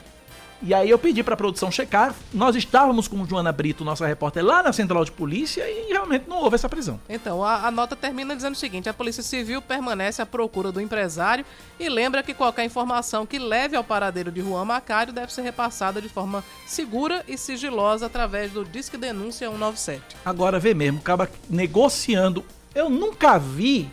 E 0.61 0.75
aí 0.75 0.91
eu 0.91 0.99
pedi 0.99 1.23
pra 1.23 1.37
produção 1.37 1.71
checar. 1.71 2.15
Nós 2.35 2.57
estávamos 2.57 3.07
com 3.07 3.25
Joana 3.25 3.53
Brito, 3.53 3.85
nossa 3.85 4.07
repórter, 4.07 4.45
lá 4.45 4.63
na 4.63 4.73
central 4.73 5.05
de 5.05 5.13
polícia 5.13 5.63
e 5.69 5.93
realmente 5.93 6.29
não 6.29 6.39
houve 6.39 6.57
essa 6.57 6.69
prisão. 6.69 7.01
Então, 7.09 7.45
a, 7.45 7.67
a 7.67 7.71
nota 7.71 7.95
termina 7.95 8.35
dizendo 8.35 8.55
o 8.55 8.59
seguinte: 8.59 8.89
a 8.89 8.95
Polícia 8.95 9.23
Civil 9.23 9.63
permanece 9.63 10.21
à 10.21 10.27
procura 10.27 10.73
do 10.73 10.81
empresário 10.81 11.45
e 11.79 11.89
lembra 11.89 12.23
que 12.23 12.35
qualquer 12.35 12.65
informação 12.65 13.25
que 13.25 13.39
leve 13.39 13.77
ao 13.77 13.85
paradeiro 13.85 14.33
de 14.33 14.41
Juan 14.41 14.65
Macário 14.65 15.13
deve 15.13 15.33
ser 15.33 15.43
repassada 15.43 16.03
de 16.03 16.09
forma 16.09 16.43
segura 16.67 17.25
e 17.29 17.39
sigilosa 17.39 18.07
através 18.07 18.51
do 18.51 18.65
Disque 18.65 18.97
Denúncia 18.97 19.49
197. 19.49 20.17
Agora 20.25 20.59
vê 20.59 20.75
mesmo, 20.75 20.99
acaba 20.99 21.31
negociando. 21.49 22.45
Eu 22.75 22.91
nunca 22.91 23.39
vi. 23.39 23.91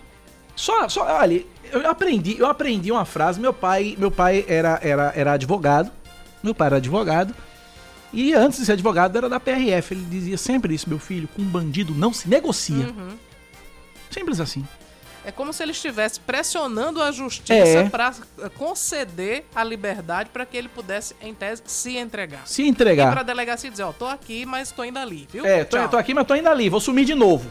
Só, 0.55 0.87
só, 0.87 1.03
olha, 1.03 1.45
eu 1.71 1.89
aprendi, 1.89 2.37
eu 2.39 2.47
aprendi 2.47 2.91
uma 2.91 3.05
frase. 3.05 3.39
Meu 3.39 3.53
pai, 3.53 3.95
meu 3.97 4.09
pai 4.09 4.45
era, 4.47 4.79
era, 4.81 5.13
era 5.15 5.33
advogado. 5.33 5.91
Meu 6.45 6.53
pai 6.55 6.67
era 6.67 6.77
advogado. 6.77 7.33
E 8.13 8.33
antes 8.33 8.59
de 8.59 8.65
ser 8.65 8.73
advogado 8.73 9.17
era 9.17 9.27
da 9.27 9.39
PRF. 9.39 9.93
Ele 9.93 10.05
dizia 10.05 10.37
sempre 10.37 10.73
isso, 10.73 10.87
meu 10.87 10.99
filho, 10.99 11.27
com 11.35 11.41
um 11.41 11.45
bandido 11.45 11.93
não 11.93 12.13
se 12.13 12.29
negocia. 12.29 12.85
Uhum. 12.87 13.17
Simples 14.09 14.39
assim. 14.39 14.65
É 15.25 15.31
como 15.31 15.51
se 15.51 15.63
ele 15.63 15.71
estivesse 15.71 16.19
pressionando 16.19 17.01
a 17.01 17.11
justiça 17.11 17.53
É. 17.53 17.89
para 17.89 18.13
conceder 18.55 19.43
a 19.55 19.63
liberdade 19.63 20.29
para 20.31 20.45
que 20.45 20.55
ele 20.55 20.69
pudesse, 20.69 21.15
em 21.19 21.33
tese, 21.33 21.63
se 21.65 21.97
entregar. 21.97 22.47
Se 22.47 22.61
entregar. 22.61 23.07
E 23.07 23.11
para 23.11 23.21
a 23.21 23.23
delegacia 23.23 23.71
dizer: 23.71 23.83
Ó, 23.83 23.91
tô 23.91 24.05
aqui, 24.05 24.45
mas 24.45 24.71
tô 24.71 24.83
indo 24.83 24.99
ali, 24.99 25.27
viu? 25.31 25.43
É, 25.43 25.63
tô, 25.63 25.87
tô 25.89 25.97
aqui, 25.97 26.13
mas 26.13 26.27
tô 26.27 26.35
indo 26.35 26.47
ali, 26.47 26.69
vou 26.69 26.79
sumir 26.79 27.05
de 27.05 27.15
novo. 27.15 27.49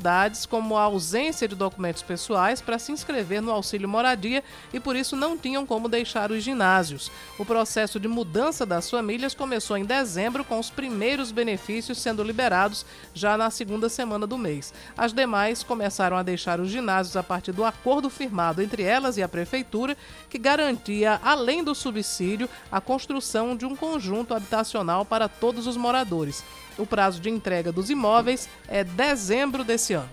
como 0.48 0.77
a 0.77 0.82
ausência 0.82 1.48
de 1.48 1.55
documentos 1.55 2.02
pessoais 2.02 2.60
para 2.60 2.78
se 2.78 2.93
inscrever 2.93 3.43
no 3.43 3.51
auxílio 3.51 3.89
moradia 3.89 4.43
e 4.73 4.81
por 4.81 4.97
isso 4.97 5.16
não 5.16 5.36
tinham 5.36 5.66
como 5.66 5.89
deixar 5.89 6.31
os 6.31 6.43
ginásios. 6.43 7.10
O 7.39 7.44
processo 7.44 7.98
de 7.98 8.09
mudança 8.09 8.64
das 8.64 8.89
famílias 8.89 9.35
começou 9.35 9.77
em 9.77 9.85
dezembro, 9.85 10.44
com 10.44 10.59
os 10.59 10.70
primeiros 10.70 11.31
benefícios 11.31 11.98
sendo 11.98 12.23
liberados 12.23 12.85
já 13.14 13.36
na 13.36 13.51
segunda 13.51 13.89
semana 13.89 14.27
do 14.27 14.39
mês. 14.39 14.73
As 14.97 15.12
demais 15.12 15.62
começaram 15.62 16.16
a 16.16 16.23
deixar 16.23 16.60
os 16.60 16.70
ginásios 16.70 17.16
a 17.16 17.23
partir 17.23 17.52
do 17.52 17.64
acordo 17.64 18.09
firmado 18.09 18.62
entre 18.62 18.82
elas 18.82 19.16
e 19.16 19.23
a 19.23 19.28
prefeitura, 19.28 19.97
que 20.28 20.39
garantia, 20.39 21.20
além 21.23 21.62
do 21.62 21.74
subsídio, 21.74 22.48
a 22.70 22.81
construção 22.81 23.56
de 23.56 23.64
um 23.64 23.77
conjunto 23.77 24.35
habitacional 24.35 25.05
para 25.05 25.28
todos 25.28 25.66
os 25.66 25.77
moradores. 25.77 26.44
O 26.78 26.86
prazo 26.86 27.20
de 27.20 27.31
entrega 27.31 27.70
dos 27.73 27.90
imóveis 27.90 28.49
é 28.69 28.82
dezembro 28.82 29.65
desse 29.65 29.93
ano. 29.94 30.09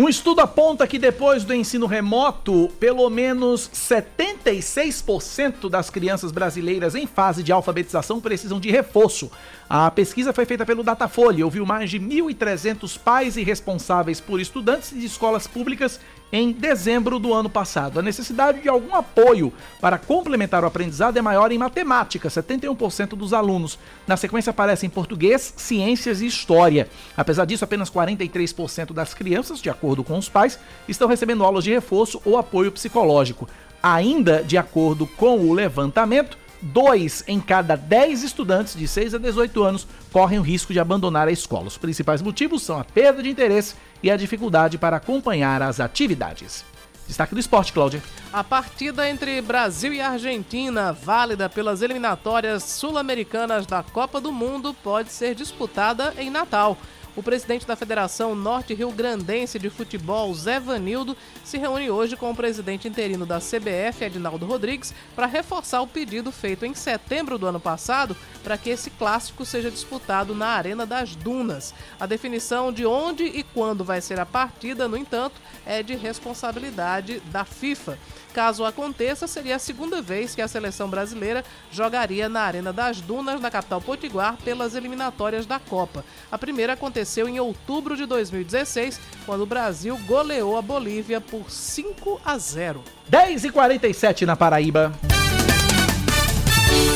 Um 0.00 0.08
estudo 0.08 0.40
aponta 0.40 0.86
que 0.86 0.96
depois 0.96 1.42
do 1.42 1.52
ensino 1.52 1.84
remoto, 1.84 2.70
pelo 2.78 3.10
menos 3.10 3.68
76% 3.74 5.68
das 5.68 5.90
crianças 5.90 6.30
brasileiras 6.30 6.94
em 6.94 7.04
fase 7.04 7.42
de 7.42 7.50
alfabetização 7.50 8.20
precisam 8.20 8.60
de 8.60 8.70
reforço. 8.70 9.28
A 9.68 9.90
pesquisa 9.90 10.32
foi 10.32 10.44
feita 10.44 10.64
pelo 10.64 10.84
Datafolha 10.84 11.44
ouviu 11.44 11.66
mais 11.66 11.90
de 11.90 11.98
1.300 11.98 12.96
pais 12.96 13.36
e 13.36 13.42
responsáveis 13.42 14.20
por 14.20 14.40
estudantes 14.40 14.90
de 14.90 15.04
escolas 15.04 15.48
públicas 15.48 15.98
em 16.32 16.52
dezembro 16.52 17.18
do 17.18 17.32
ano 17.32 17.48
passado. 17.48 17.98
A 17.98 18.02
necessidade 18.02 18.60
de 18.60 18.68
algum 18.68 18.94
apoio 18.94 19.52
para 19.80 19.98
complementar 19.98 20.62
o 20.62 20.66
aprendizado 20.66 21.16
é 21.16 21.22
maior 21.22 21.50
em 21.50 21.58
matemática, 21.58 22.28
71% 22.28 23.10
dos 23.10 23.32
alunos. 23.32 23.78
Na 24.06 24.16
sequência 24.16 24.50
aparecem 24.50 24.90
português, 24.90 25.54
ciências 25.56 26.20
e 26.20 26.26
história. 26.26 26.88
Apesar 27.16 27.44
disso, 27.44 27.64
apenas 27.64 27.90
43% 27.90 28.92
das 28.92 29.14
crianças, 29.14 29.60
de 29.60 29.70
acordo 29.70 30.04
com 30.04 30.18
os 30.18 30.28
pais, 30.28 30.58
estão 30.88 31.08
recebendo 31.08 31.44
aulas 31.44 31.64
de 31.64 31.70
reforço 31.70 32.20
ou 32.24 32.36
apoio 32.36 32.72
psicológico. 32.72 33.48
Ainda 33.82 34.42
de 34.42 34.58
acordo 34.58 35.06
com 35.06 35.38
o 35.38 35.52
levantamento, 35.52 36.36
dois 36.60 37.24
em 37.26 37.40
cada 37.40 37.76
10 37.76 38.22
estudantes 38.22 38.74
de 38.74 38.86
6 38.86 39.14
a 39.14 39.18
18 39.18 39.62
anos 39.62 39.86
correm 40.12 40.38
o 40.38 40.42
risco 40.42 40.72
de 40.72 40.80
abandonar 40.80 41.28
a 41.28 41.32
escola. 41.32 41.66
Os 41.66 41.78
principais 41.78 42.22
motivos 42.22 42.62
são 42.62 42.78
a 42.78 42.84
perda 42.84 43.22
de 43.22 43.30
interesse 43.30 43.74
e 44.02 44.10
a 44.10 44.16
dificuldade 44.16 44.78
para 44.78 44.96
acompanhar 44.96 45.62
as 45.62 45.80
atividades. 45.80 46.64
Destaque 47.06 47.34
do 47.34 47.40
esporte, 47.40 47.72
Cláudia. 47.72 48.02
A 48.30 48.44
partida 48.44 49.08
entre 49.08 49.40
Brasil 49.40 49.94
e 49.94 50.00
Argentina, 50.00 50.92
válida 50.92 51.48
pelas 51.48 51.80
eliminatórias 51.80 52.62
sul-americanas 52.62 53.64
da 53.64 53.82
Copa 53.82 54.20
do 54.20 54.30
Mundo, 54.30 54.74
pode 54.74 55.10
ser 55.10 55.34
disputada 55.34 56.12
em 56.18 56.28
Natal. 56.28 56.76
O 57.18 57.22
presidente 57.22 57.66
da 57.66 57.74
Federação 57.74 58.32
Norte 58.32 58.72
Rio 58.74 58.92
Grandense 58.92 59.58
de 59.58 59.68
Futebol, 59.68 60.32
Zé 60.32 60.60
Vanildo, 60.60 61.16
se 61.44 61.58
reúne 61.58 61.90
hoje 61.90 62.16
com 62.16 62.30
o 62.30 62.36
presidente 62.36 62.86
interino 62.86 63.26
da 63.26 63.40
CBF, 63.40 64.04
Edinaldo 64.04 64.46
Rodrigues, 64.46 64.94
para 65.16 65.26
reforçar 65.26 65.80
o 65.80 65.86
pedido 65.88 66.30
feito 66.30 66.64
em 66.64 66.74
setembro 66.74 67.36
do 67.36 67.48
ano 67.48 67.58
passado 67.58 68.16
para 68.44 68.56
que 68.56 68.70
esse 68.70 68.88
clássico 68.90 69.44
seja 69.44 69.68
disputado 69.68 70.32
na 70.32 70.46
Arena 70.46 70.86
das 70.86 71.16
Dunas. 71.16 71.74
A 71.98 72.06
definição 72.06 72.72
de 72.72 72.86
onde 72.86 73.24
e 73.24 73.42
quando 73.42 73.82
vai 73.82 74.00
ser 74.00 74.20
a 74.20 74.24
partida, 74.24 74.86
no 74.86 74.96
entanto, 74.96 75.40
é 75.66 75.82
de 75.82 75.96
responsabilidade 75.96 77.18
da 77.32 77.44
FIFA. 77.44 77.98
Caso 78.32 78.64
aconteça, 78.64 79.26
seria 79.26 79.56
a 79.56 79.58
segunda 79.58 80.00
vez 80.00 80.34
que 80.34 80.42
a 80.42 80.48
seleção 80.48 80.88
brasileira 80.88 81.44
jogaria 81.70 82.28
na 82.28 82.42
Arena 82.42 82.72
das 82.72 83.00
Dunas, 83.00 83.40
na 83.40 83.50
capital 83.50 83.80
potiguar, 83.80 84.36
pelas 84.44 84.74
eliminatórias 84.74 85.46
da 85.46 85.58
Copa. 85.58 86.04
A 86.30 86.38
primeira 86.38 86.74
aconteceu 86.74 87.28
em 87.28 87.40
outubro 87.40 87.96
de 87.96 88.06
2016, 88.06 89.00
quando 89.26 89.42
o 89.42 89.46
Brasil 89.46 89.98
goleou 90.06 90.56
a 90.56 90.62
Bolívia 90.62 91.20
por 91.20 91.50
5 91.50 92.20
a 92.24 92.38
0. 92.38 92.82
10 93.08 93.44
e 93.44 93.50
47 93.50 94.26
na 94.26 94.36
Paraíba. 94.36 94.92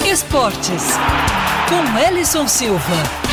Esportes. 0.06 0.82
Com 1.68 1.98
Ellison 1.98 2.46
Silva. 2.46 3.31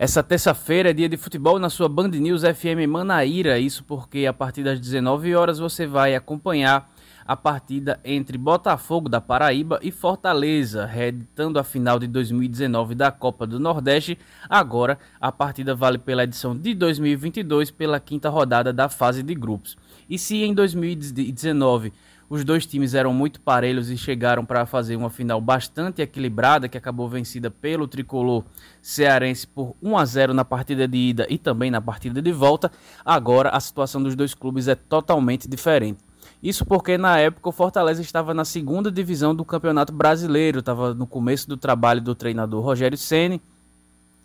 Essa 0.00 0.22
terça-feira 0.22 0.90
é 0.90 0.92
dia 0.92 1.08
de 1.08 1.16
futebol 1.16 1.58
na 1.58 1.68
sua 1.68 1.88
Band 1.88 2.10
News 2.10 2.42
FM 2.42 2.86
Manaíra. 2.88 3.58
Isso 3.58 3.82
porque 3.82 4.26
a 4.26 4.32
partir 4.32 4.62
das 4.62 4.78
19 4.78 5.34
horas 5.34 5.58
você 5.58 5.88
vai 5.88 6.14
acompanhar 6.14 6.88
a 7.26 7.34
partida 7.34 7.98
entre 8.04 8.38
Botafogo 8.38 9.08
da 9.08 9.20
Paraíba 9.20 9.80
e 9.82 9.90
Fortaleza, 9.90 10.86
reeditando 10.86 11.58
a 11.58 11.64
final 11.64 11.98
de 11.98 12.06
2019 12.06 12.94
da 12.94 13.10
Copa 13.10 13.44
do 13.44 13.58
Nordeste. 13.58 14.16
Agora, 14.48 15.00
a 15.20 15.32
partida 15.32 15.74
vale 15.74 15.98
pela 15.98 16.22
edição 16.22 16.56
de 16.56 16.74
2022 16.76 17.72
pela 17.72 17.98
quinta 17.98 18.30
rodada 18.30 18.72
da 18.72 18.88
fase 18.88 19.20
de 19.24 19.34
grupos. 19.34 19.76
E 20.08 20.16
se 20.16 20.44
em 20.44 20.54
2019 20.54 21.92
os 22.28 22.44
dois 22.44 22.66
times 22.66 22.94
eram 22.94 23.12
muito 23.12 23.40
parelhos 23.40 23.90
e 23.90 23.96
chegaram 23.96 24.44
para 24.44 24.66
fazer 24.66 24.96
uma 24.96 25.08
final 25.08 25.40
bastante 25.40 26.02
equilibrada, 26.02 26.68
que 26.68 26.76
acabou 26.76 27.08
vencida 27.08 27.50
pelo 27.50 27.88
tricolor 27.88 28.44
cearense 28.82 29.46
por 29.46 29.74
1 29.82 29.96
a 29.96 30.04
0 30.04 30.34
na 30.34 30.44
partida 30.44 30.86
de 30.86 30.96
ida 30.96 31.26
e 31.30 31.38
também 31.38 31.70
na 31.70 31.80
partida 31.80 32.20
de 32.20 32.32
volta. 32.32 32.70
Agora 33.04 33.48
a 33.50 33.60
situação 33.60 34.02
dos 34.02 34.14
dois 34.14 34.34
clubes 34.34 34.68
é 34.68 34.74
totalmente 34.74 35.48
diferente. 35.48 35.98
Isso 36.42 36.64
porque 36.64 36.98
na 36.98 37.18
época 37.18 37.48
o 37.48 37.52
Fortaleza 37.52 38.02
estava 38.02 38.32
na 38.34 38.44
segunda 38.44 38.92
divisão 38.92 39.34
do 39.34 39.44
Campeonato 39.44 39.92
Brasileiro, 39.92 40.60
estava 40.60 40.94
no 40.94 41.06
começo 41.06 41.48
do 41.48 41.56
trabalho 41.56 42.00
do 42.00 42.14
treinador 42.14 42.62
Rogério 42.62 42.96
Ceni 42.96 43.40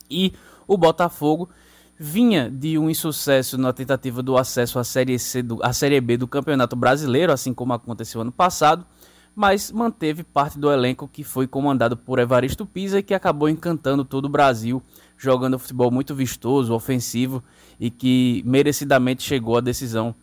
e 0.10 0.34
o 0.68 0.78
Botafogo 0.78 1.50
vinha 2.06 2.50
de 2.50 2.78
um 2.78 2.90
insucesso 2.90 3.58
na 3.58 3.72
tentativa 3.72 4.22
do 4.22 4.36
acesso 4.36 4.78
à 4.78 4.84
Série 4.84 5.18
C 5.18 5.42
do, 5.42 5.64
à 5.64 5.72
Série 5.72 6.02
B 6.02 6.18
do 6.18 6.28
Campeonato 6.28 6.76
Brasileiro, 6.76 7.32
assim 7.32 7.54
como 7.54 7.72
aconteceu 7.72 8.20
ano 8.20 8.32
passado, 8.32 8.86
mas 9.34 9.72
manteve 9.72 10.22
parte 10.22 10.60
do 10.60 10.70
elenco 10.70 11.08
que 11.08 11.24
foi 11.24 11.48
comandado 11.48 11.96
por 11.96 12.20
Evaristo 12.20 12.66
Pisa 12.66 13.00
e 13.00 13.04
que 13.04 13.14
acabou 13.14 13.48
encantando 13.48 14.04
todo 14.04 14.26
o 14.26 14.30
Brasil, 14.30 14.84
jogando 15.18 15.58
futebol 15.58 15.90
muito 15.90 16.14
vistoso, 16.14 16.74
ofensivo 16.74 17.42
e 17.80 17.90
que 17.90 18.44
merecidamente 18.46 19.24
chegou 19.24 19.56
à 19.56 19.62
decisão 19.62 20.14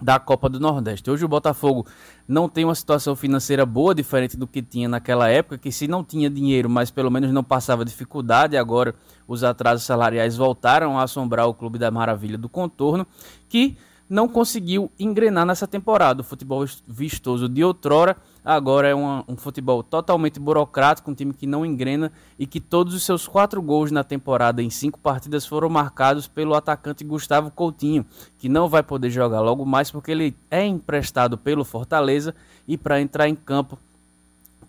da 0.00 0.18
Copa 0.18 0.48
do 0.48 0.60
Nordeste. 0.60 1.10
Hoje 1.10 1.24
o 1.24 1.28
Botafogo 1.28 1.86
não 2.26 2.48
tem 2.48 2.64
uma 2.64 2.74
situação 2.74 3.16
financeira 3.16 3.66
boa, 3.66 3.94
diferente 3.94 4.36
do 4.36 4.46
que 4.46 4.62
tinha 4.62 4.88
naquela 4.88 5.28
época, 5.28 5.58
que 5.58 5.72
se 5.72 5.88
não 5.88 6.04
tinha 6.04 6.30
dinheiro, 6.30 6.70
mas 6.70 6.90
pelo 6.90 7.10
menos 7.10 7.32
não 7.32 7.42
passava 7.42 7.84
dificuldade, 7.84 8.56
agora 8.56 8.94
os 9.26 9.42
atrasos 9.42 9.84
salariais 9.84 10.36
voltaram 10.36 10.98
a 10.98 11.02
assombrar 11.02 11.48
o 11.48 11.54
Clube 11.54 11.78
da 11.78 11.90
Maravilha 11.90 12.38
do 12.38 12.48
Contorno, 12.48 13.06
que 13.48 13.76
não 14.08 14.28
conseguiu 14.28 14.90
engrenar 14.98 15.44
nessa 15.44 15.66
temporada. 15.66 16.22
O 16.22 16.24
futebol 16.24 16.64
vistoso 16.86 17.48
de 17.48 17.62
outrora 17.62 18.16
agora 18.48 18.88
é 18.88 18.94
uma, 18.94 19.22
um 19.28 19.36
futebol 19.36 19.82
totalmente 19.82 20.40
burocrático, 20.40 21.10
um 21.10 21.14
time 21.14 21.34
que 21.34 21.46
não 21.46 21.66
engrena 21.66 22.10
e 22.38 22.46
que 22.46 22.58
todos 22.58 22.94
os 22.94 23.02
seus 23.02 23.28
quatro 23.28 23.60
gols 23.60 23.90
na 23.90 24.02
temporada 24.02 24.62
em 24.62 24.70
cinco 24.70 24.98
partidas 24.98 25.44
foram 25.44 25.68
marcados 25.68 26.26
pelo 26.26 26.54
atacante 26.54 27.04
Gustavo 27.04 27.50
Coutinho, 27.50 28.06
que 28.38 28.48
não 28.48 28.66
vai 28.66 28.82
poder 28.82 29.10
jogar 29.10 29.42
logo 29.42 29.66
mais 29.66 29.90
porque 29.90 30.12
ele 30.12 30.34
é 30.50 30.64
emprestado 30.64 31.36
pelo 31.36 31.62
Fortaleza 31.62 32.34
e 32.66 32.78
para 32.78 32.98
entrar 32.98 33.28
em 33.28 33.34
campo 33.34 33.78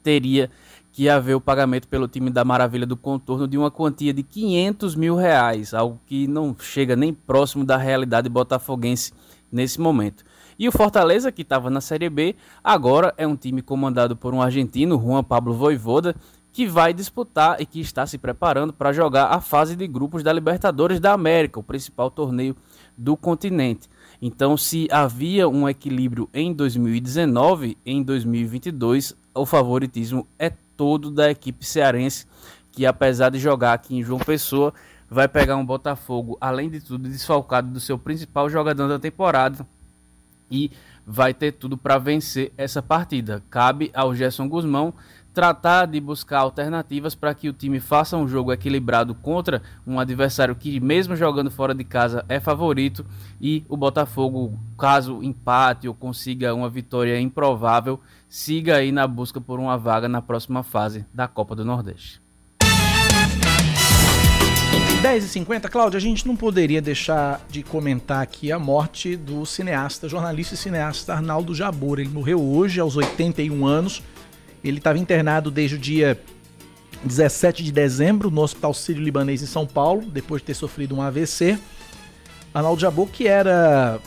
teria 0.03 0.51
que 0.91 1.07
haver 1.07 1.35
o 1.35 1.39
pagamento 1.39 1.88
pelo 1.88 2.10
time 2.10 2.30
da 2.30 2.43
Maravilha 2.43 2.85
do 2.85 2.97
Contorno 2.97 3.47
de 3.47 3.57
uma 3.57 3.72
quantia 3.72 4.14
de 4.14 4.23
500 4.23 4.95
mil 4.95 5.15
reais, 5.15 5.73
algo 5.73 5.97
que 6.06 6.27
não 6.27 6.53
chega 6.60 6.97
nem 6.97 7.14
próximo 7.14 7.64
da 7.64 7.77
realidade 7.77 8.27
botafoguense 8.27 9.14
nesse 9.49 9.80
momento. 9.80 10.26
E 10.60 10.68
o 10.68 10.73
Fortaleza, 10.73 11.31
que 11.31 11.41
estava 11.41 11.69
na 11.69 11.80
Série 11.80 12.10
B, 12.10 12.36
agora 12.61 13.14
é 13.18 13.26
um 13.26 13.38
time 13.38 13.61
comandado 13.61 14.14
por 14.14 14.34
um 14.34 14.41
argentino, 14.41 14.99
Juan 14.99 15.23
Pablo 15.23 15.53
Voivoda, 15.53 16.14
que 16.52 16.68
vai 16.68 16.94
disputar 16.94 17.61
e 17.61 17.65
que 17.65 17.80
está 17.80 18.06
se 18.06 18.18
preparando 18.18 18.73
para 18.73 18.91
jogar 18.91 19.27
a 19.27 19.40
fase 19.40 19.73
de 19.73 19.88
grupos 19.88 20.22
da 20.22 20.34
Libertadores 20.34 20.99
da 20.99 21.14
América, 21.14 21.61
o 21.61 21.64
principal 21.64 22.11
torneio 22.11 22.57
do 22.98 23.15
continente. 23.15 23.88
Então, 24.22 24.57
se 24.57 24.86
havia 24.91 25.48
um 25.48 25.69
equilíbrio 25.69 26.27
em 26.34 26.52
2019, 26.52 27.77
em 27.86 28.03
2022 28.03 29.15
o 29.34 29.45
favoritismo 29.45 30.27
é 30.38 30.52
todo 30.76 31.10
da 31.10 31.31
equipe 31.31 31.65
cearense, 31.65 32.27
que 32.69 32.86
apesar 32.86 33.30
de 33.30 33.40
jogar 33.40 33.72
aqui 33.72 33.95
em 33.95 34.03
João 34.03 34.19
Pessoa, 34.19 34.73
vai 35.10 35.30
pegar 35.30 35.56
um 35.56 35.65
Botafogo, 35.65 36.38
além 36.41 36.69
de 36.69 36.81
tudo, 36.81 37.07
desfalcado 37.07 37.72
do 37.72 37.80
seu 37.80 37.98
principal 37.98 38.49
jogador 38.49 38.90
da 38.90 38.99
temporada 38.99 39.65
e 40.51 40.71
vai 41.05 41.34
ter 41.34 41.53
tudo 41.53 41.77
para 41.77 41.97
vencer 41.97 42.51
essa 42.57 42.81
partida. 42.81 43.43
Cabe 43.49 43.91
ao 43.93 44.13
Gerson 44.13 44.47
Guzmão 44.47 44.93
tratar 45.34 45.85
de 45.85 45.99
buscar 45.99 46.39
alternativas 46.39 47.15
para 47.15 47.34
que 47.34 47.49
o 47.49 47.53
time 47.53 47.80
faça 47.80 48.17
um 48.17 48.27
jogo 48.27 48.51
equilibrado 48.51 49.13
contra 49.15 49.61
um 49.85 49.99
adversário 49.99 50.55
que, 50.55 50.80
mesmo 50.80 51.15
jogando 51.15 51.51
fora 51.51 51.73
de 51.73 51.84
casa, 51.84 52.26
é 52.27 52.39
favorito 52.39 53.05
e 53.39 53.63
o 53.69 53.77
Botafogo, 53.77 54.59
caso 54.77 55.23
empate 55.23 55.88
ou 55.88 55.93
consiga 55.93 56.53
uma 56.53 56.69
vitória 56.69 57.19
improvável, 57.19 57.99
siga 58.27 58.76
aí 58.76 58.91
na 58.91 59.07
busca 59.07 59.39
por 59.39 59.59
uma 59.59 59.77
vaga 59.77 60.09
na 60.09 60.21
próxima 60.21 60.63
fase 60.63 61.05
da 61.13 61.27
Copa 61.27 61.55
do 61.55 61.63
Nordeste. 61.63 62.21
10h50, 65.01 65.69
Cláudia, 65.69 65.97
a 65.97 66.01
gente 66.01 66.27
não 66.27 66.35
poderia 66.35 66.81
deixar 66.81 67.41
de 67.49 67.63
comentar 67.63 68.21
aqui 68.21 68.51
a 68.51 68.59
morte 68.59 69.15
do 69.15 69.45
cineasta, 69.45 70.09
jornalista 70.09 70.55
e 70.55 70.57
cineasta 70.57 71.13
Arnaldo 71.13 71.55
Jabor. 71.55 71.99
Ele 71.99 72.09
morreu 72.09 72.41
hoje, 72.41 72.81
aos 72.81 72.97
81 72.97 73.65
anos. 73.65 74.03
Ele 74.61 74.77
estava 74.77 74.97
internado 74.97 75.49
desde 75.49 75.77
o 75.77 75.80
dia 75.80 76.19
17 77.01 77.63
de 77.63 77.71
dezembro 77.71 78.30
no 78.30 78.41
Hospital 78.41 78.73
Sírio-Libanês 78.73 79.41
em 79.41 79.45
São 79.45 79.65
Paulo, 79.65 80.01
depois 80.01 80.41
de 80.41 80.47
ter 80.47 80.53
sofrido 80.53 80.93
um 80.93 81.01
AVC. 81.01 81.57
Arnaldo 82.53 82.81
Jabor, 82.81 83.07
que 83.07 83.26
era 83.26 84.01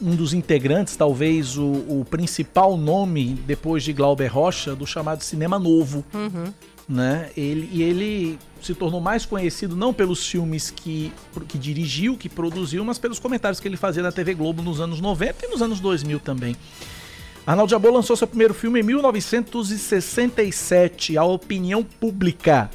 um 0.00 0.16
dos 0.16 0.32
integrantes, 0.32 0.96
talvez 0.96 1.58
o, 1.58 1.66
o, 1.66 2.06
principal 2.08 2.78
nome, 2.78 3.34
depois 3.46 3.84
de 3.84 3.92
Glauber 3.92 4.28
Rocha, 4.28 4.74
do 4.74 4.86
chamado 4.86 5.22
Cinema 5.22 5.58
Novo. 5.58 6.02
Uhum. 6.14 6.50
Né? 6.88 7.30
Ele, 7.36 7.68
e 7.72 7.82
ele 7.82 8.38
se 8.60 8.74
tornou 8.74 9.00
mais 9.00 9.24
conhecido 9.24 9.74
não 9.74 9.94
pelos 9.94 10.26
filmes 10.26 10.70
que, 10.70 11.12
que 11.48 11.56
dirigiu, 11.56 12.16
que 12.16 12.28
produziu, 12.28 12.84
mas 12.84 12.98
pelos 12.98 13.18
comentários 13.18 13.58
que 13.58 13.66
ele 13.66 13.76
fazia 13.76 14.02
na 14.02 14.12
TV 14.12 14.34
Globo 14.34 14.62
nos 14.62 14.80
anos 14.80 15.00
90 15.00 15.46
e 15.46 15.48
nos 15.48 15.62
anos 15.62 15.80
2000 15.80 16.20
também. 16.20 16.54
Arnaldo 17.46 17.70
Jabor 17.70 17.92
lançou 17.92 18.16
seu 18.16 18.26
primeiro 18.26 18.54
filme 18.54 18.80
em 18.80 18.82
1967, 18.82 21.18
A 21.18 21.24
Opinião 21.24 21.82
Pública. 21.82 22.70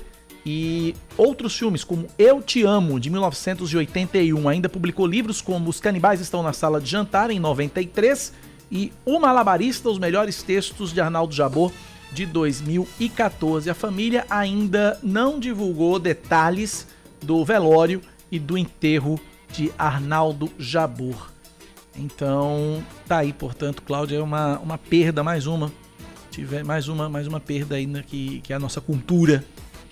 E 0.46 0.96
outros 1.18 1.58
filmes, 1.58 1.84
como 1.84 2.06
Eu 2.18 2.42
Te 2.42 2.64
Amo, 2.64 2.98
de 3.00 3.10
1981, 3.10 4.48
ainda 4.48 4.70
publicou 4.70 5.08
livros 5.08 5.42
como 5.42 5.70
Os 5.70 5.80
Canibais 5.80 6.22
Estão 6.22 6.44
na 6.44 6.54
Sala 6.54 6.80
de 6.80 6.88
Jantar, 6.90 7.32
em 7.32 7.40
93, 7.40 8.32
e 8.72 8.94
O 9.06 9.20
Malabarista, 9.20 9.90
os 9.90 9.98
melhores 9.98 10.44
textos 10.44 10.94
de 10.94 11.02
Arnaldo 11.02 11.34
Jabor, 11.34 11.72
de 12.12 12.26
2014. 12.26 13.70
A 13.70 13.74
família 13.74 14.26
ainda 14.30 15.00
não 15.04 15.40
divulgou 15.40 16.00
detalhes 16.00 16.88
do 17.22 17.44
velório 17.44 18.02
e 18.32 18.40
do 18.40 18.58
enterro 18.58 19.20
de 19.52 19.72
Arnaldo 19.78 20.52
Jabor. 20.58 21.32
Então, 21.96 22.84
tá 23.08 23.18
aí, 23.18 23.34
portanto, 23.34 23.82
Cláudia, 23.82 24.18
é 24.18 24.22
uma, 24.22 24.58
uma 24.60 24.78
perda, 24.78 25.24
mais 25.24 25.48
uma. 25.48 25.72
Tiver 26.32 26.64
mais 26.64 26.88
uma, 26.88 27.10
mais 27.10 27.28
uma 27.28 27.40
perda 27.40 27.76
aí 27.76 27.86
né, 27.86 28.04
que, 28.06 28.40
que 28.42 28.54
a 28.54 28.60
nossa 28.60 28.80
cultura 28.80 29.44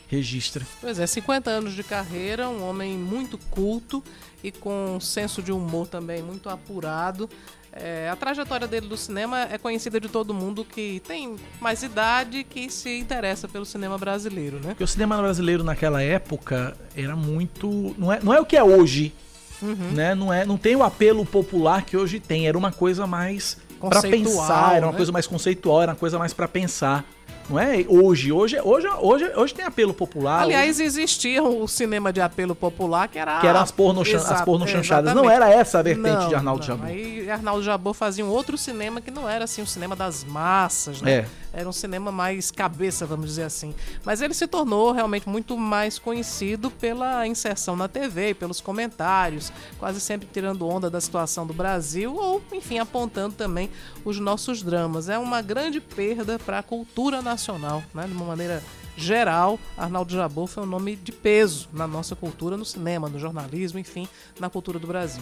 registra. 0.07 0.65
Pois 0.79 0.99
é, 0.99 1.05
50 1.05 1.49
anos 1.49 1.73
de 1.73 1.83
carreira, 1.83 2.47
um 2.47 2.63
homem 2.67 2.97
muito 2.97 3.37
culto 3.49 4.03
e 4.43 4.51
com 4.51 4.95
um 4.95 4.99
senso 4.99 5.41
de 5.41 5.51
humor 5.51 5.87
também 5.87 6.21
muito 6.21 6.49
apurado. 6.49 7.29
É, 7.71 8.09
a 8.09 8.15
trajetória 8.15 8.67
dele 8.67 8.87
do 8.87 8.97
cinema 8.97 9.47
é 9.51 9.57
conhecida 9.57 9.99
de 9.99 10.07
todo 10.07 10.33
mundo 10.33 10.65
que 10.65 11.01
tem 11.07 11.35
mais 11.59 11.83
idade 11.83 12.43
que 12.43 12.69
se 12.69 12.97
interessa 12.97 13.47
pelo 13.47 13.65
cinema 13.65 13.97
brasileiro, 13.97 14.57
né? 14.57 14.69
Porque 14.69 14.83
o 14.83 14.87
cinema 14.87 15.17
brasileiro 15.17 15.63
naquela 15.63 16.01
época 16.01 16.75
era 16.95 17.15
muito. 17.15 17.95
Não 17.97 18.11
é, 18.11 18.19
não 18.21 18.33
é 18.33 18.39
o 18.39 18.45
que 18.45 18.57
é 18.57 18.63
hoje. 18.63 19.13
Uhum. 19.61 19.91
Né? 19.93 20.13
Não, 20.13 20.31
é, 20.31 20.45
não 20.45 20.57
tem 20.57 20.75
o 20.75 20.83
apelo 20.83 21.25
popular 21.25 21.83
que 21.83 21.97
hoje 21.97 22.19
tem. 22.19 22.47
Era 22.47 22.57
uma 22.57 22.71
coisa 22.71 23.07
mais 23.07 23.57
para 23.79 24.01
pensar, 24.01 24.75
era 24.75 24.85
uma 24.85 24.91
né? 24.91 24.97
coisa 24.97 25.11
mais 25.11 25.27
conceitual, 25.27 25.81
era 25.83 25.91
uma 25.91 25.97
coisa 25.97 26.17
mais 26.17 26.33
para 26.33 26.47
pensar. 26.47 27.05
Não 27.49 27.57
é 27.57 27.85
hoje. 27.87 28.31
Hoje, 28.31 28.59
hoje, 28.61 28.87
hoje, 28.99 29.31
hoje 29.35 29.53
tem 29.53 29.63
apelo 29.63 29.93
popular. 29.93 30.41
Aliás, 30.41 30.77
hoje... 30.77 30.85
existia 30.85 31.41
o 31.41 31.65
cinema 31.67 32.11
de 32.11 32.19
apelo 32.19 32.53
popular 32.53 33.07
que 33.07 33.17
era. 33.17 33.39
Que 33.39 33.47
eram 33.47 33.61
as 33.61 33.71
porno, 33.71 34.01
Exato, 34.01 34.33
as 34.33 34.41
porno 34.41 34.67
chanchadas. 34.67 35.13
Não 35.13 35.29
era 35.29 35.49
essa 35.49 35.79
a 35.79 35.81
vertente 35.81 36.09
não, 36.09 36.27
de 36.27 36.35
Arnaldo 36.35 36.59
não. 36.59 36.67
Jabor. 36.67 36.85
Aí 36.87 37.29
Arnaldo 37.29 37.63
Jabor 37.63 37.93
fazia 37.93 38.25
um 38.25 38.29
outro 38.29 38.57
cinema 38.57 38.99
que 38.99 39.09
não 39.09 39.29
era 39.29 39.45
assim 39.45 39.61
o 39.61 39.63
um 39.63 39.67
cinema 39.67 39.95
das 39.95 40.23
massas, 40.25 41.01
né? 41.01 41.11
É. 41.11 41.25
Era 41.53 41.67
um 41.67 41.73
cinema 41.73 42.11
mais 42.11 42.51
cabeça, 42.51 43.05
vamos 43.05 43.27
dizer 43.27 43.43
assim. 43.43 43.73
Mas 44.03 44.21
ele 44.21 44.33
se 44.33 44.45
tornou 44.45 44.91
realmente 44.91 45.27
muito 45.27 45.57
mais 45.57 45.97
conhecido 45.97 46.69
pela 46.69 47.25
inserção 47.25 47.75
na 47.75 47.87
TV, 47.87 48.33
pelos 48.33 48.61
comentários, 48.61 49.51
quase 49.79 49.99
sempre 49.99 50.27
tirando 50.31 50.67
onda 50.67 50.89
da 50.89 51.01
situação 51.01 51.47
do 51.47 51.53
Brasil 51.53 52.15
ou, 52.15 52.43
enfim, 52.51 52.77
apontando 52.77 53.33
também 53.33 53.71
os 54.05 54.19
nossos 54.19 54.61
dramas. 54.61 55.09
É 55.09 55.17
uma 55.17 55.41
grande 55.41 55.79
perda 55.79 56.37
para 56.37 56.59
a 56.59 56.63
cultura 56.63 57.21
nacional 57.21 57.36
nacional, 57.37 57.83
né? 57.93 58.05
De 58.07 58.13
uma 58.13 58.25
maneira 58.25 58.63
geral, 58.97 59.59
Arnaldo 59.77 60.11
Jabor 60.11 60.47
foi 60.47 60.63
um 60.63 60.65
nome 60.65 60.95
de 60.95 61.11
peso 61.11 61.69
na 61.71 61.87
nossa 61.87 62.15
cultura, 62.15 62.57
no 62.57 62.65
cinema, 62.65 63.07
no 63.07 63.19
jornalismo, 63.19 63.77
enfim, 63.77 64.07
na 64.39 64.49
cultura 64.49 64.79
do 64.79 64.87
Brasil. 64.87 65.21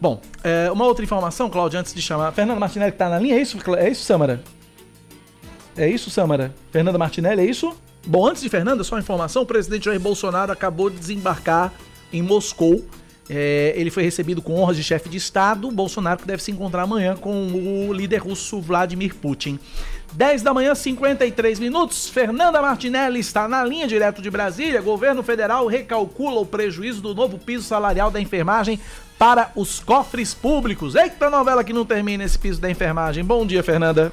Bom, 0.00 0.20
é, 0.42 0.70
uma 0.70 0.86
outra 0.86 1.04
informação, 1.04 1.50
Cláudio, 1.50 1.78
antes 1.78 1.92
de 1.92 2.00
chamar. 2.00 2.32
Fernanda 2.32 2.58
Martinelli 2.58 2.92
que 2.92 2.98
tá 2.98 3.10
na 3.10 3.18
linha, 3.18 3.36
é 3.36 3.42
isso, 3.42 3.58
é 3.76 3.90
isso, 3.90 4.04
Samara? 4.04 4.42
É 5.76 5.88
isso, 5.88 6.10
Samara? 6.10 6.54
Fernanda 6.72 6.96
Martinelli, 6.96 7.42
é 7.42 7.44
isso? 7.44 7.76
Bom, 8.06 8.26
antes 8.26 8.42
de 8.42 8.48
Fernanda, 8.48 8.82
só 8.82 8.94
uma 8.94 9.00
informação: 9.00 9.42
o 9.42 9.46
presidente 9.46 9.84
Jair 9.84 10.00
Bolsonaro 10.00 10.50
acabou 10.50 10.88
de 10.88 10.96
desembarcar 10.96 11.72
em 12.10 12.22
Moscou. 12.22 12.82
É, 13.28 13.74
ele 13.76 13.90
foi 13.90 14.02
recebido 14.02 14.40
com 14.40 14.58
honras 14.58 14.76
de 14.76 14.82
chefe 14.82 15.10
de 15.10 15.18
Estado. 15.18 15.70
Bolsonaro 15.70 16.20
que 16.20 16.26
deve 16.26 16.42
se 16.42 16.50
encontrar 16.50 16.84
amanhã 16.84 17.14
com 17.14 17.48
o 17.88 17.92
líder 17.92 18.18
russo 18.18 18.58
Vladimir 18.60 19.14
Putin. 19.16 19.58
10 20.12 20.42
da 20.42 20.54
manhã, 20.54 20.74
53 20.74 21.58
minutos. 21.58 22.08
Fernanda 22.08 22.60
Martinelli 22.60 23.20
está 23.20 23.46
na 23.46 23.64
linha 23.64 23.86
direto 23.86 24.22
de 24.22 24.30
Brasília. 24.30 24.80
Governo 24.80 25.22
federal 25.22 25.66
recalcula 25.66 26.40
o 26.40 26.46
prejuízo 26.46 27.00
do 27.00 27.14
novo 27.14 27.38
piso 27.38 27.64
salarial 27.64 28.10
da 28.10 28.20
enfermagem 28.20 28.80
para 29.18 29.50
os 29.54 29.80
cofres 29.80 30.32
públicos. 30.32 30.94
Eita 30.94 31.28
novela 31.28 31.64
que 31.64 31.72
não 31.72 31.84
termina 31.84 32.24
esse 32.24 32.38
piso 32.38 32.60
da 32.60 32.70
enfermagem. 32.70 33.24
Bom 33.24 33.46
dia, 33.46 33.62
Fernanda. 33.62 34.12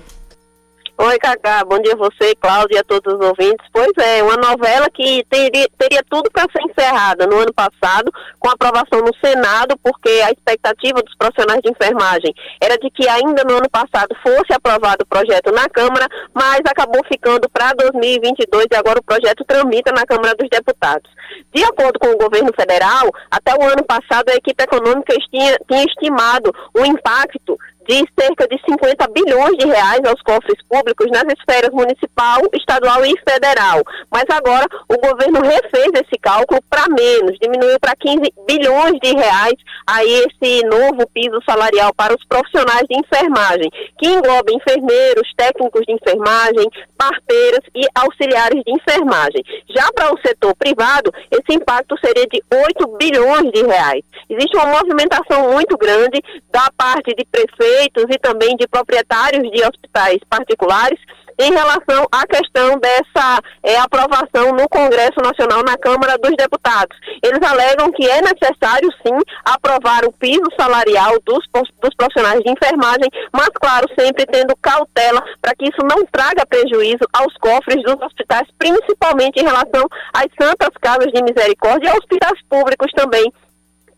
Oi, 0.98 1.20
Cacá. 1.20 1.62
Bom 1.66 1.78
dia 1.80 1.92
a 1.92 1.98
você, 1.98 2.34
Cláudia 2.40 2.78
e 2.78 2.80
a 2.80 2.84
todos 2.84 3.14
os 3.14 3.20
ouvintes. 3.20 3.68
Pois 3.74 3.92
é, 3.98 4.24
uma 4.24 4.38
novela 4.38 4.90
que 4.90 5.26
teria, 5.30 5.68
teria 5.78 6.02
tudo 6.10 6.32
para 6.32 6.44
ser 6.44 6.64
encerrada 6.64 7.28
no 7.28 7.36
ano 7.36 7.54
passado, 7.54 8.10
com 8.40 8.50
aprovação 8.50 9.02
no 9.02 9.14
Senado, 9.20 9.78
porque 9.84 10.08
a 10.24 10.32
expectativa 10.32 11.04
dos 11.04 11.14
profissionais 11.18 11.60
de 11.62 11.70
enfermagem 11.70 12.34
era 12.62 12.78
de 12.78 12.90
que 12.90 13.10
ainda 13.10 13.44
no 13.44 13.58
ano 13.58 13.70
passado 13.70 14.16
fosse 14.24 14.54
aprovado 14.54 15.04
o 15.04 15.06
projeto 15.06 15.52
na 15.52 15.68
Câmara, 15.68 16.08
mas 16.34 16.62
acabou 16.66 17.02
ficando 17.12 17.50
para 17.50 17.74
2022 17.74 18.68
e 18.72 18.76
agora 18.78 19.00
o 19.00 19.04
projeto 19.04 19.44
tramita 19.44 19.92
na 19.92 20.06
Câmara 20.06 20.34
dos 20.36 20.48
Deputados. 20.50 21.12
De 21.54 21.62
acordo 21.66 22.00
com 22.00 22.08
o 22.08 22.18
governo 22.18 22.52
federal, 22.56 23.12
até 23.30 23.54
o 23.54 23.64
ano 23.64 23.84
passado 23.84 24.30
a 24.30 24.36
equipe 24.36 24.64
econômica 24.64 25.14
tinha, 25.30 25.58
tinha 25.68 25.84
estimado 25.84 26.54
o 26.74 26.86
impacto 26.86 27.58
de 27.88 28.04
cerca 28.20 28.48
de 28.48 28.60
50 28.68 29.08
bilhões 29.10 29.58
de 29.58 29.66
reais 29.68 30.02
aos 30.06 30.22
cofres 30.22 30.58
públicos 30.68 31.08
nas 31.12 31.26
esferas 31.38 31.72
municipal, 31.72 32.42
estadual 32.54 33.06
e 33.06 33.14
federal. 33.28 33.82
Mas 34.12 34.26
agora 34.30 34.66
o 34.90 34.98
governo 34.98 35.42
refez 35.42 35.92
esse 35.94 36.18
cálculo 36.22 36.62
para 36.70 36.86
menos, 36.90 37.38
diminuiu 37.40 37.80
para 37.80 37.96
15 37.96 38.34
bilhões 38.48 39.00
de 39.02 39.14
reais 39.14 39.56
aí 39.86 40.26
esse 40.26 40.66
novo 40.66 41.08
piso 41.14 41.40
salarial 41.46 41.94
para 41.94 42.16
os 42.16 42.26
profissionais 42.26 42.86
de 42.90 42.98
enfermagem, 42.98 43.70
que 44.00 44.08
engloba 44.08 44.52
enfermeiros, 44.52 45.32
técnicos 45.38 45.86
de 45.86 45.94
enfermagem, 45.94 46.68
parteiras 46.98 47.62
e 47.76 47.86
auxiliares 47.94 48.64
de 48.66 48.72
enfermagem. 48.72 49.44
Já 49.70 49.92
para 49.94 50.14
o 50.14 50.20
setor 50.26 50.56
privado, 50.56 51.12
esse 51.30 51.56
impacto 51.56 51.96
seria 52.04 52.26
de 52.28 52.42
8 52.52 52.98
bilhões 52.98 53.52
de 53.52 53.64
reais. 53.64 54.04
Existe 54.30 54.58
uma 54.58 54.66
movimentação 54.66 55.52
muito 55.52 55.78
grande 55.78 56.22
da 56.52 56.68
parte 56.76 57.14
de 57.14 57.26
prefeitos 57.26 57.75
prefeitos 57.76 58.06
e 58.10 58.20
também 58.20 58.56
de 58.56 58.68
proprietários 58.68 59.44
de 59.52 59.62
hospitais 59.64 60.20
particulares 60.30 61.00
em 61.38 61.52
relação 61.52 62.08
à 62.14 62.26
questão 62.26 62.80
dessa 62.80 63.42
é, 63.62 63.78
aprovação 63.78 64.54
no 64.54 64.70
Congresso 64.70 65.20
Nacional 65.22 65.64
na 65.66 65.78
Câmara 65.78 66.18
dos 66.18 66.32
Deputados. 66.38 66.98
Eles 67.22 67.42
alegam 67.44 67.92
que 67.92 68.10
é 68.10 68.22
necessário, 68.22 68.90
sim, 69.06 69.18
aprovar 69.44 70.06
o 70.06 70.14
piso 70.14 70.46
salarial 70.58 71.20
dos, 71.26 71.44
dos 71.54 71.96
profissionais 71.98 72.40
de 72.40 72.50
enfermagem, 72.50 73.10
mas, 73.34 73.50
claro, 73.56 73.86
sempre 74.00 74.26
tendo 74.26 74.56
cautela 74.62 75.22
para 75.42 75.54
que 75.56 75.66
isso 75.66 75.82
não 75.84 76.06
traga 76.06 76.46
prejuízo 76.46 77.04
aos 77.12 77.34
cofres 77.36 77.84
dos 77.84 78.02
hospitais, 78.02 78.48
principalmente 78.58 79.38
em 79.38 79.44
relação 79.44 79.86
às 80.14 80.28
santas 80.40 80.70
casas 80.80 81.12
de 81.12 81.22
misericórdia 81.22 81.90
e 81.90 81.98
hospitais 81.98 82.40
públicos 82.50 82.92
também 82.96 83.30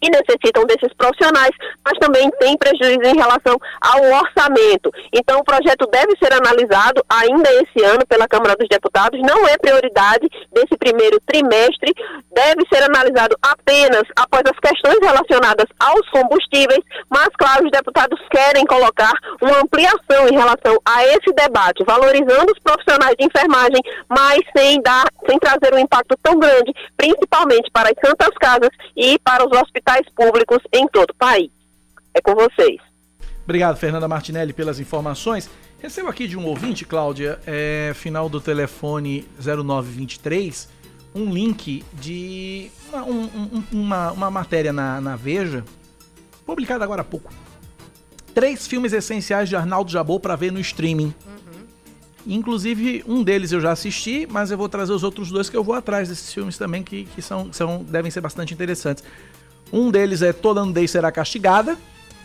que 0.01 0.09
necessitam 0.09 0.65
desses 0.65 0.93
profissionais, 0.93 1.51
mas 1.83 1.97
também 1.99 2.29
tem 2.39 2.57
prejuízo 2.57 3.03
em 3.03 3.15
relação 3.15 3.57
ao 3.81 4.01
orçamento. 4.21 4.91
Então, 5.11 5.39
o 5.39 5.43
projeto 5.43 5.87
deve 5.91 6.13
ser 6.21 6.33
analisado 6.33 7.03
ainda 7.09 7.49
esse 7.53 7.83
ano 7.83 8.05
pela 8.07 8.27
Câmara 8.27 8.55
dos 8.55 8.67
Deputados, 8.67 9.19
não 9.21 9.47
é 9.47 9.57
prioridade 9.57 10.27
desse 10.51 10.77
primeiro 10.77 11.19
trimestre, 11.25 11.93
deve 12.31 12.61
ser 12.71 12.83
analisado 12.83 13.35
apenas 13.41 14.03
após 14.15 14.43
as 14.45 14.59
questões 14.59 14.99
relacionadas 15.01 15.65
aos 15.79 16.07
combustíveis, 16.09 16.83
mas, 17.09 17.29
claro, 17.37 17.65
os 17.65 17.71
deputados 17.71 18.19
querem 18.29 18.65
colocar 18.65 19.13
uma 19.41 19.59
ampliação 19.61 20.27
em 20.29 20.33
relação 20.33 20.77
a 20.85 21.03
esse 21.05 21.33
debate, 21.33 21.83
valorizando 21.85 22.51
os 22.51 22.59
profissionais 22.59 23.15
de 23.17 23.25
enfermagem, 23.25 23.81
mas 24.09 24.39
sem 24.55 24.81
dar, 24.81 25.05
sem 25.27 25.39
trazer 25.39 25.73
um 25.73 25.79
impacto 25.79 26.15
tão 26.21 26.37
grande, 26.37 26.73
principalmente 26.95 27.69
para 27.71 27.89
as 27.89 27.95
santas 28.03 28.33
casas 28.39 28.69
e 28.95 29.17
para 29.19 29.45
os 29.45 29.51
hospitais 29.59 29.86
hospitais 29.87 30.05
públicos 30.13 30.59
em 30.73 30.87
todo 30.87 31.11
o 31.11 31.15
país. 31.15 31.49
É 32.13 32.21
com 32.21 32.35
vocês. 32.35 32.81
Obrigado, 33.43 33.77
Fernanda 33.77 34.07
Martinelli, 34.07 34.51
pelas 34.51 34.79
informações. 34.79 35.49
Recebo 35.79 36.09
aqui 36.09 36.27
de 36.27 36.37
um 36.37 36.45
ouvinte, 36.45 36.83
Cláudia, 36.83 37.39
é, 37.47 37.93
final 37.95 38.27
do 38.27 38.41
telefone 38.41 39.25
0923, 39.39 40.67
um 41.15 41.31
link 41.31 41.85
de 41.93 42.69
uma, 42.89 43.03
um, 43.03 43.63
uma, 43.71 44.11
uma 44.11 44.31
matéria 44.31 44.73
na, 44.73 44.99
na 44.99 45.15
Veja, 45.15 45.63
publicada 46.45 46.83
agora 46.83 47.01
há 47.01 47.05
pouco. 47.05 47.31
Três 48.33 48.67
filmes 48.67 48.91
essenciais 48.91 49.47
de 49.47 49.55
Arnaldo 49.55 49.91
Jabot 49.91 50.19
para 50.19 50.35
ver 50.35 50.51
no 50.51 50.59
streaming. 50.59 51.13
Uhum. 51.25 51.65
Inclusive, 52.25 53.03
um 53.07 53.23
deles 53.23 53.51
eu 53.51 53.61
já 53.61 53.71
assisti, 53.71 54.27
mas 54.29 54.51
eu 54.51 54.57
vou 54.57 54.67
trazer 54.67 54.91
os 54.91 55.03
outros 55.03 55.31
dois 55.31 55.49
que 55.49 55.55
eu 55.55 55.63
vou 55.63 55.75
atrás 55.75 56.09
desses 56.09 56.33
filmes 56.33 56.57
também, 56.57 56.83
que, 56.83 57.05
que 57.05 57.21
são, 57.21 57.53
são, 57.53 57.83
devem 57.83 58.11
ser 58.11 58.21
bastante 58.21 58.53
interessantes. 58.53 59.03
Um 59.71 59.91
deles 59.91 60.21
é 60.21 60.31
Toda 60.31 60.63
Nudez 60.63 60.91
Será 60.91 61.11
Castigada, 61.11 61.77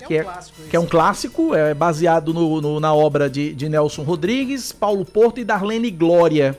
que 0.06 0.16
é, 0.16 0.22
um, 0.22 0.24
clássico, 0.24 0.62
que 0.68 0.76
é 0.76 0.80
um 0.80 0.86
clássico, 0.86 1.54
é 1.54 1.74
baseado 1.74 2.34
no, 2.34 2.60
no, 2.60 2.80
na 2.80 2.94
obra 2.94 3.28
de, 3.28 3.54
de 3.54 3.68
Nelson 3.68 4.02
Rodrigues, 4.02 4.72
Paulo 4.72 5.04
Porto 5.04 5.38
e 5.38 5.44
Darlene 5.44 5.90
Glória. 5.90 6.58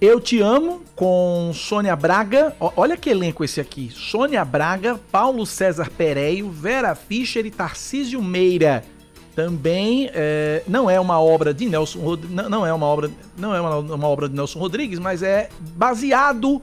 Eu 0.00 0.20
Te 0.20 0.40
Amo, 0.40 0.82
com 0.94 1.50
Sônia 1.54 1.96
Braga. 1.96 2.54
Olha 2.60 2.96
que 2.96 3.08
elenco 3.08 3.44
esse 3.44 3.60
aqui. 3.60 3.90
Sônia 3.90 4.44
Braga, 4.44 5.00
Paulo 5.10 5.46
César 5.46 5.90
Pereio, 5.90 6.50
Vera 6.50 6.94
Fischer 6.94 7.46
e 7.46 7.50
Tarcísio 7.50 8.20
Meira. 8.20 8.84
Também 9.34 10.10
é, 10.12 10.62
não 10.68 10.88
é 10.88 11.00
uma 11.00 11.20
obra 11.20 11.52
de 11.52 11.66
Nelson 11.66 12.18
não, 12.28 12.48
não 12.48 12.66
é 12.66 12.72
uma 12.72 12.86
obra 12.86 13.10
não 13.36 13.52
é 13.52 13.60
uma, 13.60 13.78
uma 13.78 14.06
obra 14.06 14.28
de 14.28 14.36
Nelson 14.36 14.60
Rodrigues, 14.60 14.98
mas 14.98 15.22
é 15.24 15.48
baseado 15.58 16.62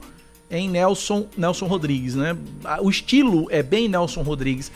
em 0.52 0.68
Nelson, 0.68 1.26
Nelson 1.36 1.66
Rodrigues, 1.66 2.14
né? 2.14 2.36
O 2.80 2.90
estilo 2.90 3.48
é 3.50 3.62
bem 3.62 3.88
Nelson 3.88 4.22
Rodrigues. 4.22 4.70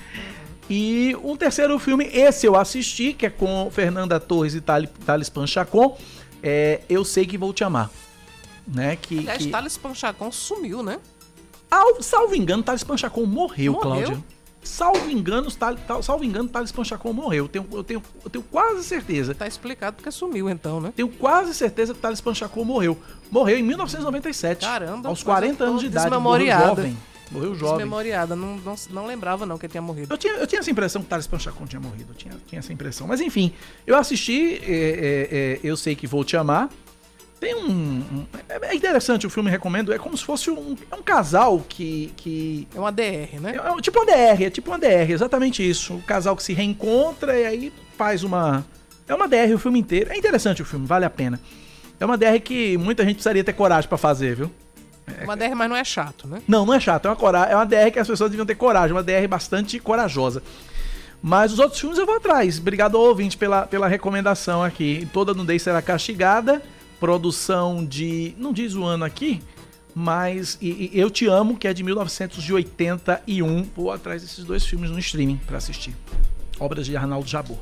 E 0.68 1.16
um 1.22 1.36
terceiro 1.36 1.78
filme, 1.78 2.06
esse 2.12 2.46
eu 2.46 2.56
assisti, 2.56 3.12
que 3.12 3.26
é 3.26 3.30
com 3.30 3.70
Fernanda 3.70 4.18
Torres 4.18 4.54
e 4.54 4.60
Thales 4.60 5.28
Panchacon, 5.28 5.96
é 6.42 6.80
Eu 6.88 7.04
Sei 7.04 7.24
Que 7.26 7.38
Vou 7.38 7.52
Te 7.52 7.62
Amar. 7.62 7.90
Né? 8.66 8.96
Que, 8.96 9.18
Aliás, 9.18 9.44
que... 9.44 9.50
Thales 9.50 9.76
Panchacon 9.76 10.32
sumiu, 10.32 10.82
né? 10.82 10.98
Al, 11.70 12.02
salvo 12.02 12.34
engano, 12.34 12.62
Thales 12.62 12.82
Panchacon 12.82 13.26
morreu, 13.26 13.74
morreu? 13.74 14.06
Cláudia. 14.06 14.24
Salvo 14.66 15.10
engano, 15.10 15.48
salvo 16.02 16.24
engano, 16.24 16.48
Thales 16.48 16.72
Panchacon 16.72 17.12
morreu. 17.12 17.44
Eu 17.44 17.48
tenho, 17.48 17.66
eu, 17.72 17.84
tenho, 17.84 18.02
eu 18.24 18.30
tenho 18.30 18.44
quase 18.44 18.84
certeza. 18.84 19.34
Tá 19.34 19.46
explicado 19.46 19.96
porque 19.96 20.10
sumiu 20.10 20.50
então, 20.50 20.80
né? 20.80 20.92
Tenho 20.94 21.08
quase 21.08 21.54
certeza 21.54 21.94
que 21.94 22.00
Thales 22.00 22.20
Panchacon 22.20 22.64
morreu. 22.64 22.98
Morreu 23.30 23.58
em 23.58 23.62
1997. 23.62 24.66
Caramba. 24.66 25.08
Aos 25.08 25.22
40 25.22 25.64
anos 25.64 25.80
de 25.80 25.86
idade. 25.86 26.16
Morreu 26.18 26.58
jovem. 26.58 26.96
Morreu 27.30 27.54
jovem. 27.54 27.76
Desmemoriada. 27.76 28.36
Não, 28.36 28.56
não, 28.56 28.74
não 28.90 29.06
lembrava 29.06 29.46
não 29.46 29.58
que 29.58 29.66
ele 29.66 29.70
tinha 29.70 29.82
morrido. 29.82 30.12
Eu 30.12 30.18
tinha, 30.18 30.34
eu 30.34 30.46
tinha 30.46 30.60
essa 30.60 30.70
impressão 30.70 31.02
que 31.02 31.08
Thales 31.08 31.26
Panchacon 31.26 31.66
tinha 31.66 31.80
morrido. 31.80 32.10
Eu 32.10 32.14
tinha, 32.14 32.34
tinha 32.46 32.58
essa 32.58 32.72
impressão. 32.72 33.06
Mas 33.06 33.20
enfim, 33.20 33.52
eu 33.86 33.96
assisti 33.96 34.60
é, 34.62 34.68
é, 34.68 35.28
é, 35.30 35.60
Eu 35.62 35.76
Sei 35.76 35.94
Que 35.94 36.06
Vou 36.06 36.24
Te 36.24 36.36
Amar. 36.36 36.68
Tem 37.38 37.54
um, 37.54 37.68
um, 37.68 38.26
É 38.48 38.74
interessante 38.74 39.26
o 39.26 39.30
filme, 39.30 39.50
recomendo. 39.50 39.92
É 39.92 39.98
como 39.98 40.16
se 40.16 40.24
fosse 40.24 40.50
um, 40.50 40.74
é 40.90 40.94
um 40.94 41.02
casal 41.02 41.64
que, 41.68 42.12
que. 42.16 42.66
É 42.74 42.78
uma 42.78 42.90
DR, 42.90 43.40
né? 43.40 43.54
É, 43.56 43.78
é 43.78 43.80
tipo 43.82 43.98
uma 43.98 44.06
DR, 44.06 44.44
é 44.44 44.50
tipo 44.50 44.70
uma 44.70 44.78
DR, 44.78 45.10
exatamente 45.10 45.68
isso. 45.68 45.94
O 45.94 46.02
casal 46.02 46.34
que 46.34 46.42
se 46.42 46.54
reencontra 46.54 47.38
e 47.38 47.44
aí 47.44 47.72
faz 47.96 48.24
uma. 48.24 48.64
É 49.06 49.14
uma 49.14 49.28
DR 49.28 49.52
o 49.54 49.58
filme 49.58 49.78
inteiro. 49.78 50.10
É 50.10 50.16
interessante 50.16 50.62
o 50.62 50.64
filme, 50.64 50.86
vale 50.86 51.04
a 51.04 51.10
pena. 51.10 51.38
É 52.00 52.04
uma 52.04 52.16
DR 52.16 52.40
que 52.42 52.76
muita 52.78 53.04
gente 53.04 53.14
precisaria 53.14 53.44
ter 53.44 53.52
coragem 53.52 53.88
para 53.88 53.98
fazer, 53.98 54.34
viu? 54.34 54.50
É 55.20 55.24
uma 55.24 55.36
DR, 55.36 55.54
mas 55.54 55.68
não 55.68 55.76
é 55.76 55.84
chato, 55.84 56.26
né? 56.26 56.42
Não, 56.48 56.66
não 56.66 56.74
é 56.74 56.80
chato. 56.80 57.06
É 57.06 57.10
uma, 57.10 57.16
cora... 57.16 57.44
é 57.44 57.54
uma 57.54 57.66
DR 57.66 57.90
que 57.92 57.98
as 57.98 58.08
pessoas 58.08 58.30
deviam 58.30 58.46
ter 58.46 58.56
coragem. 58.56 58.92
Uma 58.92 59.02
DR 59.02 59.28
bastante 59.28 59.78
corajosa. 59.78 60.42
Mas 61.22 61.52
os 61.52 61.58
outros 61.58 61.80
filmes 61.80 61.98
eu 61.98 62.06
vou 62.06 62.16
atrás. 62.16 62.58
Obrigado 62.58 62.96
ao 62.96 63.04
ouvinte 63.04 63.36
pela, 63.36 63.66
pela 63.66 63.86
recomendação 63.86 64.62
aqui. 64.62 65.08
Toda 65.12 65.32
nudez 65.34 65.62
será 65.62 65.80
castigada 65.80 66.62
produção 66.98 67.84
de. 67.84 68.34
Não 68.38 68.52
diz 68.52 68.74
o 68.74 68.84
ano 68.84 69.04
aqui, 69.04 69.42
mas 69.94 70.58
e, 70.60 70.90
e 70.92 71.00
Eu 71.00 71.10
Te 71.10 71.26
Amo, 71.26 71.56
que 71.56 71.66
é 71.66 71.74
de 71.74 71.82
1981. 71.82 73.62
Vou 73.74 73.90
atrás 73.90 74.22
desses 74.22 74.44
dois 74.44 74.64
filmes 74.64 74.90
no 74.90 74.98
streaming 74.98 75.38
para 75.46 75.58
assistir. 75.58 75.94
Obras 76.58 76.86
de 76.86 76.96
Arnaldo 76.96 77.28
Jabor. 77.28 77.58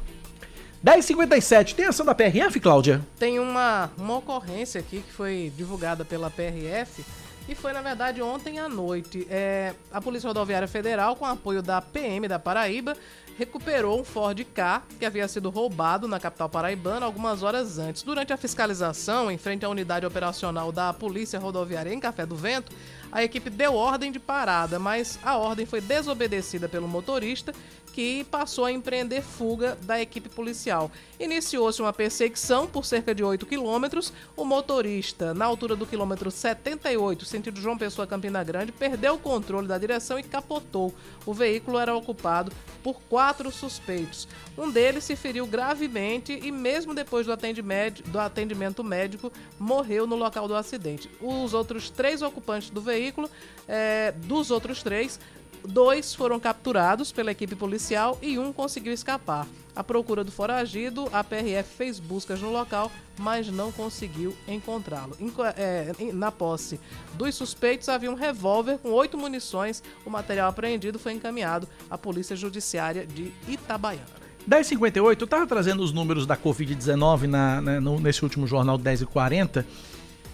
10h57, 0.85 1.75
tem 1.75 1.87
ação 1.87 2.05
da 2.05 2.15
PRF, 2.15 2.61
Cláudia? 2.61 3.01
Tem 3.19 3.39
uma, 3.39 3.91
uma 3.97 4.19
ocorrência 4.19 4.79
aqui 4.79 5.01
que 5.01 5.13
foi 5.13 5.51
divulgada 5.57 6.05
pela 6.05 6.29
PRF 6.29 7.03
e 7.49 7.55
foi, 7.55 7.73
na 7.73 7.83
verdade, 7.83 8.23
ontem 8.23 8.59
à 8.59 8.69
noite. 8.69 9.27
É, 9.31 9.75
a 9.93 10.01
Polícia 10.01 10.29
Rodoviária 10.29 10.67
Federal, 10.67 11.15
com 11.15 11.27
apoio 11.27 11.63
da 11.63 11.81
PM 11.83 12.27
da 12.27 12.39
Paraíba, 12.39 12.97
recuperou 13.37 14.01
um 14.01 14.05
Ford 14.05 14.39
K 14.55 14.83
que 14.99 15.05
havia 15.05 15.27
sido 15.29 15.51
roubado 15.51 16.09
na 16.09 16.19
capital 16.19 16.49
paraibana 16.49 17.05
algumas 17.05 17.43
horas 17.43 17.79
antes. 17.79 18.03
Durante 18.03 18.33
a 18.33 18.37
fiscalização, 18.37 19.31
em 19.31 19.37
frente 19.37 19.65
à 19.65 19.69
unidade 19.69 20.07
operacional 20.07 20.73
da 20.73 20.93
Polícia 20.93 21.39
Rodoviária 21.39 21.93
em 21.93 22.01
Café 22.01 22.25
do 22.25 22.37
Vento, 22.37 22.73
a 23.13 23.23
equipe 23.23 23.51
deu 23.51 23.75
ordem 23.75 24.11
de 24.11 24.19
parada, 24.19 24.79
mas 24.79 25.19
a 25.23 25.37
ordem 25.37 25.67
foi 25.67 25.81
desobedecida 25.81 26.69
pelo 26.69 26.89
motorista 26.89 27.53
que 27.95 28.25
passou 28.25 28.65
a 28.65 28.73
empreender 28.73 29.23
fuga 29.23 29.79
da 29.83 30.01
equipe 30.01 30.29
policial. 30.29 30.91
Iniciou-se 31.19 31.81
uma 31.81 31.93
perseguição 31.93 32.67
por 32.67 32.85
cerca 32.85 33.15
de 33.15 33.23
8 33.23 33.47
quilômetros. 33.47 34.13
O 34.37 34.45
motorista, 34.45 35.33
na 35.33 35.45
altura 35.45 35.77
do 35.77 35.87
quilômetro 35.87 36.29
78, 36.29 37.25
sentido 37.25 37.61
João 37.61 37.79
Pessoa 37.79 38.05
Campina 38.05 38.43
Grande, 38.43 38.73
perdeu 38.73 39.15
o 39.15 39.19
controle 39.19 39.69
da 39.69 39.79
direção 39.79 40.19
e 40.19 40.25
capotou. 40.25 40.93
O 41.25 41.33
veículo 41.33 41.79
era 41.79 41.95
ocupado 41.95 42.51
por 42.83 43.01
quatro 43.03 43.49
suspeitos. 43.53 44.27
Um 44.59 44.73
deles 44.73 45.05
se 45.05 45.15
feriu 45.15 45.47
gravemente 45.47 46.37
e, 46.43 46.51
mesmo 46.51 46.95
depois 46.95 47.27
do 47.27 47.33
atendimento, 47.33 48.03
do 48.11 48.19
atendimento 48.19 48.83
médico, 48.83 49.33
morreu 49.57 50.05
no 50.05 50.17
local 50.17 50.49
do 50.49 50.57
acidente. 50.57 51.09
Os 51.21 51.55
outros 51.55 51.91
três 51.91 52.23
ocupantes 52.23 52.71
do 52.71 52.81
veículo, 52.81 53.31
é, 53.69 54.11
dos 54.11 54.51
outros 54.51 54.83
três, 54.83 55.21
Dois 55.67 56.15
foram 56.15 56.39
capturados 56.39 57.11
pela 57.11 57.31
equipe 57.31 57.57
policial 57.57 58.19
e 58.21 58.39
um 58.39 58.53
conseguiu 58.53 58.93
escapar. 58.93 59.47
À 59.75 59.83
procura 59.83 60.23
do 60.23 60.31
foragido, 60.31 61.09
a 61.13 61.25
PRF 61.25 61.77
fez 61.77 61.99
buscas 61.99 62.41
no 62.41 62.53
local, 62.53 62.93
mas 63.19 63.49
não 63.49 63.73
conseguiu 63.73 64.37
encontrá-lo. 64.47 65.17
É, 65.57 65.93
na 66.13 66.31
posse 66.31 66.79
dos 67.15 67.35
suspeitos 67.35 67.89
havia 67.89 68.11
um 68.11 68.15
revólver 68.15 68.79
com 68.79 68.91
oito 68.91 69.17
munições. 69.17 69.83
O 70.05 70.11
material 70.11 70.49
apreendido 70.49 70.99
foi 70.99 71.13
encaminhado 71.13 71.67
à 71.91 71.97
Polícia 71.97 72.37
Judiciária 72.37 73.07
de 73.07 73.33
Itabaiana. 73.49 74.25
10h58, 74.49 75.21
eu 75.21 75.25
estava 75.25 75.47
trazendo 75.47 75.83
os 75.83 75.93
números 75.93 76.27
da 76.27 76.37
Covid-19 76.37 77.23
na, 77.23 77.63
na, 77.63 77.81
nesse 77.81 78.23
último 78.23 78.47
jornal 78.47 78.79
10h40 78.79 79.65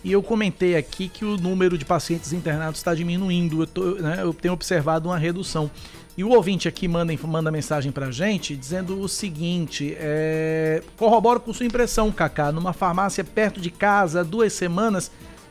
e 0.03 0.13
eu 0.13 0.23
comentei 0.23 0.77
aqui 0.77 1.09
que 1.09 1.25
o 1.25 1.37
número 1.37 1.77
de 1.77 1.85
pacientes 1.85 2.33
internados 2.33 2.81
está 2.81 2.95
diminuindo. 2.95 3.63
Eu, 3.63 3.67
tô, 3.67 3.95
né, 3.97 4.19
eu, 4.23 4.33
tenho 4.33 4.55
observado 4.55 5.09
uma 5.09 5.19
redução. 5.19 5.71
E 6.17 6.25
o 6.25 6.31
ouvinte 6.31 6.67
aqui 6.67 6.89
manda, 6.89 7.13
manda 7.25 7.51
mensagem 7.51 7.93
pra 7.93 8.11
gente 8.11 8.57
dizendo 8.57 8.99
o 9.01 9.09
seguinte: 9.09 9.95
é, 9.99 10.83
corroboro 10.97 11.41
com 11.41 11.53
sua 11.53 11.67
impressão, 11.67 12.11
Kaká. 12.11 12.51
Numa 12.51 12.73
farmácia 12.73 13.23
perto 13.23 13.61
de 13.61 13.71
casa, 13.71 14.25
duas 14.25 14.53
semanas, 14.53 15.11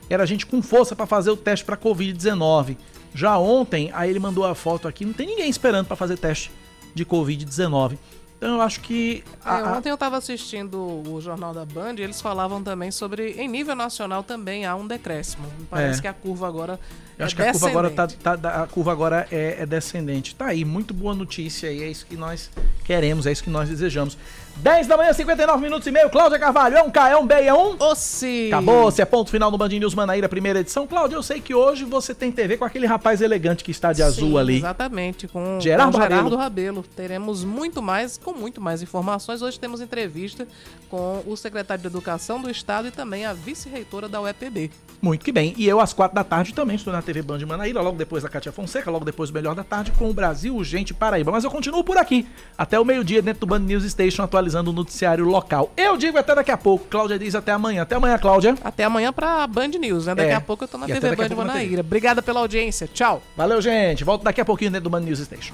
era 0.09 0.25
gente 0.25 0.45
com 0.45 0.61
força 0.61 0.95
para 0.95 1.05
fazer 1.05 1.29
o 1.29 1.37
teste 1.37 1.63
para 1.63 1.77
Covid-19. 1.77 2.75
Já 3.13 3.37
ontem, 3.37 3.91
aí 3.93 4.09
ele 4.09 4.19
mandou 4.19 4.45
a 4.45 4.53
foto 4.55 4.87
aqui, 4.87 5.05
não 5.05 5.13
tem 5.13 5.27
ninguém 5.27 5.49
esperando 5.49 5.87
para 5.87 5.95
fazer 5.95 6.17
teste 6.17 6.51
de 6.93 7.05
Covid-19. 7.05 7.97
Então 8.39 8.55
eu 8.55 8.61
acho 8.61 8.79
que. 8.79 9.21
A, 9.43 9.59
é, 9.59 9.63
ontem 9.65 9.89
eu 9.89 9.95
estava 9.95 10.17
assistindo 10.17 10.77
o 10.79 11.19
Jornal 11.19 11.53
da 11.53 11.65
Band 11.65 11.95
e 11.97 12.01
eles 12.01 12.21
falavam 12.21 12.63
também 12.63 12.89
sobre. 12.89 13.33
Em 13.33 13.49
nível 13.49 13.75
nacional 13.75 14.23
também 14.23 14.65
há 14.65 14.77
um 14.77 14.87
decréscimo. 14.87 15.45
Parece 15.69 15.99
é. 15.99 16.01
que 16.03 16.07
a 16.07 16.13
curva 16.13 16.47
agora. 16.47 16.79
Eu 17.17 17.25
acho 17.25 17.35
é 17.35 17.35
que 17.35 17.41
a 17.41 17.51
curva 17.51 17.69
agora, 17.69 17.89
tá, 17.89 18.07
tá, 18.07 18.63
a 18.63 18.65
curva 18.65 18.93
agora 18.93 19.27
é, 19.29 19.57
é, 19.59 19.65
descendente. 19.65 20.33
Tá 20.35 20.45
aí, 20.45 20.63
muito 20.63 20.93
boa 20.93 21.13
notícia 21.13 21.69
e 21.69 21.83
é 21.83 21.89
isso 21.89 22.05
que 22.05 22.15
nós 22.15 22.49
queremos, 22.85 23.27
é 23.27 23.31
isso 23.33 23.43
que 23.43 23.49
nós 23.49 23.67
desejamos. 23.67 24.17
10 24.61 24.87
da 24.87 24.97
manhã, 24.97 25.13
59 25.13 25.63
minutos 25.63 25.87
e 25.87 25.91
meio. 25.91 26.09
Cláudia 26.09 26.37
Carvalho, 26.37 26.75
é 26.75 26.83
um 26.83 26.91
K, 26.91 27.21
B, 27.23 27.33
é 27.33 27.53
um? 27.53 27.77
Ossi. 27.79 28.47
Acabou, 28.47 28.91
se 28.91 29.01
é 29.01 29.05
ponto 29.05 29.31
final 29.31 29.49
no 29.49 29.57
Band 29.57 29.69
News 29.69 29.95
Manaíra, 29.95 30.27
primeira 30.27 30.59
edição. 30.59 30.85
Cláudia, 30.85 31.15
eu 31.15 31.23
sei 31.23 31.39
que 31.39 31.55
hoje 31.55 31.85
você 31.85 32.13
tem 32.13 32.29
TV 32.29 32.57
com 32.57 32.65
aquele 32.65 32.85
rapaz 32.85 33.21
elegante 33.21 33.63
que 33.63 33.71
está 33.71 33.93
de 33.93 33.99
Sim, 33.99 34.03
azul 34.03 34.37
ali. 34.37 34.57
Exatamente, 34.57 35.29
com 35.29 35.61
Gerardo, 35.61 35.93
com 35.93 36.01
Gerardo 36.01 36.35
Rabelo. 36.35 36.35
Rabelo. 36.35 36.85
Teremos 36.93 37.45
muito 37.45 37.81
mais, 37.81 38.17
com 38.17 38.33
muito 38.33 38.59
mais 38.59 38.81
informações. 38.81 39.41
Hoje 39.41 39.57
temos 39.57 39.79
entrevista 39.79 40.45
com 40.89 41.23
o 41.25 41.37
secretário 41.37 41.81
de 41.81 41.87
Educação 41.87 42.41
do 42.41 42.49
Estado 42.49 42.89
e 42.89 42.91
também 42.91 43.25
a 43.25 43.31
vice-reitora 43.31 44.09
da 44.09 44.19
UEPB. 44.19 44.71
Muito 45.01 45.23
que 45.23 45.31
bem. 45.31 45.53
E 45.55 45.65
eu, 45.65 45.79
às 45.79 45.93
quatro 45.93 46.15
da 46.15 46.23
tarde, 46.23 46.53
também 46.53 46.75
estou 46.75 46.91
na 46.91 47.01
TV 47.01 47.21
Band 47.21 47.39
Manaíra, 47.45 47.81
logo 47.81 47.97
depois 47.97 48.23
da 48.23 48.27
Cátia 48.27 48.51
Fonseca, 48.51 48.91
logo 48.91 49.05
depois 49.05 49.29
do 49.29 49.33
Melhor 49.33 49.55
da 49.55 49.63
Tarde, 49.63 49.91
com 49.91 50.09
o 50.09 50.13
Brasil 50.13 50.53
Urgente 50.53 50.93
Paraíba. 50.93 51.31
Mas 51.31 51.45
eu 51.45 51.51
continuo 51.51 51.83
por 51.83 51.97
aqui, 51.97 52.27
até 52.57 52.77
o 52.77 52.83
meio-dia, 52.83 53.21
dentro 53.21 53.41
do 53.41 53.45
Band 53.47 53.59
News 53.59 53.89
Station, 53.89 54.23
atualizando 54.49 54.71
o 54.71 54.73
noticiário 54.73 55.25
local. 55.25 55.71
Eu 55.77 55.95
digo 55.95 56.17
até 56.17 56.35
daqui 56.35 56.51
a 56.51 56.57
pouco. 56.57 56.85
Cláudia 56.89 57.17
diz 57.17 57.35
até 57.35 57.51
amanhã. 57.51 57.83
Até 57.83 57.95
amanhã, 57.95 58.17
Cláudia. 58.17 58.55
Até 58.63 58.83
amanhã 58.83 59.13
pra 59.13 59.45
Band 59.47 59.67
News, 59.67 60.07
né? 60.07 60.15
Daqui 60.15 60.31
é. 60.31 60.35
a 60.35 60.41
pouco 60.41 60.63
eu 60.63 60.67
tô 60.67 60.77
na 60.77 60.89
e 60.89 60.93
TV 60.93 61.15
Band 61.15 61.35
Manaíra. 61.35 61.81
Obrigada 61.81 62.21
pela 62.21 62.39
audiência. 62.39 62.89
Tchau. 62.91 63.21
Valeu, 63.37 63.61
gente. 63.61 64.03
Volto 64.03 64.23
daqui 64.23 64.41
a 64.41 64.45
pouquinho 64.45 64.71
dentro 64.71 64.85
do 64.85 64.89
Band 64.89 65.01
News 65.01 65.19
Station. 65.19 65.53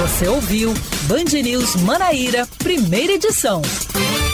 Você 0.00 0.28
ouviu 0.28 0.74
Band 1.02 1.42
News 1.42 1.76
Manaíra, 1.76 2.46
primeira 2.58 3.12
edição. 3.12 3.62